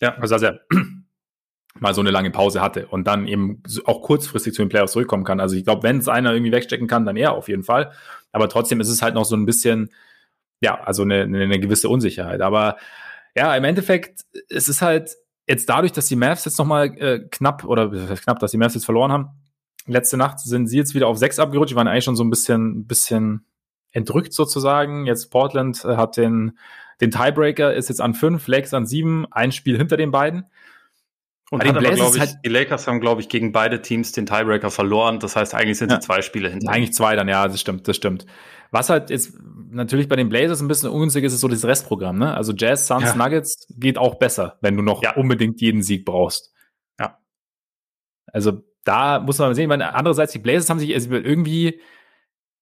Ja. 0.00 0.16
Also, 0.16 0.34
dass 0.34 0.42
er 0.42 0.60
mal 1.80 1.94
so 1.94 2.00
eine 2.00 2.10
lange 2.10 2.30
Pause 2.30 2.60
hatte 2.60 2.86
und 2.86 3.06
dann 3.06 3.26
eben 3.26 3.62
auch 3.84 4.02
kurzfristig 4.02 4.54
zu 4.54 4.62
den 4.62 4.68
Playoffs 4.68 4.92
zurückkommen 4.92 5.24
kann. 5.24 5.40
Also 5.40 5.56
ich 5.56 5.64
glaube, 5.64 5.82
wenn 5.82 5.98
es 5.98 6.08
einer 6.08 6.32
irgendwie 6.32 6.52
wegstecken 6.52 6.86
kann, 6.86 7.04
dann 7.04 7.16
er 7.16 7.32
auf 7.32 7.48
jeden 7.48 7.64
Fall. 7.64 7.92
Aber 8.32 8.48
trotzdem 8.48 8.80
ist 8.80 8.88
es 8.88 9.02
halt 9.02 9.14
noch 9.14 9.24
so 9.24 9.36
ein 9.36 9.46
bisschen, 9.46 9.90
ja, 10.60 10.80
also 10.80 11.02
eine, 11.02 11.22
eine 11.22 11.60
gewisse 11.60 11.88
Unsicherheit. 11.88 12.40
Aber 12.40 12.76
ja, 13.34 13.54
im 13.54 13.64
Endeffekt, 13.64 14.22
es 14.48 14.68
ist 14.68 14.80
halt 14.80 15.16
jetzt 15.46 15.68
dadurch, 15.68 15.92
dass 15.92 16.06
die 16.06 16.16
Mavs 16.16 16.44
jetzt 16.44 16.58
nochmal 16.58 16.96
äh, 16.98 17.20
knapp, 17.30 17.64
oder 17.64 17.90
knapp, 18.16 18.38
dass 18.38 18.50
die 18.50 18.58
Mavs 18.58 18.74
jetzt 18.74 18.84
verloren 18.84 19.12
haben, 19.12 19.28
letzte 19.86 20.16
Nacht 20.16 20.40
sind 20.40 20.66
sie 20.66 20.76
jetzt 20.76 20.94
wieder 20.94 21.08
auf 21.08 21.18
sechs 21.18 21.38
abgerutscht. 21.38 21.72
Die 21.72 21.76
waren 21.76 21.88
eigentlich 21.88 22.04
schon 22.04 22.16
so 22.16 22.24
ein 22.24 22.30
bisschen, 22.30 22.86
bisschen 22.86 23.46
entrückt 23.92 24.32
sozusagen. 24.32 25.06
Jetzt 25.06 25.30
Portland 25.30 25.84
äh, 25.84 25.96
hat 25.96 26.16
den, 26.16 26.58
den 27.00 27.10
Tiebreaker, 27.10 27.74
ist 27.74 27.88
jetzt 27.88 28.00
an 28.00 28.14
fünf, 28.14 28.46
Lakers 28.48 28.74
an 28.74 28.86
sieben, 28.86 29.26
ein 29.30 29.52
Spiel 29.52 29.76
hinter 29.76 29.96
den 29.96 30.10
beiden. 30.10 30.46
Und 31.50 31.62
den 31.62 31.74
Blazers 31.74 32.14
ich, 32.16 32.20
halt, 32.20 32.36
die 32.44 32.48
Lakers 32.48 32.88
haben, 32.88 33.00
glaube 33.00 33.20
ich, 33.20 33.28
gegen 33.28 33.52
beide 33.52 33.80
Teams 33.80 34.10
den 34.10 34.26
Tiebreaker 34.26 34.70
verloren. 34.72 35.20
Das 35.20 35.36
heißt, 35.36 35.54
eigentlich 35.54 35.78
sind 35.78 35.92
ja, 35.92 36.00
sie 36.00 36.06
zwei 36.06 36.20
Spiele 36.20 36.48
hinter. 36.48 36.72
Eigentlich 36.72 36.92
zwei 36.92 37.14
dann, 37.14 37.28
ja, 37.28 37.46
das 37.46 37.60
stimmt, 37.60 37.86
das 37.86 37.94
stimmt. 37.94 38.26
Was 38.70 38.90
halt 38.90 39.10
jetzt 39.10 39.34
natürlich 39.70 40.08
bei 40.08 40.16
den 40.16 40.28
Blazers 40.28 40.60
ein 40.60 40.68
bisschen 40.68 40.90
ungünstig 40.90 41.24
ist, 41.24 41.32
ist 41.32 41.40
so 41.40 41.48
das 41.48 41.64
Restprogramm, 41.64 42.18
ne? 42.18 42.34
Also 42.34 42.52
Jazz, 42.52 42.86
Suns, 42.86 43.04
ja. 43.04 43.14
Nuggets 43.14 43.66
geht 43.76 43.98
auch 43.98 44.16
besser, 44.16 44.58
wenn 44.60 44.76
du 44.76 44.82
noch 44.82 45.02
ja. 45.02 45.14
unbedingt 45.14 45.60
jeden 45.60 45.82
Sieg 45.82 46.04
brauchst. 46.04 46.52
Ja. 46.98 47.18
Also 48.26 48.62
da 48.84 49.20
muss 49.20 49.38
man 49.38 49.48
mal 49.48 49.54
sehen, 49.54 49.68
weil 49.68 49.82
andererseits 49.82 50.32
die 50.32 50.38
Blazers 50.38 50.70
haben 50.70 50.78
sich 50.78 50.94
also 50.94 51.10
irgendwie, 51.10 51.80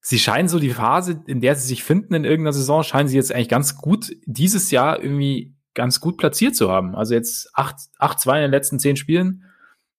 sie 0.00 0.18
scheinen 0.18 0.48
so 0.48 0.58
die 0.58 0.70
Phase, 0.70 1.22
in 1.26 1.40
der 1.40 1.54
sie 1.54 1.68
sich 1.68 1.84
finden 1.84 2.14
in 2.14 2.24
irgendeiner 2.24 2.52
Saison, 2.52 2.82
scheinen 2.82 3.08
sie 3.08 3.16
jetzt 3.16 3.32
eigentlich 3.32 3.48
ganz 3.48 3.76
gut 3.76 4.10
dieses 4.26 4.70
Jahr 4.70 5.02
irgendwie 5.02 5.54
ganz 5.74 6.00
gut 6.00 6.16
platziert 6.16 6.56
zu 6.56 6.70
haben. 6.70 6.94
Also 6.94 7.14
jetzt 7.14 7.54
8-2 7.56 8.36
in 8.36 8.42
den 8.42 8.50
letzten 8.50 8.78
zehn 8.78 8.96
Spielen. 8.96 9.44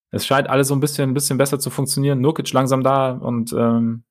Es 0.10 0.26
scheint 0.26 0.50
alles 0.50 0.70
so 0.70 0.74
ein 0.74 0.80
bisschen, 0.80 1.10
ein 1.10 1.14
bisschen 1.14 1.38
besser 1.38 1.60
zu 1.60 1.70
funktionieren. 1.70 2.22
Nurkic 2.22 2.52
langsam 2.54 2.84
da 2.84 3.12
und 3.12 3.54
ähm, 3.54 4.04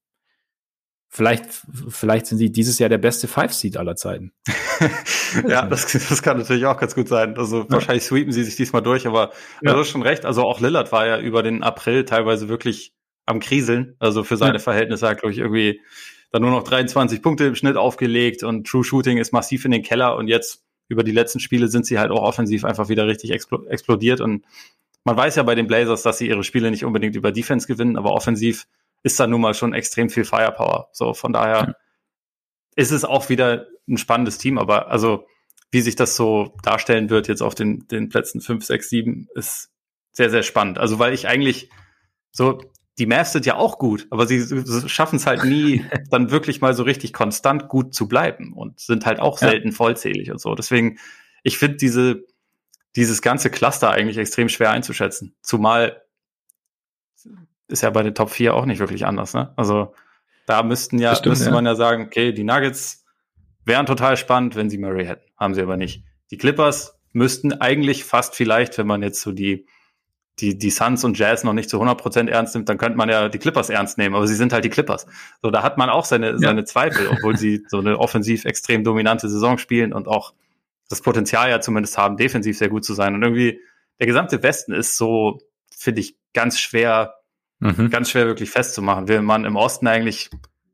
vielleicht, 1.15 1.63
vielleicht 1.89 2.27
sind 2.27 2.39
sie 2.39 2.51
dieses 2.51 2.81
Jahr 2.81 2.89
der 2.89 2.99
beste 2.99 3.29
Five-Seed 3.29 3.77
aller 3.77 3.95
Zeiten. 3.95 4.33
ja, 5.49 5.65
das, 5.65 5.93
das 5.93 6.23
kann 6.23 6.39
natürlich 6.39 6.67
auch 6.67 6.77
ganz 6.77 6.97
gut 6.97 7.07
sein. 7.07 7.39
Also 7.39 7.61
ja. 7.61 7.71
wahrscheinlich 7.71 8.03
sweepen 8.03 8.33
sie 8.33 8.43
sich 8.43 8.57
diesmal 8.57 8.83
durch, 8.83 9.07
aber 9.07 9.31
ja. 9.63 9.73
du 9.73 9.79
hast 9.79 9.91
schon 9.91 10.03
recht. 10.03 10.25
Also 10.25 10.43
auch 10.43 10.61
Lillard 10.61 10.91
war 10.91 11.07
ja 11.07 11.21
über 11.21 11.45
den 11.45 11.63
April 11.63 12.05
teilweise 12.05 12.49
wirklich 12.49 12.93
am 13.27 13.39
Kriseln. 13.39 13.95
Also 14.01 14.25
für 14.25 14.37
seine 14.37 14.55
ja. 14.55 14.59
Verhältnisse 14.59 15.07
hat, 15.07 15.21
glaube 15.21 15.33
ich, 15.33 15.39
irgendwie 15.39 15.81
dann 16.33 16.43
nur 16.43 16.51
noch 16.51 16.65
23 16.65 17.23
Punkte 17.23 17.45
im 17.45 17.55
Schnitt 17.55 17.77
aufgelegt 17.77 18.43
und 18.43 18.67
True 18.67 18.83
Shooting 18.83 19.19
ist 19.19 19.33
massiv 19.33 19.65
in 19.65 19.71
den 19.71 19.83
Keller 19.83 20.17
und 20.17 20.27
jetzt 20.27 20.65
über 20.89 21.05
die 21.05 21.13
letzten 21.13 21.39
Spiele 21.39 21.69
sind 21.69 21.87
sie 21.87 22.01
halt 22.01 22.11
auch 22.11 22.23
offensiv 22.23 22.65
einfach 22.65 22.89
wieder 22.89 23.07
richtig 23.07 23.31
explodiert. 23.31 24.21
Und 24.21 24.45
man 25.05 25.17
weiß 25.17 25.37
ja 25.37 25.45
bei 25.45 25.55
den 25.55 25.69
Blazers, 25.69 26.03
dass 26.03 26.19
sie 26.19 26.29
ihre 26.29 26.43
Spiele 26.43 26.73
nicht 26.73 26.85
unbedingt 26.85 27.15
über 27.15 27.31
Defense 27.31 27.69
gewinnen, 27.69 27.97
aber 27.97 28.11
offensiv 28.11 28.67
ist 29.05 29.21
da 29.21 29.29
nun 29.29 29.43
mal 29.43 29.55
schon 29.55 29.75
extrem 29.75 30.11
viel 30.11 30.25
Firepower. 30.25 30.89
So, 30.93 31.15
von 31.15 31.33
daher 31.33 31.69
ja. 31.69 31.75
ist 32.75 32.91
es 32.91 33.05
auch 33.05 33.29
wieder 33.29 33.67
ein 33.87 33.99
spannendes 33.99 34.39
Team, 34.39 34.59
aber 34.59 34.89
also 34.91 35.27
wie 35.71 35.83
sich 35.83 35.95
das 35.95 36.17
so 36.17 36.57
darstellen 36.63 37.11
wird 37.11 37.29
jetzt 37.29 37.43
auf 37.43 37.55
den, 37.55 37.87
den 37.89 38.09
Plätzen 38.09 38.41
5, 38.41 38.65
6, 38.65 38.89
7, 38.89 39.29
ist 39.35 39.71
sehr, 40.13 40.31
sehr 40.31 40.43
spannend. 40.43 40.79
Also 40.79 40.99
weil 40.99 41.13
ich 41.13 41.29
eigentlich 41.29 41.69
so, 42.31 42.61
die 42.99 43.07
Mavs 43.07 43.33
sind 43.33 43.45
ja 43.45 43.57
auch 43.57 43.79
gut, 43.79 44.07
aber 44.11 44.27
sie 44.27 44.65
schaffen 44.89 45.17
es 45.17 45.27
halt 45.27 45.45
nie, 45.45 45.85
dann 46.11 46.31
wirklich 46.31 46.61
mal 46.63 46.75
so 46.75 46.85
richtig 46.85 47.13
konstant 47.13 47.69
gut 47.69 47.93
zu 47.93 48.09
bleiben 48.09 48.55
und 48.55 48.81
sind 48.81 49.05
halt 49.05 49.21
auch 49.21 49.37
selten 49.37 49.69
ja. 49.69 49.75
vollzählig 49.75 50.31
und 50.31 50.41
so. 50.41 50.55
Deswegen, 50.55 50.99
ich 51.43 51.59
finde 51.59 51.77
diese, 51.77 52.25
dieses 52.97 53.21
ganze 53.21 53.51
Cluster 53.51 53.91
eigentlich 53.91 54.17
extrem 54.17 54.49
schwer 54.49 54.71
einzuschätzen. 54.71 55.35
Zumal 55.43 56.04
ist 57.69 57.83
ja 57.83 57.91
bei 57.91 58.03
den 58.03 58.15
Top 58.15 58.31
4 58.31 58.55
auch 58.55 58.67
nicht 58.67 58.79
wirklich 58.79 59.07
anders, 59.07 59.35
ne? 59.35 59.53
Also 59.57 59.95
da 60.47 60.63
müssten 60.63 60.99
ja, 60.99 61.15
stimmt, 61.15 61.33
müsste 61.33 61.47
ja. 61.47 61.53
man 61.53 61.65
ja 61.65 61.75
sagen, 61.75 62.05
okay, 62.05 62.33
die 62.33 62.45
Nuggets 62.45 63.05
wären 63.65 63.87
total 63.87 64.17
spannend, 64.17 64.57
wenn 64.57 64.69
sie 64.69 64.79
Murray 64.79 65.07
hätten. 65.07 65.25
Haben 65.39 65.55
sie 65.55 65.63
aber 65.63 65.77
nicht. 65.77 66.05
Die 66.31 66.37
Clippers 66.37 66.99
müssten 67.13 67.53
eigentlich 67.53 68.05
fast 68.05 68.35
vielleicht, 68.35 68.77
wenn 68.77 68.87
man 68.87 69.03
jetzt 69.03 69.23
so 69.23 69.33
die 69.33 69.67
die, 70.41 70.59
die 70.59 70.71
Suns 70.71 71.05
und 71.05 71.17
Jazz 71.17 71.45
noch 71.45 71.53
nicht 71.53 71.71
zu 71.71 71.81
100% 71.81 72.29
ernst 72.29 72.55
nimmt, 72.55 72.69
dann 72.69 72.79
könnte 72.79 72.99
man 72.99 73.09
ja 73.09 73.29
die 73.29 73.39
Clippers 73.39 73.71
ernst 73.71 73.99
nehmen, 73.99 74.15
aber 74.15 74.27
sie 74.27 74.35
sind 74.35 74.53
halt 74.53 74.65
die 74.65 74.71
Clippers. 74.71 75.07
So, 75.43 75.51
da 75.51 75.63
hat 75.63 75.79
man 75.79 75.91
auch 75.91 76.05
seine, 76.05 76.33
ja. 76.33 76.39
seine 76.39 76.65
Zweifel, 76.65 77.09
obwohl 77.09 77.37
sie 77.37 77.65
so 77.69 77.79
eine 77.79 77.99
offensiv 77.99 78.45
extrem 78.45 78.83
dominante 78.83 79.29
Saison 79.29 79.59
spielen 79.59 79.93
und 79.93 80.09
auch 80.09 80.35
das 80.89 81.03
Potenzial 81.03 81.51
ja 81.51 81.61
zumindest 81.61 81.97
haben, 81.99 82.17
defensiv 82.17 82.59
sehr 82.59 82.69
gut 82.69 82.85
zu 82.85 82.95
sein. 82.95 83.15
Und 83.15 83.23
irgendwie 83.23 83.61
der 84.01 84.07
gesamte 84.07 84.43
Westen 84.43 84.73
ist 84.73 84.97
so, 84.97 85.39
finde 85.77 86.01
ich, 86.01 86.17
ganz 86.33 86.59
schwer, 86.59 87.15
mhm. 87.65 87.91
ganz 87.91 88.11
schwer 88.11 88.27
wirklich 88.27 88.51
festzumachen. 88.51 89.09
Will 89.09 89.23
man 89.23 89.45
im 89.45 89.57
Osten 89.57 89.87
eigentlich 89.87 90.31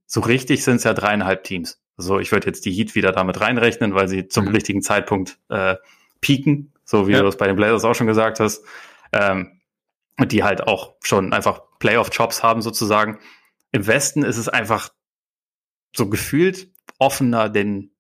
so 0.06 0.20
richtig 0.20 0.64
sind 0.64 0.76
es 0.76 0.84
ja 0.84 0.92
dreieinhalb 0.92 1.44
Teams. 1.44 1.80
Also 1.96 2.18
ich 2.18 2.32
würde 2.32 2.46
jetzt 2.46 2.64
die 2.64 2.72
Heat 2.72 2.94
wieder 2.94 3.12
damit 3.12 3.40
reinrechnen, 3.40 3.94
weil 3.94 4.08
sie 4.08 4.28
zum 4.28 4.46
mhm. 4.46 4.52
richtigen 4.52 4.82
Zeitpunkt 4.82 5.38
äh, 5.48 5.76
pieken, 6.20 6.72
so 6.84 7.06
wie 7.06 7.12
ja. 7.12 7.18
du 7.18 7.24
das 7.24 7.36
bei 7.36 7.46
den 7.46 7.56
Blazers 7.56 7.84
auch 7.84 7.94
schon 7.94 8.06
gesagt 8.06 8.40
hast 8.40 8.64
ähm, 9.12 9.60
die 10.18 10.42
halt 10.42 10.66
auch 10.66 10.94
schon 11.02 11.32
einfach 11.32 11.62
Playoff-Jobs 11.78 12.42
haben 12.42 12.62
sozusagen. 12.62 13.18
Im 13.72 13.86
Westen 13.86 14.22
ist 14.22 14.36
es 14.36 14.48
einfach 14.48 14.90
so 15.96 16.08
gefühlt 16.08 16.70
offener 16.98 17.48
denn 17.48 17.92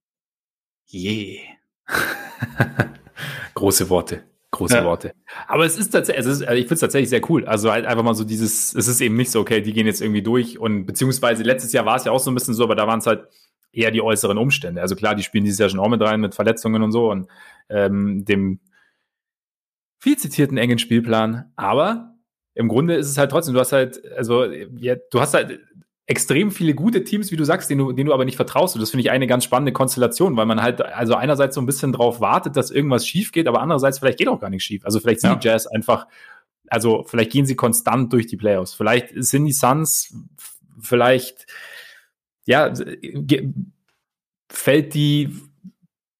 je. 0.84 1.40
Große 3.54 3.88
Worte. 3.88 4.29
Große 4.60 4.76
ja. 4.76 4.84
Worte. 4.84 5.14
Aber 5.48 5.64
es 5.64 5.78
ist 5.78 5.90
tatsächlich, 5.90 6.26
ist, 6.26 6.42
also 6.42 6.52
ich 6.52 6.64
finde 6.64 6.74
es 6.74 6.80
tatsächlich 6.80 7.08
sehr 7.08 7.30
cool. 7.30 7.46
Also 7.46 7.72
halt 7.72 7.86
einfach 7.86 8.02
mal 8.02 8.14
so 8.14 8.24
dieses, 8.24 8.74
es 8.74 8.88
ist 8.88 9.00
eben 9.00 9.16
nicht 9.16 9.30
so, 9.30 9.40
okay, 9.40 9.62
die 9.62 9.72
gehen 9.72 9.86
jetzt 9.86 10.02
irgendwie 10.02 10.20
durch 10.20 10.58
und 10.58 10.84
beziehungsweise 10.84 11.42
letztes 11.42 11.72
Jahr 11.72 11.86
war 11.86 11.96
es 11.96 12.04
ja 12.04 12.12
auch 12.12 12.20
so 12.20 12.30
ein 12.30 12.34
bisschen 12.34 12.52
so, 12.52 12.64
aber 12.64 12.74
da 12.74 12.86
waren 12.86 12.98
es 12.98 13.06
halt 13.06 13.26
eher 13.72 13.90
die 13.90 14.02
äußeren 14.02 14.36
Umstände. 14.36 14.82
Also 14.82 14.96
klar, 14.96 15.14
die 15.14 15.22
spielen 15.22 15.44
dieses 15.44 15.58
Jahr 15.58 15.70
schon 15.70 15.80
auch 15.80 15.88
mit 15.88 16.02
rein 16.02 16.20
mit 16.20 16.34
Verletzungen 16.34 16.82
und 16.82 16.92
so 16.92 17.10
und 17.10 17.26
ähm, 17.70 18.26
dem 18.26 18.60
viel 19.98 20.18
zitierten 20.18 20.58
engen 20.58 20.78
Spielplan, 20.78 21.52
aber 21.56 22.14
im 22.54 22.68
Grunde 22.68 22.96
ist 22.96 23.08
es 23.08 23.16
halt 23.16 23.30
trotzdem, 23.30 23.54
du 23.54 23.60
hast 23.60 23.72
halt, 23.72 24.04
also 24.14 24.44
ja, 24.44 24.96
du 25.10 25.20
hast 25.20 25.32
halt 25.32 25.60
extrem 26.10 26.50
viele 26.50 26.74
gute 26.74 27.04
Teams, 27.04 27.30
wie 27.30 27.36
du 27.36 27.44
sagst, 27.44 27.70
denen 27.70 27.78
du, 27.78 27.92
denen 27.92 28.08
du 28.08 28.12
aber 28.12 28.24
nicht 28.24 28.34
vertraust. 28.34 28.74
Und 28.74 28.80
das 28.80 28.90
finde 28.90 29.02
ich 29.02 29.12
eine 29.12 29.28
ganz 29.28 29.44
spannende 29.44 29.72
Konstellation, 29.72 30.36
weil 30.36 30.44
man 30.44 30.60
halt 30.60 30.82
also 30.82 31.14
einerseits 31.14 31.54
so 31.54 31.60
ein 31.60 31.66
bisschen 31.66 31.92
drauf 31.92 32.20
wartet, 32.20 32.56
dass 32.56 32.72
irgendwas 32.72 33.06
schief 33.06 33.30
geht, 33.30 33.46
aber 33.46 33.62
andererseits 33.62 34.00
vielleicht 34.00 34.18
geht 34.18 34.26
auch 34.26 34.40
gar 34.40 34.50
nichts 34.50 34.64
schief. 34.64 34.84
Also 34.84 34.98
vielleicht 34.98 35.20
sind 35.20 35.30
ja. 35.30 35.36
die 35.36 35.46
Jazz 35.46 35.68
einfach, 35.68 36.08
also 36.66 37.04
vielleicht 37.06 37.30
gehen 37.30 37.46
sie 37.46 37.54
konstant 37.54 38.12
durch 38.12 38.26
die 38.26 38.36
Playoffs. 38.36 38.74
Vielleicht 38.74 39.10
sind 39.14 39.44
die 39.44 39.52
Suns, 39.52 40.12
vielleicht, 40.80 41.46
ja, 42.44 42.74
fällt 44.50 44.94
die 44.94 45.32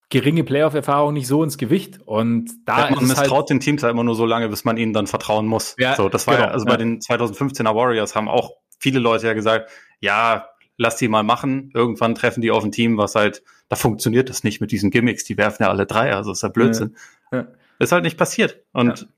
geringe 0.09 0.45
Playoff-Erfahrung 0.45 1.15
nicht 1.15 1.27
so 1.27 1.43
ins 1.43 1.59
Gewicht. 1.59 1.99
Und 2.05 2.49
da 2.65 2.91
ja, 2.91 2.95
man 2.95 3.09
misstraut 3.09 3.33
halt 3.33 3.51
den 3.51 3.59
Teams 3.59 3.83
halt 3.83 3.93
immer 3.93 4.05
nur 4.05 4.15
so 4.15 4.25
lange, 4.25 4.49
bis 4.49 4.65
man 4.65 4.77
ihnen 4.77 4.93
dann 4.93 5.09
vertrauen 5.09 5.49
muss. 5.49 5.75
Ja, 5.79 5.97
so, 5.97 6.09
das 6.09 6.29
war 6.29 6.37
genau, 6.37 6.47
ja, 6.47 6.53
also 6.53 6.65
ja. 6.65 6.71
bei 6.71 6.77
den 6.77 7.01
2015er 7.01 7.75
Warriors 7.75 8.15
haben 8.15 8.29
auch 8.29 8.53
viele 8.81 8.99
Leute 8.99 9.29
ja 9.29 9.35
gesagt, 9.35 9.71
ja, 10.01 10.49
lass 10.77 10.97
die 10.97 11.09
mal 11.09 11.23
machen. 11.23 11.71
Irgendwann 11.75 12.15
treffen 12.15 12.41
die 12.41 12.51
auf 12.51 12.65
ein 12.65 12.73
Team, 12.73 12.97
was 12.97 13.15
halt, 13.15 13.45
da 13.69 13.77
funktioniert 13.77 14.29
das 14.29 14.43
nicht 14.43 14.61
mit 14.61 14.73
diesen 14.73 14.91
Gimmicks, 14.91 15.25
die 15.25 15.37
werfen 15.37 15.63
ja 15.63 15.69
alle 15.69 15.87
drei, 15.87 16.13
also 16.13 16.33
ist 16.33 16.43
ja 16.43 16.49
Blödsinn. 16.49 16.97
Ja, 17.31 17.39
ja. 17.39 17.49
Ist 17.79 17.93
halt 17.93 18.05
nicht 18.05 18.19
passiert. 18.19 18.65
Und 18.73 19.09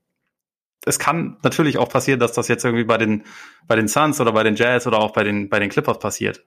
es 0.85 0.99
kann 0.99 1.37
natürlich 1.43 1.77
auch 1.77 1.89
passieren, 1.89 2.19
dass 2.19 2.33
das 2.33 2.47
jetzt 2.49 2.65
irgendwie 2.65 2.83
bei 2.83 2.97
den, 2.97 3.23
bei 3.67 3.75
den 3.75 3.87
Suns 3.87 4.19
oder 4.19 4.33
bei 4.33 4.43
den 4.43 4.55
Jazz 4.55 4.85
oder 4.85 4.99
auch 4.99 5.11
bei 5.11 5.23
den, 5.23 5.49
bei 5.49 5.59
den 5.59 5.69
Clippers 5.69 5.99
passiert. 5.99 6.45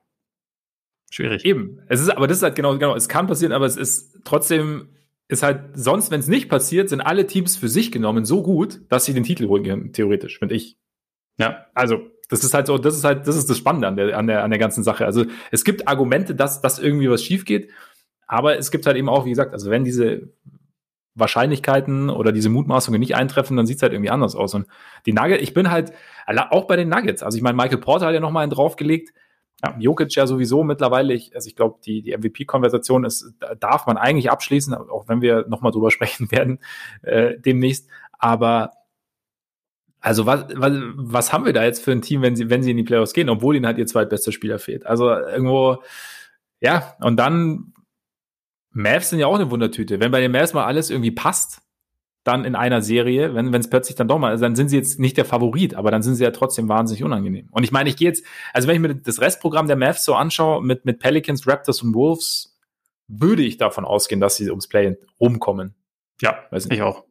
Schwierig. 1.10 1.44
Eben. 1.44 1.80
Es 1.88 2.00
ist, 2.00 2.10
aber 2.10 2.26
das 2.26 2.38
ist 2.38 2.42
halt 2.42 2.54
genau, 2.54 2.76
genau, 2.78 2.94
es 2.94 3.08
kann 3.08 3.26
passieren, 3.26 3.52
aber 3.52 3.66
es 3.66 3.76
ist 3.76 4.20
trotzdem, 4.24 4.88
ist 5.28 5.42
halt, 5.42 5.70
sonst, 5.74 6.10
wenn 6.10 6.20
es 6.20 6.28
nicht 6.28 6.48
passiert, 6.48 6.88
sind 6.88 7.00
alle 7.00 7.26
Teams 7.26 7.56
für 7.56 7.68
sich 7.68 7.90
genommen 7.90 8.24
so 8.24 8.42
gut, 8.42 8.80
dass 8.90 9.04
sie 9.04 9.14
den 9.14 9.24
Titel 9.24 9.48
holen 9.48 9.64
können, 9.64 9.92
theoretisch, 9.92 10.38
finde 10.38 10.54
ich. 10.54 10.76
Ja. 11.38 11.66
Also, 11.74 12.10
das 12.28 12.44
ist 12.44 12.54
halt 12.54 12.66
so, 12.66 12.78
das 12.78 12.96
ist 12.96 13.04
halt, 13.04 13.26
das 13.26 13.36
ist 13.36 13.48
das 13.48 13.58
Spannende 13.58 13.88
an 13.88 13.96
der, 13.96 14.18
an 14.18 14.26
der, 14.26 14.44
an 14.44 14.50
der 14.50 14.58
ganzen 14.58 14.82
Sache. 14.84 15.06
Also, 15.06 15.24
es 15.50 15.64
gibt 15.64 15.88
Argumente, 15.88 16.34
dass, 16.34 16.60
dass 16.60 16.78
irgendwie 16.78 17.10
was 17.10 17.22
schief 17.22 17.44
geht, 17.44 17.70
aber 18.26 18.58
es 18.58 18.70
gibt 18.70 18.86
halt 18.86 18.96
eben 18.96 19.08
auch, 19.08 19.24
wie 19.24 19.30
gesagt, 19.30 19.52
also 19.52 19.70
wenn 19.70 19.84
diese, 19.84 20.28
Wahrscheinlichkeiten 21.16 22.10
oder 22.10 22.30
diese 22.30 22.50
Mutmaßungen 22.50 23.00
nicht 23.00 23.16
eintreffen, 23.16 23.56
dann 23.56 23.66
sieht 23.66 23.76
es 23.76 23.82
halt 23.82 23.92
irgendwie 23.92 24.10
anders 24.10 24.36
aus. 24.36 24.54
Und 24.54 24.66
die 25.06 25.12
Nuggets, 25.12 25.42
ich 25.42 25.54
bin 25.54 25.70
halt 25.70 25.92
auch 26.26 26.66
bei 26.66 26.76
den 26.76 26.88
Nuggets. 26.88 27.22
Also 27.22 27.36
ich 27.36 27.42
meine, 27.42 27.56
Michael 27.56 27.78
Porter 27.78 28.06
hat 28.06 28.14
ja 28.14 28.20
nochmal 28.20 28.42
einen 28.42 28.52
draufgelegt. 28.52 29.12
Ja, 29.64 29.74
Jokic 29.78 30.14
ja 30.14 30.26
sowieso 30.26 30.62
mittlerweile, 30.62 31.14
ich, 31.14 31.34
also 31.34 31.48
ich 31.48 31.56
glaube, 31.56 31.78
die, 31.84 32.02
die 32.02 32.14
MVP-Konversation 32.16 33.04
ist, 33.04 33.32
darf 33.58 33.86
man 33.86 33.96
eigentlich 33.96 34.30
abschließen, 34.30 34.74
auch 34.74 35.08
wenn 35.08 35.22
wir 35.22 35.46
nochmal 35.48 35.72
drüber 35.72 35.90
sprechen 35.90 36.30
werden 36.30 36.58
äh, 37.02 37.38
demnächst. 37.38 37.88
Aber 38.18 38.72
also 40.06 40.24
was, 40.24 40.44
was, 40.54 40.72
was 40.94 41.32
haben 41.32 41.44
wir 41.46 41.52
da 41.52 41.64
jetzt 41.64 41.82
für 41.82 41.90
ein 41.90 42.00
Team, 42.00 42.22
wenn 42.22 42.36
sie, 42.36 42.48
wenn 42.48 42.62
sie 42.62 42.70
in 42.70 42.76
die 42.76 42.84
Playoffs 42.84 43.12
gehen, 43.12 43.28
obwohl 43.28 43.56
ihnen 43.56 43.66
halt 43.66 43.76
ihr 43.76 43.86
zweitbester 43.86 44.30
Spieler 44.30 44.60
fehlt? 44.60 44.86
Also 44.86 45.10
irgendwo, 45.10 45.82
ja, 46.60 46.94
und 47.00 47.16
dann 47.16 47.74
Mavs 48.70 49.10
sind 49.10 49.18
ja 49.18 49.26
auch 49.26 49.34
eine 49.34 49.50
Wundertüte. 49.50 49.98
Wenn 49.98 50.12
bei 50.12 50.20
den 50.20 50.30
Mavs 50.30 50.54
mal 50.54 50.64
alles 50.64 50.90
irgendwie 50.90 51.10
passt, 51.10 51.60
dann 52.22 52.44
in 52.44 52.54
einer 52.54 52.82
Serie, 52.82 53.34
wenn 53.34 53.52
es 53.52 53.68
plötzlich 53.68 53.96
dann 53.96 54.06
doch 54.06 54.20
mal, 54.20 54.38
dann 54.38 54.54
sind 54.54 54.68
sie 54.68 54.76
jetzt 54.76 55.00
nicht 55.00 55.16
der 55.16 55.24
Favorit, 55.24 55.74
aber 55.74 55.90
dann 55.90 56.02
sind 56.02 56.14
sie 56.14 56.22
ja 56.22 56.30
trotzdem 56.30 56.68
wahnsinnig 56.68 57.02
unangenehm. 57.02 57.48
Und 57.50 57.64
ich 57.64 57.72
meine, 57.72 57.90
ich 57.90 57.96
gehe 57.96 58.06
jetzt, 58.06 58.24
also 58.52 58.68
wenn 58.68 58.76
ich 58.76 58.82
mir 58.82 58.94
das 58.94 59.20
Restprogramm 59.20 59.66
der 59.66 59.74
Mavs 59.74 60.04
so 60.04 60.14
anschaue, 60.14 60.62
mit, 60.62 60.84
mit 60.84 61.00
Pelicans, 61.00 61.48
Raptors 61.48 61.82
und 61.82 61.94
Wolves, 61.94 62.56
würde 63.08 63.42
ich 63.42 63.56
davon 63.56 63.84
ausgehen, 63.84 64.20
dass 64.20 64.36
sie 64.36 64.50
ums 64.50 64.68
Play 64.68 64.96
rumkommen. 65.18 65.74
Ja, 66.22 66.44
weiß 66.52 66.68
nicht. 66.68 66.76
ich 66.76 66.82
auch. 66.82 67.02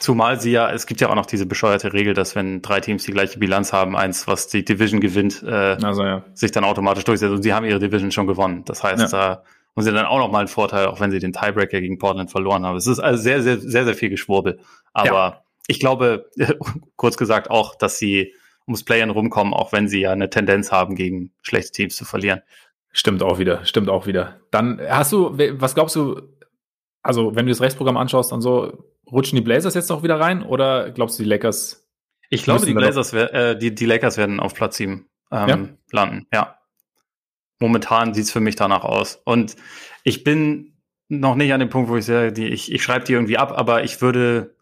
Zumal 0.00 0.40
sie 0.40 0.52
ja, 0.52 0.72
es 0.72 0.86
gibt 0.86 1.02
ja 1.02 1.10
auch 1.10 1.14
noch 1.14 1.26
diese 1.26 1.44
bescheuerte 1.44 1.92
Regel, 1.92 2.14
dass 2.14 2.34
wenn 2.34 2.62
drei 2.62 2.80
Teams 2.80 3.04
die 3.04 3.12
gleiche 3.12 3.38
Bilanz 3.38 3.74
haben, 3.74 3.94
eins, 3.94 4.26
was 4.26 4.48
die 4.48 4.64
Division 4.64 4.98
gewinnt, 4.98 5.42
äh, 5.42 5.76
also, 5.82 6.02
ja. 6.02 6.24
sich 6.32 6.52
dann 6.52 6.64
automatisch 6.64 7.04
durchsetzt. 7.04 7.32
Und 7.32 7.42
sie 7.42 7.52
haben 7.52 7.66
ihre 7.66 7.78
Division 7.78 8.10
schon 8.10 8.26
gewonnen. 8.26 8.64
Das 8.64 8.82
heißt, 8.82 9.02
ja. 9.02 9.08
da 9.08 9.44
haben 9.76 9.84
sie 9.84 9.92
dann 9.92 10.06
auch 10.06 10.18
noch 10.18 10.30
mal 10.30 10.38
einen 10.38 10.48
Vorteil, 10.48 10.86
auch 10.86 11.00
wenn 11.00 11.10
sie 11.10 11.18
den 11.18 11.34
Tiebreaker 11.34 11.82
gegen 11.82 11.98
Portland 11.98 12.30
verloren 12.30 12.64
haben. 12.64 12.76
Es 12.76 12.86
ist 12.86 12.98
also 12.98 13.22
sehr, 13.22 13.42
sehr, 13.42 13.58
sehr, 13.58 13.84
sehr 13.84 13.94
viel 13.94 14.08
Geschwurbel. 14.08 14.58
Aber 14.94 15.06
ja. 15.06 15.44
ich 15.66 15.80
glaube, 15.80 16.30
kurz 16.96 17.18
gesagt 17.18 17.50
auch, 17.50 17.74
dass 17.74 17.98
sie 17.98 18.32
ums 18.66 18.84
Playen 18.84 19.10
rumkommen, 19.10 19.52
auch 19.52 19.70
wenn 19.72 19.86
sie 19.86 20.00
ja 20.00 20.12
eine 20.12 20.30
Tendenz 20.30 20.72
haben, 20.72 20.94
gegen 20.94 21.32
schlechte 21.42 21.72
Teams 21.72 21.94
zu 21.94 22.06
verlieren. 22.06 22.40
Stimmt 22.92 23.22
auch 23.22 23.38
wieder, 23.38 23.66
stimmt 23.66 23.90
auch 23.90 24.06
wieder. 24.06 24.40
Dann 24.50 24.80
hast 24.88 25.12
du, 25.12 25.36
was 25.36 25.74
glaubst 25.74 25.94
du, 25.94 26.22
also 27.02 27.36
wenn 27.36 27.44
du 27.44 27.52
das 27.52 27.60
Rechtsprogramm 27.60 27.98
anschaust 27.98 28.32
und 28.32 28.40
so, 28.40 28.84
Rutschen 29.12 29.36
die 29.36 29.42
Blazers 29.42 29.74
jetzt 29.74 29.90
noch 29.90 30.02
wieder 30.02 30.18
rein 30.18 30.42
oder 30.42 30.90
glaubst 30.90 31.18
du, 31.18 31.22
die 31.22 31.28
Lakers? 31.28 31.88
Ich 32.28 32.44
glaube, 32.44 32.64
die 32.64 32.74
Blazers, 32.74 33.12
äh, 33.12 33.56
die, 33.56 33.74
die 33.74 33.86
Lakers 33.86 34.16
werden 34.16 34.38
auf 34.38 34.54
Platz 34.54 34.76
7 34.76 35.08
ähm, 35.32 35.48
ja? 35.48 35.68
landen, 35.90 36.26
ja. 36.32 36.58
Momentan 37.58 38.14
sieht's 38.14 38.30
für 38.30 38.40
mich 38.40 38.56
danach 38.56 38.84
aus. 38.84 39.20
Und 39.24 39.56
ich 40.04 40.24
bin 40.24 40.78
noch 41.08 41.34
nicht 41.34 41.52
an 41.52 41.60
dem 41.60 41.68
Punkt, 41.68 41.90
wo 41.90 41.96
ich 41.96 42.04
sage, 42.04 42.32
die, 42.32 42.46
ich, 42.46 42.72
ich 42.72 42.82
schreibe 42.82 43.04
die 43.04 43.12
irgendwie 43.12 43.36
ab, 43.36 43.52
aber 43.54 43.84
ich 43.84 44.00
würde, 44.00 44.56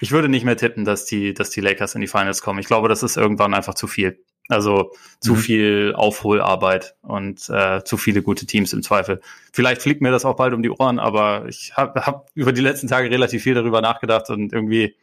ich 0.00 0.10
würde 0.10 0.28
nicht 0.28 0.44
mehr 0.44 0.56
tippen, 0.56 0.84
dass 0.84 1.04
die, 1.04 1.34
dass 1.34 1.50
die 1.50 1.60
Lakers 1.60 1.94
in 1.94 2.00
die 2.00 2.06
Finals 2.06 2.42
kommen. 2.42 2.58
Ich 2.58 2.66
glaube, 2.66 2.88
das 2.88 3.02
ist 3.02 3.16
irgendwann 3.16 3.54
einfach 3.54 3.74
zu 3.74 3.86
viel. 3.86 4.24
Also 4.48 4.92
zu 5.20 5.34
mhm. 5.34 5.36
viel 5.36 5.92
Aufholarbeit 5.96 6.96
und 7.02 7.48
äh, 7.48 7.84
zu 7.84 7.96
viele 7.96 8.22
gute 8.22 8.44
Teams 8.44 8.72
im 8.72 8.82
Zweifel. 8.82 9.20
Vielleicht 9.52 9.82
fliegt 9.82 10.02
mir 10.02 10.10
das 10.10 10.24
auch 10.24 10.36
bald 10.36 10.52
um 10.52 10.62
die 10.62 10.70
Ohren, 10.70 10.98
aber 10.98 11.46
ich 11.48 11.76
habe 11.76 12.04
hab 12.04 12.28
über 12.34 12.52
die 12.52 12.60
letzten 12.60 12.88
Tage 12.88 13.10
relativ 13.10 13.42
viel 13.42 13.54
darüber 13.54 13.80
nachgedacht 13.80 14.30
und 14.30 14.52
irgendwie, 14.52 14.96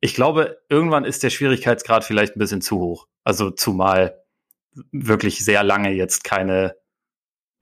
ich 0.00 0.14
glaube, 0.14 0.58
irgendwann 0.68 1.04
ist 1.04 1.22
der 1.22 1.30
Schwierigkeitsgrad 1.30 2.04
vielleicht 2.04 2.36
ein 2.36 2.40
bisschen 2.40 2.60
zu 2.60 2.78
hoch. 2.80 3.06
Also 3.24 3.50
zumal 3.50 4.20
wirklich 4.90 5.44
sehr 5.44 5.62
lange 5.62 5.92
jetzt 5.92 6.24
keine, 6.24 6.74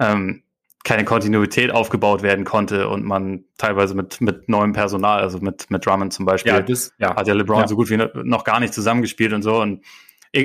ähm, 0.01 0.43
keine 0.85 1.05
Kontinuität 1.05 1.71
aufgebaut 1.71 2.23
werden 2.23 2.45
konnte 2.45 2.89
und 2.89 3.05
man 3.05 3.45
teilweise 3.59 3.95
mit, 3.95 4.21
mit 4.21 4.49
neuem 4.49 4.73
Personal, 4.73 5.21
also 5.21 5.39
mit, 5.39 5.71
mit 5.71 5.85
Drummond 5.85 6.15
zum 6.15 6.25
Beispiel, 6.25 6.53
ja, 6.53 6.63
das, 6.63 6.93
ja. 6.99 7.15
hat 7.15 7.27
ja 7.27 7.35
LeBron 7.35 7.61
ja. 7.61 7.69
so 7.69 7.77
gut 7.77 7.91
wie 7.91 7.99
noch 8.25 8.45
gar 8.45 8.61
nicht 8.61 8.73
zusammengespielt 8.73 9.33
und 9.33 9.43
so 9.43 9.61
und 9.61 9.85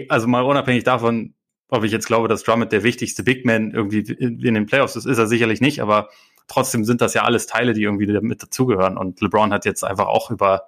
also 0.10 0.28
mal 0.28 0.44
unabhängig 0.44 0.84
davon, 0.84 1.34
ob 1.68 1.84
ich 1.84 1.92
jetzt 1.92 2.08
glaube, 2.08 2.28
dass 2.28 2.44
Drummond 2.44 2.72
der 2.72 2.84
wichtigste 2.84 3.24
Big 3.24 3.46
Man 3.46 3.72
irgendwie 3.72 4.00
in, 4.00 4.54
den 4.54 4.66
Playoffs 4.66 4.96
ist, 4.96 5.06
ist 5.06 5.18
er 5.18 5.28
sicherlich 5.28 5.60
nicht, 5.60 5.82
aber 5.82 6.10
trotzdem 6.48 6.86
sind 6.86 7.02
das 7.02 7.14
ja 7.14 7.24
alles 7.24 7.48
Teile, 7.48 7.74
die 7.74 7.84
irgendwie 7.84 8.06
mit 8.22 8.44
dazugehören. 8.44 8.98
Und 8.98 9.22
LeBron 9.22 9.52
hat 9.52 9.66
jetzt 9.66 9.84
einfach 9.84 10.08
auch 10.08 10.30
über 10.30 10.68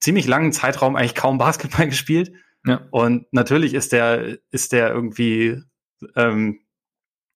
ziemlich 0.00 0.26
langen 0.26 0.52
Zeitraum 0.52 0.96
eigentlich 0.96 1.14
kaum 1.14 1.38
Basketball 1.38 1.88
gespielt. 1.88 2.32
Ja. 2.66 2.82
Und 2.90 3.26
natürlich 3.32 3.74
ist 3.74 3.92
der, 3.92 4.38
ist 4.50 4.72
der 4.72 4.90
irgendwie 4.90 5.62
ähm, 6.16 6.60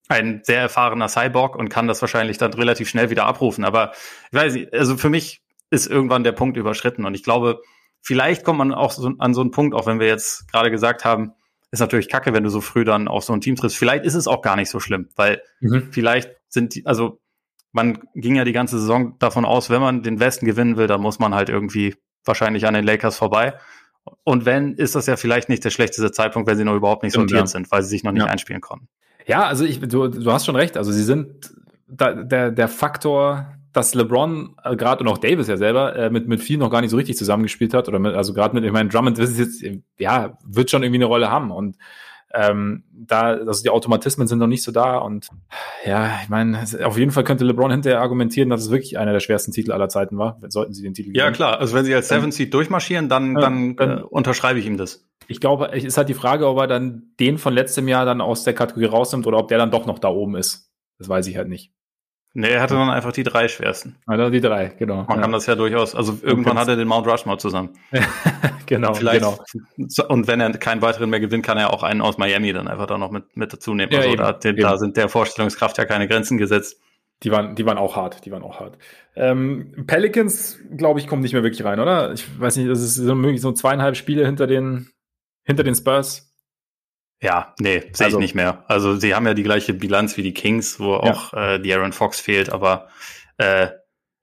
ein 0.09 0.41
sehr 0.43 0.61
erfahrener 0.61 1.09
Cyborg 1.09 1.57
und 1.57 1.69
kann 1.69 1.87
das 1.87 2.01
wahrscheinlich 2.01 2.39
dann 2.39 2.53
relativ 2.55 2.89
schnell 2.89 3.11
wieder 3.11 3.27
abrufen. 3.27 3.65
Aber 3.65 3.93
ich 4.31 4.39
weiß 4.39 4.55
nicht, 4.55 4.73
also 4.73 4.97
für 4.97 5.11
mich 5.11 5.43
ist 5.71 5.87
irgendwann 5.87 6.25
der 6.25 6.33
Punkt 6.33 6.57
überschritten. 6.57 7.05
Und 7.05 7.15
ich 7.15 7.23
glaube, 7.23 7.63
vielleicht 8.03 8.45
kommt 8.45 8.59
man 8.59 8.73
auch 8.73 8.93
so, 8.93 9.13
an 9.19 9.35
so 9.35 9.41
einen 9.41 9.51
Punkt, 9.51 9.75
auch 9.75 9.87
wenn 9.87 10.01
wir 10.01 10.07
jetzt 10.07 10.51
gerade 10.51 10.71
gesagt 10.71 11.05
haben, 11.05 11.33
ist 11.71 11.81
natürlich 11.81 12.09
kacke, 12.09 12.33
wenn 12.33 12.45
du 12.45 12.51
so 12.51 12.61
früh 12.61 12.85
dann 12.85 13.09
auf 13.09 13.25
so 13.25 13.33
ein 13.33 13.41
Team 13.41 13.57
triffst. 13.57 13.77
Vielleicht 13.77 14.05
ist 14.05 14.15
es 14.15 14.27
auch 14.27 14.43
gar 14.43 14.57
nicht 14.57 14.71
so 14.71 14.81
schlimm, 14.81 15.09
weil 15.17 15.43
mhm. 15.61 15.89
vielleicht 15.91 16.31
sind 16.49 16.75
die, 16.75 16.87
also 16.87 17.21
man 17.73 17.99
ging 18.15 18.37
ja 18.37 18.45
die 18.45 18.53
ganze 18.53 18.79
Saison 18.79 19.19
davon 19.19 19.45
aus, 19.45 19.69
wenn 19.69 19.81
man 19.81 20.03
den 20.03 20.21
Westen 20.21 20.47
gewinnen 20.47 20.77
will, 20.77 20.87
dann 20.87 21.01
muss 21.01 21.19
man 21.19 21.35
halt 21.35 21.51
irgendwie 21.51 21.95
wahrscheinlich 22.25 22.67
an 22.67 22.75
den 22.75 22.85
Lakers 22.85 23.17
vorbei. 23.17 23.55
Und 24.25 24.47
wenn, 24.47 24.75
ist 24.75 24.95
das 24.95 25.07
ja 25.07 25.17
vielleicht 25.17 25.51
nicht 25.51 25.65
der 25.65 25.71
schlechteste 25.71 26.11
Zeitpunkt, 26.11 26.49
wenn 26.49 26.57
sie 26.57 26.65
noch 26.65 26.75
überhaupt 26.75 27.03
nicht 27.03 27.13
sortiert 27.13 27.41
ja. 27.41 27.47
sind, 27.47 27.71
weil 27.71 27.83
sie 27.83 27.91
sich 27.91 28.05
noch 28.05 28.13
nicht 28.13 28.25
ja. 28.25 28.29
einspielen 28.29 28.63
konnten. 28.63 28.89
Ja, 29.27 29.47
also 29.47 29.65
ich, 29.65 29.81
du, 29.81 30.09
du 30.09 30.33
hast 30.33 30.47
schon 30.47 30.57
recht. 30.57 30.79
Also 30.79 30.91
sie 30.91 31.03
sind 31.03 31.53
da, 31.87 32.15
der, 32.15 32.51
der 32.51 32.69
Faktor 32.69 33.58
dass 33.73 33.95
LeBron 33.95 34.57
äh, 34.65 34.77
gerade 34.77 35.03
und 35.03 35.09
auch 35.09 35.19
Davis 35.19 35.49
ja 35.49 35.57
selber 35.57 35.95
äh, 35.97 36.11
mit 36.11 36.29
mit 36.29 36.41
viel 36.41 36.59
noch 36.59 36.71
gar 36.71 36.81
nicht 36.81 36.91
so 36.91 36.97
richtig 36.97 37.17
zusammengespielt 37.17 37.75
hat 37.75 37.89
oder 37.89 37.99
mit 37.99 38.15
also 38.15 38.33
gerade 38.33 38.55
mit 38.55 38.65
ich 38.65 38.73
meine 38.73 38.89
Drummond 38.89 39.19
das 39.19 39.31
ist 39.31 39.39
jetzt 39.39 39.81
ja 39.99 40.39
wird 40.45 40.71
schon 40.71 40.83
irgendwie 40.83 40.99
eine 40.99 41.07
Rolle 41.07 41.31
haben 41.31 41.51
und 41.51 41.77
ähm, 42.35 42.85
da 42.93 43.37
also 43.37 43.63
die 43.63 43.71
Automatismen 43.71 44.27
sind 44.27 44.39
noch 44.39 44.47
nicht 44.47 44.63
so 44.63 44.71
da 44.71 44.99
und 44.99 45.29
ja 45.85 46.19
ich 46.23 46.29
meine 46.29 46.65
auf 46.85 46.99
jeden 46.99 47.11
Fall 47.11 47.25
könnte 47.25 47.45
LeBron 47.45 47.71
hinterher 47.71 48.01
argumentieren 48.01 48.51
dass 48.51 48.63
es 48.63 48.71
wirklich 48.71 48.99
einer 48.99 49.13
der 49.13 49.21
schwersten 49.21 49.53
Titel 49.53 49.73
aller 49.73 49.89
Zeiten 49.89 50.19
war 50.19 50.39
sollten 50.49 50.75
sie 50.75 50.83
den 50.83 50.95
Titel 50.95 51.17
ja 51.17 51.31
klar 51.31 51.59
also 51.59 51.75
wenn 51.75 51.85
sie 51.85 51.95
als 51.95 52.09
Seven 52.09 52.33
Seed 52.33 52.53
durchmarschieren 52.53 53.09
dann 53.09 53.35
dann, 53.35 53.77
dann 53.77 53.99
äh, 53.99 54.03
unterschreibe 54.03 54.59
ich 54.59 54.67
ihm 54.67 54.77
das. 54.77 55.07
Ich 55.31 55.41
glaube 55.41 55.71
es 55.73 55.85
ist 55.85 55.97
halt 55.97 56.09
die 56.09 56.15
Frage 56.15 56.47
ob 56.47 56.59
er 56.59 56.67
dann 56.67 57.13
den 57.21 57.39
von 57.39 57.55
letztem 57.55 57.89
Jahr 57.89 58.05
dann 58.05 58.21
aus 58.21 58.45
der 58.45 58.55
Kategorie 58.55 58.87
rausnimmt 58.87 59.27
oder 59.27 59.39
ob 59.39 59.49
der 59.49 59.59
dann 59.59 59.71
doch 59.71 59.87
noch 59.87 59.99
da 59.99 60.09
oben 60.09 60.37
ist. 60.37 60.73
Das 60.99 61.09
weiß 61.09 61.27
ich 61.29 61.37
halt 61.37 61.49
nicht 61.49 61.73
Nee, 62.35 62.51
er 62.51 62.61
hatte 62.61 62.75
dann 62.75 62.91
einfach 62.91 63.13
die 63.13 63.23
drei 63.23 63.49
schwersten. 63.49 63.97
Also 64.07 64.31
die 64.31 64.41
drei, 64.41 64.73
genau. 64.79 65.05
Man 65.05 65.17
ja. 65.17 65.23
kann 65.23 65.33
das 65.33 65.47
ja 65.47 65.55
durchaus, 65.55 65.95
also 65.95 66.19
irgendwann 66.23 66.59
hat 66.59 66.69
er 66.69 66.77
den 66.77 66.87
Mount 66.87 67.07
Rushmore 67.07 67.39
zusammen. 67.39 67.71
genau, 68.67 68.95
Vielleicht, 68.95 69.21
genau. 69.23 69.39
Und 70.09 70.29
wenn 70.29 70.41
er 70.41 70.53
keinen 70.53 70.83
weiteren 70.83 71.11
mehr 71.11 71.21
gewinnt, 71.21 71.45
kann 71.45 71.59
er 71.59 71.73
auch 71.73 71.83
einen 71.83 72.03
aus 72.03 72.19
Miami 72.19 72.53
dann 72.53 72.69
einfach 72.69 72.87
da 72.87 72.99
noch 72.99 73.11
mit, 73.11 73.37
mit 73.37 73.53
dazu 73.53 73.75
nehmen. 73.75 73.91
Ja, 73.93 74.01
also 74.01 74.11
eben, 74.11 74.19
da, 74.19 74.33
den, 74.33 74.57
da, 74.57 74.77
sind 74.77 74.97
der 74.97 75.09
Vorstellungskraft 75.09 75.79
ja 75.79 75.87
keine 75.87 76.07
Grenzen 76.07 76.37
gesetzt. 76.39 76.81
Die 77.25 77.33
waren, 77.33 77.57
die 77.57 77.67
waren 77.67 77.79
auch 77.79 77.97
hart, 77.97 78.25
die 78.25 78.31
waren 78.31 78.43
auch 78.43 78.61
hart. 78.61 78.79
Ähm, 79.17 79.85
Pelicans, 79.87 80.59
glaube 80.77 81.01
ich, 81.01 81.09
kommen 81.09 81.23
nicht 81.23 81.33
mehr 81.33 81.43
wirklich 81.43 81.65
rein, 81.65 81.81
oder? 81.81 82.13
Ich 82.13 82.39
weiß 82.39 82.57
nicht, 82.57 82.71
das 82.71 82.81
ist 82.81 82.95
so 82.95 83.37
so 83.37 83.53
zweieinhalb 83.53 83.97
Spiele 83.97 84.25
hinter 84.25 84.47
den, 84.47 84.91
hinter 85.45 85.65
den 85.65 85.75
Spurs. 85.75 86.28
Ja, 87.21 87.55
nee, 87.59 87.81
sehe 87.93 88.07
also, 88.07 88.19
ich 88.19 88.23
nicht 88.23 88.35
mehr. 88.35 88.65
Also 88.69 88.97
sie 88.97 89.15
haben 89.15 89.27
ja 89.27 89.35
die 89.35 89.43
gleiche 89.43 89.75
Bilanz 89.75 90.17
wie 90.17 90.23
die 90.23 90.35
Kings, 90.35 90.79
wo 90.79 90.95
ja. 90.95 91.01
auch 91.01 91.35
äh, 91.35 91.59
die 91.59 91.75
Aaron 91.75 91.93
Fox 91.93 92.21
fehlt, 92.21 92.51
aber 92.51 92.89
äh, 93.39 93.69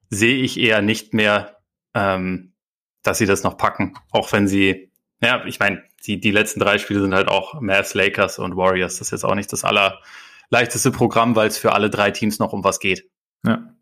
sehe 0.08 0.36
ich 0.36 0.58
eher 0.58 0.80
nicht 0.80 1.12
mehr, 1.12 1.58
ähm, 1.94 2.54
dass 3.02 3.18
sie 3.18 3.26
das 3.26 3.42
noch 3.42 3.58
packen, 3.58 3.94
auch 4.10 4.32
wenn 4.32 4.48
sie, 4.48 4.90
ja, 5.20 5.44
ich 5.44 5.60
meine, 5.60 5.82
die, 6.06 6.20
die 6.20 6.30
letzten 6.30 6.60
drei 6.60 6.78
Spiele 6.78 7.00
sind 7.00 7.14
halt 7.14 7.28
auch 7.28 7.60
Mavs, 7.60 7.94
Lakers 7.94 8.38
und 8.38 8.56
Warriors. 8.56 8.98
Das 8.98 9.08
ist 9.08 9.12
jetzt 9.12 9.24
auch 9.24 9.34
nicht 9.34 9.52
das 9.52 9.64
allerleichteste 9.64 10.90
Programm, 10.90 11.36
weil 11.36 11.48
es 11.48 11.58
für 11.58 11.72
alle 11.72 11.90
drei 11.90 12.10
Teams 12.12 12.38
noch 12.38 12.52
um 12.52 12.64
was 12.64 12.80
geht. 12.80 13.10
Ja. 13.44 13.74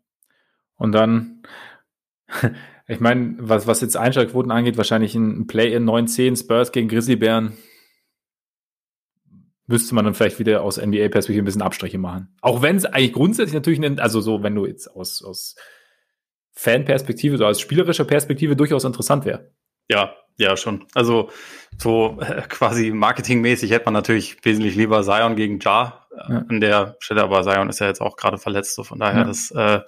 Und 0.75 0.91
dann, 0.91 1.43
ich 2.87 2.99
meine, 2.99 3.35
was, 3.39 3.67
was 3.67 3.81
jetzt 3.81 3.95
Einschaltquoten 3.95 4.51
angeht, 4.51 4.77
wahrscheinlich 4.77 5.15
ein 5.15 5.47
Play 5.47 5.73
in 5.73 5.85
9-10 5.85 6.39
Spurs 6.39 6.71
gegen 6.71 6.89
Grizzly 6.89 7.15
Bären 7.15 7.57
müsste 9.67 9.95
man 9.95 10.05
dann 10.05 10.13
vielleicht 10.13 10.39
wieder 10.39 10.61
aus 10.61 10.77
NBA-Perspektive 10.77 11.41
ein 11.41 11.45
bisschen 11.45 11.61
Abstriche 11.61 11.97
machen. 11.97 12.35
Auch 12.41 12.61
wenn 12.61 12.75
es 12.75 12.85
eigentlich 12.85 13.13
grundsätzlich 13.13 13.53
natürlich, 13.53 13.99
also 13.99 14.21
so, 14.21 14.43
wenn 14.43 14.55
du 14.55 14.65
jetzt 14.65 14.87
aus, 14.87 15.23
aus 15.23 15.55
Fan-Perspektive, 16.53 17.37
so 17.37 17.45
aus 17.45 17.59
spielerischer 17.59 18.05
Perspektive 18.05 18.55
durchaus 18.55 18.83
interessant 18.83 19.25
wäre. 19.25 19.51
Ja, 19.89 20.15
ja, 20.37 20.57
schon. 20.57 20.85
Also 20.93 21.29
so 21.77 22.17
äh, 22.21 22.41
quasi 22.49 22.91
marketingmäßig 22.91 23.71
hätte 23.71 23.85
man 23.85 23.93
natürlich 23.93 24.43
wesentlich 24.43 24.75
lieber 24.75 25.03
Zion 25.03 25.35
gegen 25.35 25.59
Ja, 25.59 26.05
äh, 26.11 26.33
ja. 26.33 26.45
an 26.47 26.61
der 26.61 26.95
Stelle, 26.99 27.23
aber 27.23 27.43
Zion 27.43 27.69
ist 27.69 27.79
ja 27.79 27.87
jetzt 27.87 28.01
auch 28.01 28.17
gerade 28.17 28.37
verletzt, 28.37 28.75
so 28.75 28.83
von 28.83 28.99
daher, 28.99 29.21
ja. 29.21 29.23
das, 29.23 29.51
äh, 29.51 29.81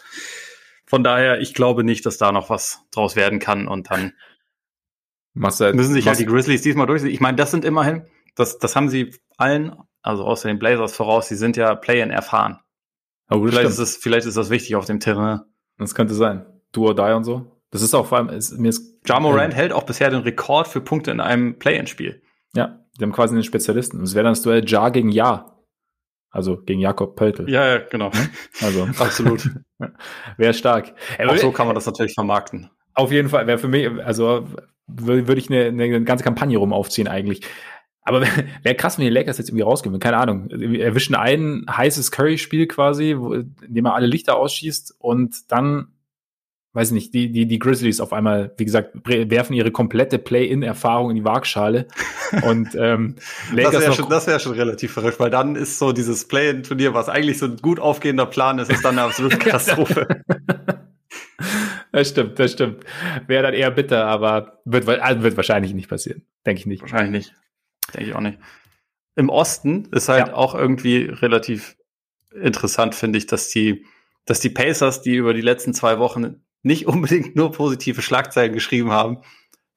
von 0.85 1.03
daher, 1.03 1.41
ich 1.41 1.53
glaube 1.53 1.83
nicht, 1.83 2.05
dass 2.05 2.17
da 2.17 2.31
noch 2.31 2.49
was 2.49 2.79
draus 2.91 3.15
werden 3.15 3.39
kann 3.39 3.67
und 3.67 3.91
dann 3.91 4.13
halt, 5.35 5.75
müssen 5.75 5.93
sich 5.93 6.07
halt 6.07 6.19
die 6.19 6.25
Grizzlies 6.25 6.61
diesmal 6.61 6.87
durchsetzen. 6.87 7.13
Ich 7.13 7.19
meine, 7.19 7.35
das 7.35 7.51
sind 7.51 7.65
immerhin, 7.65 8.07
das, 8.35 8.57
das 8.57 8.75
haben 8.75 8.89
sie 8.89 9.13
allen, 9.37 9.75
also 10.01 10.25
außer 10.25 10.47
den 10.47 10.59
Blazers 10.59 10.95
voraus, 10.95 11.27
sie 11.29 11.35
sind 11.35 11.57
ja 11.57 11.75
Play-in 11.75 12.11
erfahren. 12.11 12.59
Oh, 13.29 13.45
vielleicht, 13.45 13.69
ist 13.69 13.79
es, 13.79 13.97
vielleicht 13.97 14.25
ist 14.25 14.37
das 14.37 14.49
wichtig 14.49 14.75
auf 14.75 14.85
dem 14.85 14.99
Terrain. 14.99 15.41
Das 15.77 15.95
könnte 15.95 16.13
sein. 16.13 16.45
Do 16.71 16.87
or 16.87 16.95
die 16.95 17.13
und 17.13 17.23
so. 17.23 17.51
Das 17.71 17.81
ist 17.81 17.93
auch 17.93 18.05
vor 18.05 18.17
allem, 18.17 18.29
ist, 18.29 18.57
mir 18.57 18.69
ist. 18.69 18.97
Ja 19.07 19.19
Morant 19.19 19.53
äh, 19.53 19.57
hält 19.57 19.73
auch 19.73 19.83
bisher 19.83 20.09
den 20.09 20.21
Rekord 20.21 20.67
für 20.67 20.81
Punkte 20.81 21.11
in 21.11 21.19
einem 21.19 21.59
Play-In-Spiel. 21.59 22.21
Ja, 22.55 22.79
die 22.97 23.03
haben 23.03 23.11
quasi 23.11 23.35
einen 23.35 23.43
Spezialisten. 23.43 23.99
Das 23.99 24.15
wäre 24.15 24.23
dann 24.23 24.33
das 24.33 24.41
Duell 24.41 24.67
Ja 24.67 24.89
gegen 24.89 25.09
Ja. 25.09 25.53
Also 26.29 26.57
gegen 26.57 26.79
Jakob 26.79 27.15
Pöltl. 27.15 27.49
Ja, 27.49 27.65
ja, 27.65 27.77
genau. 27.79 28.11
Also 28.61 28.83
absolut. 28.99 29.49
wäre 30.37 30.53
stark. 30.53 30.93
Auch 31.25 31.37
so 31.37 31.51
kann 31.51 31.67
man 31.67 31.75
das 31.75 31.85
natürlich 31.85 32.13
vermarkten. 32.13 32.69
Auf 32.93 33.11
jeden 33.11 33.29
Fall 33.29 33.47
wäre 33.47 33.57
für 33.57 33.67
mich, 33.67 33.89
also 34.03 34.47
würde 34.87 35.39
ich 35.39 35.49
eine, 35.49 35.65
eine 35.65 36.03
ganze 36.03 36.23
Kampagne 36.23 36.57
rum 36.57 36.73
aufziehen 36.73 37.07
eigentlich. 37.07 37.41
Aber 38.07 38.21
wäre 38.21 38.45
wär 38.63 38.75
krass, 38.75 38.97
wenn 38.97 39.05
die 39.05 39.11
Lakers 39.11 39.37
jetzt 39.37 39.49
irgendwie 39.49 39.63
rausgehen. 39.63 39.99
Keine 39.99 40.17
Ahnung. 40.17 40.49
Erwischen 40.49 41.15
ein 41.15 41.65
heißes 41.69 42.11
Curry-Spiel 42.11 42.67
quasi, 42.67 43.15
wo, 43.17 43.33
in 43.33 43.55
dem 43.67 43.85
er 43.85 43.95
alle 43.95 44.07
Lichter 44.07 44.37
ausschießt 44.37 44.95
und 44.99 45.51
dann 45.51 45.89
weiß 46.77 46.91
nicht, 46.91 47.13
die, 47.15 47.31
die, 47.31 47.47
die 47.47 47.57
Grizzlies 47.57 47.99
auf 47.99 48.13
einmal, 48.13 48.53
wie 48.57 48.65
gesagt, 48.65 48.91
werfen 49.03 49.53
ihre 49.53 49.71
komplette 49.71 50.19
Play-In-Erfahrung 50.19 51.09
in 51.09 51.15
die 51.15 51.25
Waagschale. 51.25 51.87
Und 52.43 52.75
ähm, 52.75 53.15
Lakers 53.51 53.73
das 53.73 53.81
wäre 53.81 53.93
schon, 53.93 54.09
das 54.09 54.27
wär 54.27 54.39
schon 54.39 54.51
relativ 54.51 54.93
verrückt, 54.93 55.19
weil 55.19 55.31
dann 55.31 55.55
ist 55.55 55.79
so 55.79 55.91
dieses 55.91 56.27
Play-In-Turnier, 56.27 56.93
was 56.93 57.09
eigentlich 57.09 57.39
so 57.39 57.47
ein 57.47 57.57
gut 57.57 57.79
aufgehender 57.79 58.27
Plan 58.27 58.59
ist, 58.59 58.71
ist 58.71 58.85
dann 58.85 58.99
eine 58.99 59.07
absolute 59.07 59.37
Katastrophe. 59.39 60.21
das 61.91 62.09
stimmt, 62.09 62.37
das 62.37 62.51
stimmt. 62.51 62.83
Wäre 63.25 63.41
dann 63.41 63.53
eher 63.55 63.71
bitter, 63.71 64.05
aber 64.05 64.61
wird, 64.65 64.87
also 64.87 65.23
wird 65.23 65.35
wahrscheinlich 65.35 65.73
nicht 65.73 65.89
passieren. 65.89 66.27
Denke 66.45 66.59
ich 66.59 66.67
nicht. 66.67 66.81
Wahrscheinlich 66.81 67.25
nicht. 67.25 67.33
Denke 67.93 68.09
ich 68.09 68.15
auch 68.15 68.21
nicht. 68.21 68.39
Im 69.15 69.29
Osten 69.29 69.85
ist 69.91 70.09
halt 70.09 70.27
ja. 70.27 70.33
auch 70.33 70.53
irgendwie 70.53 71.05
relativ 71.05 71.77
interessant, 72.33 72.95
finde 72.95 73.17
ich, 73.17 73.25
dass 73.25 73.49
die, 73.49 73.85
dass 74.25 74.39
die 74.39 74.49
Pacers, 74.49 75.01
die 75.01 75.15
über 75.15 75.33
die 75.33 75.41
letzten 75.41 75.73
zwei 75.73 75.99
Wochen 75.99 76.43
nicht 76.61 76.87
unbedingt 76.87 77.35
nur 77.35 77.51
positive 77.51 78.01
Schlagzeilen 78.01 78.53
geschrieben 78.53 78.91
haben, 78.91 79.19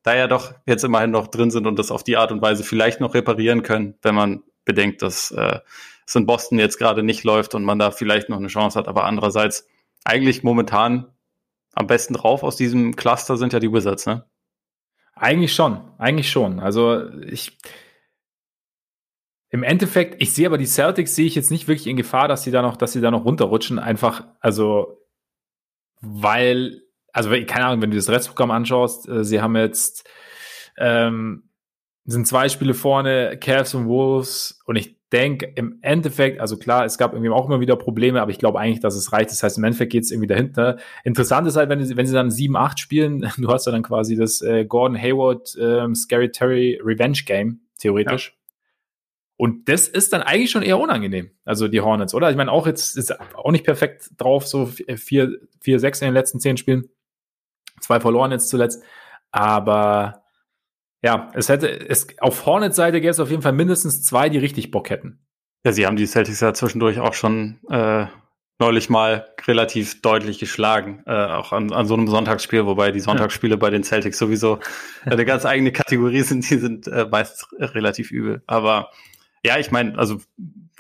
da 0.03 0.17
ja 0.17 0.27
doch 0.27 0.55
jetzt 0.67 0.85
immerhin 0.85 1.11
noch 1.11 1.27
drin 1.27 1.51
sind 1.51 1.67
und 1.67 1.79
das 1.79 1.91
auf 1.91 2.05
die 2.05 2.17
Art 2.17 2.33
und 2.33 2.43
Weise 2.43 2.65
vielleicht 2.65 3.01
noch 3.01 3.15
reparieren 3.15 3.63
können, 3.63 3.95
wenn 4.03 4.15
man 4.15 4.43
bedenkt, 4.65 5.03
dass 5.03 5.31
äh, 5.31 5.61
es 6.07 6.15
in 6.15 6.27
Boston 6.27 6.59
jetzt 6.59 6.79
gerade 6.79 7.03
nicht 7.03 7.25
läuft 7.25 7.55
und 7.55 7.65
man 7.65 7.79
da 7.79 7.91
vielleicht 7.91 8.29
noch 8.29 8.39
eine 8.39 8.49
Chance 8.49 8.79
hat. 8.79 8.89
Aber 8.89 9.05
andererseits 9.05 9.67
eigentlich 10.05 10.43
momentan 10.43 11.07
am 11.75 11.87
besten 11.87 12.15
drauf 12.15 12.43
aus 12.43 12.57
diesem 12.57 12.97
Cluster 12.97 13.37
sind 13.37 13.53
ja 13.53 13.61
die 13.61 13.73
Wizards, 13.73 14.07
ne? 14.07 14.25
Eigentlich 15.15 15.55
schon, 15.55 15.81
eigentlich 15.99 16.31
schon. 16.31 16.61
Also 16.61 17.09
ich 17.21 17.59
im 19.51 19.63
Endeffekt, 19.65 20.23
ich 20.23 20.33
sehe 20.33 20.47
aber 20.47 20.59
die 20.59 20.67
Celtics 20.67 21.15
sehe 21.15 21.27
ich 21.27 21.35
jetzt 21.35 21.51
nicht 21.51 21.67
wirklich 21.69 21.89
in 21.89 21.97
Gefahr, 21.97 22.29
dass 22.29 22.45
sie 22.45 22.53
da 22.53 22.63
noch, 22.63 22.77
dass 22.77 22.93
sie 22.93 23.01
da 23.01 23.11
noch 23.11 23.25
runterrutschen. 23.25 23.79
Einfach, 23.79 24.25
also 24.41 24.99
weil, 26.01 26.83
also 27.13 27.31
keine 27.31 27.67
Ahnung, 27.67 27.83
wenn 27.83 27.91
du 27.91 27.97
das 27.97 28.09
Restprogramm 28.09 28.53
anschaust, 28.53 29.09
äh, 29.09 29.25
sie 29.25 29.41
haben 29.41 29.57
jetzt 29.57 30.09
ähm, 30.79 31.51
sind 32.05 32.27
zwei 32.27 32.49
Spiele 32.49 32.75
vorne, 32.75 33.37
Cavs 33.39 33.75
und 33.75 33.87
Wolves 33.87 34.61
und 34.67 34.77
ich 34.77 34.97
denke 35.13 35.53
im 35.57 35.79
Endeffekt, 35.83 36.41
also 36.41 36.57
klar, 36.57 36.85
es 36.85 36.97
gab 36.97 37.13
irgendwie 37.13 37.31
auch 37.31 37.47
immer 37.47 37.61
wieder 37.61 37.75
Probleme, 37.75 38.23
aber 38.23 38.31
ich 38.31 38.39
glaube 38.39 38.61
eigentlich, 38.61 38.81
dass 38.81 38.95
es 38.95 39.13
reicht. 39.13 39.31
Das 39.31 39.43
heißt, 39.43 39.59
im 39.59 39.65
Endeffekt 39.65 39.91
geht 39.91 40.05
es 40.05 40.13
irgendwie 40.13 40.29
dahinter. 40.29 40.79
Interessant 41.03 41.49
ist 41.49 41.57
halt, 41.57 41.69
wenn, 41.69 41.97
wenn 41.97 42.07
sie 42.07 42.15
dann 42.15 42.31
7-8 42.31 42.79
spielen, 42.79 43.29
du 43.39 43.49
hast 43.49 43.67
ja 43.67 43.73
dann 43.73 43.83
quasi 43.83 44.17
das 44.17 44.41
äh, 44.43 44.65
Gordon 44.65 44.97
Hayward 44.97 45.57
ähm, 45.61 45.97
Scary 45.97 46.31
Terry 46.31 46.81
Revenge 46.83 47.19
Game, 47.27 47.63
theoretisch. 47.79 48.40
Und 49.41 49.71
das 49.71 49.89
ist 49.89 50.13
dann 50.13 50.21
eigentlich 50.21 50.51
schon 50.51 50.63
eher 50.63 50.79
unangenehm. 50.79 51.31
Also 51.47 51.67
die 51.67 51.81
Hornets, 51.81 52.13
oder? 52.13 52.31
Ich 52.31 52.37
meine, 52.37 52.53
auch 52.53 52.67
jetzt 52.67 52.99
ist 52.99 53.19
auch 53.35 53.53
nicht 53.53 53.65
perfekt 53.65 54.11
drauf, 54.19 54.47
so 54.47 54.67
4, 54.67 55.39
4, 55.63 55.79
6 55.79 56.03
in 56.03 56.09
den 56.09 56.13
letzten 56.15 56.41
10 56.41 56.59
Spielen. 56.59 56.91
Zwei 57.81 58.01
verloren 58.01 58.33
jetzt 58.33 58.51
zuletzt. 58.51 58.83
Aber 59.31 60.25
ja, 61.03 61.31
es 61.33 61.49
hätte, 61.49 61.71
es, 61.89 62.09
auf 62.19 62.45
Hornets 62.45 62.77
Seite 62.77 63.01
gäbe 63.01 63.13
es 63.13 63.19
auf 63.19 63.31
jeden 63.31 63.41
Fall 63.41 63.55
mindestens 63.55 64.05
zwei, 64.05 64.29
die 64.29 64.37
richtig 64.37 64.71
Bock 64.71 64.91
hätten. 64.91 65.25
Ja, 65.65 65.73
sie 65.73 65.87
haben 65.87 65.97
die 65.97 66.07
Celtics 66.07 66.41
ja 66.41 66.53
zwischendurch 66.53 66.99
auch 66.99 67.15
schon 67.15 67.61
äh, 67.71 68.09
neulich 68.59 68.91
mal 68.91 69.27
relativ 69.47 70.03
deutlich 70.03 70.39
geschlagen, 70.39 71.03
äh, 71.07 71.13
auch 71.13 71.53
an, 71.53 71.73
an 71.73 71.87
so 71.87 71.95
einem 71.95 72.09
Sonntagsspiel, 72.09 72.67
wobei 72.67 72.93
die 72.93 73.01
Sonntagsspiele 73.01 73.55
ja. 73.55 73.59
bei 73.59 73.71
den 73.71 73.85
Celtics 73.85 74.19
sowieso 74.19 74.59
eine 75.07 75.25
ganz 75.25 75.47
eigene 75.47 75.73
Kategorie 75.73 76.21
sind, 76.21 76.51
die 76.51 76.59
sind 76.59 76.89
äh, 76.89 77.07
meist 77.11 77.47
relativ 77.59 78.11
übel. 78.11 78.43
Aber 78.47 78.91
ja, 79.45 79.59
ich 79.59 79.71
meine, 79.71 79.99
also 79.99 80.19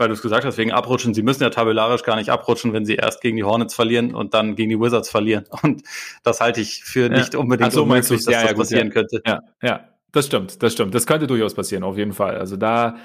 weil 0.01 0.09
du 0.09 0.15
es 0.15 0.23
gesagt 0.23 0.47
hast, 0.47 0.57
wegen 0.57 0.73
Abrutschen, 0.73 1.13
sie 1.13 1.23
müssen 1.23 1.43
ja 1.43 1.51
tabellarisch 1.51 2.03
gar 2.05 2.17
nicht 2.17 2.31
abrutschen, 2.31 2.73
wenn 2.73 2.87
sie 2.87 2.95
erst 2.95 3.21
gegen 3.21 3.37
die 3.37 3.45
Hornets 3.45 3.75
verlieren 3.75 4.15
und 4.15 4.33
dann 4.33 4.57
gegen 4.57 4.71
die 4.71 4.81
Wizards 4.81 5.11
verlieren. 5.11 5.45
Und 5.63 5.83
das 6.23 6.41
halte 6.41 6.63
ich 6.63 6.83
für 6.83 7.11
ja. 7.11 7.19
nicht 7.19 7.35
unbedingt 7.35 7.73
so, 7.73 7.83
unmöglich, 7.83 8.09
dass 8.09 8.25
ja, 8.25 8.41
das 8.41 8.51
ja, 8.51 8.57
passieren 8.57 8.89
gut, 8.89 8.95
könnte. 8.95 9.23
Ja, 9.27 9.41
ja, 9.63 9.89
das 10.11 10.27
stimmt, 10.27 10.63
das 10.63 10.73
stimmt. 10.73 10.95
Das 10.95 11.07
könnte 11.07 11.27
durchaus 11.27 11.55
passieren, 11.55 11.85
auf 11.85 11.99
jeden 11.99 12.15
Fall. 12.15 12.39
Also 12.39 12.57
da, 12.57 12.97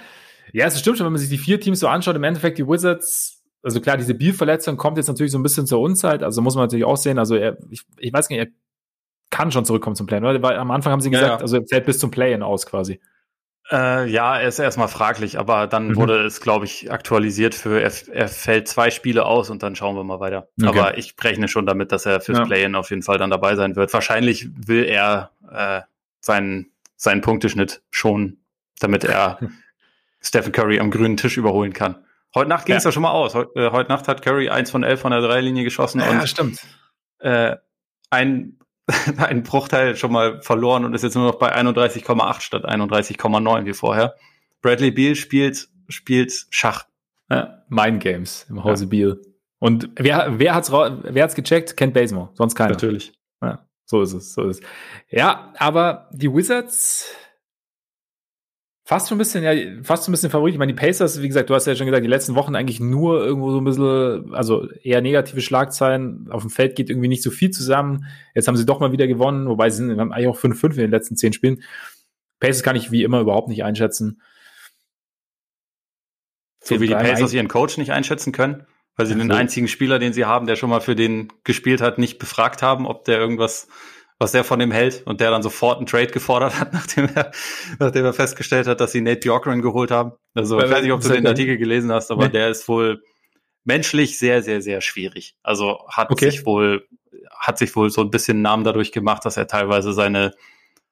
ja, 0.53 0.68
es 0.68 0.80
stimmt 0.80 0.97
schon, 0.97 1.06
wenn 1.06 1.12
man 1.12 1.20
sich 1.20 1.30
die 1.30 1.38
vier 1.38 1.60
Teams 1.60 1.82
so 1.82 1.89
anschaut, 1.89 2.16
im 2.16 2.24
Endeffekt 2.24 2.58
die 2.58 2.68
Wizards, 2.68 3.43
also 3.62 3.82
klar, 3.82 3.97
diese 3.97 4.14
Biel-Verletzung 4.14 4.78
kommt 4.78 4.95
jetzt 4.95 5.08
natürlich 5.08 5.34
so 5.34 5.38
ein 5.38 5.43
bisschen 5.43 5.68
zur 5.68 5.82
Unzeit, 5.82 6.24
also 6.24 6.41
muss 6.41 6.56
man 6.56 6.64
natürlich 6.64 6.86
auch 6.86 6.97
sehen, 6.97 7.20
also 7.20 7.36
er, 7.36 7.58
ich, 7.70 7.82
ich 7.97 8.14
weiß 8.14 8.30
nicht, 8.30 8.39
er 8.39 8.47
kann 9.32 9.51
schon 9.51 9.66
zurückkommen 9.66 9.97
zum 9.97 10.08
Play, 10.08 10.20
oder? 10.20 10.41
Weil 10.41 10.56
am 10.56 10.72
Anfang 10.72 10.93
haben 10.93 11.01
sie 11.01 11.10
gesagt, 11.10 11.41
also 11.41 11.58
er 11.58 11.68
fällt 11.68 11.86
bis 11.86 11.99
zum 11.99 12.10
Play-In 12.10 12.41
aus 12.41 12.66
quasi. 12.66 13.01
Äh, 13.72 14.07
ja, 14.09 14.38
er 14.38 14.47
ist 14.47 14.59
erstmal 14.59 14.88
fraglich, 14.88 15.39
aber 15.39 15.66
dann 15.66 15.89
mhm. 15.89 15.95
wurde 15.95 16.24
es, 16.24 16.39
glaube 16.39 16.66
ich, 16.66 16.91
aktualisiert 16.91 17.55
für, 17.55 17.82
er, 17.82 17.91
er, 18.11 18.28
fällt 18.28 18.68
zwei 18.68 18.91
Spiele 18.91 19.26
aus 19.26 19.49
und 19.49 19.63
dann 19.63 19.76
schauen 19.76 19.95
wir 19.95 20.03
mal 20.03 20.20
weiter. 20.20 20.49
Okay. 20.61 20.68
Aber 20.68 20.97
ich 20.99 21.16
rechne 21.24 21.47
schon 21.47 21.66
damit, 21.66 21.91
dass 21.91 22.05
er 22.05 22.22
fürs 22.22 22.38
ja. 22.38 22.45
Play-In 22.45 22.76
auf 22.76 22.91
jeden 22.91 23.01
Fall 23.01 23.18
dann 23.18 23.32
dabei 23.32 23.55
sein 23.55 23.76
wird. 23.76 23.91
Wahrscheinlich 23.91 24.49
will 24.68 24.84
er 24.84 25.32
äh, 25.51 25.82
seinen, 26.20 26.72
seinen 26.95 27.22
Punkteschnitt 27.22 27.82
schon, 27.89 28.38
damit 28.80 29.03
er 29.03 29.39
Stephen 30.22 30.51
Curry 30.51 30.80
am 30.80 30.91
grünen 30.91 31.18
Tisch 31.18 31.38
überholen 31.38 31.74
kann. 31.74 32.05
Heute 32.36 32.49
Nacht 32.49 32.68
ging 32.68 32.76
es 32.76 32.84
ja. 32.84 32.89
ja. 32.89 32.91
schon 32.91 33.03
mal 33.03 33.11
aus. 33.11 33.34
Heute, 33.34 33.59
äh, 33.59 33.72
heute 33.72 33.89
Nacht 33.89 34.07
hat 34.07 34.22
Curry 34.22 34.49
eins 34.49 34.70
von 34.70 34.84
elf 34.84 35.01
von 35.01 35.11
der 35.11 35.22
Dreilinie 35.22 35.63
geschossen. 35.63 36.01
Ja, 36.01 36.09
und, 36.09 36.30
stimmt. 36.30 36.59
Äh, 37.18 37.55
ein 38.11 38.55
einen 39.17 39.43
Bruchteil 39.43 39.95
schon 39.95 40.11
mal 40.11 40.41
verloren 40.41 40.86
und 40.86 40.93
ist 40.93 41.03
jetzt 41.03 41.15
nur 41.15 41.25
noch 41.25 41.39
bei 41.39 41.55
31,8 41.55 42.41
statt 42.41 42.65
31,9 42.65 43.65
wie 43.65 43.73
vorher. 43.73 44.15
Bradley 44.61 44.91
Beal 44.91 45.15
spielt, 45.15 45.69
spielt 45.89 46.47
Schach. 46.49 46.86
Ja, 47.29 47.63
Mind 47.69 48.01
Games 48.03 48.45
im 48.49 48.63
Hause 48.63 48.86
ja. 48.86 48.89
Beal. 48.89 49.21
Und 49.59 49.89
wer, 49.95 50.38
wer 50.38 50.53
hat's, 50.53 50.71
wer 50.71 51.23
hat's 51.23 51.36
gecheckt? 51.36 51.75
Kent 51.75 51.93
Bazemore, 51.93 52.29
sonst 52.33 52.55
keiner. 52.55 52.71
Natürlich. 52.71 53.13
Ja, 53.41 53.65
so 53.86 54.01
ist 54.01 54.13
es, 54.13 54.33
so 54.33 54.43
ist 54.43 54.59
es. 54.59 54.67
Ja, 55.09 55.53
aber 55.57 56.09
die 56.11 56.31
Wizards, 56.31 57.15
Fast 58.88 59.09
schon 59.09 59.15
ein 59.15 59.19
bisschen, 59.19 59.43
ja, 59.43 59.51
fast 59.81 60.05
schon 60.05 60.11
ein 60.11 60.13
bisschen 60.13 60.29
Favorit. 60.29 60.53
Ich 60.53 60.59
meine, 60.59 60.71
die 60.71 60.79
Pacers, 60.79 61.19
wie 61.23 61.27
gesagt, 61.27 61.49
du 61.49 61.55
hast 61.55 61.65
ja 61.65 61.75
schon 61.75 61.88
gesagt, 61.88 62.03
die 62.03 62.09
letzten 62.09 62.36
Wochen 62.36 62.55
eigentlich 62.55 62.79
nur 62.79 63.25
irgendwo 63.25 63.49
so 63.49 63.59
ein 63.59 63.63
bisschen, 63.63 64.31
also 64.36 64.69
eher 64.83 65.01
negative 65.01 65.41
Schlagzeilen. 65.41 66.27
Auf 66.29 66.43
dem 66.43 66.51
Feld 66.51 66.75
geht 66.75 66.91
irgendwie 66.91 67.07
nicht 67.07 67.23
so 67.23 67.31
viel 67.31 67.49
zusammen. 67.49 68.05
Jetzt 68.36 68.47
haben 68.47 68.55
sie 68.55 68.65
doch 68.65 68.79
mal 68.79 68.91
wieder 68.91 69.07
gewonnen, 69.07 69.49
wobei 69.49 69.71
sie 69.71 69.77
sind, 69.77 69.99
haben 69.99 70.13
eigentlich 70.13 70.27
auch 70.27 70.38
5-5 70.38 70.63
in 70.69 70.77
den 70.77 70.91
letzten 70.91 71.15
zehn 71.15 71.33
Spielen. 71.33 71.63
Pacers 72.39 72.61
kann 72.61 72.75
ich 72.75 72.91
wie 72.91 73.01
immer 73.01 73.21
überhaupt 73.21 73.47
nicht 73.47 73.63
einschätzen. 73.63 74.21
So 76.63 76.79
wie 76.79 76.88
die 76.88 76.93
Pacers 76.93 77.33
ihren 77.33 77.47
Coach 77.47 77.79
nicht 77.79 77.91
einschätzen 77.91 78.33
können, 78.33 78.67
weil 78.97 79.07
sie 79.07 79.15
den 79.15 79.31
einzigen 79.31 79.67
Spieler, 79.67 79.97
den 79.97 80.13
sie 80.13 80.25
haben, 80.25 80.45
der 80.45 80.57
schon 80.57 80.69
mal 80.69 80.81
für 80.81 80.95
den 80.95 81.33
gespielt 81.43 81.81
hat, 81.81 81.97
nicht 81.97 82.19
befragt 82.19 82.61
haben, 82.61 82.86
ob 82.86 83.03
der 83.05 83.17
irgendwas 83.17 83.67
was 84.18 84.32
der 84.32 84.43
von 84.43 84.59
dem 84.59 84.72
hält 84.72 85.03
und 85.05 85.20
der 85.20 85.32
dann 85.32 85.43
sofort 85.43 85.78
einen 85.78 85.88
Trade 85.88 86.07
gefordert 86.07 86.59
hat, 86.59 86.74
nachdem 86.74 87.09
er, 87.13 87.32
nachdem 87.80 88.05
er 88.05 88.13
festgestellt 88.13 88.68
hat, 88.68 88.80
dass 88.80 88.91
sie 88.91 89.01
Nate 89.01 89.20
Bjorkgren 89.20 89.61
geholt 89.61 89.91
haben. 89.91 90.13
Also 90.34 90.59
ich 90.59 90.70
weiß 90.70 90.84
nicht, 90.84 90.91
ob 90.91 91.01
du 91.01 91.09
den 91.09 91.28
Artikel 91.28 91.57
gelesen 91.57 91.91
hast, 91.91 92.11
aber 92.11 92.26
nee. 92.26 92.32
der 92.32 92.49
ist 92.49 92.68
wohl 92.68 93.01
menschlich 93.66 94.18
sehr, 94.18 94.41
sehr, 94.41 94.61
sehr 94.61 94.82
schwierig. 94.82 95.36
Also 95.43 95.80
hat 95.89 96.11
okay. 96.11 96.30
sich 96.30 96.45
wohl, 96.45 96.88
hat 97.38 97.57
sich 97.57 97.76
wohl 97.76 97.89
so 97.89 98.01
ein 98.01 98.11
bisschen 98.11 98.41
Namen 98.41 98.63
dadurch 98.63 98.91
gemacht, 98.91 99.26
dass 99.26 99.38
er 99.38 99.47
teilweise 99.47 99.91
seine, 99.91 100.32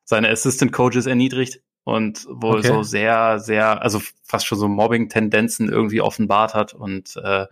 seine 0.03 0.30
Assistant 0.30 0.74
Coaches 0.74 1.05
erniedrigt 1.05 1.61
und 1.86 2.26
wohl 2.30 2.59
okay. 2.59 2.67
so 2.67 2.84
sehr, 2.84 3.39
sehr, 3.39 3.82
also 3.82 4.01
fast 4.24 4.47
schon 4.47 4.57
so 4.57 4.67
Mobbing-Tendenzen 4.67 5.69
irgendwie 5.69 6.01
offenbart 6.01 6.55
hat 6.55 6.74
und 6.74 7.15
äh, 7.17 7.45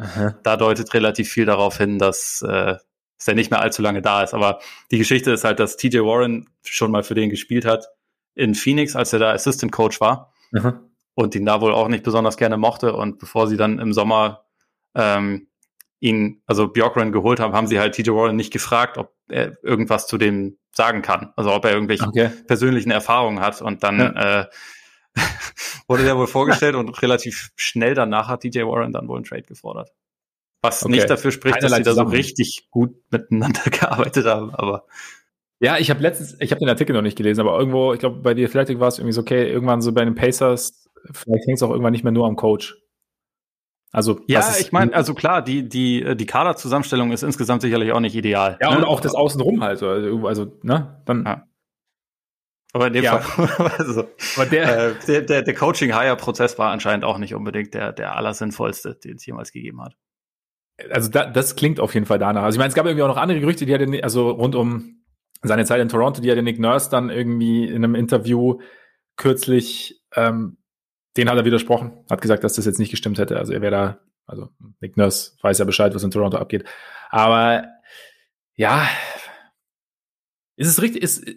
da 0.43 0.57
deutet 0.57 0.93
relativ 0.93 1.29
viel 1.29 1.45
darauf 1.45 1.77
hin, 1.77 1.99
dass 1.99 2.41
äh, 2.41 2.75
dass 3.21 3.27
er 3.27 3.35
nicht 3.35 3.51
mehr 3.51 3.61
allzu 3.61 3.83
lange 3.83 4.01
da 4.01 4.23
ist. 4.23 4.33
Aber 4.33 4.59
die 4.89 4.97
Geschichte 4.97 5.29
ist 5.29 5.43
halt, 5.43 5.59
dass 5.59 5.77
TJ 5.77 5.99
Warren 5.99 6.49
schon 6.63 6.89
mal 6.89 7.03
für 7.03 7.13
den 7.13 7.29
gespielt 7.29 7.65
hat 7.65 7.85
in 8.33 8.55
Phoenix, 8.55 8.95
als 8.95 9.13
er 9.13 9.19
da 9.19 9.31
Assistant 9.31 9.71
Coach 9.71 10.01
war 10.01 10.33
mhm. 10.49 10.79
und 11.13 11.35
ihn 11.35 11.45
da 11.45 11.61
wohl 11.61 11.71
auch 11.71 11.87
nicht 11.87 12.03
besonders 12.03 12.35
gerne 12.35 12.57
mochte. 12.57 12.95
Und 12.95 13.19
bevor 13.19 13.45
sie 13.45 13.57
dann 13.57 13.77
im 13.77 13.93
Sommer 13.93 14.45
ähm, 14.95 15.49
ihn, 15.99 16.41
also 16.47 16.67
Bjorkren 16.67 17.11
geholt 17.11 17.39
haben, 17.39 17.53
haben 17.53 17.67
sie 17.67 17.79
halt 17.79 17.93
TJ 17.93 18.09
Warren 18.09 18.35
nicht 18.35 18.51
gefragt, 18.51 18.97
ob 18.97 19.13
er 19.29 19.63
irgendwas 19.63 20.07
zu 20.07 20.17
dem 20.17 20.57
sagen 20.71 21.03
kann. 21.03 21.31
Also 21.35 21.53
ob 21.53 21.63
er 21.63 21.73
irgendwelche 21.73 22.07
okay. 22.07 22.31
persönlichen 22.47 22.89
Erfahrungen 22.89 23.39
hat. 23.39 23.61
Und 23.61 23.83
dann 23.83 23.99
ja. 23.99 24.41
äh, 24.41 24.45
wurde 25.87 26.05
der 26.05 26.17
wohl 26.17 26.25
vorgestellt 26.25 26.73
und 26.73 26.99
relativ 27.03 27.51
schnell 27.55 27.93
danach 27.93 28.29
hat 28.29 28.41
TJ 28.41 28.61
Warren 28.61 28.93
dann 28.93 29.07
wohl 29.07 29.17
einen 29.17 29.25
Trade 29.25 29.43
gefordert. 29.43 29.91
Was 30.61 30.83
okay. 30.83 30.93
nicht 30.93 31.09
dafür 31.09 31.31
spricht, 31.31 31.55
Keinerlei 31.55 31.79
dass 31.79 31.95
sie 31.95 31.99
da 31.99 32.05
so 32.05 32.09
richtig 32.09 32.67
gut 32.69 32.95
miteinander 33.09 33.61
gearbeitet 33.71 34.25
haben, 34.25 34.53
aber. 34.53 34.85
Ja, 35.59 35.77
ich 35.77 35.89
habe 35.91 36.01
letztens, 36.01 36.35
ich 36.39 36.51
habe 36.51 36.59
den 36.59 36.69
Artikel 36.69 36.93
noch 36.93 37.03
nicht 37.03 37.17
gelesen, 37.17 37.41
aber 37.41 37.57
irgendwo, 37.57 37.93
ich 37.93 37.99
glaube, 37.99 38.17
bei 38.21 38.35
The 38.35 38.45
Athletic 38.45 38.79
war 38.79 38.87
es 38.87 38.97
irgendwie 38.97 39.13
so, 39.13 39.21
okay, 39.21 39.47
irgendwann 39.47 39.81
so 39.81 39.91
bei 39.91 40.03
den 40.03 40.15
Pacers, 40.15 40.89
vielleicht 41.11 41.47
hängt 41.47 41.57
es 41.57 41.63
auch 41.63 41.69
irgendwann 41.69 41.91
nicht 41.91 42.03
mehr 42.03 42.11
nur 42.11 42.27
am 42.27 42.35
Coach. 42.35 42.77
Also 43.93 44.21
ja, 44.27 44.55
ich 44.57 44.71
meine, 44.71 44.93
also 44.93 45.13
klar, 45.13 45.41
die 45.41 45.67
die 45.67 46.15
die 46.15 46.25
Kaderzusammenstellung 46.25 47.11
ist 47.11 47.23
insgesamt 47.23 47.61
sicherlich 47.61 47.91
auch 47.91 47.99
nicht 47.99 48.15
ideal. 48.15 48.57
Ja 48.61 48.71
ne? 48.71 48.77
und 48.77 48.85
auch 48.85 49.01
das 49.01 49.15
Außenrum 49.15 49.61
halt, 49.61 49.83
also, 49.83 50.27
also 50.27 50.59
ne, 50.63 51.01
dann. 51.05 51.25
Ja. 51.25 51.47
Aber 52.73 52.87
in 52.87 52.93
dem 52.93 53.03
ja. 53.03 53.19
Fall, 53.19 53.71
also, 53.77 54.07
Aber 54.37 54.45
der, 54.45 54.91
äh, 54.91 54.95
der, 55.05 55.21
der, 55.23 55.41
der 55.41 55.53
Coaching-Hire-Prozess 55.53 56.57
war 56.57 56.71
anscheinend 56.71 57.03
auch 57.03 57.17
nicht 57.17 57.35
unbedingt 57.35 57.73
der, 57.73 57.91
der 57.91 58.15
allersinnvollste, 58.15 58.95
den 58.95 59.17
es 59.17 59.25
jemals 59.25 59.51
gegeben 59.51 59.81
hat. 59.81 59.97
Also 60.89 61.09
da, 61.09 61.25
das 61.25 61.55
klingt 61.55 61.79
auf 61.79 61.93
jeden 61.93 62.05
Fall 62.05 62.19
danach. 62.19 62.43
Also 62.43 62.55
ich 62.55 62.59
meine, 62.59 62.69
es 62.69 62.75
gab 62.75 62.85
irgendwie 62.85 63.03
auch 63.03 63.07
noch 63.07 63.17
andere 63.17 63.39
Gerüchte, 63.39 63.65
die 63.65 63.73
hatte, 63.73 64.03
also 64.03 64.31
rund 64.31 64.55
um 64.55 65.03
seine 65.43 65.65
Zeit 65.65 65.81
in 65.81 65.89
Toronto, 65.89 66.21
die 66.21 66.31
hatte 66.31 66.43
Nick 66.43 66.59
Nurse 66.59 66.89
dann 66.89 67.09
irgendwie 67.09 67.65
in 67.65 67.83
einem 67.83 67.95
Interview 67.95 68.59
kürzlich 69.15 70.01
ähm, 70.15 70.57
den 71.17 71.29
hat 71.29 71.37
er 71.37 71.45
widersprochen, 71.45 72.05
hat 72.09 72.21
gesagt, 72.21 72.43
dass 72.43 72.53
das 72.53 72.65
jetzt 72.65 72.79
nicht 72.79 72.91
gestimmt 72.91 73.19
hätte. 73.19 73.37
Also 73.37 73.53
er 73.53 73.61
wäre 73.61 73.71
da, 73.71 73.99
also 74.25 74.49
Nick 74.79 74.97
Nurse 74.97 75.33
weiß 75.41 75.57
ja 75.57 75.65
Bescheid, 75.65 75.93
was 75.93 76.03
in 76.03 76.11
Toronto 76.11 76.37
abgeht. 76.37 76.63
Aber 77.09 77.65
ja, 78.55 78.87
ist 80.55 80.69
es 80.69 80.81
richtig, 80.81 81.03
ist, 81.03 81.27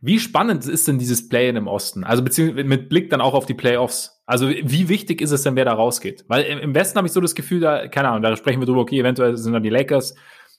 wie 0.00 0.20
spannend 0.20 0.66
ist 0.66 0.86
denn 0.86 0.98
dieses 0.98 1.28
Play 1.28 1.48
in 1.48 1.56
im 1.56 1.66
Osten? 1.66 2.04
Also 2.04 2.22
beziehungsweise 2.22 2.66
mit 2.66 2.88
Blick 2.88 3.10
dann 3.10 3.20
auch 3.20 3.34
auf 3.34 3.46
die 3.46 3.54
Playoffs. 3.54 4.22
Also 4.26 4.48
wie 4.48 4.88
wichtig 4.88 5.20
ist 5.20 5.32
es 5.32 5.42
denn, 5.42 5.56
wer 5.56 5.64
da 5.64 5.72
rausgeht? 5.72 6.24
Weil 6.28 6.44
im 6.44 6.74
Westen 6.74 6.96
habe 6.98 7.08
ich 7.08 7.12
so 7.12 7.20
das 7.20 7.34
Gefühl, 7.34 7.60
da, 7.60 7.88
keine 7.88 8.08
Ahnung, 8.08 8.22
da 8.22 8.36
sprechen 8.36 8.60
wir 8.60 8.66
drüber, 8.66 8.80
okay, 8.80 9.00
eventuell 9.00 9.36
sind 9.36 9.52
dann 9.52 9.62
die 9.62 9.70
Lakers, 9.70 10.14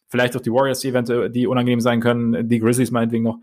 vielleicht 0.08 0.36
auch 0.36 0.42
die 0.42 0.52
Warriors, 0.52 0.80
die 0.82 0.90
eventuell, 0.90 1.30
die 1.30 1.48
unangenehm 1.48 1.80
sein 1.80 2.02
können, 2.02 2.50
die 2.50 2.60
Grizzlies 2.60 2.92
meinetwegen 2.92 3.24
noch. 3.24 3.40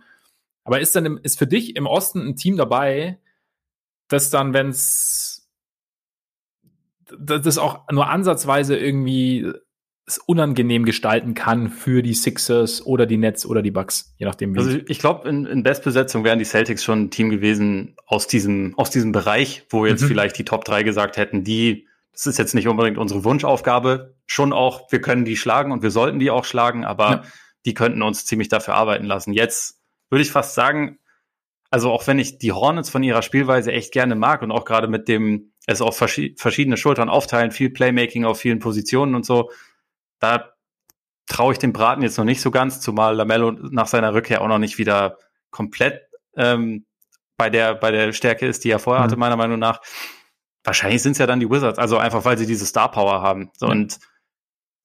Aber 0.65 0.81
ist 0.81 0.95
dann, 0.97 1.19
ist 1.19 1.39
für 1.39 1.47
dich 1.47 1.77
im 1.77 1.87
Osten 1.87 2.27
ein 2.27 2.37
Team 2.37 2.57
dabei, 2.57 3.19
dass 4.09 4.31
dann, 4.31 4.53
wenn 4.53 4.69
es 4.69 5.49
das 7.19 7.57
auch 7.57 7.89
nur 7.91 8.09
ansatzweise 8.11 8.77
irgendwie 8.77 9.51
es 10.07 10.19
unangenehm 10.19 10.85
gestalten 10.85 11.35
kann 11.35 11.69
für 11.69 12.01
die 12.01 12.15
Sixers 12.15 12.85
oder 12.87 13.07
die 13.07 13.17
Nets 13.17 13.45
oder 13.45 13.61
die 13.61 13.73
Bucks, 13.73 14.15
je 14.19 14.27
nachdem. 14.27 14.55
Wie 14.55 14.59
also 14.59 14.79
ich 14.87 15.01
glaube, 15.01 15.29
in, 15.29 15.47
in 15.47 15.65
Bestbesetzung 15.65 16.23
wären 16.23 16.39
die 16.39 16.45
Celtics 16.45 16.85
schon 16.85 17.05
ein 17.05 17.11
Team 17.11 17.29
gewesen 17.29 17.97
aus 18.07 18.29
diesem, 18.29 18.75
aus 18.77 18.91
diesem 18.91 19.11
Bereich, 19.11 19.67
wo 19.69 19.85
jetzt 19.85 20.03
mhm. 20.03 20.07
vielleicht 20.07 20.39
die 20.39 20.45
Top 20.45 20.65
3 20.65 20.85
gesagt 20.85 21.17
hätten, 21.17 21.43
die, 21.43 21.89
das 22.13 22.27
ist 22.27 22.39
jetzt 22.39 22.55
nicht 22.55 22.69
unbedingt 22.69 22.99
unsere 22.99 23.25
Wunschaufgabe, 23.25 24.15
schon 24.27 24.53
auch, 24.53 24.93
wir 24.93 25.01
können 25.01 25.25
die 25.25 25.37
schlagen 25.37 25.73
und 25.73 25.83
wir 25.83 25.91
sollten 25.91 26.21
die 26.21 26.31
auch 26.31 26.45
schlagen, 26.45 26.85
aber 26.85 27.11
ja. 27.11 27.23
die 27.65 27.75
könnten 27.75 28.03
uns 28.03 28.27
ziemlich 28.27 28.49
dafür 28.49 28.75
arbeiten 28.75 29.07
lassen. 29.07 29.33
Jetzt 29.33 29.81
würde 30.09 30.23
ich 30.23 30.31
fast 30.31 30.55
sagen, 30.55 30.99
also 31.71 31.91
auch 31.91 32.07
wenn 32.07 32.21
ich 32.21 32.39
die 32.39 32.53
Hornets 32.53 32.91
von 32.91 33.03
ihrer 33.03 33.23
Spielweise 33.23 33.73
echt 33.73 33.93
gerne 33.93 34.15
mag 34.15 34.43
und 34.43 34.53
auch 34.53 34.65
gerade 34.65 34.87
mit 34.87 35.09
dem 35.09 35.53
es 35.67 35.81
auf 35.81 35.97
verschiedene 35.97 36.77
Schultern 36.77 37.09
aufteilen, 37.09 37.51
viel 37.51 37.71
Playmaking 37.71 38.25
auf 38.25 38.39
vielen 38.39 38.61
Positionen 38.61 39.17
und 39.17 39.27
so, 39.27 39.51
da 40.21 40.53
traue 41.27 41.53
ich 41.53 41.59
dem 41.59 41.73
Braten 41.73 42.03
jetzt 42.03 42.19
noch 42.19 42.25
nicht 42.25 42.41
so 42.41 42.51
ganz, 42.51 42.81
zumal 42.81 43.17
Lamello 43.17 43.51
nach 43.53 43.87
seiner 43.87 44.15
Rückkehr 44.15 44.41
auch 44.43 44.49
noch 44.49 44.59
nicht 44.59 44.79
wieder 44.79 45.19
komplett 45.51 46.09
ähm, 46.37 46.87
bei 47.37 47.51
der 47.51 47.75
bei 47.75 47.91
der 47.91 48.13
Stärke 48.13 48.47
ist, 48.47 48.65
die 48.65 48.71
er 48.71 48.79
vorher 48.79 49.01
mhm. 49.01 49.05
hatte, 49.05 49.17
meiner 49.17 49.37
Meinung 49.37 49.59
nach. 49.59 49.81
Wahrscheinlich 50.65 51.03
sind 51.03 51.13
es 51.13 51.19
ja 51.19 51.27
dann 51.27 51.41
die 51.41 51.51
Wizards, 51.51 51.79
also 51.79 51.99
einfach 51.99 52.25
weil 52.25 52.39
sie 52.39 52.47
diese 52.47 52.67
Star 52.67 52.91
Power 52.91 53.23
haben. 53.23 53.51
So, 53.57 53.67
mhm. 53.67 53.73
Und 53.73 53.99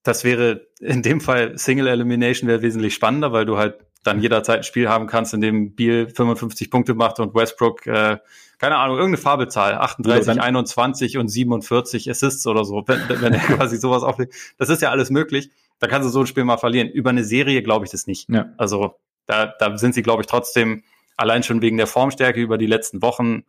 das 0.03 0.23
wäre 0.23 0.67
in 0.79 1.01
dem 1.01 1.21
Fall 1.21 1.57
Single 1.57 1.87
Elimination 1.87 2.47
wäre 2.47 2.61
wesentlich 2.61 2.93
spannender, 2.93 3.31
weil 3.31 3.45
du 3.45 3.57
halt 3.57 3.85
dann 4.03 4.21
jederzeit 4.21 4.59
ein 4.59 4.63
Spiel 4.63 4.89
haben 4.89 5.07
kannst, 5.07 5.33
in 5.33 5.41
dem 5.41 5.75
Biel 5.75 6.09
55 6.09 6.71
Punkte 6.71 6.93
macht 6.93 7.19
und 7.19 7.35
Westbrook, 7.35 7.85
äh, 7.85 8.17
keine 8.57 8.77
Ahnung, 8.77 8.97
irgendeine 8.97 9.21
Fabelzahl, 9.21 9.75
38, 9.75 10.35
ja, 10.35 10.41
21 10.41 11.17
und 11.17 11.27
47 11.27 12.09
Assists 12.09 12.45
oder 12.47 12.65
so, 12.65 12.83
wenn, 12.87 13.21
wenn 13.21 13.33
er 13.33 13.39
quasi 13.57 13.77
sowas 13.77 14.03
auflegt. 14.03 14.33
Das 14.57 14.69
ist 14.69 14.81
ja 14.81 14.89
alles 14.89 15.09
möglich. 15.09 15.51
Da 15.79 15.87
kannst 15.87 16.07
du 16.07 16.11
so 16.11 16.21
ein 16.21 16.27
Spiel 16.27 16.43
mal 16.43 16.57
verlieren. 16.57 16.89
Über 16.89 17.09
eine 17.09 17.23
Serie 17.23 17.61
glaube 17.63 17.85
ich 17.85 17.91
das 17.91 18.07
nicht. 18.07 18.29
Ja. 18.29 18.53
Also 18.57 18.95
da, 19.25 19.47
da 19.47 19.77
sind 19.77 19.93
sie, 19.93 20.03
glaube 20.03 20.21
ich, 20.21 20.27
trotzdem 20.27 20.83
allein 21.17 21.43
schon 21.43 21.61
wegen 21.61 21.77
der 21.77 21.87
Formstärke 21.87 22.39
über 22.39 22.57
die 22.57 22.67
letzten 22.67 23.01
Wochen 23.01 23.43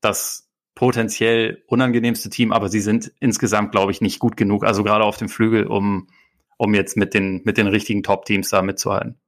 das 0.00 0.48
potenziell 0.74 1.62
unangenehmste 1.66 2.30
Team, 2.30 2.52
aber 2.52 2.68
sie 2.68 2.80
sind 2.80 3.12
insgesamt, 3.20 3.72
glaube 3.72 3.92
ich, 3.92 4.00
nicht 4.00 4.18
gut 4.18 4.36
genug, 4.36 4.64
also 4.64 4.82
gerade 4.82 5.04
auf 5.04 5.18
dem 5.18 5.28
Flügel, 5.28 5.66
um, 5.66 6.08
um 6.56 6.74
jetzt 6.74 6.96
mit 6.96 7.12
den, 7.12 7.42
mit 7.44 7.58
den 7.58 7.66
richtigen 7.66 8.02
Top-Teams 8.02 8.48
da 8.48 8.62
mitzuhalten. 8.62 9.18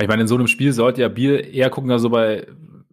Ich 0.00 0.08
meine, 0.08 0.22
in 0.22 0.28
so 0.28 0.34
einem 0.34 0.46
Spiel 0.46 0.72
sollte 0.72 1.02
ja 1.02 1.08
Biel 1.08 1.46
eher 1.52 1.70
gucken, 1.70 1.90
dass 1.90 2.00
er 2.00 2.02
so 2.02 2.10
bei 2.10 2.46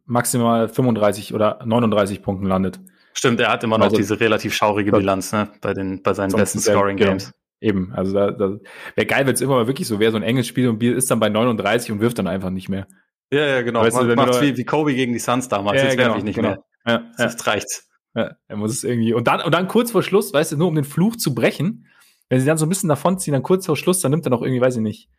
maximal 0.05 0.67
35 0.67 1.33
oder 1.33 1.59
39 1.65 2.21
Punkten 2.21 2.47
landet. 2.47 2.79
Stimmt, 3.13 3.39
er 3.39 3.51
hat 3.51 3.63
immer 3.63 3.77
noch 3.77 3.85
also, 3.85 3.97
diese 3.97 4.19
relativ 4.19 4.53
schaurige 4.53 4.91
Bilanz 4.91 5.31
ne, 5.31 5.49
bei, 5.61 5.73
den, 5.73 6.03
bei 6.03 6.13
seinen 6.13 6.33
besten 6.33 6.59
Scoring-Games. 6.59 7.25
Genau. 7.25 7.37
Eben, 7.59 7.91
also 7.93 8.13
da, 8.13 8.29
da 8.29 8.57
wäre 8.93 9.07
geil, 9.07 9.25
wenn 9.25 9.33
es 9.33 9.41
immer 9.41 9.55
mal 9.55 9.67
wirklich 9.67 9.87
so 9.87 9.99
wäre, 9.99 10.11
so 10.11 10.17
ein 10.17 10.23
enges 10.23 10.45
Spiel 10.45 10.69
und 10.69 10.77
Biel 10.77 10.93
ist 10.93 11.09
dann 11.09 11.19
bei 11.19 11.29
39 11.29 11.91
und 11.91 11.99
wirft 11.99 12.19
dann 12.19 12.27
einfach 12.27 12.51
nicht 12.51 12.69
mehr. 12.69 12.87
Ja, 13.31 13.45
ja, 13.45 13.61
genau. 13.63 13.81
Weißt 13.81 13.97
Man, 13.97 14.15
macht 14.15 14.41
wie, 14.41 14.55
wie 14.55 14.63
Kobe 14.63 14.93
gegen 14.93 15.13
die 15.13 15.19
Suns 15.19 15.49
damals. 15.49 15.81
Ja, 15.81 15.85
Jetzt 15.85 15.97
genau, 15.97 16.09
werfe 16.09 16.19
ich 16.19 16.23
nicht 16.23 16.35
genau. 16.35 16.49
mehr. 16.49 16.63
Ja, 16.85 17.11
das 17.17 17.33
ja. 17.33 17.51
reicht's. 17.51 17.89
Ja, 18.15 18.35
er 18.47 18.55
muss 18.55 18.71
es 18.71 18.83
irgendwie. 18.83 19.13
Und 19.13 19.27
dann, 19.27 19.41
und 19.41 19.53
dann 19.53 19.67
kurz 19.67 19.91
vor 19.91 20.03
Schluss, 20.03 20.33
weißt 20.33 20.51
du, 20.51 20.57
nur 20.57 20.67
um 20.67 20.75
den 20.75 20.85
Fluch 20.85 21.15
zu 21.15 21.33
brechen, 21.33 21.87
wenn 22.29 22.39
sie 22.39 22.45
dann 22.45 22.57
so 22.57 22.65
ein 22.65 22.69
bisschen 22.69 22.89
davonziehen, 22.89 23.33
dann 23.33 23.43
kurz 23.43 23.65
vor 23.65 23.75
Schluss, 23.75 24.01
dann 24.01 24.11
nimmt 24.11 24.25
er 24.25 24.29
noch 24.29 24.41
irgendwie, 24.41 24.61
weiß 24.61 24.75
ich 24.75 24.81
nicht, 24.81 25.09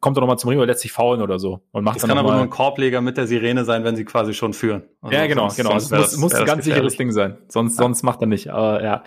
kommt 0.00 0.16
er 0.16 0.20
nochmal 0.20 0.38
zum 0.38 0.50
Ring 0.50 0.58
oder 0.58 0.66
lässt 0.66 0.80
sich 0.80 0.92
faulen 0.92 1.22
oder 1.22 1.38
so. 1.38 1.60
Und 1.72 1.84
macht 1.84 1.96
das 1.96 2.02
dann 2.02 2.10
kann 2.10 2.18
aber 2.18 2.32
nur 2.32 2.42
ein 2.42 2.50
Korbleger 2.50 3.00
mit 3.00 3.16
der 3.16 3.26
Sirene 3.26 3.64
sein, 3.64 3.84
wenn 3.84 3.96
sie 3.96 4.04
quasi 4.04 4.34
schon 4.34 4.52
führen. 4.52 4.84
Also 5.00 5.16
ja, 5.16 5.26
genau, 5.26 5.48
sonst, 5.48 5.56
genau. 5.56 5.70
Sonst 5.78 5.92
es 5.92 6.16
muss, 6.16 6.32
muss 6.32 6.34
ein 6.34 6.46
ganz 6.46 6.64
sicheres 6.64 6.96
Ding 6.96 7.12
sein. 7.12 7.38
Sonst, 7.48 7.78
ja. 7.78 7.82
sonst 7.84 8.02
macht 8.02 8.20
er 8.20 8.26
nicht. 8.26 8.50
Aber 8.50 8.82
ja. 8.82 9.04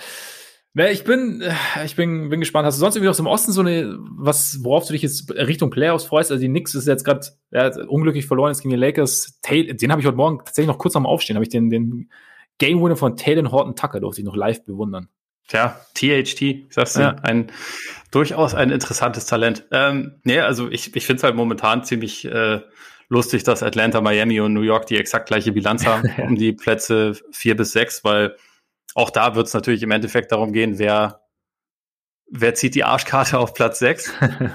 Ne, 0.73 0.91
ich 0.91 1.03
bin, 1.03 1.43
ich 1.85 1.95
bin, 1.95 2.29
bin 2.29 2.39
gespannt. 2.39 2.65
Hast 2.65 2.77
du 2.77 2.79
sonst 2.79 2.95
irgendwie 2.95 3.09
aus 3.09 3.17
dem 3.17 3.27
Osten 3.27 3.51
so 3.51 3.61
eine, 3.61 3.97
was, 3.99 4.63
worauf 4.63 4.85
du 4.87 4.93
dich 4.93 5.01
jetzt 5.01 5.29
Richtung 5.31 5.69
Playoffs 5.69 6.05
freust? 6.05 6.31
Also 6.31 6.41
die 6.41 6.47
Knicks 6.47 6.75
ist 6.75 6.87
jetzt 6.87 7.03
gerade 7.03 7.25
unglücklich 7.87 8.25
verloren 8.25 8.51
jetzt 8.51 8.61
gegen 8.61 8.71
die 8.71 8.79
Lakers. 8.79 9.39
Tate, 9.41 9.75
den 9.75 9.91
habe 9.91 10.01
ich 10.01 10.07
heute 10.07 10.17
Morgen 10.17 10.39
tatsächlich 10.39 10.67
noch 10.67 10.77
kurz 10.77 10.95
am 10.95 11.05
Aufstehen, 11.05 11.35
habe 11.35 11.43
ich 11.43 11.49
den, 11.49 11.69
den 11.69 12.09
Game 12.57 12.81
Winner 12.81 12.95
von 12.95 13.17
Taylor 13.17 13.51
Horton 13.51 13.75
Tucker 13.75 13.99
durfte 13.99 14.21
ich 14.21 14.25
noch 14.25 14.35
live 14.35 14.63
bewundern. 14.63 15.09
Tja, 15.47 15.79
THT, 15.95 16.71
sagst 16.73 16.95
du, 16.95 17.01
ja. 17.01 17.15
ein 17.23 17.51
durchaus 18.11 18.53
ein 18.53 18.71
interessantes 18.71 19.25
Talent. 19.25 19.65
Ähm, 19.71 20.19
nee, 20.23 20.39
also 20.39 20.69
ich, 20.69 20.95
ich 20.95 21.05
finde 21.05 21.17
es 21.17 21.23
halt 21.23 21.35
momentan 21.35 21.83
ziemlich 21.83 22.25
äh, 22.25 22.61
lustig, 23.09 23.43
dass 23.43 23.63
Atlanta, 23.63 24.01
Miami 24.01 24.39
und 24.39 24.53
New 24.53 24.61
York 24.61 24.85
die 24.85 24.97
exakt 24.97 25.27
gleiche 25.27 25.51
Bilanz 25.51 25.85
haben, 25.85 26.09
um 26.21 26.35
die 26.35 26.53
Plätze 26.53 27.17
vier 27.31 27.55
bis 27.55 27.73
sechs, 27.73 28.03
weil 28.03 28.35
auch 28.95 29.09
da 29.09 29.35
wird 29.35 29.47
es 29.47 29.53
natürlich 29.53 29.83
im 29.83 29.91
Endeffekt 29.91 30.31
darum 30.31 30.53
gehen, 30.53 30.79
wer, 30.79 31.21
wer 32.29 32.53
zieht 32.55 32.75
die 32.75 32.83
Arschkarte 32.83 33.39
auf 33.39 33.53
Platz 33.53 33.79
sechs 33.79 34.13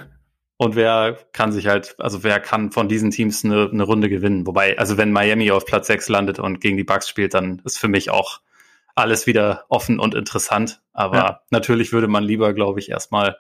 und 0.57 0.77
wer 0.77 1.19
kann 1.33 1.53
sich 1.53 1.67
halt, 1.67 1.95
also 1.99 2.23
wer 2.23 2.41
kann 2.41 2.73
von 2.73 2.89
diesen 2.89 3.11
Teams 3.11 3.45
eine, 3.45 3.71
eine 3.71 3.83
Runde 3.83 4.09
gewinnen. 4.09 4.47
Wobei, 4.47 4.79
also 4.79 4.97
wenn 4.97 5.13
Miami 5.13 5.51
auf 5.51 5.65
Platz 5.65 5.87
sechs 5.87 6.09
landet 6.09 6.39
und 6.39 6.61
gegen 6.61 6.77
die 6.77 6.85
Bucks 6.85 7.09
spielt, 7.09 7.35
dann 7.35 7.61
ist 7.65 7.79
für 7.79 7.89
mich 7.89 8.11
auch 8.11 8.41
alles 8.97 9.27
wieder 9.27 9.65
offen 9.69 10.01
und 10.01 10.15
interessant. 10.15 10.83
Aber 10.93 11.17
ja. 11.17 11.41
natürlich 11.51 11.93
würde 11.93 12.09
man 12.09 12.25
lieber, 12.25 12.53
glaube 12.55 12.81
ich, 12.81 12.91
erstmal 12.91 13.37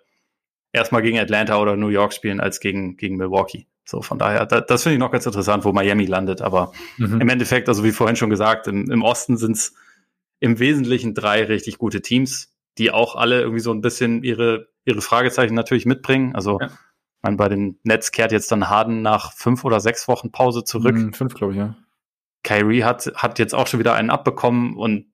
erstmal 0.73 1.03
gegen 1.03 1.19
Atlanta 1.19 1.59
oder 1.59 1.77
New 1.77 1.89
York 1.89 2.13
spielen 2.13 2.41
als 2.41 2.61
gegen, 2.61 2.97
gegen 2.97 3.17
Milwaukee. 3.17 3.67
So, 3.85 4.03
von 4.03 4.19
daher, 4.19 4.47
da, 4.47 4.61
das 4.61 4.83
finde 4.83 4.95
ich 4.95 5.01
noch 5.01 5.11
ganz 5.11 5.27
interessant, 5.27 5.65
wo 5.65 5.73
Miami 5.73 6.07
landet. 6.07 6.43
Aber 6.43 6.73
mhm. 6.99 7.21
im 7.21 7.29
Endeffekt, 7.29 7.69
also 7.69 7.83
wie 7.83 7.93
vorhin 7.93 8.17
schon 8.17 8.31
gesagt, 8.31 8.67
im, 8.67 8.91
im 8.91 9.03
Osten 9.03 9.37
sind 9.37 9.57
es 9.57 9.75
im 10.39 10.59
Wesentlichen 10.59 11.15
drei 11.15 11.45
richtig 11.45 11.79
gute 11.79 12.03
Teams, 12.03 12.55
die 12.79 12.91
auch 12.91 13.17
alle 13.17 13.41
irgendwie 13.41 13.61
so 13.61 13.73
ein 13.73 13.81
bisschen 13.81 14.23
ihre, 14.23 14.69
ihre 14.85 15.01
Fragezeichen 15.01 15.55
natürlich 15.55 15.87
mitbringen. 15.87 16.35
Also 16.35 16.59
ja. 16.61 16.71
man, 17.23 17.39
bei 17.39 17.49
den 17.49 17.79
Nets 17.85 18.13
kehrt 18.13 18.33
jetzt 18.33 18.53
dann 18.53 18.69
Harden 18.69 19.01
nach 19.01 19.33
fünf 19.33 19.65
oder 19.65 19.81
sechs 19.81 20.09
Wochen 20.09 20.33
Pause 20.33 20.65
zurück. 20.65 20.97
Mhm, 20.97 21.15
fünf, 21.15 21.35
glaube 21.35 21.53
ich, 21.55 21.59
ja. 21.59 21.77
Kyrie 22.43 22.85
hat, 22.85 23.11
hat 23.15 23.39
jetzt 23.39 23.55
auch 23.55 23.67
schon 23.67 23.81
wieder 23.81 23.95
einen 23.95 24.11
abbekommen 24.11 24.77
und 24.77 25.07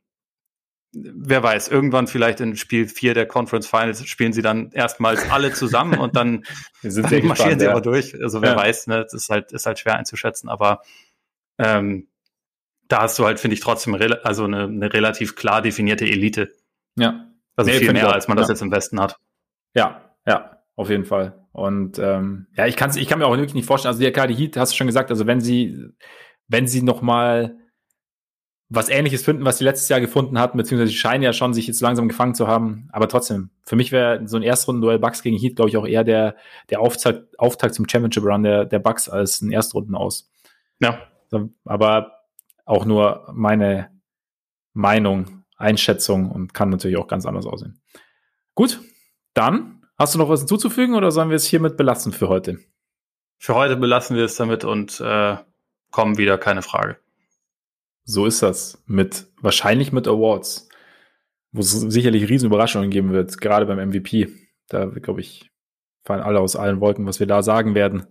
wer 0.93 1.43
weiß, 1.43 1.69
irgendwann 1.69 2.07
vielleicht 2.07 2.41
in 2.41 2.57
Spiel 2.57 2.87
4 2.87 3.15
der 3.15 3.27
Conference 3.27 3.67
Finals 3.67 4.07
spielen 4.07 4.33
sie 4.33 4.43
dann 4.43 4.71
erstmals 4.73 5.31
alle 5.31 5.53
zusammen 5.53 5.99
und 5.99 6.17
dann, 6.17 6.45
dann 6.83 6.93
marschieren 6.93 7.29
gespannt, 7.29 7.61
sie 7.61 7.65
ja. 7.65 7.71
aber 7.71 7.81
durch. 7.81 8.21
Also 8.21 8.43
wer 8.43 8.53
ja. 8.53 8.57
weiß, 8.57 8.89
ne, 8.89 9.03
das 9.03 9.15
ist 9.15 9.29
halt, 9.29 9.53
ist 9.53 9.67
halt 9.67 9.79
schwer 9.79 9.97
einzuschätzen, 9.97 10.49
aber 10.49 10.83
ähm, 11.59 12.09
da 12.89 13.03
hast 13.03 13.19
du 13.19 13.25
halt, 13.25 13.41
finde 13.41 13.55
ich, 13.55 13.61
trotzdem 13.61 13.95
also 14.23 14.45
eine, 14.45 14.65
eine 14.65 14.93
relativ 14.93 15.35
klar 15.35 15.63
definierte 15.63 16.05
Elite. 16.05 16.53
Ja. 16.97 17.27
Also 17.57 17.71
nee, 17.71 17.79
viel 17.79 17.93
mehr, 17.93 18.13
als 18.13 18.29
man 18.29 18.37
ja. 18.37 18.43
das 18.43 18.51
jetzt 18.51 18.63
im 18.63 18.71
Westen 18.71 19.01
hat. 19.01 19.19
Ja, 19.75 20.03
ja, 20.27 20.59
auf 20.77 20.91
jeden 20.91 21.07
Fall. 21.07 21.47
Und 21.53 21.99
ähm, 21.99 22.47
ja, 22.57 22.67
ich, 22.67 22.77
kann's, 22.77 22.97
ich 22.97 23.09
kann 23.09 23.19
mir 23.19 23.27
auch 23.27 23.37
wirklich 23.37 23.55
nicht 23.55 23.67
vorstellen, 23.67 23.95
also 23.95 24.05
die 24.05 24.11
KD 24.11 24.35
Heat, 24.35 24.57
hast 24.57 24.73
du 24.73 24.77
schon 24.77 24.87
gesagt, 24.87 25.11
also 25.11 25.27
wenn 25.27 25.41
sie, 25.41 25.87
wenn 26.49 26.67
sie 26.67 26.83
noch 26.83 27.03
mal 27.03 27.57
was 28.75 28.89
ähnliches 28.89 29.23
finden, 29.23 29.45
was 29.45 29.59
sie 29.59 29.65
letztes 29.65 29.89
Jahr 29.91 30.01
gefunden 30.01 30.39
hatten, 30.39 30.57
beziehungsweise 30.57 30.91
sie 30.91 30.97
scheinen 30.97 31.23
ja 31.23 31.35
schon 31.35 31.53
sich 31.53 31.67
jetzt 31.67 31.83
langsam 31.83 32.09
gefangen 32.09 32.35
zu 32.35 32.49
haben. 32.49 32.89
Aber 32.91 33.07
trotzdem, 33.07 33.51
für 33.65 33.77
mich 33.77 33.93
wäre 33.93 34.27
so 34.27 34.37
ein 34.37 34.43
Erstrunden-Duell 34.43 34.99
Bucks 34.99 35.23
gegen 35.23 35.37
Heat, 35.37 35.57
glaube 35.57 35.69
ich, 35.69 35.77
auch 35.77 35.87
eher 35.87 36.05
der, 36.05 36.37
der 36.71 36.81
Auftakt, 36.81 37.39
Auftakt 37.39 37.75
zum 37.75 37.87
Championship-Run 37.89 38.43
der, 38.43 38.65
der 38.65 38.79
Bucks 38.79 39.11
als 39.11 39.43
ein 39.43 39.53
Erstrunden 39.53 39.95
aus. 39.95 40.31
Ja. 40.81 40.99
Aber 41.65 42.21
auch 42.65 42.85
nur 42.85 43.29
meine 43.35 43.91
Meinung, 44.73 45.45
Einschätzung 45.57 46.31
und 46.31 46.55
kann 46.55 46.71
natürlich 46.71 46.97
auch 46.97 47.09
ganz 47.09 47.27
anders 47.27 47.47
aussehen. 47.47 47.81
Gut, 48.55 48.81
dann 49.35 49.83
hast 49.99 50.15
du 50.15 50.19
noch 50.19 50.29
was 50.29 50.41
hinzuzufügen 50.41 50.95
oder 50.95 51.11
sollen 51.11 51.29
wir 51.29 51.37
es 51.37 51.47
hiermit 51.47 51.77
belassen 51.77 52.13
für 52.13 52.29
heute? 52.29 52.59
Für 53.39 53.55
heute 53.55 53.77
belassen 53.77 54.17
wir 54.17 54.25
es 54.25 54.37
damit 54.37 54.65
und 54.65 55.01
äh, 55.01 55.37
kommen 55.91 56.17
wieder, 56.17 56.39
keine 56.39 56.63
Frage. 56.63 56.97
So 58.05 58.27
ist 58.27 58.43
das. 58.43 58.83
Mit, 58.87 59.27
wahrscheinlich 59.41 59.93
mit 59.93 60.09
Awards. 60.09 60.69
Wo 61.53 61.61
es 61.61 61.71
sicherlich 61.73 62.29
riesen 62.29 62.47
Überraschungen 62.47 62.91
geben 62.91 63.13
wird, 63.13 63.39
gerade 63.39 63.67
beim 63.67 63.89
MVP. 63.89 64.29
Da, 64.69 64.87
glaube 64.87 65.21
ich, 65.21 65.51
fallen 66.05 66.23
alle 66.23 66.41
aus 66.41 66.57
allen 66.57 66.81
Wolken, 66.81 67.07
was 67.07 67.21
wir 67.21 67.27
da 67.27 67.43
sagen 67.43 67.75
werden. 67.75 68.07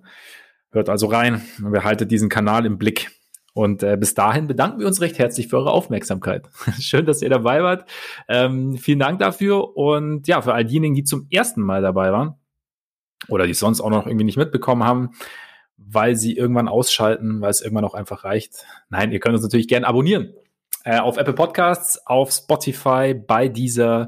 Hört 0.71 0.89
also 0.89 1.07
rein 1.07 1.41
und 1.63 1.71
behaltet 1.71 2.11
diesen 2.11 2.29
Kanal 2.29 2.65
im 2.65 2.77
Blick. 2.77 3.11
Und 3.53 3.83
äh, 3.83 3.97
bis 3.97 4.13
dahin 4.13 4.47
bedanken 4.47 4.79
wir 4.79 4.87
uns 4.87 5.01
recht 5.01 5.19
herzlich 5.19 5.49
für 5.49 5.57
eure 5.57 5.71
Aufmerksamkeit. 5.71 6.49
Schön, 6.79 7.05
dass 7.05 7.21
ihr 7.21 7.29
dabei 7.29 7.63
wart. 7.63 7.89
Ähm, 8.29 8.77
vielen 8.77 8.99
Dank 8.99 9.19
dafür. 9.19 9.75
Und 9.75 10.27
ja, 10.27 10.41
für 10.41 10.53
all 10.53 10.63
diejenigen, 10.63 10.95
die 10.95 11.03
zum 11.03 11.27
ersten 11.29 11.61
Mal 11.61 11.81
dabei 11.81 12.13
waren 12.13 12.35
oder 13.27 13.47
die 13.47 13.53
sonst 13.53 13.81
auch 13.81 13.89
noch 13.89 14.07
irgendwie 14.07 14.25
nicht 14.25 14.37
mitbekommen 14.37 14.85
haben, 14.85 15.11
weil 15.87 16.15
sie 16.15 16.35
irgendwann 16.35 16.67
ausschalten, 16.67 17.41
weil 17.41 17.49
es 17.49 17.61
irgendwann 17.61 17.85
auch 17.85 17.93
einfach 17.93 18.23
reicht. 18.23 18.65
Nein, 18.89 19.11
ihr 19.11 19.19
könnt 19.19 19.35
uns 19.35 19.43
natürlich 19.43 19.67
gerne 19.67 19.87
abonnieren. 19.87 20.33
Äh, 20.83 20.99
auf 20.99 21.17
Apple 21.17 21.33
Podcasts, 21.33 22.05
auf 22.07 22.31
Spotify, 22.31 23.13
bei 23.13 23.47
dieser 23.47 24.07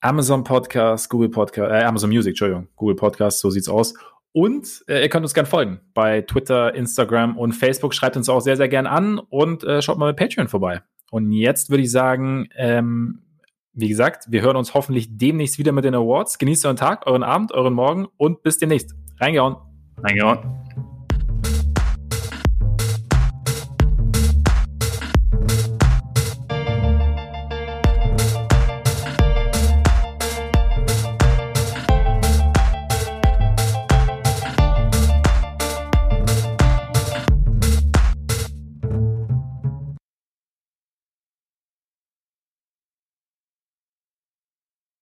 Amazon 0.00 0.44
Podcast, 0.44 1.10
Google 1.10 1.28
Podcast, 1.28 1.70
äh, 1.70 1.84
Amazon 1.84 2.10
Music, 2.10 2.30
Entschuldigung, 2.30 2.68
Google 2.76 2.96
Podcast, 2.96 3.40
so 3.40 3.50
sieht's 3.50 3.68
aus. 3.68 3.94
Und 4.32 4.84
äh, 4.88 5.02
ihr 5.02 5.08
könnt 5.08 5.24
uns 5.24 5.34
gerne 5.34 5.48
folgen 5.48 5.80
bei 5.94 6.20
Twitter, 6.20 6.74
Instagram 6.74 7.38
und 7.38 7.52
Facebook. 7.52 7.94
Schreibt 7.94 8.16
uns 8.16 8.28
auch 8.28 8.40
sehr, 8.40 8.56
sehr 8.56 8.68
gern 8.68 8.86
an 8.86 9.18
und 9.18 9.64
äh, 9.64 9.80
schaut 9.80 9.98
mal 9.98 10.12
bei 10.12 10.24
Patreon 10.26 10.48
vorbei. 10.48 10.82
Und 11.10 11.32
jetzt 11.32 11.70
würde 11.70 11.82
ich 11.82 11.90
sagen, 11.90 12.48
ähm, 12.56 13.22
wie 13.72 13.88
gesagt, 13.88 14.26
wir 14.28 14.42
hören 14.42 14.56
uns 14.56 14.74
hoffentlich 14.74 15.08
demnächst 15.16 15.58
wieder 15.58 15.72
mit 15.72 15.84
den 15.84 15.94
Awards. 15.94 16.38
Genießt 16.38 16.64
euren 16.66 16.76
Tag, 16.76 17.06
euren 17.06 17.22
Abend, 17.22 17.52
euren 17.52 17.74
Morgen 17.74 18.08
und 18.16 18.42
bis 18.42 18.58
demnächst. 18.58 18.94
Reingehauen. 19.20 19.65
Reingehauen. 20.02 20.65